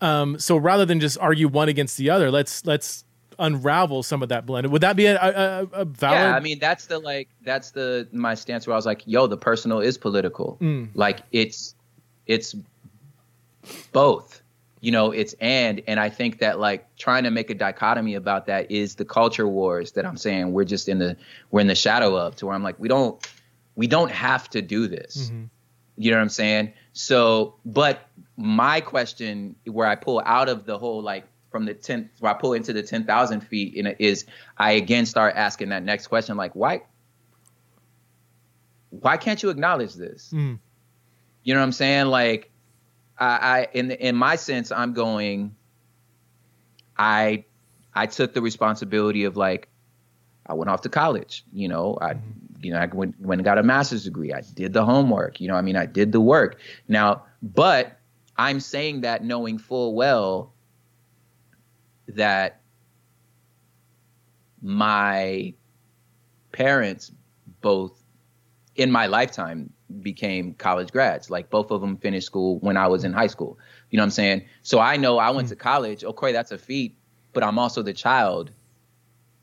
um 0.00 0.38
so 0.38 0.56
rather 0.56 0.84
than 0.86 1.00
just 1.00 1.18
argue 1.18 1.48
one 1.48 1.68
against 1.68 1.96
the 1.98 2.08
other 2.10 2.30
let's 2.30 2.64
let's 2.66 3.04
unravel 3.38 4.02
some 4.02 4.22
of 4.22 4.28
that 4.28 4.44
blend 4.46 4.66
would 4.70 4.82
that 4.82 4.94
be 4.96 5.06
a, 5.06 5.16
a, 5.20 5.66
a 5.72 5.84
valid 5.84 6.18
Yeah, 6.18 6.36
I 6.36 6.40
mean 6.40 6.58
that's 6.58 6.86
the 6.86 6.98
like 6.98 7.28
that's 7.44 7.70
the 7.70 8.08
my 8.12 8.34
stance 8.34 8.66
where 8.66 8.74
I 8.74 8.76
was 8.76 8.86
like, 8.86 9.02
yo, 9.06 9.26
the 9.26 9.38
personal 9.38 9.80
is 9.80 9.96
political. 9.98 10.58
Mm. 10.60 10.90
Like 10.94 11.20
it's 11.32 11.74
it's 12.26 12.54
both. 13.92 14.41
You 14.82 14.90
know, 14.90 15.12
it's 15.12 15.32
and 15.40 15.80
and 15.86 16.00
I 16.00 16.10
think 16.10 16.40
that 16.40 16.58
like 16.58 16.96
trying 16.96 17.22
to 17.22 17.30
make 17.30 17.50
a 17.50 17.54
dichotomy 17.54 18.16
about 18.16 18.46
that 18.46 18.68
is 18.68 18.96
the 18.96 19.04
culture 19.04 19.46
wars 19.46 19.92
that 19.92 20.04
I'm 20.04 20.16
saying 20.16 20.52
we're 20.52 20.64
just 20.64 20.88
in 20.88 20.98
the 20.98 21.16
we're 21.52 21.60
in 21.60 21.68
the 21.68 21.76
shadow 21.76 22.16
of 22.16 22.34
to 22.36 22.46
where 22.46 22.54
I'm 22.56 22.64
like 22.64 22.80
we 22.80 22.88
don't 22.88 23.24
we 23.76 23.86
don't 23.86 24.10
have 24.10 24.50
to 24.50 24.60
do 24.60 24.88
this. 24.88 25.28
Mm-hmm. 25.28 25.44
You 25.98 26.10
know 26.10 26.16
what 26.16 26.22
I'm 26.22 26.28
saying? 26.30 26.72
So, 26.94 27.54
but 27.64 28.08
my 28.36 28.80
question 28.80 29.54
where 29.66 29.86
I 29.86 29.94
pull 29.94 30.20
out 30.26 30.48
of 30.48 30.66
the 30.66 30.76
whole 30.76 31.00
like 31.00 31.26
from 31.52 31.64
the 31.64 31.74
10 31.74 32.10
where 32.18 32.32
I 32.32 32.34
pull 32.34 32.54
into 32.54 32.72
the 32.72 32.82
10,000 32.82 33.40
feet 33.40 33.74
in 33.74 33.86
it 33.86 33.96
is 34.00 34.26
I 34.58 34.72
again 34.72 35.06
start 35.06 35.36
asking 35.36 35.68
that 35.68 35.84
next 35.84 36.08
question 36.08 36.36
like 36.36 36.56
why 36.56 36.82
why 38.90 39.16
can't 39.16 39.42
you 39.42 39.50
acknowledge 39.50 39.94
this? 39.94 40.32
Mm. 40.34 40.58
You 41.44 41.54
know 41.54 41.60
what 41.60 41.64
I'm 41.64 41.72
saying? 41.72 42.06
Like 42.06 42.51
I, 43.22 43.60
I 43.60 43.68
in 43.72 43.90
in 43.92 44.16
my 44.16 44.36
sense 44.36 44.72
I'm 44.72 44.92
going 44.92 45.54
I 46.96 47.44
I 47.94 48.06
took 48.06 48.34
the 48.34 48.42
responsibility 48.42 49.24
of 49.24 49.36
like 49.36 49.68
I 50.46 50.54
went 50.54 50.70
off 50.70 50.80
to 50.82 50.88
college, 50.88 51.44
you 51.52 51.68
know, 51.68 51.98
I 52.00 52.14
mm-hmm. 52.14 52.64
you 52.64 52.72
know, 52.72 52.78
I 52.78 52.86
went, 52.86 53.18
went 53.20 53.38
and 53.38 53.44
got 53.44 53.58
a 53.58 53.62
master's 53.62 54.04
degree. 54.04 54.32
I 54.32 54.42
did 54.54 54.72
the 54.72 54.84
homework, 54.84 55.40
you 55.40 55.46
know, 55.46 55.54
I 55.54 55.62
mean, 55.62 55.76
I 55.76 55.86
did 55.86 56.10
the 56.10 56.20
work. 56.20 56.58
Now, 56.88 57.22
but 57.42 57.96
I'm 58.36 58.58
saying 58.58 59.02
that 59.02 59.22
knowing 59.22 59.58
full 59.58 59.94
well 59.94 60.52
that 62.08 62.60
my 64.60 65.54
parents 66.50 67.12
both 67.60 68.02
in 68.74 68.90
my 68.90 69.06
lifetime 69.06 69.72
became 70.00 70.54
college 70.54 70.90
grads. 70.92 71.30
Like 71.30 71.50
both 71.50 71.70
of 71.70 71.80
them 71.80 71.96
finished 71.96 72.26
school 72.26 72.58
when 72.60 72.76
I 72.76 72.86
was 72.86 73.04
in 73.04 73.12
high 73.12 73.26
school. 73.26 73.58
You 73.90 73.96
know 73.96 74.02
what 74.02 74.06
I'm 74.06 74.10
saying? 74.12 74.44
So 74.62 74.78
I 74.78 74.96
know 74.96 75.18
I 75.18 75.30
went 75.30 75.48
to 75.48 75.56
college. 75.56 76.04
Okay, 76.04 76.32
that's 76.32 76.52
a 76.52 76.58
feat, 76.58 76.96
but 77.32 77.42
I'm 77.42 77.58
also 77.58 77.82
the 77.82 77.92
child 77.92 78.50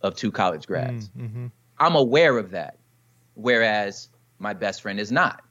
of 0.02 0.16
two 0.16 0.32
college 0.32 0.66
grads. 0.68 1.10
Mm-hmm. 1.10 1.48
I'm 1.80 1.96
aware 1.96 2.38
of 2.38 2.52
that. 2.52 2.78
Whereas 3.36 4.10
my 4.40 4.54
best 4.54 4.82
friend 4.82 5.00
is 5.00 5.12
not. 5.12 5.44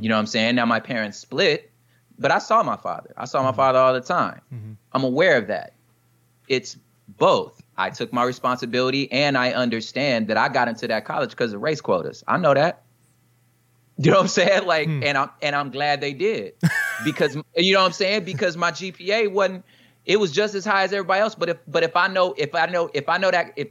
You 0.00 0.08
know 0.08 0.16
what 0.16 0.20
I'm 0.20 0.26
saying? 0.26 0.56
Now 0.56 0.66
my 0.66 0.80
parents 0.80 1.18
split, 1.18 1.70
but 2.18 2.32
I 2.32 2.38
saw 2.38 2.64
my 2.64 2.76
father. 2.76 3.14
I 3.16 3.26
saw 3.26 3.44
my 3.44 3.52
father 3.52 3.78
all 3.78 3.94
the 3.94 4.00
time. 4.00 4.40
Mhm. 4.52 4.76
I'm 4.92 5.04
aware 5.04 5.36
of 5.36 5.46
that. 5.46 5.72
It's 6.48 6.76
both. 7.16 7.62
I 7.76 7.90
took 7.90 8.12
my 8.12 8.24
responsibility 8.24 9.10
and 9.12 9.38
I 9.38 9.52
understand 9.52 10.26
that 10.28 10.36
I 10.36 10.48
got 10.48 10.66
into 10.66 10.88
that 10.88 11.04
college 11.04 11.30
because 11.30 11.52
of 11.52 11.62
race 11.62 11.80
quotas. 11.80 12.24
I 12.26 12.38
know 12.38 12.54
that. 12.54 12.82
You 14.02 14.12
know 14.12 14.18
what 14.18 14.22
I'm 14.22 14.28
saying? 14.28 14.64
Like, 14.66 14.86
Hmm. 14.86 15.02
and 15.02 15.18
I'm 15.18 15.30
and 15.42 15.56
I'm 15.56 15.70
glad 15.70 16.00
they 16.00 16.12
did 16.12 16.54
because 17.04 17.36
you 17.56 17.72
know 17.72 17.80
what 17.80 17.86
I'm 17.86 17.92
saying 17.92 18.24
because 18.24 18.56
my 18.56 18.70
GPA 18.70 19.30
wasn't. 19.32 19.64
It 20.06 20.18
was 20.20 20.30
just 20.30 20.54
as 20.54 20.64
high 20.64 20.84
as 20.84 20.92
everybody 20.92 21.20
else. 21.20 21.34
But 21.34 21.48
if 21.48 21.56
but 21.66 21.82
if 21.82 21.96
I 21.96 22.06
know 22.06 22.32
if 22.38 22.54
I 22.54 22.66
know 22.66 22.90
if 22.94 23.08
I 23.08 23.18
know 23.18 23.30
that 23.32 23.52
if 23.56 23.68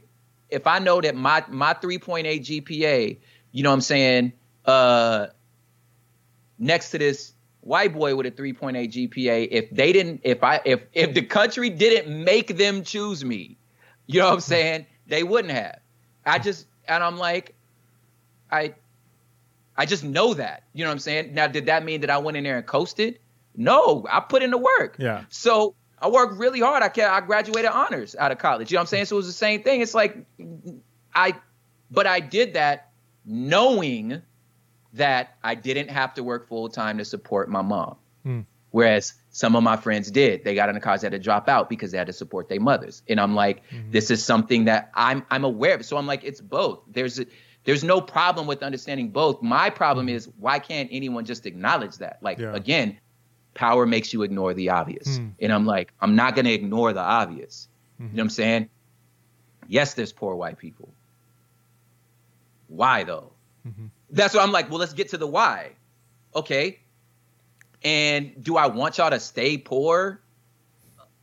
if 0.50 0.66
I 0.66 0.78
know 0.80 1.00
that 1.00 1.16
my 1.16 1.44
my 1.48 1.72
3.8 1.74 2.24
GPA, 2.40 3.18
you 3.52 3.62
know 3.62 3.70
what 3.70 3.74
I'm 3.74 3.80
saying, 3.80 4.32
uh, 4.66 5.28
next 6.58 6.90
to 6.90 6.98
this 6.98 7.32
white 7.60 7.92
boy 7.94 8.14
with 8.14 8.26
a 8.26 8.30
3.8 8.30 9.10
GPA, 9.10 9.48
if 9.50 9.70
they 9.70 9.92
didn't, 9.92 10.20
if 10.24 10.44
I 10.44 10.60
if 10.64 10.82
if 10.92 11.14
the 11.14 11.22
country 11.22 11.70
didn't 11.70 12.24
make 12.24 12.56
them 12.56 12.82
choose 12.84 13.24
me, 13.24 13.56
you 14.06 14.20
know 14.20 14.26
what 14.26 14.34
I'm 14.34 14.40
saying, 14.40 14.86
they 15.06 15.22
wouldn't 15.22 15.54
have. 15.54 15.80
I 16.26 16.38
just 16.38 16.66
and 16.86 17.02
I'm 17.02 17.16
like, 17.18 17.54
I 18.50 18.74
I 19.78 19.86
just 19.86 20.02
know 20.04 20.34
that. 20.34 20.64
You 20.74 20.84
know 20.84 20.90
what 20.90 20.94
I'm 20.94 20.98
saying? 20.98 21.32
Now, 21.32 21.46
did 21.46 21.66
that 21.66 21.84
mean 21.84 22.02
that 22.02 22.10
I 22.10 22.18
went 22.18 22.36
in 22.36 22.44
there 22.44 22.58
and 22.58 22.66
coasted? 22.66 23.20
No, 23.56 24.06
I 24.10 24.20
put 24.20 24.42
in 24.42 24.50
the 24.50 24.58
work. 24.58 24.96
Yeah. 24.98 25.24
So 25.30 25.74
I 26.00 26.08
worked 26.08 26.34
really 26.36 26.60
hard. 26.60 26.82
I 26.82 26.90
I 27.06 27.20
graduated 27.20 27.70
honors 27.70 28.16
out 28.16 28.32
of 28.32 28.38
college. 28.38 28.70
You 28.70 28.76
know 28.76 28.80
what 28.80 28.82
I'm 28.82 28.86
saying? 28.88 29.04
So 29.06 29.16
it 29.16 29.18
was 29.18 29.26
the 29.26 29.32
same 29.32 29.62
thing. 29.62 29.80
It's 29.80 29.94
like 29.94 30.16
I, 31.14 31.34
but 31.90 32.06
I 32.06 32.20
did 32.20 32.54
that 32.54 32.90
knowing 33.24 34.20
that 34.94 35.36
I 35.44 35.54
didn't 35.54 35.90
have 35.90 36.14
to 36.14 36.24
work 36.24 36.48
full 36.48 36.68
time 36.68 36.98
to 36.98 37.04
support 37.04 37.48
my 37.48 37.62
mom. 37.62 37.96
Hmm. 38.24 38.40
Whereas 38.70 39.14
Some 39.30 39.54
of 39.54 39.62
my 39.62 39.76
friends 39.76 40.10
did. 40.10 40.42
They 40.42 40.56
got 40.56 40.68
in 40.68 40.74
the 40.74 40.80
cars, 40.80 41.02
had 41.02 41.12
to 41.12 41.18
drop 41.20 41.48
out 41.48 41.68
because 41.68 41.92
they 41.92 41.98
had 41.98 42.08
to 42.08 42.12
support 42.12 42.48
their 42.48 42.58
mothers. 42.58 43.02
And 43.08 43.20
I'm 43.20 43.36
like, 43.36 43.64
mm-hmm. 43.70 43.92
this 43.92 44.10
is 44.10 44.24
something 44.24 44.64
that 44.64 44.90
I'm 44.94 45.24
I'm 45.30 45.44
aware 45.44 45.76
of. 45.76 45.84
So 45.84 45.96
I'm 45.96 46.08
like, 46.08 46.24
it's 46.24 46.40
both. 46.40 46.80
There's 46.88 47.20
a, 47.20 47.26
there's 47.64 47.84
no 47.84 48.00
problem 48.00 48.46
with 48.46 48.62
understanding 48.62 49.10
both. 49.10 49.42
My 49.42 49.70
problem 49.70 50.06
mm-hmm. 50.06 50.16
is 50.16 50.28
why 50.38 50.58
can't 50.58 50.88
anyone 50.90 51.24
just 51.24 51.46
acknowledge 51.46 51.96
that? 51.98 52.18
Like 52.22 52.38
yeah. 52.38 52.54
again, 52.54 52.98
power 53.54 53.86
makes 53.86 54.12
you 54.12 54.22
ignore 54.22 54.54
the 54.54 54.70
obvious. 54.70 55.18
Mm. 55.18 55.32
And 55.40 55.52
I'm 55.52 55.66
like, 55.66 55.92
I'm 56.00 56.16
not 56.16 56.36
gonna 56.36 56.50
ignore 56.50 56.92
the 56.92 57.00
obvious. 57.00 57.68
Mm-hmm. 57.94 58.04
You 58.04 58.16
know 58.16 58.20
what 58.20 58.24
I'm 58.24 58.30
saying? 58.30 58.68
Yes, 59.66 59.94
there's 59.94 60.12
poor 60.12 60.34
white 60.34 60.58
people. 60.58 60.88
Why 62.68 63.04
though? 63.04 63.32
Mm-hmm. 63.66 63.86
That's 64.10 64.34
what 64.34 64.42
I'm 64.42 64.52
like. 64.52 64.70
Well, 64.70 64.78
let's 64.78 64.94
get 64.94 65.10
to 65.10 65.18
the 65.18 65.26
why. 65.26 65.72
Okay. 66.34 66.78
And 67.82 68.42
do 68.42 68.56
I 68.56 68.66
want 68.66 68.98
y'all 68.98 69.10
to 69.10 69.20
stay 69.20 69.58
poor? 69.58 70.20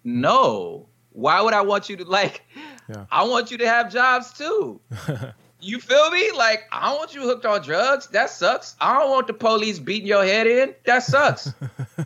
No. 0.03 0.87
Why 1.11 1.41
would 1.41 1.53
I 1.53 1.61
want 1.61 1.89
you 1.89 1.97
to 1.97 2.05
like? 2.05 2.43
Yeah. 2.87 3.05
I 3.11 3.23
want 3.23 3.49
you 3.49 3.57
to 3.57 3.67
have 3.67 3.91
jobs 3.91 4.33
too. 4.33 4.79
you 5.65 5.79
feel 5.79 6.11
me? 6.11 6.31
Like 6.31 6.67
I 6.71 6.89
don't 6.89 6.97
want 6.97 7.15
you 7.15 7.21
hooked 7.21 7.45
on 7.45 7.61
drugs. 7.63 8.07
That 8.07 8.29
sucks. 8.29 8.75
I 8.79 8.99
don't 8.99 9.09
want 9.09 9.27
the 9.27 9.33
police 9.33 9.79
beating 9.79 10.07
your 10.07 10.23
head 10.23 10.45
in. 10.45 10.75
That 10.85 11.03
sucks. 11.03 11.51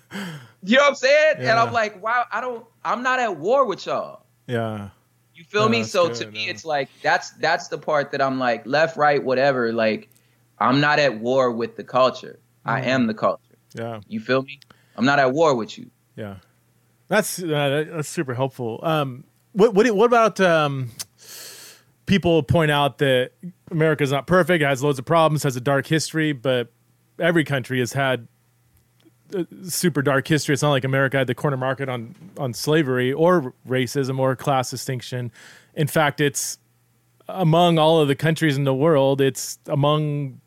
you 0.64 0.78
know 0.78 0.84
what 0.84 0.90
I'm 0.90 0.96
saying? 0.96 1.36
Yeah. 1.40 1.52
And 1.52 1.60
I'm 1.60 1.74
like, 1.74 2.02
wow. 2.02 2.26
I 2.32 2.40
don't. 2.40 2.66
I'm 2.86 3.04
not 3.04 3.20
at 3.20 3.38
war 3.38 3.66
with 3.66 3.86
y'all. 3.86 4.24
Yeah. 4.48 4.90
You 5.36 5.44
feel 5.44 5.70
me? 5.70 5.84
So 5.84 6.08
good, 6.08 6.16
to 6.18 6.32
me, 6.32 6.50
it's 6.50 6.66
like 6.66 6.90
that's 7.02 7.32
that's 7.32 7.68
the 7.68 7.78
part 7.78 8.12
that 8.12 8.22
I'm 8.22 8.40
like 8.40 8.66
left, 8.66 8.98
right, 8.98 9.24
whatever. 9.24 9.74
Like 9.74 10.10
I'm 10.60 10.80
not 10.80 11.00
at 11.00 11.20
war 11.20 11.52
with 11.52 11.76
the 11.76 11.84
culture. 11.84 12.40
Mm. 12.66 12.72
I 12.72 12.82
am 12.82 13.08
the 13.08 13.14
culture. 13.14 13.44
Yeah. 13.74 14.00
You 14.08 14.22
feel 14.22 14.42
me? 14.42 14.60
I'm 14.96 15.06
not 15.06 15.20
at 15.20 15.34
war 15.34 15.56
with 15.56 15.78
you. 15.78 15.90
Yeah. 16.16 16.36
That's 17.10 17.42
uh, 17.42 17.86
that's 17.90 18.10
super 18.10 18.36
helpful. 18.36 18.80
Um, 18.84 19.26
what 19.54 19.74
what 19.74 19.90
what 19.92 20.06
about 20.06 20.40
um, 20.40 20.92
people 22.10 22.42
point 22.42 22.72
out 22.72 22.98
that 22.98 23.32
America's 23.70 24.12
not 24.12 24.26
perfect, 24.26 24.64
has 24.64 24.84
loads 24.84 24.98
of 24.98 25.06
problems, 25.06 25.44
has 25.44 25.56
a 25.56 25.62
dark 25.62 25.86
history, 25.86 26.34
but 26.34 26.74
every 27.20 27.44
country 27.44 27.80
has 27.80 27.94
had 27.94 28.28
super 29.64 30.02
dark 30.02 30.28
history. 30.28 30.54
It's 30.54 30.64
not 30.64 30.72
like 30.72 30.84
America 30.84 31.18
had 31.18 31.28
the 31.28 31.36
corner 31.36 31.56
market 31.56 31.88
on 31.88 32.16
on 32.38 32.54
slavery 32.54 33.14
or 33.14 33.54
racism 33.68 34.18
or 34.18 34.36
class 34.36 34.72
distinction. 34.72 35.32
In 35.76 35.86
fact, 35.86 36.20
it's 36.20 36.58
among 37.28 37.78
all 37.78 38.02
of 38.02 38.08
the 38.08 38.16
countries 38.16 38.58
in 38.58 38.64
the 38.64 38.74
world, 38.74 39.22
it's 39.22 39.60
among 39.68 40.42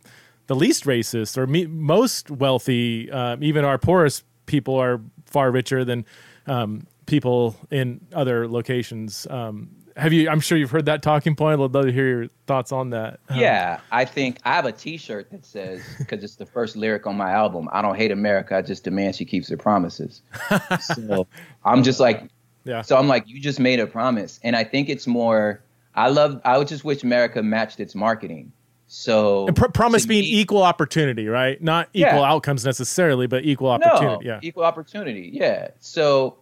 the 0.48 0.56
least 0.56 0.84
racist 0.84 1.38
or 1.38 1.46
me, 1.46 1.66
most 1.66 2.28
wealthy. 2.28 3.08
Um, 3.08 3.44
even 3.44 3.64
our 3.64 3.78
poorest 3.78 4.24
people 4.46 4.74
are 4.74 5.00
far 5.26 5.52
richer 5.52 5.84
than 5.84 6.04
um, 6.48 6.88
people 7.06 7.54
in 7.70 8.00
other 8.12 8.48
locations. 8.48 9.28
Um, 9.30 9.70
have 9.96 10.12
you? 10.12 10.28
I'm 10.28 10.40
sure 10.40 10.56
you've 10.58 10.70
heard 10.70 10.86
that 10.86 11.02
talking 11.02 11.36
point. 11.36 11.60
I'd 11.60 11.72
love 11.72 11.84
to 11.84 11.92
hear 11.92 12.08
your 12.08 12.28
thoughts 12.46 12.72
on 12.72 12.90
that. 12.90 13.20
Um, 13.28 13.38
yeah, 13.38 13.80
I 13.90 14.04
think 14.04 14.38
I 14.44 14.54
have 14.54 14.66
a 14.66 14.72
T-shirt 14.72 15.30
that 15.30 15.44
says 15.44 15.82
because 15.98 16.22
it's 16.22 16.36
the 16.36 16.46
first 16.46 16.76
lyric 16.76 17.06
on 17.06 17.16
my 17.16 17.30
album. 17.30 17.68
I 17.72 17.82
don't 17.82 17.96
hate 17.96 18.10
America. 18.10 18.56
I 18.56 18.62
just 18.62 18.84
demand 18.84 19.16
she 19.16 19.24
keeps 19.24 19.48
her 19.48 19.56
promises. 19.56 20.22
so 20.80 21.26
I'm 21.64 21.82
just 21.82 22.00
like, 22.00 22.28
yeah. 22.64 22.82
So 22.82 22.96
I'm 22.96 23.08
like, 23.08 23.28
you 23.28 23.40
just 23.40 23.60
made 23.60 23.80
a 23.80 23.86
promise, 23.86 24.40
and 24.42 24.56
I 24.56 24.64
think 24.64 24.88
it's 24.88 25.06
more. 25.06 25.62
I 25.94 26.08
love. 26.08 26.40
I 26.44 26.58
would 26.58 26.68
just 26.68 26.84
wish 26.84 27.02
America 27.02 27.42
matched 27.42 27.80
its 27.80 27.94
marketing. 27.94 28.52
So 28.94 29.46
pr- 29.54 29.68
promise 29.68 30.04
being 30.04 30.20
me, 30.20 30.40
equal 30.40 30.62
opportunity, 30.62 31.26
right? 31.26 31.60
Not 31.62 31.88
equal 31.94 32.20
yeah. 32.20 32.30
outcomes 32.30 32.66
necessarily, 32.66 33.26
but 33.26 33.42
equal 33.42 33.70
opportunity. 33.70 34.26
No, 34.26 34.34
yeah, 34.34 34.40
equal 34.42 34.64
opportunity. 34.64 35.30
Yeah. 35.32 35.68
So, 35.80 36.36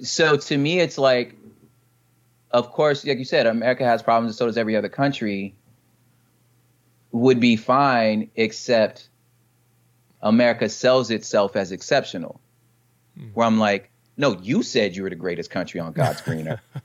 so 0.00 0.36
to 0.36 0.56
me, 0.56 0.78
it's 0.78 0.98
like, 0.98 1.34
of 2.50 2.70
course, 2.72 3.04
like 3.04 3.18
you 3.18 3.24
said, 3.24 3.46
America 3.46 3.84
has 3.84 4.02
problems, 4.02 4.32
and 4.32 4.36
so 4.36 4.46
does 4.46 4.56
every 4.56 4.76
other 4.76 4.88
country. 4.88 5.54
Would 7.12 7.40
be 7.40 7.56
fine, 7.56 8.30
except 8.36 9.08
America 10.20 10.68
sells 10.68 11.10
itself 11.10 11.56
as 11.56 11.72
exceptional. 11.72 12.40
Hmm. 13.16 13.28
Where 13.34 13.46
I'm 13.46 13.58
like, 13.58 13.90
no, 14.16 14.38
you 14.42 14.62
said 14.62 14.96
you 14.96 15.04
were 15.04 15.10
the 15.10 15.16
greatest 15.16 15.50
country 15.50 15.80
on 15.80 15.92
God's 15.92 16.20
green 16.20 16.48
earth. 16.48 16.60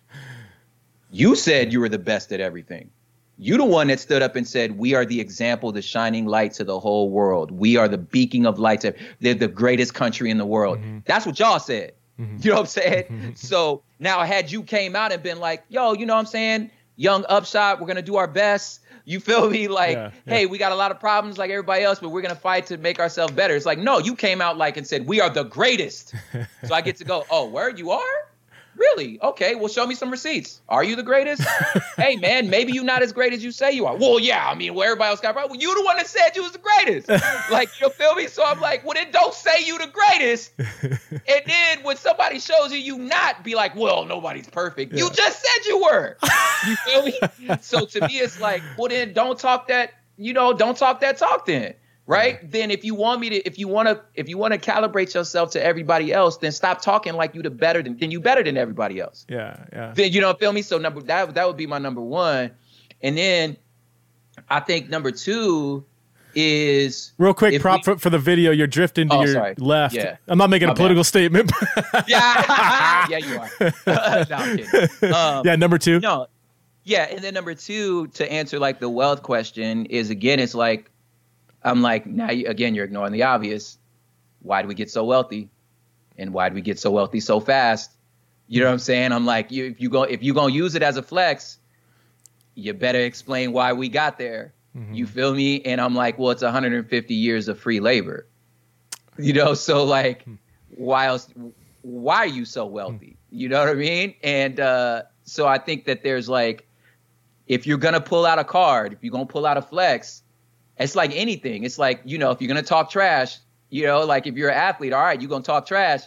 you 1.11 1.35
said 1.35 1.73
you 1.73 1.79
were 1.79 1.89
the 1.89 1.99
best 1.99 2.31
at 2.31 2.39
everything. 2.39 2.89
You 3.37 3.57
the 3.57 3.65
one 3.65 3.87
that 3.87 3.99
stood 3.99 4.21
up 4.21 4.35
and 4.35 4.47
said, 4.47 4.77
"We 4.77 4.93
are 4.93 5.05
the 5.05 5.19
example, 5.19 5.71
the 5.71 5.81
shining 5.81 6.27
light 6.27 6.53
to 6.53 6.63
the 6.63 6.79
whole 6.79 7.09
world. 7.09 7.49
We 7.49 7.77
are 7.77 7.87
the 7.87 7.97
beacon 7.97 8.45
of 8.45 8.59
light. 8.59 8.81
To, 8.81 8.93
they're 9.19 9.33
the 9.33 9.47
greatest 9.47 9.95
country 9.95 10.29
in 10.29 10.37
the 10.37 10.45
world." 10.45 10.77
Mm-hmm. 10.77 10.99
That's 11.05 11.25
what 11.25 11.39
y'all 11.39 11.59
said. 11.59 11.93
Mm-hmm. 12.19 12.37
You 12.41 12.49
know 12.51 12.55
what 12.57 12.61
I'm 12.61 12.67
saying? 12.67 13.03
Mm-hmm. 13.05 13.29
so 13.35 13.81
now, 13.99 14.23
had 14.23 14.51
you 14.51 14.63
came 14.63 14.95
out 14.95 15.11
and 15.11 15.23
been 15.23 15.39
like, 15.39 15.63
"Yo, 15.69 15.93
you 15.93 16.05
know 16.05 16.13
what 16.13 16.19
I'm 16.19 16.25
saying? 16.25 16.71
Young 16.95 17.25
upshot, 17.27 17.79
we're 17.79 17.87
gonna 17.87 18.01
do 18.01 18.17
our 18.17 18.27
best." 18.27 18.81
You 19.05 19.19
feel 19.19 19.49
me? 19.49 19.67
Like, 19.73 19.97
yeah, 19.97 20.11
yeah. 20.25 20.33
hey, 20.33 20.45
we 20.45 20.57
got 20.57 20.71
a 20.71 20.75
lot 20.75 20.91
of 20.91 20.99
problems 20.99 21.37
like 21.37 21.49
everybody 21.49 21.83
else, 21.83 21.99
but 21.99 22.09
we're 22.09 22.21
gonna 22.21 22.35
fight 22.35 22.67
to 22.67 22.77
make 22.77 22.99
ourselves 22.99 23.33
better. 23.33 23.55
It's 23.55 23.65
like, 23.65 23.79
no, 23.79 23.97
you 23.97 24.15
came 24.15 24.41
out 24.41 24.57
like 24.57 24.77
and 24.77 24.85
said, 24.85 25.07
"We 25.07 25.19
are 25.19 25.29
the 25.29 25.43
greatest." 25.43 26.13
so 26.65 26.73
I 26.73 26.81
get 26.81 26.97
to 26.97 27.03
go, 27.03 27.25
"Oh, 27.31 27.47
where 27.49 27.69
you 27.69 27.91
are?" 27.91 28.27
Really? 28.75 29.21
Okay. 29.21 29.55
Well, 29.55 29.67
show 29.67 29.85
me 29.85 29.95
some 29.95 30.09
receipts. 30.09 30.61
Are 30.69 30.83
you 30.83 30.95
the 30.95 31.03
greatest? 31.03 31.43
hey, 31.97 32.15
man, 32.15 32.49
maybe 32.49 32.73
you're 32.73 32.83
not 32.83 33.01
as 33.01 33.11
great 33.11 33.33
as 33.33 33.43
you 33.43 33.51
say 33.51 33.71
you 33.71 33.85
are. 33.85 33.95
Well, 33.95 34.19
yeah. 34.19 34.47
I 34.47 34.55
mean, 34.55 34.73
where 34.73 34.87
everybody 34.87 35.09
else 35.09 35.19
got 35.19 35.35
right. 35.35 35.49
Well, 35.49 35.59
you 35.59 35.73
the 35.75 35.83
one 35.83 35.97
that 35.97 36.07
said 36.07 36.35
you 36.35 36.43
was 36.43 36.51
the 36.51 36.59
greatest. 36.59 37.09
like, 37.51 37.69
you 37.79 37.89
feel 37.89 38.15
me? 38.15 38.27
So 38.27 38.43
I'm 38.43 38.59
like, 38.59 38.83
well, 38.83 38.93
then 38.93 39.11
don't 39.11 39.33
say 39.33 39.63
you 39.65 39.77
the 39.77 39.87
greatest. 39.87 40.51
and 40.57 41.41
then 41.45 41.83
when 41.83 41.97
somebody 41.97 42.39
shows 42.39 42.71
you 42.71 42.79
you 42.79 42.97
not, 42.97 43.43
be 43.43 43.55
like, 43.55 43.75
well, 43.75 44.05
nobody's 44.05 44.49
perfect. 44.49 44.93
Yeah. 44.93 45.03
You 45.03 45.11
just 45.11 45.41
said 45.41 45.65
you 45.65 45.83
were. 45.83 46.17
You 46.67 46.75
feel 46.77 47.03
me? 47.03 47.19
so 47.61 47.85
to 47.85 48.07
me, 48.07 48.15
it's 48.15 48.39
like, 48.39 48.61
well, 48.77 48.89
then 48.89 49.13
don't 49.13 49.37
talk 49.37 49.67
that. 49.67 49.93
You 50.15 50.33
know, 50.33 50.53
don't 50.53 50.77
talk 50.77 51.01
that 51.01 51.17
talk 51.17 51.47
then 51.47 51.73
right? 52.05 52.39
Yeah. 52.41 52.49
then 52.49 52.71
if 52.71 52.83
you 52.83 52.95
want 52.95 53.21
me 53.21 53.29
to 53.29 53.35
if 53.47 53.57
you 53.57 53.67
want 53.67 53.87
to 53.87 54.01
if 54.15 54.27
you 54.27 54.37
want 54.37 54.53
to 54.53 54.59
calibrate 54.59 55.13
yourself 55.13 55.51
to 55.51 55.63
everybody 55.63 56.11
else 56.11 56.37
then 56.37 56.51
stop 56.51 56.81
talking 56.81 57.13
like 57.13 57.33
you 57.33 57.41
the 57.41 57.49
better 57.49 57.81
than 57.81 57.97
then 57.97 58.11
you 58.11 58.19
better 58.19 58.43
than 58.43 58.57
everybody 58.57 58.99
else. 58.99 59.25
Yeah 59.29 59.65
yeah. 59.71 59.93
Then 59.95 60.11
you 60.11 60.21
don't 60.21 60.39
feel 60.39 60.53
me? 60.53 60.61
So 60.61 60.77
number 60.77 61.01
that 61.03 61.33
that 61.35 61.47
would 61.47 61.57
be 61.57 61.67
my 61.67 61.77
number 61.77 62.01
one. 62.01 62.51
And 63.01 63.17
then 63.17 63.57
i 64.49 64.59
think 64.59 64.89
number 64.89 65.11
two 65.11 65.85
is 66.35 67.11
real 67.19 67.35
quick 67.35 67.61
prop 67.61 67.81
we, 67.81 67.93
for, 67.93 67.99
for, 67.99 68.09
the 68.09 68.17
video. 68.17 68.51
You're 68.51 68.65
drifting 68.65 69.07
to 69.09 69.15
oh, 69.15 69.23
your 69.23 69.33
sorry. 69.33 69.53
left. 69.59 69.93
Yeah. 69.93 70.17
I'm 70.27 70.39
not 70.39 70.49
making 70.49 70.67
my 70.67 70.73
a 70.73 70.75
political 70.75 71.01
bad. 71.01 71.07
statement. 71.07 71.51
Yeah. 72.07 73.05
Yeah 73.09 73.17
you 73.17 73.37
are. 73.37 74.25
No, 75.01 75.13
um, 75.15 75.45
yeah 75.45 75.55
number 75.55 75.77
two? 75.77 75.99
no. 75.99 76.27
Yeah 76.83 77.03
and 77.03 77.19
then 77.19 77.33
number 77.33 77.53
two 77.53 78.07
to 78.07 78.29
answer 78.31 78.59
like 78.59 78.79
the 78.79 78.89
wealth 78.89 79.21
question 79.21 79.85
is 79.85 80.09
again 80.09 80.39
it's 80.39 80.55
like 80.55 80.89
I'm 81.63 81.81
like, 81.81 82.05
now 82.05 82.31
you, 82.31 82.47
again, 82.47 82.75
you're 82.75 82.85
ignoring 82.85 83.13
the 83.13 83.23
obvious. 83.23 83.77
Why 84.41 84.61
do 84.61 84.67
we 84.67 84.75
get 84.75 84.91
so 84.91 85.03
wealthy? 85.05 85.49
And 86.17 86.33
why 86.33 86.49
do 86.49 86.55
we 86.55 86.61
get 86.61 86.79
so 86.79 86.91
wealthy 86.91 87.19
so 87.19 87.39
fast? 87.39 87.91
You 88.47 88.59
know 88.59 88.67
what 88.67 88.73
I'm 88.73 88.79
saying? 88.79 89.11
I'm 89.11 89.25
like, 89.25 89.51
you, 89.51 89.65
if 89.65 89.81
you 89.81 89.89
go, 89.89 90.03
if 90.03 90.21
you 90.21 90.33
gonna 90.33 90.53
use 90.53 90.75
it 90.75 90.83
as 90.83 90.97
a 90.97 91.01
flex, 91.01 91.57
you 92.55 92.73
better 92.73 92.99
explain 92.99 93.53
why 93.53 93.73
we 93.73 93.89
got 93.89 94.17
there. 94.17 94.53
Mm-hmm. 94.75 94.93
You 94.93 95.07
feel 95.07 95.33
me? 95.33 95.61
And 95.61 95.79
I'm 95.79 95.95
like, 95.95 96.17
well, 96.19 96.31
it's 96.31 96.43
150 96.43 97.13
years 97.13 97.47
of 97.47 97.59
free 97.59 97.79
labor. 97.79 98.27
You 99.17 99.33
know, 99.33 99.53
so 99.53 99.83
like, 99.83 100.23
hmm. 100.23 100.35
why 100.75 101.07
else? 101.07 101.29
Why 101.81 102.17
are 102.17 102.27
you 102.27 102.45
so 102.45 102.65
wealthy? 102.65 103.17
Hmm. 103.29 103.35
You 103.35 103.49
know 103.49 103.59
what 103.59 103.69
I 103.69 103.73
mean? 103.73 104.15
And 104.23 104.59
uh, 104.59 105.03
so 105.23 105.47
I 105.47 105.57
think 105.57 105.85
that 105.85 106.03
there's 106.03 106.29
like, 106.29 106.67
if 107.47 107.65
you're 107.65 107.77
gonna 107.77 108.01
pull 108.01 108.25
out 108.25 108.39
a 108.39 108.43
card, 108.43 108.93
if 108.93 108.99
you're 109.03 109.11
gonna 109.11 109.25
pull 109.25 109.45
out 109.45 109.57
a 109.57 109.61
flex, 109.61 110.22
it's 110.77 110.95
like 110.95 111.11
anything. 111.13 111.63
It's 111.63 111.77
like, 111.77 112.01
you 112.03 112.17
know, 112.17 112.31
if 112.31 112.41
you're 112.41 112.47
going 112.47 112.61
to 112.61 112.67
talk 112.67 112.89
trash, 112.89 113.37
you 113.69 113.85
know, 113.85 114.05
like 114.05 114.27
if 114.27 114.35
you're 114.35 114.49
an 114.49 114.57
athlete, 114.57 114.93
all 114.93 115.01
right, 115.01 115.19
you're 115.19 115.29
going 115.29 115.43
to 115.43 115.45
talk 115.47 115.65
trash, 115.65 116.01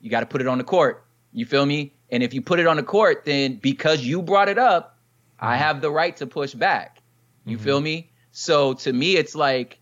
you 0.00 0.10
got 0.10 0.20
to 0.20 0.26
put 0.26 0.40
it 0.40 0.46
on 0.46 0.58
the 0.58 0.64
court. 0.64 1.04
You 1.32 1.44
feel 1.44 1.66
me? 1.66 1.94
And 2.10 2.22
if 2.22 2.34
you 2.34 2.42
put 2.42 2.58
it 2.58 2.66
on 2.66 2.76
the 2.76 2.82
court, 2.82 3.24
then 3.24 3.56
because 3.56 4.04
you 4.04 4.22
brought 4.22 4.48
it 4.48 4.58
up, 4.58 4.98
I 5.38 5.54
mm-hmm. 5.54 5.62
have 5.62 5.80
the 5.80 5.90
right 5.90 6.16
to 6.16 6.26
push 6.26 6.54
back. 6.54 7.02
You 7.44 7.56
mm-hmm. 7.56 7.64
feel 7.64 7.80
me? 7.80 8.10
So 8.32 8.74
to 8.74 8.92
me, 8.92 9.16
it's 9.16 9.34
like, 9.34 9.78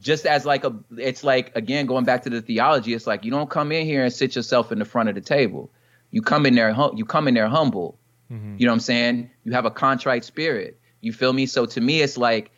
just 0.00 0.26
as 0.26 0.44
like 0.44 0.64
a, 0.64 0.74
it's 0.96 1.22
like, 1.22 1.54
again, 1.54 1.86
going 1.86 2.04
back 2.04 2.22
to 2.24 2.30
the 2.30 2.42
theology, 2.42 2.94
it's 2.94 3.06
like 3.06 3.24
you 3.24 3.30
don't 3.30 3.50
come 3.50 3.72
in 3.72 3.86
here 3.86 4.02
and 4.02 4.12
sit 4.12 4.34
yourself 4.34 4.72
in 4.72 4.78
the 4.78 4.84
front 4.84 5.08
of 5.08 5.14
the 5.14 5.20
table. 5.20 5.70
You 6.10 6.22
come 6.22 6.46
in 6.46 6.54
there, 6.54 6.74
you 6.94 7.04
come 7.04 7.28
in 7.28 7.34
there 7.34 7.48
humble. 7.48 7.98
Mm-hmm. 8.30 8.56
You 8.58 8.66
know 8.66 8.72
what 8.72 8.76
I'm 8.76 8.80
saying? 8.80 9.30
You 9.44 9.52
have 9.52 9.64
a 9.64 9.70
contrite 9.70 10.24
spirit. 10.24 10.78
You 11.00 11.12
feel 11.12 11.32
me? 11.32 11.46
So 11.46 11.66
to 11.66 11.80
me, 11.80 12.00
it's 12.00 12.16
like, 12.16 12.50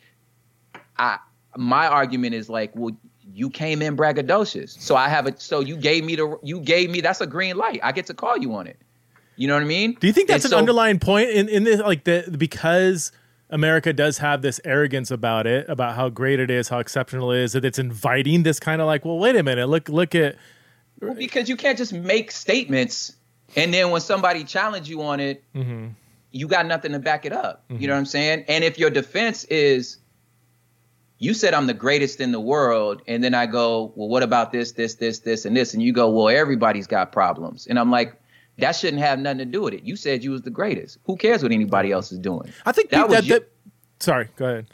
I 0.97 1.17
my 1.57 1.87
argument 1.87 2.35
is 2.35 2.49
like, 2.49 2.71
well, 2.75 2.95
you 3.33 3.49
came 3.49 3.81
in 3.81 3.95
braggadocious. 3.97 4.79
So 4.79 4.95
I 4.95 5.09
have 5.09 5.27
a 5.27 5.39
so 5.39 5.59
you 5.59 5.77
gave 5.77 6.03
me 6.03 6.15
the 6.15 6.37
you 6.43 6.59
gave 6.59 6.89
me 6.89 7.01
that's 7.01 7.21
a 7.21 7.27
green 7.27 7.57
light. 7.57 7.79
I 7.83 7.91
get 7.91 8.05
to 8.07 8.13
call 8.13 8.37
you 8.37 8.53
on 8.55 8.67
it. 8.67 8.77
You 9.35 9.47
know 9.47 9.53
what 9.55 9.63
I 9.63 9.65
mean? 9.65 9.97
Do 9.99 10.07
you 10.07 10.13
think 10.13 10.29
that's 10.29 10.45
and 10.45 10.53
an 10.53 10.55
so, 10.55 10.59
underlying 10.59 10.99
point 10.99 11.29
in 11.29 11.49
in 11.49 11.63
this 11.65 11.79
like 11.81 12.03
the 12.05 12.33
because 12.37 13.11
America 13.49 13.93
does 13.93 14.17
have 14.19 14.41
this 14.41 14.59
arrogance 14.65 15.11
about 15.11 15.45
it, 15.45 15.69
about 15.69 15.95
how 15.95 16.09
great 16.09 16.39
it 16.39 16.49
is, 16.49 16.69
how 16.69 16.79
exceptional 16.79 17.31
it 17.31 17.39
is, 17.41 17.53
that 17.53 17.63
it's 17.63 17.77
inviting 17.77 18.43
this 18.43 18.59
kind 18.59 18.81
of 18.81 18.87
like, 18.87 19.05
well, 19.05 19.19
wait 19.19 19.35
a 19.35 19.43
minute, 19.43 19.67
look 19.67 19.89
look 19.89 20.15
at 20.15 20.35
Well, 21.01 21.13
because 21.15 21.49
you 21.49 21.55
can't 21.57 21.77
just 21.77 21.93
make 21.93 22.31
statements 22.31 23.15
and 23.55 23.73
then 23.73 23.91
when 23.91 24.01
somebody 24.01 24.43
challenge 24.43 24.89
you 24.89 25.01
on 25.03 25.19
it, 25.19 25.43
Mm-hmm. 25.53 25.87
you 26.31 26.47
got 26.47 26.65
nothing 26.65 26.91
to 26.93 26.99
back 26.99 27.25
it 27.25 27.31
up. 27.33 27.63
You 27.69 27.87
know 27.87 27.93
what 27.93 27.99
I'm 27.99 28.05
saying? 28.05 28.45
And 28.47 28.63
if 28.63 28.77
your 28.79 28.89
defense 28.89 29.43
is, 29.45 29.97
you 31.17 31.33
said 31.33 31.53
I'm 31.53 31.67
the 31.67 31.73
greatest 31.73 32.19
in 32.19 32.31
the 32.31 32.39
world, 32.39 33.01
and 33.07 33.23
then 33.23 33.33
I 33.33 33.45
go, 33.45 33.93
well, 33.95 34.09
what 34.09 34.23
about 34.23 34.51
this, 34.51 34.73
this, 34.73 34.95
this, 34.95 35.19
this, 35.19 35.45
and 35.45 35.55
this, 35.55 35.73
and 35.73 35.81
you 35.81 35.93
go, 35.93 36.09
well, 36.09 36.29
everybody's 36.29 36.87
got 36.87 37.11
problems, 37.11 37.67
and 37.67 37.79
I'm 37.79 37.91
like, 37.91 38.19
that 38.57 38.73
shouldn't 38.73 39.01
have 39.01 39.19
nothing 39.19 39.39
to 39.39 39.45
do 39.45 39.61
with 39.63 39.73
it. 39.73 39.83
You 39.83 39.95
said 39.95 40.23
you 40.23 40.31
was 40.31 40.41
the 40.41 40.49
greatest. 40.49 40.97
Who 41.05 41.17
cares 41.17 41.43
what 41.43 41.51
anybody 41.51 41.91
else 41.91 42.11
is 42.11 42.19
doing? 42.19 42.53
I 42.65 42.71
think 42.71 42.89
That 42.89 42.97
that, 42.97 43.09
was 43.09 43.17
that, 43.17 43.25
your- 43.25 43.39
that- 43.39 43.51
sorry, 43.99 44.29
go 44.35 44.45
ahead. 44.45 44.67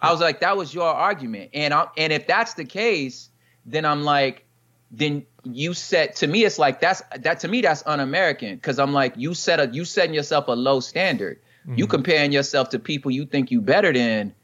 I 0.00 0.10
was 0.12 0.20
like, 0.20 0.40
that 0.40 0.56
was 0.56 0.72
your 0.74 0.88
argument, 0.88 1.50
and 1.54 1.74
I, 1.74 1.86
and 1.96 2.12
if 2.12 2.26
that's 2.26 2.54
the 2.54 2.64
case, 2.64 3.28
then 3.66 3.84
I'm 3.84 4.02
like, 4.02 4.46
then 4.90 5.26
you 5.44 5.74
set 5.74 6.16
to 6.16 6.26
me, 6.26 6.44
it's 6.44 6.58
like 6.58 6.80
that's 6.80 7.02
that 7.18 7.40
to 7.40 7.48
me 7.48 7.60
that's 7.60 7.82
un-American 7.86 8.56
because 8.56 8.78
I'm 8.78 8.92
like, 8.92 9.14
you 9.16 9.34
set 9.34 9.60
a 9.60 9.68
you 9.72 9.84
setting 9.84 10.14
yourself 10.14 10.48
a 10.48 10.52
low 10.52 10.80
standard. 10.80 11.40
You 11.66 11.84
mm-hmm. 11.84 11.90
comparing 11.90 12.32
yourself 12.32 12.70
to 12.70 12.78
people 12.78 13.10
you 13.10 13.26
think 13.26 13.50
you 13.50 13.60
better 13.60 13.92
than, 13.92 14.34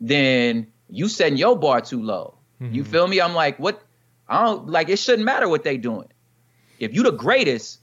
then 0.00 0.66
you 0.92 1.08
setting 1.08 1.38
your 1.38 1.56
bar 1.56 1.80
too 1.80 2.02
low. 2.02 2.34
You 2.60 2.82
mm-hmm. 2.82 2.92
feel 2.92 3.08
me? 3.08 3.20
I'm 3.20 3.34
like, 3.34 3.58
what? 3.58 3.82
I 4.28 4.44
don't 4.44 4.68
like. 4.68 4.88
It 4.88 4.98
shouldn't 4.98 5.24
matter 5.24 5.48
what 5.48 5.64
they 5.64 5.76
doing. 5.76 6.08
If 6.78 6.94
you 6.94 7.02
the 7.02 7.10
greatest, 7.10 7.80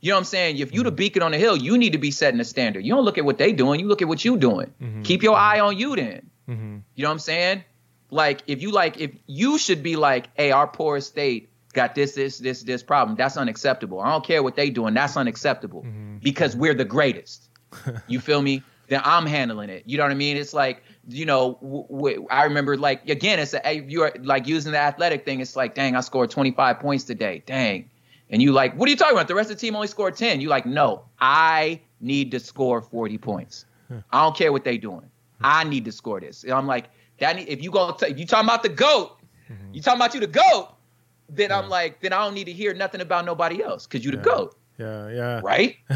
you 0.00 0.10
know 0.10 0.16
what 0.16 0.20
I'm 0.20 0.24
saying? 0.24 0.58
If 0.58 0.72
you 0.72 0.82
the 0.82 0.88
mm-hmm. 0.88 0.96
beacon 0.96 1.22
on 1.22 1.32
the 1.32 1.38
hill, 1.38 1.56
you 1.56 1.76
need 1.76 1.92
to 1.92 1.98
be 1.98 2.10
setting 2.10 2.38
the 2.38 2.44
standard. 2.44 2.84
You 2.84 2.94
don't 2.94 3.04
look 3.04 3.18
at 3.18 3.24
what 3.24 3.36
they 3.36 3.52
doing. 3.52 3.80
You 3.80 3.86
look 3.88 4.00
at 4.00 4.08
what 4.08 4.24
you 4.24 4.38
doing. 4.38 4.72
Mm-hmm. 4.80 5.02
Keep 5.02 5.22
your 5.22 5.36
eye 5.36 5.60
on 5.60 5.76
you 5.76 5.96
then. 5.96 6.30
Mm-hmm. 6.48 6.78
You 6.94 7.02
know 7.02 7.08
what 7.08 7.12
I'm 7.12 7.18
saying? 7.18 7.64
Like 8.10 8.42
if 8.46 8.62
you 8.62 8.72
like 8.72 8.98
if 8.98 9.12
you 9.26 9.58
should 9.58 9.82
be 9.82 9.96
like, 9.96 10.28
hey, 10.34 10.50
our 10.50 10.66
poor 10.66 11.00
state 11.00 11.50
got 11.72 11.94
this, 11.94 12.14
this, 12.14 12.38
this, 12.38 12.62
this 12.62 12.82
problem. 12.82 13.16
That's 13.16 13.36
unacceptable. 13.36 14.00
I 14.00 14.10
don't 14.10 14.24
care 14.24 14.42
what 14.42 14.56
they 14.56 14.70
doing. 14.70 14.94
That's 14.94 15.16
unacceptable 15.16 15.84
because 16.20 16.56
we're 16.56 16.74
the 16.74 16.84
greatest. 16.84 17.48
you 18.08 18.20
feel 18.20 18.42
me? 18.42 18.62
Then 18.88 19.00
I'm 19.04 19.26
handling 19.26 19.70
it. 19.70 19.84
You 19.86 19.98
know 19.98 20.02
what 20.02 20.10
I 20.10 20.16
mean? 20.16 20.36
It's 20.36 20.52
like 20.52 20.82
you 21.10 21.26
know, 21.26 21.58
w- 21.62 21.86
w- 21.88 22.26
I 22.30 22.44
remember 22.44 22.76
like 22.76 23.08
again, 23.08 23.38
it's 23.38 23.54
a, 23.54 23.74
you're 23.88 24.12
like 24.22 24.46
using 24.46 24.72
the 24.72 24.78
athletic 24.78 25.24
thing. 25.24 25.40
It's 25.40 25.56
like, 25.56 25.74
dang, 25.74 25.96
I 25.96 26.00
scored 26.00 26.30
25 26.30 26.80
points 26.80 27.04
today. 27.04 27.42
Dang. 27.46 27.90
And 28.30 28.40
you 28.40 28.52
like, 28.52 28.76
what 28.76 28.86
are 28.88 28.90
you 28.90 28.96
talking 28.96 29.16
about? 29.16 29.28
The 29.28 29.34
rest 29.34 29.50
of 29.50 29.56
the 29.56 29.60
team 29.60 29.74
only 29.74 29.88
scored 29.88 30.16
10. 30.16 30.40
You 30.40 30.48
like, 30.48 30.64
no, 30.66 31.02
I 31.20 31.80
need 32.00 32.30
to 32.30 32.38
score 32.40 32.80
40 32.80 33.18
points. 33.18 33.64
I 34.12 34.22
don't 34.22 34.36
care 34.36 34.52
what 34.52 34.62
they 34.62 34.78
doing. 34.78 35.10
I 35.40 35.64
need 35.64 35.84
to 35.86 35.92
score 35.92 36.20
this. 36.20 36.44
And 36.44 36.52
I'm 36.52 36.66
like, 36.66 36.90
that 37.18 37.34
need, 37.36 37.48
if 37.48 37.62
you 37.62 37.70
go 37.72 37.96
if 38.02 38.18
you 38.18 38.26
talking 38.26 38.46
about 38.48 38.62
the 38.62 38.68
goat, 38.68 39.18
mm-hmm. 39.50 39.74
you 39.74 39.82
talking 39.82 39.98
about 40.00 40.14
you 40.14 40.20
the 40.20 40.26
goat, 40.28 40.68
then 41.28 41.50
I'm 41.50 41.68
like, 41.68 42.00
then 42.00 42.12
I 42.12 42.24
don't 42.24 42.34
need 42.34 42.44
to 42.44 42.52
hear 42.52 42.72
nothing 42.74 43.00
about 43.00 43.24
nobody 43.24 43.62
else 43.62 43.86
because 43.86 44.04
you 44.04 44.10
the 44.10 44.16
Yeah. 44.18 44.22
goat, 44.22 44.56
Yeah, 44.80 45.08
yeah. 45.08 45.40
right? 45.42 45.76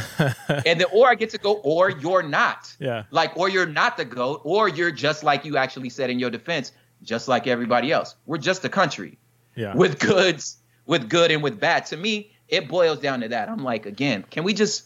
and 0.49 0.81
then 0.81 0.85
or 0.93 1.09
I 1.09 1.15
get 1.15 1.31
to 1.31 1.39
go, 1.39 1.55
or 1.55 1.91
you're 1.91 2.23
not. 2.23 2.75
Yeah. 2.79 3.05
Like, 3.11 3.37
or 3.37 3.49
you're 3.49 3.67
not 3.67 3.97
the 3.97 4.05
goat, 4.05 4.43
or 4.45 4.69
you're 4.69 4.91
just 4.91 5.25
like 5.25 5.45
you 5.45 5.57
actually 5.57 5.91
said 5.91 6.11
in 6.11 6.19
your 6.19 6.31
defense, 6.31 6.73
just 7.03 7.27
like 7.29 7.47
everybody 7.47 7.93
else. 7.93 8.15
We're 8.27 8.39
just 8.39 8.65
a 8.65 8.69
country 8.69 9.19
Yeah. 9.57 9.75
with 9.75 9.99
goods, 9.99 10.59
with 10.87 11.09
good 11.09 11.31
and 11.31 11.43
with 11.43 11.59
bad. 11.59 11.87
To 11.87 11.97
me, 11.97 12.33
it 12.49 12.69
boils 12.69 12.99
down 12.99 13.21
to 13.21 13.29
that. 13.29 13.49
I'm 13.49 13.65
like, 13.65 13.87
again, 13.87 14.25
can 14.31 14.45
we 14.45 14.53
just 14.53 14.85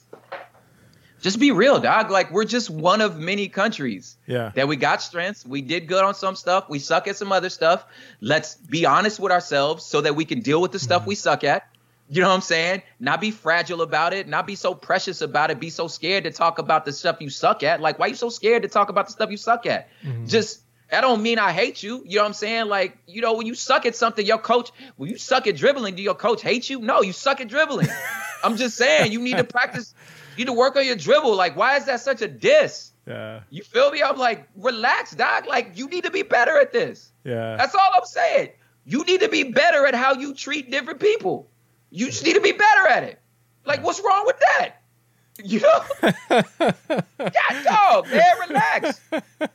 just 1.21 1.41
be 1.41 1.51
real, 1.51 1.81
dog? 1.81 2.11
Like 2.11 2.31
we're 2.31 2.45
just 2.45 2.71
one 2.71 3.01
of 3.01 3.19
many 3.19 3.49
countries 3.49 4.17
yeah. 4.27 4.53
that 4.55 4.69
we 4.69 4.77
got 4.77 5.03
strengths. 5.03 5.45
We 5.45 5.63
did 5.63 5.89
good 5.89 6.05
on 6.05 6.15
some 6.15 6.37
stuff. 6.37 6.69
We 6.69 6.79
suck 6.79 7.09
at 7.09 7.17
some 7.17 7.33
other 7.33 7.51
stuff. 7.51 7.85
Let's 8.21 8.55
be 8.55 8.87
honest 8.87 9.19
with 9.19 9.33
ourselves 9.33 9.85
so 9.85 10.01
that 10.03 10.15
we 10.15 10.25
can 10.25 10.41
deal 10.41 10.61
with 10.61 10.71
the 10.71 10.79
stuff 10.79 11.03
mm-hmm. 11.03 11.09
we 11.09 11.15
suck 11.17 11.43
at. 11.43 11.69
You 12.11 12.23
know 12.23 12.29
what 12.29 12.35
I'm 12.35 12.41
saying? 12.41 12.83
Not 12.99 13.21
be 13.21 13.31
fragile 13.31 13.83
about 13.83 14.15
it. 14.15 14.29
Not 14.29 14.47
be 14.47 14.55
so 14.55 14.75
precious 14.75 15.21
about 15.21 15.51
it. 15.51 15.61
Be 15.61 15.71
so 15.71 15.89
scared 15.89 16.25
to 16.25 16.31
talk 16.31 16.59
about 16.59 16.85
the 16.85 16.93
stuff 16.93 17.19
you 17.21 17.29
suck 17.29 17.63
at. 17.63 17.81
Like, 17.81 17.99
why 17.99 18.07
you 18.07 18.15
so 18.15 18.31
scared 18.31 18.63
to 18.63 18.69
talk 18.69 18.89
about 18.89 19.07
the 19.07 19.13
stuff 19.13 19.31
you 19.31 19.37
suck 19.37 19.67
at? 19.67 19.89
Mm-hmm. 20.03 20.27
Just 20.27 20.63
I 20.91 21.03
don't 21.03 21.23
mean 21.23 21.39
I 21.39 21.53
hate 21.53 21.83
you. 21.83 22.03
You 22.07 22.17
know 22.17 22.23
what 22.23 22.29
I'm 22.29 22.35
saying? 22.35 22.67
Like, 22.67 22.97
you 23.07 23.21
know, 23.21 23.35
when 23.35 23.47
you 23.47 23.55
suck 23.55 23.85
at 23.85 23.95
something, 23.95 24.25
your 24.25 24.39
coach, 24.39 24.71
when 24.97 25.11
you 25.11 25.19
suck 25.19 25.47
at 25.47 25.57
dribbling, 25.57 25.97
do 25.97 26.03
your 26.03 26.15
coach 26.15 26.41
hate 26.41 26.71
you? 26.71 26.81
No, 26.81 27.03
you 27.03 27.13
suck 27.13 27.41
at 27.41 27.49
dribbling. 27.49 27.89
I'm 28.45 28.57
just 28.57 28.77
saying 28.77 29.13
you 29.13 29.21
need 29.21 29.37
to 29.37 29.45
practice. 29.45 29.95
You 30.37 30.45
need 30.45 30.53
to 30.53 30.59
work 30.59 30.77
on 30.77 30.87
your 30.87 30.97
dribble. 30.97 31.37
Like, 31.37 31.57
why 31.57 31.77
is 31.77 31.87
that 31.87 32.01
such 32.01 32.23
a 32.23 32.29
diss? 32.29 32.93
Yeah. 33.07 33.41
You 33.51 33.63
feel 33.63 33.91
me? 33.91 34.03
I'm 34.03 34.17
like, 34.17 34.49
relax, 34.57 35.13
dog. 35.13 35.47
Like, 35.47 35.73
you 35.77 35.89
need 35.89 36.05
to 36.05 36.11
be 36.11 36.23
better 36.23 36.59
at 36.59 36.73
this. 36.73 37.11
Yeah. 37.25 37.57
That's 37.57 37.75
all 37.75 37.91
I'm 37.95 38.05
saying. 38.05 38.51
You 38.85 39.05
need 39.05 39.21
to 39.21 39.29
be 39.29 39.45
better 39.45 39.85
at 39.87 39.95
how 39.95 40.15
you 40.15 40.35
treat 40.35 40.71
different 40.71 41.01
people. 41.01 41.51
You 41.91 42.07
just 42.07 42.25
need 42.25 42.35
to 42.35 42.41
be 42.41 42.53
better 42.53 42.87
at 42.89 43.05
it. 43.05 43.21
Like, 43.65 43.83
what's 43.83 44.01
wrong 44.01 44.25
with 44.27 44.39
that? 44.41 44.75
You 45.43 45.61
know? 45.61 45.85
yeah, 46.03 47.63
dog, 47.63 48.09
man, 48.11 48.23
relax. 48.49 49.01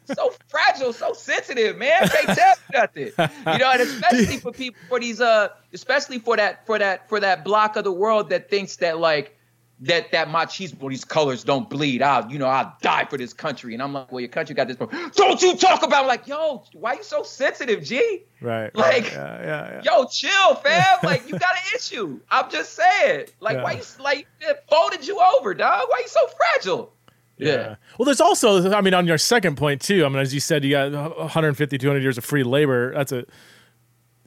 So 0.06 0.34
fragile, 0.48 0.94
so 0.94 1.14
sensitive, 1.14 1.78
man. 1.78 2.08
Can't 2.08 2.38
tell 2.38 2.56
you 2.56 2.80
nothing. 2.80 3.32
You 3.54 3.58
know, 3.58 3.72
and 3.72 3.82
especially 3.82 4.38
for 4.40 4.52
people 4.54 4.80
for 4.88 5.00
these 5.00 5.20
uh 5.20 5.50
especially 5.74 6.20
for 6.20 6.38
that 6.38 6.66
for 6.66 6.80
that 6.80 7.10
for 7.10 7.20
that 7.20 7.44
block 7.44 7.76
of 7.76 7.84
the 7.84 7.92
world 7.92 8.30
that 8.30 8.50
thinks 8.50 8.78
that 8.78 8.98
like 8.98 9.38
that 9.84 10.12
that 10.14 10.30
machismo, 10.30 10.90
these 10.90 11.04
colors 11.04 11.44
don't 11.44 11.70
bleed 11.70 12.02
out. 12.02 12.32
You 12.32 12.40
know, 12.40 12.48
I'll 12.48 12.76
die 12.82 13.06
for 13.06 13.18
this 13.18 13.34
country. 13.34 13.74
And 13.74 13.84
I'm 13.84 13.92
like, 13.92 14.12
well, 14.12 14.22
your 14.22 14.30
country 14.30 14.56
got 14.56 14.68
this 14.68 14.78
problem. 14.78 15.12
Don't 15.16 15.42
you 15.42 15.58
talk 15.58 15.84
about 15.84 16.06
it. 16.06 16.08
like, 16.08 16.26
yo, 16.26 16.64
why 16.74 16.94
you 16.94 17.04
so 17.04 17.24
sensitive, 17.24 17.84
G? 17.84 18.24
right. 18.42 18.74
like- 18.76 19.12
yeah, 19.12 19.42
yeah, 19.42 19.72
yeah. 19.74 19.82
Yo, 19.84 20.06
chill, 20.06 20.56
fam. 20.56 20.84
Like, 21.04 21.28
you 21.28 21.38
got 21.38 21.56
an 21.56 21.76
issue. 21.76 22.20
I'm 22.32 22.50
just 22.50 22.74
saying. 22.74 23.28
Like, 23.42 23.62
why 23.62 23.74
you 23.74 23.82
like 24.00 24.26
it 24.40 24.64
folded 24.70 25.06
you 25.06 25.20
over, 25.20 25.54
dog? 25.54 25.88
Why 25.90 26.00
you 26.02 26.08
so 26.08 26.28
fragile? 26.28 26.94
Yeah. 27.38 27.76
Well, 27.98 28.06
there's 28.06 28.22
also, 28.22 28.72
I 28.74 28.80
mean, 28.80 28.94
on 28.94 29.06
your 29.06 29.18
second 29.18 29.58
point 29.58 29.82
too. 29.82 30.06
I 30.06 30.10
mean, 30.10 30.20
as 30.20 30.34
you 30.34 30.40
said, 30.40 30.64
you 30.64 30.72
got 30.72 30.92
150, 31.18 31.78
200 31.78 32.02
years 32.02 32.18
of 32.18 32.24
free 32.24 32.44
labor. 32.44 32.94
That's 32.94 33.12
a 33.12 33.26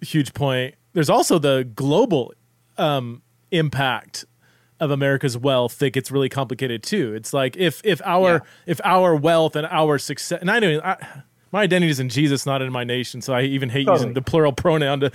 huge 0.03 0.35
point. 0.35 0.75
There's 0.93 1.09
also 1.09 1.39
the 1.39 1.71
global 1.75 2.35
um, 2.77 3.23
impact 3.53 4.27
of 4.81 4.91
America's 4.91 5.37
wealth 5.39 5.79
that 5.79 5.91
gets 5.91 6.11
really 6.11 6.29
complicated 6.29 6.83
too. 6.83 7.15
It's 7.15 7.33
like 7.33 7.57
if 7.57 7.81
if 7.85 8.01
our 8.05 8.33
Yeah. 8.35 8.39
if 8.67 8.81
our 8.85 9.15
wealth 9.17 9.57
and 9.57 9.67
our 9.71 9.99
success, 9.99 10.39
and 10.41 10.51
I 10.51 10.59
know 10.59 10.81
I, 10.85 10.97
my 11.53 11.63
identity 11.63 11.91
is 11.91 12.01
in 12.01 12.09
Jesus, 12.09 12.45
not 12.45 12.61
in 12.63 12.71
my 12.73 12.85
nation. 12.85 13.23
So 13.23 13.33
I 13.33 13.43
even 13.43 13.69
hate 13.71 13.87
Totally. 13.87 13.99
using 14.09 14.13
the 14.15 14.23
plural 14.23 14.53
pronoun 14.53 15.01
to 15.01 15.11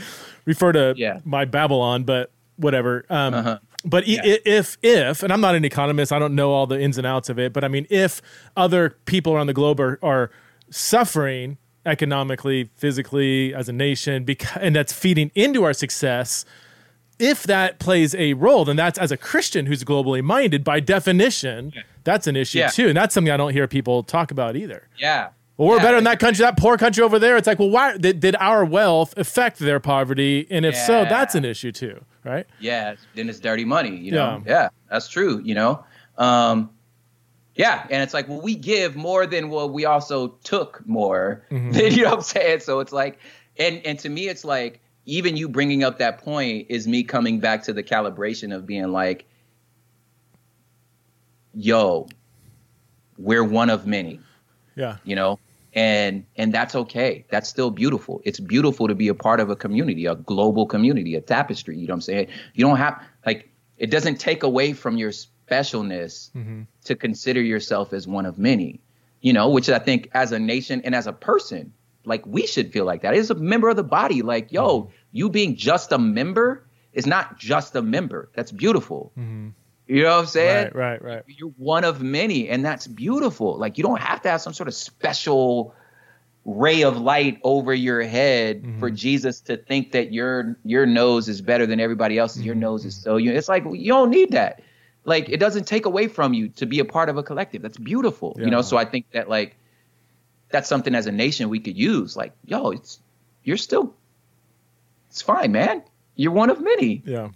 refer 0.45 0.71
to 0.71 0.93
Yeah. 0.97 1.19
my 1.25 1.45
Babylon, 1.45 2.03
but 2.03 2.31
whatever. 2.55 3.05
Um, 3.09 3.33
Uh-huh. 3.33 3.59
But 3.83 4.07
Yeah. 4.07 4.21
if 4.45 4.77
if 4.83 5.23
and 5.23 5.33
I'm 5.33 5.41
not 5.41 5.55
an 5.55 5.65
economist, 5.65 6.11
I 6.11 6.19
don't 6.19 6.35
know 6.35 6.51
all 6.51 6.67
the 6.67 6.79
ins 6.79 6.97
and 6.97 7.05
outs 7.07 7.29
of 7.29 7.37
it. 7.39 7.51
But 7.53 7.63
I 7.63 7.67
mean, 7.67 7.85
if 7.89 8.21
other 8.55 8.95
people 9.05 9.33
around 9.33 9.47
the 9.47 9.53
globe 9.53 9.79
are, 9.79 9.97
are 10.03 10.29
suffering 10.69 11.57
economically, 11.85 12.69
physically 12.75 13.53
as 13.53 13.67
a 13.67 13.73
nation, 13.73 14.23
because, 14.23 14.57
and 14.61 14.75
that's 14.75 14.93
feeding 14.93 15.31
into 15.35 15.63
our 15.63 15.73
success. 15.73 16.45
If 17.21 17.43
that 17.43 17.79
plays 17.79 18.15
a 18.15 18.33
role, 18.33 18.65
then 18.65 18.75
that's 18.75 18.97
as 18.97 19.11
a 19.11 19.17
Christian 19.17 19.65
who's 19.67 19.83
globally 19.83 20.23
minded, 20.23 20.63
by 20.63 20.79
definition, 20.79 21.71
that's 22.03 22.25
an 22.27 22.35
issue 22.35 22.59
Yeah. 22.59 22.67
too, 22.69 22.87
and 22.87 22.97
that's 22.97 23.13
something 23.13 23.31
I 23.31 23.37
don't 23.37 23.53
hear 23.53 23.67
people 23.67 24.03
talk 24.03 24.31
about 24.31 24.55
either. 24.55 24.87
Yeah. 24.97 25.29
Well, 25.57 25.69
we're 25.69 25.75
Yeah. 25.77 25.83
better 25.83 25.95
than 25.97 26.05
that 26.05 26.19
country, 26.19 26.43
that 26.43 26.57
poor 26.57 26.77
country 26.77 27.03
over 27.03 27.19
there. 27.19 27.37
It's 27.37 27.45
like, 27.45 27.59
well, 27.59 27.69
why 27.69 27.95
did, 27.97 28.19
did 28.19 28.35
our 28.39 28.65
wealth 28.65 29.13
affect 29.17 29.59
their 29.59 29.79
poverty? 29.79 30.47
And 30.49 30.65
if 30.65 30.75
so, 30.75 31.05
that's 31.05 31.35
an 31.35 31.45
issue 31.45 31.71
too, 31.71 32.03
right? 32.23 32.47
Yeah, 32.59 32.95
then 33.15 33.29
it's 33.29 33.39
dirty 33.39 33.65
money, 33.65 33.95
you 33.95 34.11
know? 34.11 34.41
Yeah. 34.45 34.51
Yeah, 34.53 34.69
that's 34.89 35.07
true, 35.07 35.39
you 35.43 35.53
know? 35.53 35.83
Um, 36.17 36.71
yeah, 37.53 37.85
and 37.91 38.01
it's 38.01 38.13
like, 38.13 38.27
well, 38.27 38.41
we 38.41 38.55
give 38.55 38.95
more 38.95 39.27
than 39.27 39.49
well, 39.49 39.69
we 39.69 39.85
also 39.85 40.29
took 40.43 40.81
more. 40.87 41.43
Mm-hmm. 41.51 41.75
You 41.95 42.03
know 42.03 42.09
what 42.09 42.17
I'm 42.17 42.21
saying? 42.23 42.59
So 42.61 42.79
it's 42.79 42.93
like, 42.93 43.19
and 43.59 43.81
and 43.85 43.99
to 43.99 44.09
me, 44.09 44.29
it's 44.29 44.45
like, 44.45 44.79
even 45.05 45.37
you 45.37 45.49
bringing 45.49 45.83
up 45.83 45.99
that 45.99 46.19
point 46.19 46.67
is 46.69 46.87
me 46.87 47.03
coming 47.03 47.39
back 47.39 47.63
to 47.63 47.73
the 47.73 47.83
calibration 47.83 48.55
of 48.55 48.65
being 48.65 48.91
like, 48.91 49.25
yo, 51.53 52.07
we're 53.17 53.43
one 53.43 53.69
of 53.69 53.87
many. 53.87 54.19
Yeah. 54.75 54.97
you 55.03 55.15
know? 55.15 55.39
And 55.73 56.25
and 56.35 56.53
that's 56.53 56.75
okay. 56.75 57.25
That's 57.29 57.47
still 57.47 57.71
beautiful. 57.71 58.21
It's 58.25 58.41
beautiful 58.41 58.89
to 58.89 58.95
be 58.95 59.07
a 59.07 59.13
part 59.13 59.39
of 59.39 59.49
a 59.49 59.55
community 59.55 60.05
a 60.05 60.15
global 60.15 60.65
community 60.65 61.15
a 61.15 61.21
tapestry 61.21 61.77
you 61.77 61.87
know 61.87 61.93
what 61.93 61.95
i'm 61.95 62.01
saying? 62.01 62.27
You 62.53 62.65
don't 62.65 62.75
have 62.75 63.01
like 63.25 63.49
it 63.77 63.89
doesn't 63.89 64.17
take 64.17 64.43
away 64.43 64.73
from 64.73 64.97
your 64.97 65.11
specialness 65.11 66.31
mm-hmm. 66.31 66.63
to 66.85 66.95
consider 66.95 67.41
yourself 67.41 67.93
as 67.93 68.05
one 68.05 68.25
of 68.25 68.37
many 68.37 68.81
you 69.21 69.33
know 69.33 69.49
which 69.49 69.69
i 69.69 69.79
think 69.79 70.09
as 70.13 70.31
a 70.31 70.39
nation 70.39 70.81
and 70.83 70.95
as 70.95 71.07
a 71.07 71.13
person 71.13 71.73
like 72.05 72.25
we 72.25 72.45
should 72.47 72.71
feel 72.71 72.85
like 72.85 73.01
that 73.03 73.13
as 73.13 73.29
a 73.29 73.35
member 73.35 73.69
of 73.69 73.75
the 73.75 73.83
body 73.83 74.21
like 74.21 74.51
yo 74.51 74.89
you 75.11 75.29
being 75.29 75.55
just 75.55 75.91
a 75.91 75.97
member 75.97 76.63
is 76.93 77.05
not 77.05 77.37
just 77.37 77.75
a 77.75 77.81
member 77.81 78.29
that's 78.35 78.51
beautiful 78.51 79.11
you 79.87 80.03
know 80.03 80.09
what 80.15 80.19
i'm 80.19 80.25
saying 80.25 80.65
Right, 80.73 80.75
right, 80.75 81.01
right. 81.03 81.23
you're 81.27 81.49
one 81.57 81.83
of 81.83 82.01
many 82.01 82.49
and 82.49 82.63
that's 82.65 82.87
beautiful 82.87 83.57
like 83.57 83.77
you 83.77 83.83
don't 83.83 84.01
have 84.01 84.21
to 84.23 84.29
have 84.29 84.41
some 84.41 84.53
sort 84.53 84.67
of 84.67 84.73
special 84.73 85.75
ray 86.43 86.81
of 86.83 86.97
light 86.99 87.39
over 87.43 87.73
your 87.73 88.01
head 88.01 88.63
Mhm. 88.63 88.79
for 88.79 88.89
Jesus 88.89 89.41
to 89.41 89.57
think 89.57 89.91
that 89.91 90.11
your 90.11 90.57
your 90.65 90.87
nose 90.87 91.29
is 91.29 91.39
better 91.39 91.67
than 91.67 91.79
everybody 91.79 92.17
else's. 92.17 92.43
Your 92.43 92.55
Mhm. 92.55 92.59
nose 92.61 92.83
is 92.85 92.95
so 92.95 93.17
you. 93.17 93.31
It's 93.31 93.47
like 93.47 93.63
you 93.71 93.91
don't 93.93 94.09
need 94.09 94.31
that. 94.31 94.59
Like 95.05 95.29
it 95.29 95.37
doesn't 95.39 95.67
take 95.67 95.85
away 95.85 96.07
from 96.07 96.33
you 96.33 96.47
to 96.49 96.65
be 96.65 96.79
a 96.79 96.85
part 96.85 97.09
of 97.09 97.17
a 97.17 97.21
collective. 97.21 97.61
That's 97.61 97.77
beautiful, 97.77 98.35
you 98.39 98.49
know. 98.49 98.63
So 98.63 98.75
I 98.77 98.85
think 98.85 99.05
that 99.13 99.29
like 99.29 99.55
that's 100.51 100.67
something 100.69 100.95
as 100.95 101.07
a 101.07 101.11
nation 101.11 101.49
we 101.49 101.59
could 101.59 101.77
use. 101.77 102.15
Like, 102.17 102.33
yo, 102.45 102.71
it's 102.71 102.99
you're 103.43 103.57
still, 103.57 103.93
it's 105.09 105.21
fine, 105.21 105.51
man. 105.51 105.83
You're 106.15 106.31
one 106.31 106.49
of 106.49 106.61
many, 106.61 107.01
Yeah. 107.05 107.29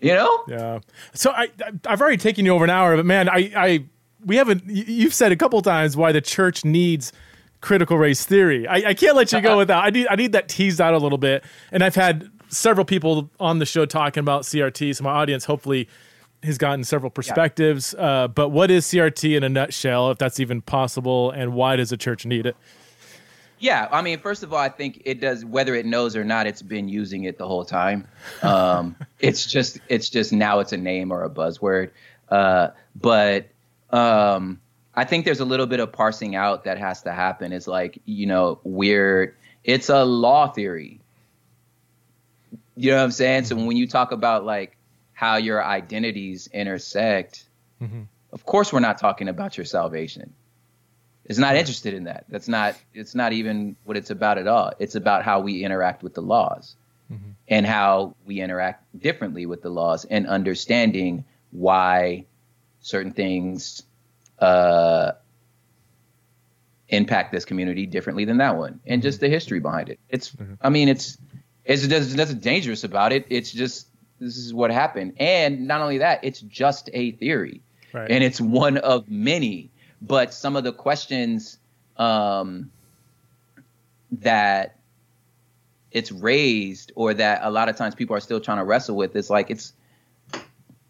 you 0.00 0.14
know. 0.14 0.44
Yeah. 0.48 0.78
So 1.14 1.30
I 1.30 1.48
I've 1.86 2.00
already 2.00 2.16
taken 2.16 2.44
you 2.44 2.52
over 2.52 2.64
an 2.64 2.70
hour, 2.70 2.96
but 2.96 3.06
man, 3.06 3.28
I 3.28 3.52
I 3.56 3.84
we 4.24 4.36
haven't. 4.36 4.62
You've 4.66 5.12
said 5.14 5.32
a 5.32 5.36
couple 5.36 5.60
times 5.62 5.96
why 5.96 6.12
the 6.12 6.20
church 6.20 6.64
needs 6.64 7.12
critical 7.60 7.98
race 7.98 8.24
theory. 8.24 8.66
I, 8.66 8.90
I 8.90 8.94
can't 8.94 9.16
let 9.16 9.32
you 9.32 9.40
go 9.40 9.56
without. 9.62 9.84
I 9.84 9.90
need 9.90 10.06
I 10.08 10.16
need 10.16 10.32
that 10.32 10.48
teased 10.48 10.80
out 10.80 10.94
a 10.94 10.98
little 10.98 11.18
bit. 11.18 11.44
And 11.72 11.82
I've 11.84 11.94
had 11.94 12.30
several 12.48 12.84
people 12.86 13.30
on 13.40 13.58
the 13.58 13.66
show 13.66 13.84
talking 13.84 14.20
about 14.20 14.42
CRT. 14.42 14.96
So 14.96 15.04
my 15.04 15.10
audience 15.10 15.44
hopefully 15.44 15.88
has 16.44 16.58
gotten 16.58 16.84
several 16.84 17.10
perspectives. 17.10 17.94
Uh, 17.94 18.28
but 18.28 18.50
what 18.50 18.70
is 18.70 18.86
CRT 18.86 19.36
in 19.36 19.42
a 19.42 19.48
nutshell, 19.48 20.10
if 20.10 20.18
that's 20.18 20.40
even 20.40 20.60
possible, 20.62 21.30
and 21.30 21.54
why 21.54 21.76
does 21.76 21.90
a 21.92 21.96
church 21.96 22.26
need 22.26 22.46
it? 22.46 22.56
Yeah, 23.58 23.88
I 23.90 24.02
mean, 24.02 24.18
first 24.18 24.42
of 24.42 24.52
all, 24.52 24.58
I 24.58 24.68
think 24.68 25.02
it 25.04 25.20
does. 25.20 25.44
Whether 25.44 25.74
it 25.74 25.86
knows 25.86 26.16
or 26.16 26.24
not, 26.24 26.46
it's 26.46 26.60
been 26.60 26.88
using 26.88 27.24
it 27.24 27.38
the 27.38 27.46
whole 27.46 27.64
time. 27.64 28.06
Um, 28.42 28.94
it's 29.20 29.46
just, 29.46 29.78
it's 29.88 30.10
just 30.10 30.32
now 30.32 30.58
it's 30.60 30.72
a 30.72 30.76
name 30.76 31.10
or 31.10 31.24
a 31.24 31.30
buzzword. 31.30 31.90
Uh, 32.28 32.68
but 32.94 33.48
um, 33.90 34.60
I 34.94 35.04
think 35.04 35.24
there's 35.24 35.40
a 35.40 35.44
little 35.44 35.66
bit 35.66 35.80
of 35.80 35.92
parsing 35.92 36.36
out 36.36 36.64
that 36.64 36.78
has 36.78 37.02
to 37.02 37.12
happen. 37.12 37.52
It's 37.52 37.66
like 37.66 38.00
you 38.04 38.26
know, 38.26 38.58
we're 38.64 39.36
it's 39.62 39.88
a 39.88 40.04
law 40.04 40.48
theory. 40.48 41.00
You 42.76 42.90
know 42.90 42.98
what 42.98 43.04
I'm 43.04 43.10
saying? 43.12 43.44
So 43.44 43.56
when 43.56 43.76
you 43.76 43.86
talk 43.86 44.12
about 44.12 44.44
like 44.44 44.76
how 45.24 45.36
your 45.36 45.60
identities 45.64 46.38
intersect, 46.52 47.32
Mhm. 47.82 48.06
of 48.32 48.44
course 48.52 48.68
we're 48.72 48.86
not 48.90 48.98
talking 48.98 49.28
about 49.28 49.56
your 49.58 49.64
salvation 49.78 50.28
It's 51.30 51.38
not 51.38 51.56
interested 51.56 51.94
in 51.94 52.04
that. 52.04 52.22
That's 52.28 52.48
not 52.48 52.70
it's 52.92 53.14
not 53.14 53.32
even 53.32 53.76
what 53.86 53.96
it's 53.96 54.10
about 54.10 54.36
at 54.42 54.46
all. 54.46 54.68
It's 54.78 54.94
about 55.02 55.20
how 55.24 55.36
we 55.40 55.64
interact 55.66 56.02
with 56.02 56.12
the 56.12 56.20
laws 56.34 56.76
Mhm. 57.10 57.30
and 57.48 57.64
how 57.66 58.14
we 58.26 58.34
interact 58.46 58.80
differently 59.06 59.46
with 59.46 59.60
the 59.62 59.70
laws 59.70 60.04
and 60.04 60.26
understanding 60.26 61.24
why 61.50 62.26
certain 62.82 63.12
things 63.12 63.82
uh, 64.38 65.12
impact 66.88 67.32
this 67.32 67.46
community 67.46 67.86
differently 67.86 68.24
than 68.26 68.38
that 68.44 68.56
one 68.56 68.80
and 68.86 69.00
just 69.00 69.18
the 69.20 69.28
history 69.36 69.60
behind 69.60 69.88
it. 69.88 69.98
It's 70.10 70.28
I 70.60 70.68
mean 70.68 70.88
it's 70.94 71.16
it's 71.64 71.86
there's 71.86 72.14
nothing 72.14 72.40
dangerous 72.40 72.84
about 72.84 73.10
it. 73.16 73.24
It's 73.30 73.50
just 73.50 73.88
this 74.24 74.36
is 74.38 74.54
what 74.54 74.70
happened. 74.70 75.12
And 75.18 75.66
not 75.68 75.80
only 75.80 75.98
that, 75.98 76.20
it's 76.22 76.40
just 76.40 76.88
a 76.92 77.12
theory 77.12 77.60
Right. 77.92 78.10
and 78.10 78.24
it's 78.24 78.40
one 78.40 78.78
of 78.78 79.08
many. 79.08 79.70
But 80.02 80.34
some 80.34 80.56
of 80.56 80.64
the 80.64 80.72
questions 80.72 81.58
um, 81.96 82.70
that 84.12 84.76
it's 85.92 86.10
raised, 86.10 86.92
or 86.96 87.14
that 87.14 87.40
a 87.42 87.50
lot 87.50 87.68
of 87.68 87.76
times 87.76 87.94
people 87.94 88.16
are 88.16 88.20
still 88.20 88.40
trying 88.40 88.58
to 88.58 88.64
wrestle 88.64 88.96
with, 88.96 89.14
is 89.14 89.30
like 89.30 89.50
it's 89.50 89.72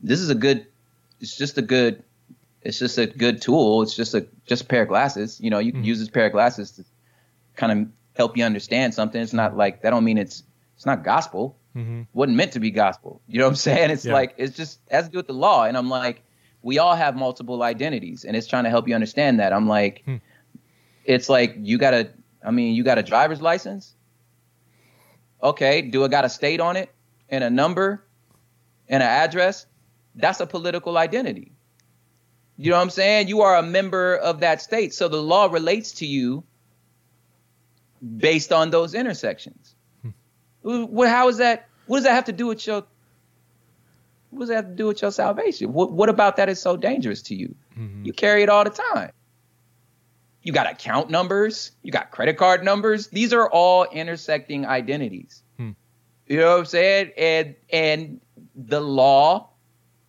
this 0.02 0.20
is 0.20 0.30
a 0.30 0.34
good, 0.34 0.66
it's 1.20 1.36
just 1.36 1.58
a 1.58 1.62
good, 1.62 2.02
it's 2.62 2.78
just 2.78 2.96
a 2.98 3.06
good 3.06 3.40
tool. 3.42 3.82
It's 3.82 3.94
just 3.94 4.14
a 4.14 4.26
just 4.46 4.62
a 4.62 4.66
pair 4.66 4.82
of 4.82 4.88
glasses. 4.88 5.38
You 5.40 5.50
know, 5.50 5.58
you 5.58 5.72
can 5.72 5.82
Mhm. 5.82 5.86
use 5.86 5.98
this 5.98 6.08
pair 6.08 6.26
of 6.26 6.32
glasses 6.32 6.70
to 6.72 6.84
kind 7.56 7.72
of 7.72 7.88
help 8.16 8.36
you 8.36 8.44
understand 8.44 8.94
something. 8.94 9.20
It's 9.20 9.32
not 9.34 9.56
like 9.56 9.82
that. 9.82 9.90
Don't 9.90 10.04
mean 10.04 10.18
it's 10.18 10.42
it's 10.76 10.86
not 10.86 11.04
gospel 11.04 11.56
hmm 11.74 12.02
wasn't 12.12 12.36
meant 12.36 12.52
to 12.52 12.60
be 12.60 12.70
gospel. 12.70 13.20
You 13.26 13.38
know 13.38 13.46
what 13.46 13.50
I'm 13.50 13.56
saying? 13.56 13.90
It's 13.90 14.04
Yeah. 14.04 14.12
like 14.12 14.34
it's 14.38 14.56
just 14.56 14.80
has 14.90 15.06
to 15.06 15.10
do 15.10 15.18
with 15.18 15.26
the 15.26 15.34
law. 15.34 15.64
And 15.64 15.76
I'm 15.76 15.90
like, 15.90 16.22
we 16.62 16.78
all 16.78 16.94
have 16.94 17.16
multiple 17.16 17.62
identities, 17.62 18.24
and 18.24 18.36
it's 18.36 18.46
trying 18.46 18.64
to 18.64 18.70
help 18.70 18.88
you 18.88 18.94
understand 18.94 19.40
that. 19.40 19.52
I'm 19.52 19.68
like, 19.68 20.02
Hmm. 20.04 20.16
it's 21.04 21.28
like 21.28 21.56
you 21.58 21.76
got 21.78 21.92
a, 21.94 22.10
I 22.42 22.50
mean, 22.50 22.74
you 22.74 22.84
got 22.84 22.98
a 22.98 23.02
driver's 23.02 23.42
license. 23.42 23.94
Okay, 25.42 25.82
do 25.82 26.04
I 26.04 26.08
got 26.08 26.24
a 26.24 26.28
state 26.30 26.60
on 26.60 26.76
it 26.76 26.90
and 27.28 27.44
a 27.44 27.50
number 27.50 28.02
and 28.88 29.02
an 29.02 29.08
address? 29.08 29.66
That's 30.14 30.40
a 30.40 30.46
political 30.46 30.96
identity. 30.96 31.52
You 32.56 32.70
know 32.70 32.76
what 32.76 32.82
I'm 32.82 32.90
saying? 32.90 33.28
You 33.28 33.42
are 33.42 33.56
a 33.56 33.62
member 33.62 34.14
of 34.16 34.40
that 34.40 34.62
state, 34.62 34.94
so 34.94 35.08
the 35.08 35.20
law 35.20 35.46
relates 35.46 35.92
to 35.94 36.06
you 36.06 36.44
based 38.16 38.52
on 38.52 38.70
those 38.70 38.94
intersections. 38.94 39.73
Well, 40.64 41.08
how 41.08 41.28
is 41.28 41.36
that? 41.36 41.68
What 41.86 41.98
does 41.98 42.04
that 42.04 42.14
have 42.14 42.24
to 42.24 42.32
do 42.32 42.46
with 42.46 42.66
your? 42.66 42.84
What 44.30 44.40
does 44.40 44.48
that 44.48 44.56
have 44.56 44.68
to 44.68 44.74
do 44.74 44.86
with 44.86 45.02
your 45.02 45.12
salvation? 45.12 45.72
What 45.72 45.92
What 45.92 46.08
about 46.08 46.36
that 46.36 46.48
is 46.48 46.60
so 46.60 46.76
dangerous 46.76 47.22
to 47.22 47.34
you? 47.34 47.54
hmm 47.74 48.04
You 48.04 48.12
carry 48.12 48.42
it 48.42 48.48
all 48.48 48.64
the 48.64 48.70
time. 48.70 49.12
You 50.42 50.52
got 50.52 50.70
account 50.70 51.10
numbers. 51.10 51.72
You 51.82 51.92
got 51.92 52.10
credit 52.10 52.36
card 52.36 52.64
numbers. 52.64 53.08
These 53.08 53.32
are 53.32 53.48
all 53.48 53.84
intersecting 53.84 54.66
identities. 54.66 55.42
Hmm. 55.56 55.70
You 56.26 56.38
know 56.38 56.50
what 56.52 56.58
I'm 56.60 56.64
saying? 56.64 57.12
And 57.16 57.54
and 57.70 58.20
the 58.54 58.80
law 58.80 59.50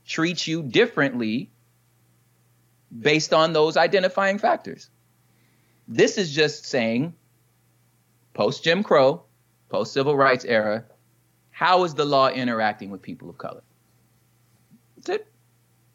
treats 0.06 0.48
you 0.48 0.64
differently 0.64 1.50
based 2.98 3.34
on 3.34 3.54
those 3.54 3.76
identifying 3.76 4.38
factors. 4.38 4.90
This 5.88 6.18
is 6.18 6.34
just 6.34 6.66
saying 6.66 7.14
post 8.34 8.64
Jim 8.64 8.84
Crow, 8.84 9.24
post 9.70 9.94
civil 9.94 10.16
rights 10.16 10.46
era, 10.46 10.84
how 11.52 11.84
is 11.84 11.94
the 11.94 12.06
law 12.06 12.30
interacting 12.30 12.90
with 12.90 13.02
people 13.02 13.30
of 13.30 13.38
color? 13.38 13.62
That's 14.98 15.10
it. 15.10 15.28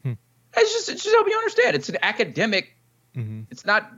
Hmm. 0.03 0.13
It's 0.57 0.73
just 0.73 0.89
it's 0.89 1.03
just 1.03 1.15
help 1.15 1.27
you 1.27 1.37
understand. 1.37 1.75
It's 1.75 1.89
an 1.89 1.97
academic. 2.01 2.75
hmm 3.15 3.41
It's 3.49 3.65
not. 3.65 3.91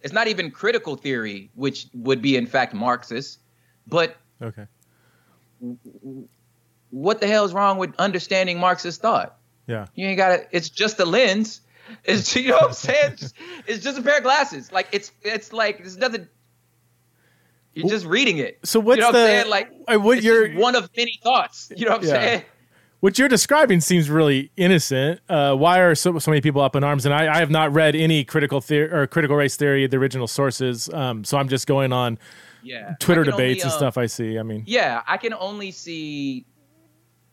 It's 0.00 0.12
not 0.12 0.28
even 0.28 0.50
critical 0.50 0.96
theory, 0.96 1.50
which 1.54 1.86
would 1.94 2.20
be 2.20 2.36
in 2.36 2.46
fact 2.46 2.74
Marxist. 2.74 3.38
But 3.86 4.16
Okay. 4.42 4.66
what 6.90 7.20
the 7.20 7.26
hell 7.26 7.44
is 7.44 7.52
wrong 7.52 7.78
with 7.78 7.94
understanding 7.98 8.58
Marxist 8.58 9.00
thought? 9.00 9.36
Yeah. 9.66 9.86
You 9.94 10.08
ain't 10.08 10.18
got 10.18 10.28
to. 10.36 10.46
It's 10.50 10.68
just 10.68 10.98
a 11.00 11.04
lens. 11.04 11.60
It's 12.04 12.34
you 12.34 12.48
know 12.48 12.56
what 12.56 12.64
I'm 12.68 12.72
saying. 12.72 13.12
It's 13.12 13.20
just, 13.20 13.34
it's 13.66 13.84
just 13.84 13.98
a 13.98 14.02
pair 14.02 14.16
of 14.18 14.22
glasses. 14.24 14.72
Like 14.72 14.88
it's 14.92 15.12
it's 15.22 15.52
like 15.52 15.78
there's 15.78 15.96
nothing. 15.98 16.28
You're 17.74 17.88
just 17.88 18.06
reading 18.06 18.38
it. 18.38 18.58
So 18.64 18.80
what's 18.80 18.96
you 18.96 19.00
know 19.02 19.08
what 19.08 19.12
the 19.12 19.18
I'm 19.20 19.26
saying? 19.26 19.50
Like 19.50 19.70
uh, 19.88 19.98
what 19.98 20.18
it's 20.18 20.26
you're 20.26 20.52
one 20.54 20.76
of 20.76 20.88
many 20.96 21.18
thoughts. 21.22 21.72
You 21.76 21.86
know 21.86 21.92
what 21.92 22.02
I'm 22.02 22.06
Yeah. 22.08 22.12
saying? 22.14 22.42
what 23.00 23.18
you're 23.18 23.28
describing 23.28 23.80
seems 23.82 24.08
really 24.08 24.50
innocent. 24.56 25.20
Uh, 25.28 25.54
why 25.54 25.78
are 25.80 25.94
so, 25.94 26.18
so 26.18 26.30
many 26.30 26.40
people 26.40 26.62
up 26.62 26.74
in 26.74 26.82
arms? 26.82 27.04
And 27.04 27.14
I, 27.14 27.34
I 27.34 27.38
have 27.38 27.50
not 27.50 27.70
read 27.70 27.94
any 27.94 28.24
critical 28.24 28.62
theory 28.62 28.90
or 28.90 29.06
critical 29.06 29.36
race 29.36 29.56
theory, 29.56 29.86
the 29.86 29.98
original 29.98 30.26
sources. 30.26 30.88
Um, 30.88 31.22
so 31.22 31.36
I'm 31.36 31.48
just 31.48 31.66
going 31.66 31.92
on 31.92 32.18
Yeah. 32.62 32.94
Twitter 33.00 33.24
can 33.24 33.34
only, 33.34 33.44
debates 33.44 33.62
and 33.64 33.72
um, 33.72 33.78
stuff. 33.78 33.98
I 33.98 34.06
see. 34.06 34.38
I 34.38 34.42
mean, 34.42 34.62
Yeah, 34.66 35.02
I 35.06 35.18
can 35.18 35.34
only 35.34 35.70
see. 35.70 36.46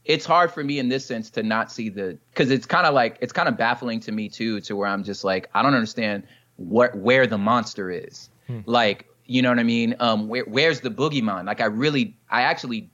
It's 0.03 0.25
hard 0.25 0.51
for 0.51 0.61
me 0.63 0.79
in 0.79 0.89
this 0.89 1.05
sense 1.05 1.29
to 1.29 1.43
not 1.43 1.71
see 1.71 1.87
the 1.87 2.17
because 2.31 2.49
it's 2.51 2.65
kind 2.65 2.85
of 2.87 2.93
like 2.93 3.17
it's 3.21 3.31
kind 3.31 3.47
of 3.47 3.55
baffling 3.55 3.99
to 4.01 4.11
me 4.11 4.27
too, 4.27 4.59
to 4.61 4.75
where 4.75 4.87
I'm 4.87 5.03
just 5.03 5.23
like 5.23 5.47
I 5.53 5.61
don't 5.61 5.75
understand 5.75 6.23
what 6.57 6.97
where 6.97 7.27
the 7.27 7.37
monster 7.37 7.91
is. 7.91 8.29
Hmm. 8.47 8.59
Like 8.65 9.05
you 9.31 9.41
know 9.41 9.49
what 9.49 9.59
I 9.59 9.63
mean? 9.63 9.95
Um, 9.99 10.27
where 10.27 10.43
where's 10.43 10.81
the 10.81 10.91
boogeyman? 10.91 11.45
Like 11.45 11.61
I 11.61 11.65
really, 11.65 12.17
I 12.29 12.41
actually, 12.41 12.89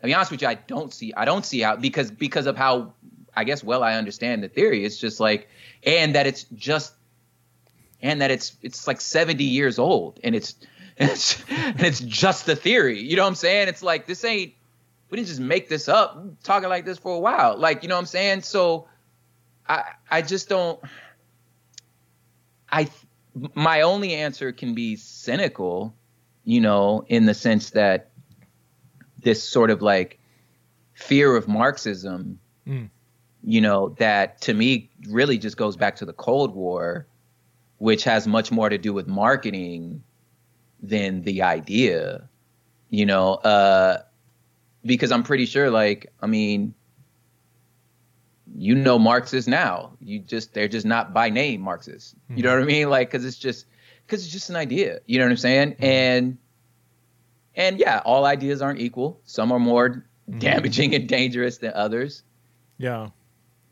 to 0.00 0.06
be 0.06 0.12
honest 0.12 0.30
with 0.30 0.42
you, 0.42 0.48
I 0.48 0.54
don't 0.54 0.92
see 0.92 1.14
I 1.14 1.24
don't 1.24 1.44
see 1.44 1.60
how 1.60 1.76
because 1.76 2.10
because 2.10 2.46
of 2.46 2.56
how 2.56 2.92
I 3.34 3.44
guess 3.44 3.64
well 3.64 3.82
I 3.82 3.94
understand 3.94 4.42
the 4.42 4.48
theory. 4.48 4.84
It's 4.84 4.98
just 4.98 5.20
like 5.20 5.48
and 5.84 6.14
that 6.14 6.26
it's 6.26 6.44
just 6.54 6.92
and 8.02 8.20
that 8.20 8.30
it's 8.30 8.56
it's 8.60 8.86
like 8.86 9.00
70 9.00 9.42
years 9.42 9.78
old 9.78 10.20
and 10.22 10.34
it's 10.34 10.54
it's 10.98 11.42
and 11.48 11.80
it's 11.80 12.00
just 12.00 12.44
the 12.44 12.54
theory. 12.54 13.00
You 13.00 13.16
know 13.16 13.22
what 13.22 13.28
I'm 13.28 13.34
saying? 13.34 13.68
It's 13.68 13.82
like 13.82 14.06
this 14.06 14.24
ain't 14.24 14.52
we 15.08 15.16
didn't 15.16 15.28
just 15.28 15.40
make 15.40 15.70
this 15.70 15.88
up. 15.88 16.22
Talking 16.42 16.68
like 16.68 16.84
this 16.84 16.98
for 16.98 17.14
a 17.14 17.20
while. 17.20 17.56
Like, 17.56 17.82
you 17.82 17.88
know 17.88 17.94
what 17.94 18.00
I'm 18.00 18.06
saying? 18.06 18.42
So 18.42 18.86
I 19.66 19.84
I 20.10 20.20
just 20.20 20.50
don't 20.50 20.78
I 22.70 22.90
my 23.54 23.82
only 23.82 24.14
answer 24.14 24.52
can 24.52 24.74
be 24.74 24.96
cynical, 24.96 25.94
you 26.44 26.60
know, 26.60 27.04
in 27.08 27.26
the 27.26 27.34
sense 27.34 27.70
that 27.70 28.10
this 29.22 29.42
sort 29.42 29.70
of 29.70 29.82
like 29.82 30.18
fear 30.94 31.36
of 31.36 31.48
Marxism, 31.48 32.38
Mm. 32.66 32.90
you 33.42 33.60
know, 33.60 33.90
that 33.98 34.40
to 34.42 34.52
me 34.52 34.90
really 35.08 35.38
just 35.38 35.56
goes 35.56 35.76
back 35.76 35.96
to 35.96 36.04
the 36.04 36.12
Cold 36.12 36.54
War, 36.54 37.06
which 37.78 38.04
has 38.04 38.26
much 38.26 38.50
more 38.52 38.68
to 38.68 38.76
do 38.78 38.92
with 38.92 39.06
marketing 39.06 40.02
than 40.82 41.22
the 41.22 41.42
idea, 41.42 42.28
you 42.90 43.06
know, 43.06 43.34
uh, 43.34 44.02
because 44.84 45.10
I'm 45.10 45.22
pretty 45.22 45.46
sure, 45.46 45.70
like, 45.70 46.12
I 46.20 46.26
mean, 46.26 46.74
you 48.54 48.74
know 48.74 48.98
Marxists 48.98 49.48
now. 49.48 49.92
You 50.00 50.20
just 50.20 50.54
they're 50.54 50.68
just 50.68 50.86
not 50.86 51.12
by 51.12 51.30
name 51.30 51.60
Marxists. 51.60 52.14
You 52.28 52.42
know 52.42 52.54
what 52.54 52.62
I 52.62 52.66
mean? 52.66 52.90
Like, 52.90 53.10
because 53.10 53.24
it's 53.24 53.38
just 53.38 53.66
because 54.06 54.24
it's 54.24 54.32
just 54.32 54.50
an 54.50 54.56
idea. 54.56 55.00
You 55.06 55.18
know 55.18 55.24
what 55.24 55.32
I'm 55.32 55.36
saying? 55.36 55.72
Mm-hmm. 55.72 55.84
And 55.84 56.38
and 57.54 57.78
yeah, 57.78 58.00
all 58.04 58.24
ideas 58.24 58.62
aren't 58.62 58.80
equal. 58.80 59.20
Some 59.24 59.52
are 59.52 59.58
more 59.58 59.88
mm-hmm. 60.28 60.38
damaging 60.38 60.94
and 60.94 61.08
dangerous 61.08 61.58
than 61.58 61.72
others. 61.74 62.22
Yeah. 62.78 63.08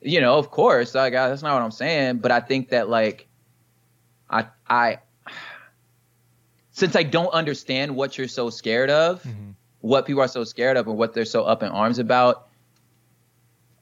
You 0.03 0.21
know, 0.21 0.39
of 0.39 0.51
course, 0.51 0.95
like 0.95 1.13
that's 1.13 1.43
not 1.43 1.55
what 1.55 1.63
I'm 1.63 1.71
saying, 1.71 2.19
but 2.19 2.31
I 2.31 2.41
think 2.41 2.71
that 2.71 2.89
like 2.89 3.29
I 4.29 4.47
I 4.69 4.99
since 6.71 6.95
I 6.95 7.05
don't 7.05 7.33
understand 7.33 7.97
what 7.97 8.19
you're 8.19 8.29
so 8.29 8.51
scared 8.51 8.91
of, 8.91 9.23
mm-hmm. 9.23 9.53
what 9.81 10.05
people 10.05 10.21
are 10.21 10.29
so 10.29 10.45
scared 10.45 10.77
of 10.77 10.87
and 10.87 10.99
what 10.99 11.15
they're 11.15 11.25
so 11.25 11.45
up 11.45 11.63
in 11.63 11.71
arms 11.71 11.99
about, 11.99 12.49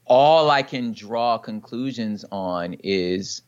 all 0.07 0.51
I 0.51 0.63
can 0.63 0.93
draw 0.93 1.39
conclusions 1.39 2.25
on 2.31 2.75
is 2.83 3.43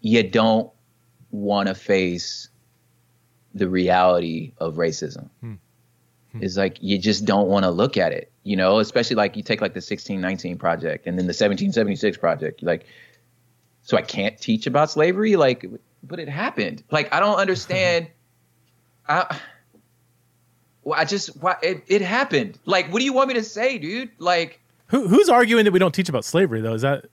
you 0.00 0.22
don't 0.22 0.70
want 1.30 1.68
to 1.68 1.74
face 1.74 2.48
the 3.54 3.68
reality 3.68 4.52
of 4.58 4.74
racism. 4.74 5.28
Hmm. 5.40 5.54
Hmm. 6.32 6.42
It's 6.42 6.56
like 6.56 6.78
you 6.80 6.98
just 6.98 7.24
don't 7.24 7.48
want 7.48 7.64
to 7.64 7.70
look 7.70 7.96
at 7.96 8.12
it, 8.12 8.30
you 8.44 8.56
know, 8.56 8.78
especially 8.78 9.16
like 9.16 9.36
you 9.36 9.42
take 9.42 9.60
like 9.60 9.72
the 9.72 9.78
1619 9.78 10.58
project 10.58 11.06
and 11.06 11.18
then 11.18 11.26
the 11.26 11.30
1776 11.30 12.16
project. 12.18 12.62
Like, 12.62 12.86
so 13.82 13.96
I 13.96 14.02
can't 14.02 14.38
teach 14.38 14.66
about 14.66 14.90
slavery? 14.90 15.36
Like, 15.36 15.64
but 16.02 16.20
it 16.20 16.28
happened. 16.28 16.84
Like, 16.90 17.12
I 17.12 17.20
don't 17.20 17.38
understand. 17.38 18.08
I, 19.08 19.38
well, 20.82 20.98
I 20.98 21.04
just, 21.04 21.36
why 21.42 21.56
it, 21.62 21.84
it 21.86 22.02
happened. 22.02 22.58
Like, 22.66 22.92
what 22.92 22.98
do 22.98 23.06
you 23.06 23.14
want 23.14 23.28
me 23.28 23.34
to 23.34 23.42
say, 23.42 23.78
dude? 23.78 24.10
Like, 24.18 24.60
Who, 24.88 25.06
who's 25.06 25.28
arguing 25.28 25.64
that 25.64 25.72
we 25.72 25.78
don't 25.78 25.94
teach 25.94 26.08
about 26.08 26.24
slavery 26.24 26.60
though? 26.60 26.74
Is 26.74 26.82
that 26.82 27.06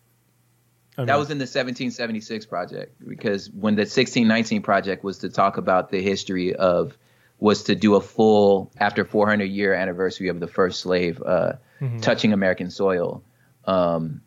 that 0.98 1.18
was 1.18 1.30
in 1.30 1.40
the 1.40 1.44
1776 1.44 2.46
project 2.46 2.96
because 3.06 3.50
when 3.52 3.76
the 3.76 3.82
1619 3.82 4.62
project 4.62 5.04
was 5.04 5.18
to 5.20 5.30
talk 5.30 5.58
about 5.58 5.92
the 5.92 6.02
history 6.02 6.56
of 6.56 6.98
was 7.40 7.64
to 7.64 7.76
do 7.76 7.96
a 7.96 8.02
full 8.02 8.72
after 8.78 9.04
400 9.04 9.46
year 9.46 9.74
anniversary 9.74 10.30
of 10.30 10.40
the 10.40 10.48
first 10.48 10.80
slave 10.80 11.22
uh, 11.26 11.54
mm-hmm. 11.82 11.98
touching 11.98 12.32
American 12.32 12.72
soil. 12.72 13.24
Um, 13.66 14.22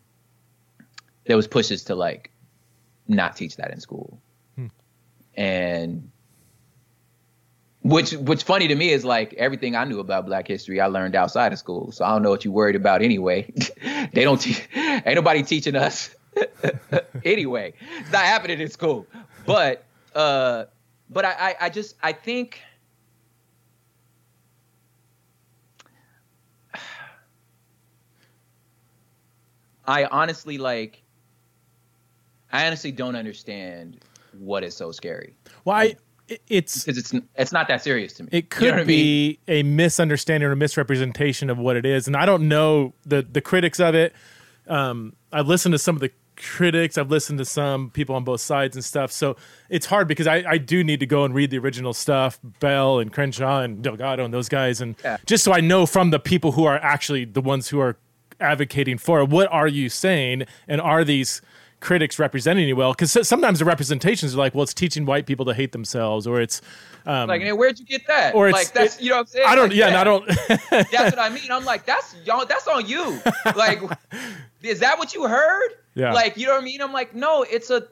there 1.25 1.35
was 1.35 1.47
pushes 1.47 1.83
to 1.85 1.95
like 1.95 2.31
not 3.07 3.35
teach 3.35 3.55
that 3.55 3.71
in 3.71 3.79
school, 3.79 4.19
hmm. 4.55 4.67
and 5.35 6.11
which 7.81 8.13
what's 8.13 8.43
funny 8.43 8.67
to 8.67 8.75
me 8.75 8.89
is 8.89 9.05
like 9.05 9.33
everything 9.35 9.75
I 9.75 9.85
knew 9.85 9.99
about 9.99 10.25
Black 10.25 10.47
history 10.47 10.81
I 10.81 10.87
learned 10.87 11.15
outside 11.15 11.53
of 11.53 11.59
school. 11.59 11.91
So 11.91 12.03
I 12.05 12.09
don't 12.09 12.21
know 12.21 12.29
what 12.29 12.43
you 12.43 12.51
worried 12.51 12.75
about 12.75 13.01
anyway. 13.01 13.51
they 14.13 14.23
don't 14.23 14.39
teach 14.39 14.67
ain't 14.75 15.15
nobody 15.15 15.43
teaching 15.43 15.75
us 15.75 16.13
anyway, 17.25 17.73
it's 17.99 18.11
not 18.11 18.25
happening 18.25 18.59
in 18.59 18.69
school. 18.69 19.07
But 19.45 19.85
uh, 20.13 20.65
but 21.09 21.25
I, 21.25 21.31
I, 21.31 21.55
I 21.61 21.69
just 21.69 21.95
I 22.03 22.11
think 22.13 22.61
I 29.87 30.05
honestly 30.05 30.57
like 30.57 31.01
I 32.51 32.65
honestly 32.67 32.91
don't 32.91 33.15
understand 33.15 33.99
what 34.37 34.63
is 34.63 34.75
so 34.75 34.91
scary. 34.91 35.35
I 35.65 35.95
it's 36.47 36.83
because 36.83 36.97
it's 36.97 37.13
it's 37.35 37.51
not 37.51 37.67
that 37.67 37.81
serious 37.81 38.13
to 38.13 38.23
me. 38.23 38.29
It 38.31 38.49
could 38.49 38.65
you 38.65 38.71
know 38.71 38.85
be 38.85 39.39
I 39.47 39.51
mean? 39.51 39.59
a 39.59 39.63
misunderstanding 39.63 40.47
or 40.47 40.53
a 40.53 40.55
misrepresentation 40.55 41.49
of 41.49 41.57
what 41.57 41.75
it 41.75 41.85
is, 41.85 42.07
and 42.07 42.15
I 42.15 42.25
don't 42.25 42.47
know 42.47 42.93
the 43.05 43.21
the 43.21 43.41
critics 43.41 43.79
of 43.79 43.95
it. 43.95 44.13
Um, 44.67 45.13
I've 45.31 45.47
listened 45.47 45.73
to 45.73 45.79
some 45.79 45.95
of 45.95 46.01
the 46.01 46.11
critics. 46.35 46.97
I've 46.97 47.11
listened 47.11 47.39
to 47.39 47.45
some 47.45 47.89
people 47.89 48.15
on 48.15 48.23
both 48.23 48.41
sides 48.41 48.75
and 48.75 48.85
stuff. 48.85 49.11
So 49.11 49.35
it's 49.69 49.85
hard 49.85 50.07
because 50.07 50.25
I, 50.25 50.43
I 50.47 50.57
do 50.57 50.83
need 50.83 50.99
to 51.01 51.05
go 51.05 51.25
and 51.25 51.33
read 51.33 51.49
the 51.51 51.57
original 51.57 51.93
stuff, 51.93 52.39
Bell 52.59 52.99
and 52.99 53.11
Crenshaw 53.11 53.61
and 53.61 53.83
Delgado 53.83 54.23
and 54.23 54.33
those 54.33 54.49
guys, 54.49 54.81
and 54.81 54.95
yeah. 55.03 55.17
just 55.25 55.43
so 55.43 55.51
I 55.51 55.59
know 55.59 55.85
from 55.85 56.11
the 56.11 56.19
people 56.19 56.53
who 56.53 56.65
are 56.65 56.77
actually 56.77 57.25
the 57.25 57.41
ones 57.41 57.69
who 57.69 57.79
are 57.79 57.97
advocating 58.39 58.97
for 58.97 59.19
it, 59.19 59.29
what 59.29 59.51
are 59.51 59.67
you 59.67 59.89
saying, 59.89 60.45
and 60.67 60.79
are 60.79 61.03
these 61.03 61.41
critics 61.79 62.19
representing 62.19 62.67
you 62.67 62.75
well? 62.75 62.93
Because 62.93 63.27
sometimes 63.27 63.59
the 63.59 63.65
representations 63.65 64.35
are 64.35 64.37
like, 64.37 64.53
well, 64.53 64.63
it's 64.63 64.73
teaching 64.73 65.05
white 65.05 65.25
people 65.25 65.45
to 65.45 65.53
hate 65.53 65.71
themselves, 65.71 66.27
or 66.27 66.41
it's 66.41 66.61
um, 67.05 67.27
like, 67.27 67.41
where'd 67.51 67.79
you 67.79 67.85
get 67.85 68.07
that? 68.07 68.35
Or 68.35 68.49
it's, 68.49 68.57
like 68.57 68.73
that's 68.73 68.97
it, 68.97 69.03
you 69.03 69.09
know 69.09 69.17
what 69.17 69.21
I'm 69.21 69.27
saying. 69.27 69.45
I 69.47 69.55
don't. 69.55 69.69
Like, 69.69 69.77
yeah, 69.77 69.89
yeah. 69.89 70.01
I 70.01 70.03
don't. 70.03 70.27
that's 70.69 70.93
what 70.93 71.19
I 71.19 71.29
mean. 71.29 71.51
I'm 71.51 71.65
like, 71.65 71.85
that's 71.85 72.15
y'all. 72.25 72.45
That's 72.45 72.67
on 72.67 72.87
you. 72.87 73.19
Like, 73.55 73.81
is 74.61 74.79
that 74.79 74.99
what 74.99 75.13
you 75.13 75.27
heard? 75.27 75.69
Yeah. 75.95 76.13
Like, 76.13 76.37
you 76.37 76.45
know 76.45 76.53
what 76.53 76.61
I 76.61 76.65
mean? 76.65 76.81
I'm 76.81 76.93
like, 76.93 77.15
no, 77.15 77.43
it's 77.43 77.69
a 77.69 77.87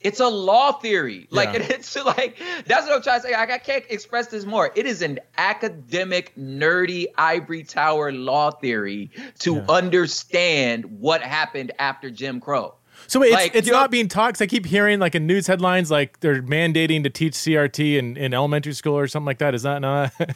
it's 0.00 0.20
a 0.20 0.28
law 0.28 0.72
theory. 0.72 1.26
Like 1.30 1.54
yeah. 1.54 1.66
it's 1.70 1.96
like 1.96 2.38
that's 2.66 2.86
what 2.86 2.96
I'm 2.96 3.02
trying 3.02 3.20
to 3.20 3.28
say. 3.28 3.32
Like, 3.32 3.50
I 3.50 3.58
can't 3.58 3.84
express 3.88 4.28
this 4.28 4.44
more. 4.44 4.70
It 4.74 4.86
is 4.86 5.02
an 5.02 5.18
academic, 5.36 6.34
nerdy 6.36 7.06
ivory 7.16 7.64
tower 7.64 8.12
law 8.12 8.50
theory 8.50 9.10
to 9.40 9.56
yeah. 9.56 9.64
understand 9.68 11.00
what 11.00 11.22
happened 11.22 11.72
after 11.78 12.10
Jim 12.10 12.40
Crow. 12.40 12.74
So 13.08 13.22
it's, 13.22 13.32
like, 13.32 13.54
it's 13.54 13.68
not 13.68 13.84
know, 13.84 13.88
being 13.88 14.08
taught. 14.08 14.34
Cause 14.34 14.42
I 14.42 14.46
keep 14.46 14.66
hearing 14.66 14.98
like 14.98 15.14
in 15.14 15.26
news 15.26 15.46
headlines, 15.46 15.90
like 15.90 16.20
they're 16.20 16.42
mandating 16.42 17.02
to 17.04 17.10
teach 17.10 17.34
CRT 17.34 17.98
in, 17.98 18.16
in 18.16 18.34
elementary 18.34 18.72
school 18.72 18.98
or 18.98 19.06
something 19.06 19.26
like 19.26 19.38
that. 19.38 19.54
Is 19.54 19.62
that 19.62 19.80
not? 19.80 20.12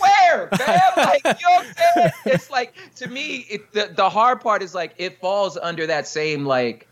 Where, 0.00 0.48
man? 0.58 0.80
Like, 0.96 1.22
you 1.24 1.46
know 1.46 1.56
what 1.56 1.76
I'm? 1.96 2.10
It's 2.26 2.50
like 2.50 2.74
to 2.96 3.08
me, 3.08 3.46
it, 3.50 3.72
the 3.72 3.90
the 3.94 4.08
hard 4.08 4.40
part 4.40 4.62
is 4.62 4.74
like 4.74 4.94
it 4.96 5.20
falls 5.20 5.56
under 5.56 5.86
that 5.86 6.06
same 6.06 6.44
like, 6.44 6.88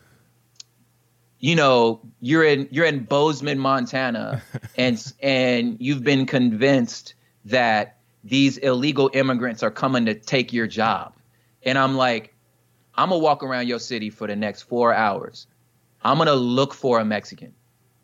you 1.39 1.55
know, 1.55 2.01
you're 2.21 2.45
in 2.45 2.69
you're 2.71 2.87
in 2.87 3.05
Bozeman, 3.05 3.59
Montana, 3.59 4.43
and 4.77 5.13
and 5.21 5.77
you've 5.81 6.03
been 6.03 6.27
convinced 6.27 7.15
that 7.45 7.99
these 8.25 8.59
illegal 8.59 9.11
immigrants 9.13 9.63
are 9.63 9.71
coming 9.71 10.07
to 10.07 10.15
take 10.15 10.53
your 10.53 10.67
job, 10.67 11.15
and 11.63 11.79
I'm 11.79 11.97
like, 11.97 12.35
I'm 12.97 13.11
gonna 13.11 13.21
walk 13.21 13.43
around 13.43 13.69
your 13.69 13.79
city 13.79 14.11
for 14.11 14.27
the 14.27 14.37
next 14.37 14.63
four 14.63 14.95
hours. 14.95 15.47
I'm 16.03 16.19
gonna 16.19 16.35
look 16.35 16.75
for 16.75 16.99
a 16.99 17.05
Mexican 17.05 17.55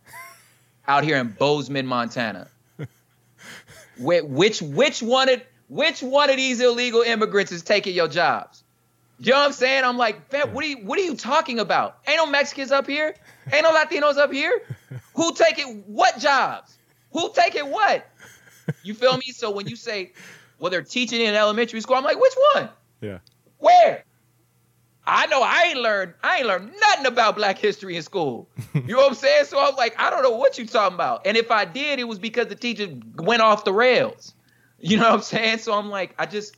out 0.89 1.05
here 1.05 1.17
in 1.17 1.29
Bozeman, 1.29 1.87
Montana. 1.87 2.49
which 3.99 4.61
which 4.61 5.03
one 5.03 5.29
of 5.29 5.43
which 5.69 6.03
one 6.03 6.31
of 6.31 6.37
these 6.37 6.61
illegal 6.61 7.03
immigrants 7.03 7.53
is 7.53 7.63
taking 7.63 7.95
your 7.95 8.09
jobs? 8.09 8.63
You 9.19 9.31
know 9.33 9.39
what 9.39 9.47
I'm 9.47 9.53
saying? 9.53 9.85
I'm 9.85 9.97
like, 9.97 10.33
what 10.53 10.65
are 10.65 10.69
you 10.69 10.79
what 10.79 10.99
are 10.99 11.03
you 11.03 11.15
talking 11.15 11.61
about? 11.61 11.99
Ain't 12.07 12.17
no 12.17 12.27
Mexicans 12.27 12.73
up 12.73 12.87
here. 12.87 13.15
Ain't 13.53 13.63
no 13.63 13.73
Latinos 13.73 14.17
up 14.17 14.33
here. 14.33 14.63
Who 15.15 15.33
taking 15.35 15.83
what 15.87 16.19
jobs? 16.19 16.77
Who 17.13 17.31
taking 17.33 17.71
what? 17.71 18.07
You 18.83 18.95
feel 18.95 19.17
me? 19.17 19.33
So 19.33 19.51
when 19.51 19.69
you 19.69 19.77
say, 19.77 20.13
well, 20.59 20.71
they're 20.71 20.83
teaching 20.83 21.21
in 21.21 21.35
elementary 21.35 21.81
school, 21.81 21.97
I'm 21.97 22.05
like, 22.05 22.21
which 22.21 22.35
one? 22.55 22.69
Yeah. 23.01 23.19
Where? 23.59 24.05
I 25.05 25.27
know 25.27 25.43
I 25.43 25.65
ain't 25.71 25.81
learned 25.81 26.15
I 26.23 26.39
ain't 26.39 26.47
learned 26.47 26.73
nothing 26.81 27.07
about 27.07 27.37
black 27.37 27.59
history 27.59 27.97
in 27.97 28.03
school. 28.03 28.49
You 28.75 28.97
know 28.97 29.03
what 29.03 29.11
I'm 29.11 29.15
saying? 29.15 29.45
So 29.45 29.61
I'm 29.61 29.77
like, 29.77 29.95
I 29.99 30.11
don't 30.11 30.23
know 30.23 30.31
what 30.31 30.59
you 30.59 30.67
talking 30.67 30.95
about. 30.95 31.27
And 31.27 31.37
if 31.37 31.51
I 31.51 31.65
did, 31.67 31.99
it 31.99 32.05
was 32.05 32.19
because 32.19 32.49
the 32.49 32.55
teacher 32.55 32.89
went 33.17 33.43
off 33.43 33.65
the 33.65 33.73
rails. 33.73 34.35
You 34.81 34.97
know 34.97 35.05
what 35.05 35.15
I'm 35.15 35.23
saying? 35.23 35.59
So 35.59 35.75
I'm 35.75 35.89
like, 35.89 36.15
I 36.19 36.27
just 36.27 36.57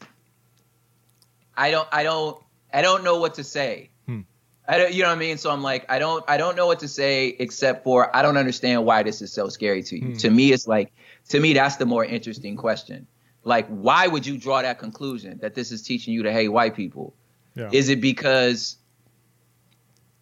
I 1.56 1.70
don't 1.70 1.88
I 1.92 2.02
don't 2.02 2.40
I 2.72 2.82
don't 2.82 3.04
know 3.04 3.18
what 3.18 3.34
to 3.34 3.44
say. 3.44 3.90
Hmm. 4.06 4.20
I 4.66 4.78
don't 4.78 4.94
you 4.94 5.02
know 5.02 5.08
what 5.08 5.16
I 5.16 5.18
mean? 5.18 5.38
So 5.38 5.50
I'm 5.50 5.62
like, 5.62 5.90
I 5.90 5.98
don't 5.98 6.24
I 6.28 6.36
don't 6.36 6.56
know 6.56 6.66
what 6.66 6.78
to 6.80 6.88
say 6.88 7.36
except 7.38 7.84
for 7.84 8.14
I 8.16 8.22
don't 8.22 8.36
understand 8.36 8.84
why 8.84 9.02
this 9.02 9.20
is 9.20 9.32
so 9.32 9.48
scary 9.48 9.82
to 9.82 9.96
you. 9.98 10.12
Hmm. 10.12 10.16
To 10.18 10.30
me, 10.30 10.52
it's 10.52 10.66
like 10.66 10.92
to 11.30 11.40
me 11.40 11.52
that's 11.52 11.76
the 11.76 11.86
more 11.86 12.04
interesting 12.04 12.56
question. 12.56 13.06
Like, 13.42 13.66
why 13.68 14.06
would 14.06 14.24
you 14.24 14.38
draw 14.38 14.62
that 14.62 14.78
conclusion 14.78 15.38
that 15.42 15.54
this 15.54 15.70
is 15.70 15.82
teaching 15.82 16.14
you 16.14 16.22
to 16.22 16.32
hate 16.32 16.48
white 16.48 16.74
people? 16.74 17.14
Yeah. 17.54 17.70
Is 17.72 17.88
it 17.88 18.00
because 18.00 18.76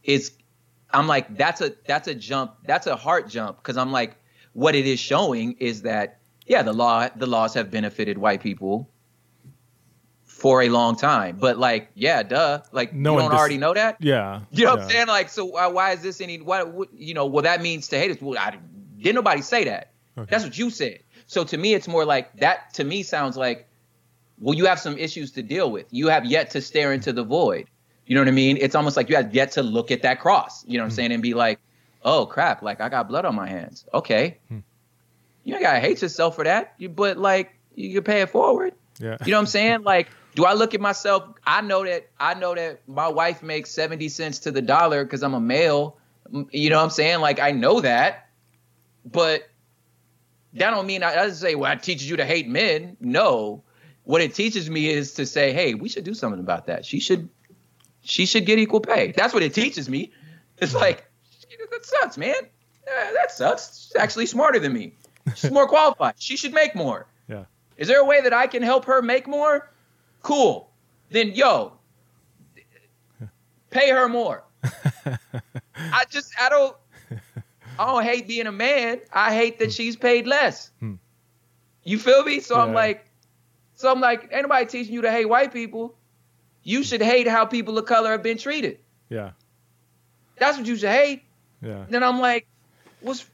it's 0.04 0.32
I'm 0.90 1.06
like 1.06 1.36
that's 1.36 1.60
a 1.60 1.72
that's 1.86 2.08
a 2.08 2.14
jump 2.14 2.54
that's 2.64 2.86
a 2.86 2.96
heart 2.96 3.28
jump. 3.28 3.58
Because 3.58 3.76
I'm 3.76 3.92
like 3.92 4.16
what 4.52 4.74
it 4.74 4.86
is 4.86 5.00
showing 5.00 5.52
is 5.58 5.82
that 5.82 6.18
yeah 6.46 6.62
the 6.62 6.72
law 6.72 7.08
the 7.16 7.26
laws 7.26 7.54
have 7.54 7.70
benefited 7.70 8.18
white 8.18 8.42
people 8.42 8.88
for 10.24 10.62
a 10.62 10.68
long 10.68 10.96
time. 10.96 11.38
But 11.40 11.58
like 11.58 11.88
yeah 11.94 12.22
duh. 12.22 12.62
Like 12.72 12.92
no 12.92 13.14
you 13.14 13.20
don't 13.20 13.30
dis- 13.30 13.40
already 13.40 13.58
know 13.58 13.74
that? 13.74 13.96
Yeah. 14.00 14.40
You 14.50 14.64
know 14.66 14.70
yeah. 14.70 14.74
what 14.74 14.82
I'm 14.84 14.90
saying? 14.90 15.06
Like 15.06 15.28
so 15.28 15.44
why, 15.46 15.66
why 15.68 15.92
is 15.92 16.02
this 16.02 16.20
any 16.20 16.40
what, 16.40 16.72
what, 16.72 16.88
you 16.94 17.14
know 17.14 17.26
well 17.26 17.42
that 17.42 17.62
means 17.62 17.88
to 17.88 17.98
hate 17.98 18.10
us 18.10 18.18
well 18.20 18.38
I, 18.38 18.58
didn't 18.98 19.14
nobody 19.14 19.40
say 19.42 19.64
that. 19.64 19.92
Okay. 20.18 20.28
that's 20.30 20.44
what 20.44 20.58
you 20.58 20.68
said. 20.68 21.00
So 21.26 21.44
to 21.44 21.56
me 21.56 21.72
it's 21.72 21.88
more 21.88 22.04
like 22.04 22.36
that 22.40 22.74
to 22.74 22.84
me 22.84 23.02
sounds 23.02 23.38
like 23.38 23.68
well, 24.42 24.56
you 24.56 24.66
have 24.66 24.80
some 24.80 24.98
issues 24.98 25.30
to 25.32 25.42
deal 25.42 25.70
with. 25.70 25.86
You 25.90 26.08
have 26.08 26.26
yet 26.26 26.50
to 26.50 26.60
stare 26.60 26.92
into 26.92 27.12
the 27.12 27.22
void. 27.22 27.68
You 28.06 28.16
know 28.16 28.20
what 28.20 28.28
I 28.28 28.32
mean? 28.32 28.58
It's 28.60 28.74
almost 28.74 28.96
like 28.96 29.08
you 29.08 29.16
have 29.16 29.32
yet 29.32 29.52
to 29.52 29.62
look 29.62 29.90
at 29.92 30.02
that 30.02 30.20
cross, 30.20 30.64
you 30.66 30.76
know 30.76 30.82
what 30.82 30.86
I'm 30.86 30.90
mm-hmm. 30.90 30.96
saying, 30.96 31.12
and 31.12 31.22
be 31.22 31.34
like, 31.34 31.60
oh 32.04 32.26
crap, 32.26 32.60
like 32.60 32.80
I 32.80 32.88
got 32.88 33.08
blood 33.08 33.24
on 33.24 33.36
my 33.36 33.48
hands. 33.48 33.86
Okay. 33.94 34.38
Hmm. 34.48 34.58
You 35.44 35.54
ain't 35.54 35.62
gotta 35.62 35.80
hate 35.80 36.02
yourself 36.02 36.34
for 36.34 36.44
that. 36.44 36.74
You 36.78 36.88
but 36.88 37.16
like 37.16 37.54
you 37.74 37.94
can 37.94 38.02
pay 38.02 38.22
it 38.22 38.30
forward. 38.30 38.74
Yeah. 38.98 39.16
You 39.24 39.30
know 39.30 39.38
what 39.38 39.42
I'm 39.42 39.46
saying? 39.46 39.82
Like, 39.82 40.08
do 40.34 40.44
I 40.44 40.54
look 40.54 40.74
at 40.74 40.80
myself? 40.80 41.24
I 41.46 41.60
know 41.60 41.84
that 41.84 42.08
I 42.18 42.34
know 42.34 42.54
that 42.54 42.80
my 42.88 43.08
wife 43.08 43.42
makes 43.42 43.70
70 43.70 44.08
cents 44.08 44.40
to 44.40 44.50
the 44.50 44.62
dollar 44.62 45.04
because 45.04 45.22
I'm 45.22 45.34
a 45.34 45.40
male. 45.40 45.96
You 46.50 46.70
know 46.70 46.78
what 46.78 46.84
I'm 46.84 46.90
saying? 46.90 47.20
Like 47.20 47.38
I 47.38 47.52
know 47.52 47.80
that, 47.80 48.28
but 49.04 49.48
that 50.54 50.70
don't 50.70 50.86
mean 50.86 51.02
I, 51.02 51.14
I 51.14 51.30
say 51.30 51.54
well, 51.54 51.70
I 51.70 51.76
teaches 51.76 52.08
you 52.08 52.16
to 52.16 52.24
hate 52.24 52.48
men. 52.48 52.96
No, 53.00 53.62
what 54.04 54.20
it 54.20 54.34
teaches 54.34 54.68
me 54.68 54.88
is 54.88 55.14
to 55.14 55.26
say, 55.26 55.52
hey, 55.52 55.74
we 55.74 55.88
should 55.88 56.04
do 56.04 56.14
something 56.14 56.40
about 56.40 56.66
that. 56.66 56.84
She 56.84 57.00
should, 57.00 57.28
she 58.02 58.26
should 58.26 58.46
get 58.46 58.58
equal 58.58 58.80
pay. 58.80 59.12
That's 59.12 59.32
what 59.32 59.42
it 59.42 59.54
teaches 59.54 59.88
me. 59.88 60.12
It's 60.58 60.74
like 60.74 61.08
that 61.72 61.84
sucks, 61.84 62.18
man. 62.18 62.34
Uh, 62.36 63.12
that 63.14 63.32
sucks. 63.32 63.86
She's 63.86 63.96
actually 63.96 64.26
smarter 64.26 64.58
than 64.58 64.72
me. 64.72 64.94
She's 65.34 65.50
more 65.50 65.66
qualified. 65.66 66.14
She 66.18 66.36
should 66.36 66.52
make 66.52 66.74
more. 66.74 67.06
Yeah. 67.28 67.44
Is 67.76 67.88
there 67.88 68.00
a 68.00 68.04
way 68.04 68.20
that 68.20 68.32
I 68.32 68.46
can 68.46 68.62
help 68.62 68.84
her 68.86 69.02
make 69.02 69.26
more? 69.26 69.70
Cool. 70.22 70.70
Then 71.10 71.32
yo, 71.32 71.72
pay 73.70 73.90
her 73.90 74.08
more. 74.08 74.44
I 75.74 76.04
just 76.10 76.32
I 76.40 76.48
don't 76.48 76.76
I 77.78 77.86
don't 77.86 78.02
hate 78.04 78.28
being 78.28 78.46
a 78.46 78.52
man. 78.52 79.00
I 79.12 79.34
hate 79.34 79.58
that 79.58 79.72
she's 79.72 79.96
paid 79.96 80.26
less. 80.26 80.70
Hmm. 80.80 80.94
You 81.84 81.98
feel 81.98 82.24
me? 82.24 82.40
So 82.40 82.58
I'm 82.58 82.72
like, 82.72 83.06
so 83.82 83.90
I'm 83.90 84.00
like, 84.00 84.28
anybody 84.30 84.64
teaching 84.66 84.94
you 84.94 85.02
to 85.02 85.10
hate 85.10 85.28
white 85.28 85.52
people. 85.52 85.96
You 86.62 86.84
should 86.84 87.02
hate 87.02 87.26
how 87.26 87.46
people 87.46 87.76
of 87.76 87.84
color 87.84 88.12
have 88.12 88.22
been 88.22 88.38
treated. 88.38 88.78
Yeah. 89.08 89.32
That's 90.38 90.56
what 90.56 90.68
you 90.68 90.76
should 90.76 90.88
hate. 90.88 91.24
Yeah. 91.60 91.86
Then 91.88 92.04
I'm 92.04 92.20
like, 92.20 92.46
what's 93.00 93.26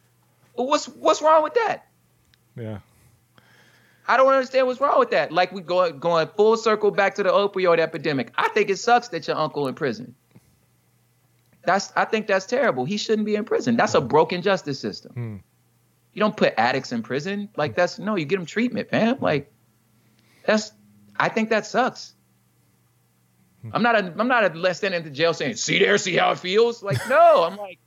what's 0.54 0.86
what's 0.86 1.20
wrong 1.20 1.42
with 1.42 1.52
that? 1.52 1.86
Yeah. 2.56 2.78
I 4.06 4.16
don't 4.16 4.32
understand 4.32 4.66
what's 4.66 4.80
wrong 4.80 4.98
with 4.98 5.10
that. 5.10 5.32
Like 5.32 5.52
we 5.52 5.60
going 5.60 5.98
going 5.98 6.28
full 6.34 6.56
circle 6.56 6.92
back 6.92 7.16
to 7.16 7.22
the 7.22 7.28
opioid 7.28 7.78
epidemic. 7.78 8.32
I 8.34 8.48
think 8.48 8.70
it 8.70 8.78
sucks 8.78 9.08
that 9.08 9.28
your 9.28 9.36
uncle 9.36 9.68
in 9.68 9.74
prison. 9.74 10.14
That's 11.66 11.92
I 11.94 12.06
think 12.06 12.26
that's 12.26 12.46
terrible. 12.46 12.86
He 12.86 12.96
shouldn't 12.96 13.26
be 13.26 13.34
in 13.34 13.44
prison. 13.44 13.76
That's 13.76 13.92
a 13.92 14.00
broken 14.00 14.40
justice 14.40 14.80
system. 14.80 15.12
Hmm. 15.12 15.36
You 16.14 16.20
don't 16.20 16.38
put 16.38 16.54
addicts 16.56 16.90
in 16.90 17.02
prison. 17.02 17.50
Like 17.54 17.76
that's 17.76 17.98
no, 17.98 18.16
you 18.16 18.24
get 18.24 18.36
them 18.36 18.46
treatment, 18.46 18.90
man. 18.90 19.18
Like 19.20 19.52
that's 20.48 20.72
I 21.20 21.28
think 21.28 21.50
that 21.50 21.66
sucks. 21.66 22.14
I'm 23.72 23.82
not 23.82 23.94
a 23.96 24.14
I'm 24.18 24.28
not 24.28 24.44
a 24.50 24.58
less 24.58 24.80
than 24.80 24.94
into 24.94 25.10
jail 25.10 25.34
saying, 25.34 25.56
see 25.56 25.78
there, 25.78 25.98
see 25.98 26.16
how 26.16 26.30
it 26.32 26.38
feels. 26.38 26.82
Like, 26.82 26.96
no, 27.08 27.44
I'm 27.44 27.56
like, 27.66 27.78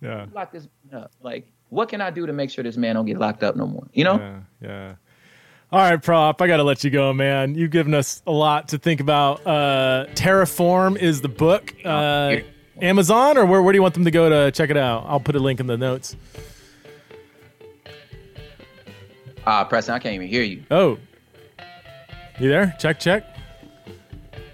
Yeah. 0.00 0.26
lock 0.32 0.52
this 0.52 0.68
man 0.90 1.02
up. 1.02 1.12
Like, 1.20 1.46
what 1.68 1.88
can 1.90 2.00
I 2.00 2.10
do 2.10 2.24
to 2.26 2.32
make 2.32 2.50
sure 2.50 2.64
this 2.64 2.76
man 2.78 2.94
don't 2.94 3.04
get 3.04 3.18
locked 3.18 3.42
up 3.42 3.56
no 3.56 3.66
more? 3.66 3.86
You 3.92 4.04
know? 4.04 4.16
Yeah, 4.16 4.40
yeah. 4.62 4.94
All 5.70 5.80
right, 5.80 6.02
prop. 6.02 6.40
I 6.40 6.46
gotta 6.46 6.62
let 6.62 6.82
you 6.84 6.90
go, 6.90 7.12
man. 7.12 7.54
You've 7.54 7.70
given 7.72 7.92
us 7.94 8.22
a 8.26 8.32
lot 8.32 8.68
to 8.68 8.78
think 8.78 9.00
about. 9.00 9.46
Uh, 9.46 10.06
Terraform 10.14 10.96
is 10.98 11.20
the 11.20 11.28
book. 11.28 11.74
Uh, 11.84 12.36
Amazon, 12.80 13.36
or 13.36 13.44
where? 13.44 13.60
Where 13.62 13.72
do 13.72 13.76
you 13.76 13.82
want 13.82 13.94
them 13.94 14.04
to 14.04 14.10
go 14.10 14.28
to 14.30 14.50
check 14.50 14.70
it 14.70 14.76
out? 14.76 15.04
I'll 15.06 15.20
put 15.20 15.34
a 15.36 15.38
link 15.40 15.60
in 15.60 15.66
the 15.66 15.76
notes. 15.76 16.16
Ah, 19.46 19.64
Preston, 19.64 19.94
I 19.94 19.98
can't 19.98 20.14
even 20.14 20.28
hear 20.28 20.42
you. 20.42 20.62
Oh, 20.70 20.98
you 22.38 22.48
there? 22.48 22.74
Check, 22.78 22.98
check. 23.00 23.24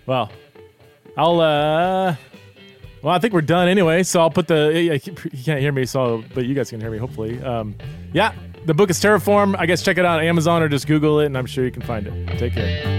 Well, 0.06 0.30
I'll. 1.16 1.40
uh 1.40 2.16
Well, 3.02 3.14
I 3.14 3.18
think 3.18 3.32
we're 3.34 3.40
done 3.42 3.68
anyway. 3.68 4.02
So 4.02 4.20
I'll 4.20 4.30
put 4.30 4.48
the. 4.48 4.72
You 4.72 5.42
can't 5.44 5.60
hear 5.60 5.72
me, 5.72 5.84
so 5.86 6.24
but 6.34 6.46
you 6.46 6.54
guys 6.54 6.70
can 6.70 6.80
hear 6.80 6.90
me. 6.90 6.98
Hopefully, 6.98 7.42
um, 7.42 7.74
yeah. 8.12 8.32
The 8.66 8.74
book 8.74 8.90
is 8.90 8.98
Terraform. 8.98 9.54
I 9.58 9.66
guess 9.66 9.82
check 9.82 9.98
it 9.98 10.04
out 10.04 10.18
on 10.18 10.24
Amazon 10.24 10.62
or 10.62 10.68
just 10.68 10.86
Google 10.86 11.20
it, 11.20 11.26
and 11.26 11.38
I'm 11.38 11.46
sure 11.46 11.64
you 11.64 11.70
can 11.70 11.82
find 11.82 12.06
it. 12.06 12.38
Take 12.38 12.54
care. 12.54 12.97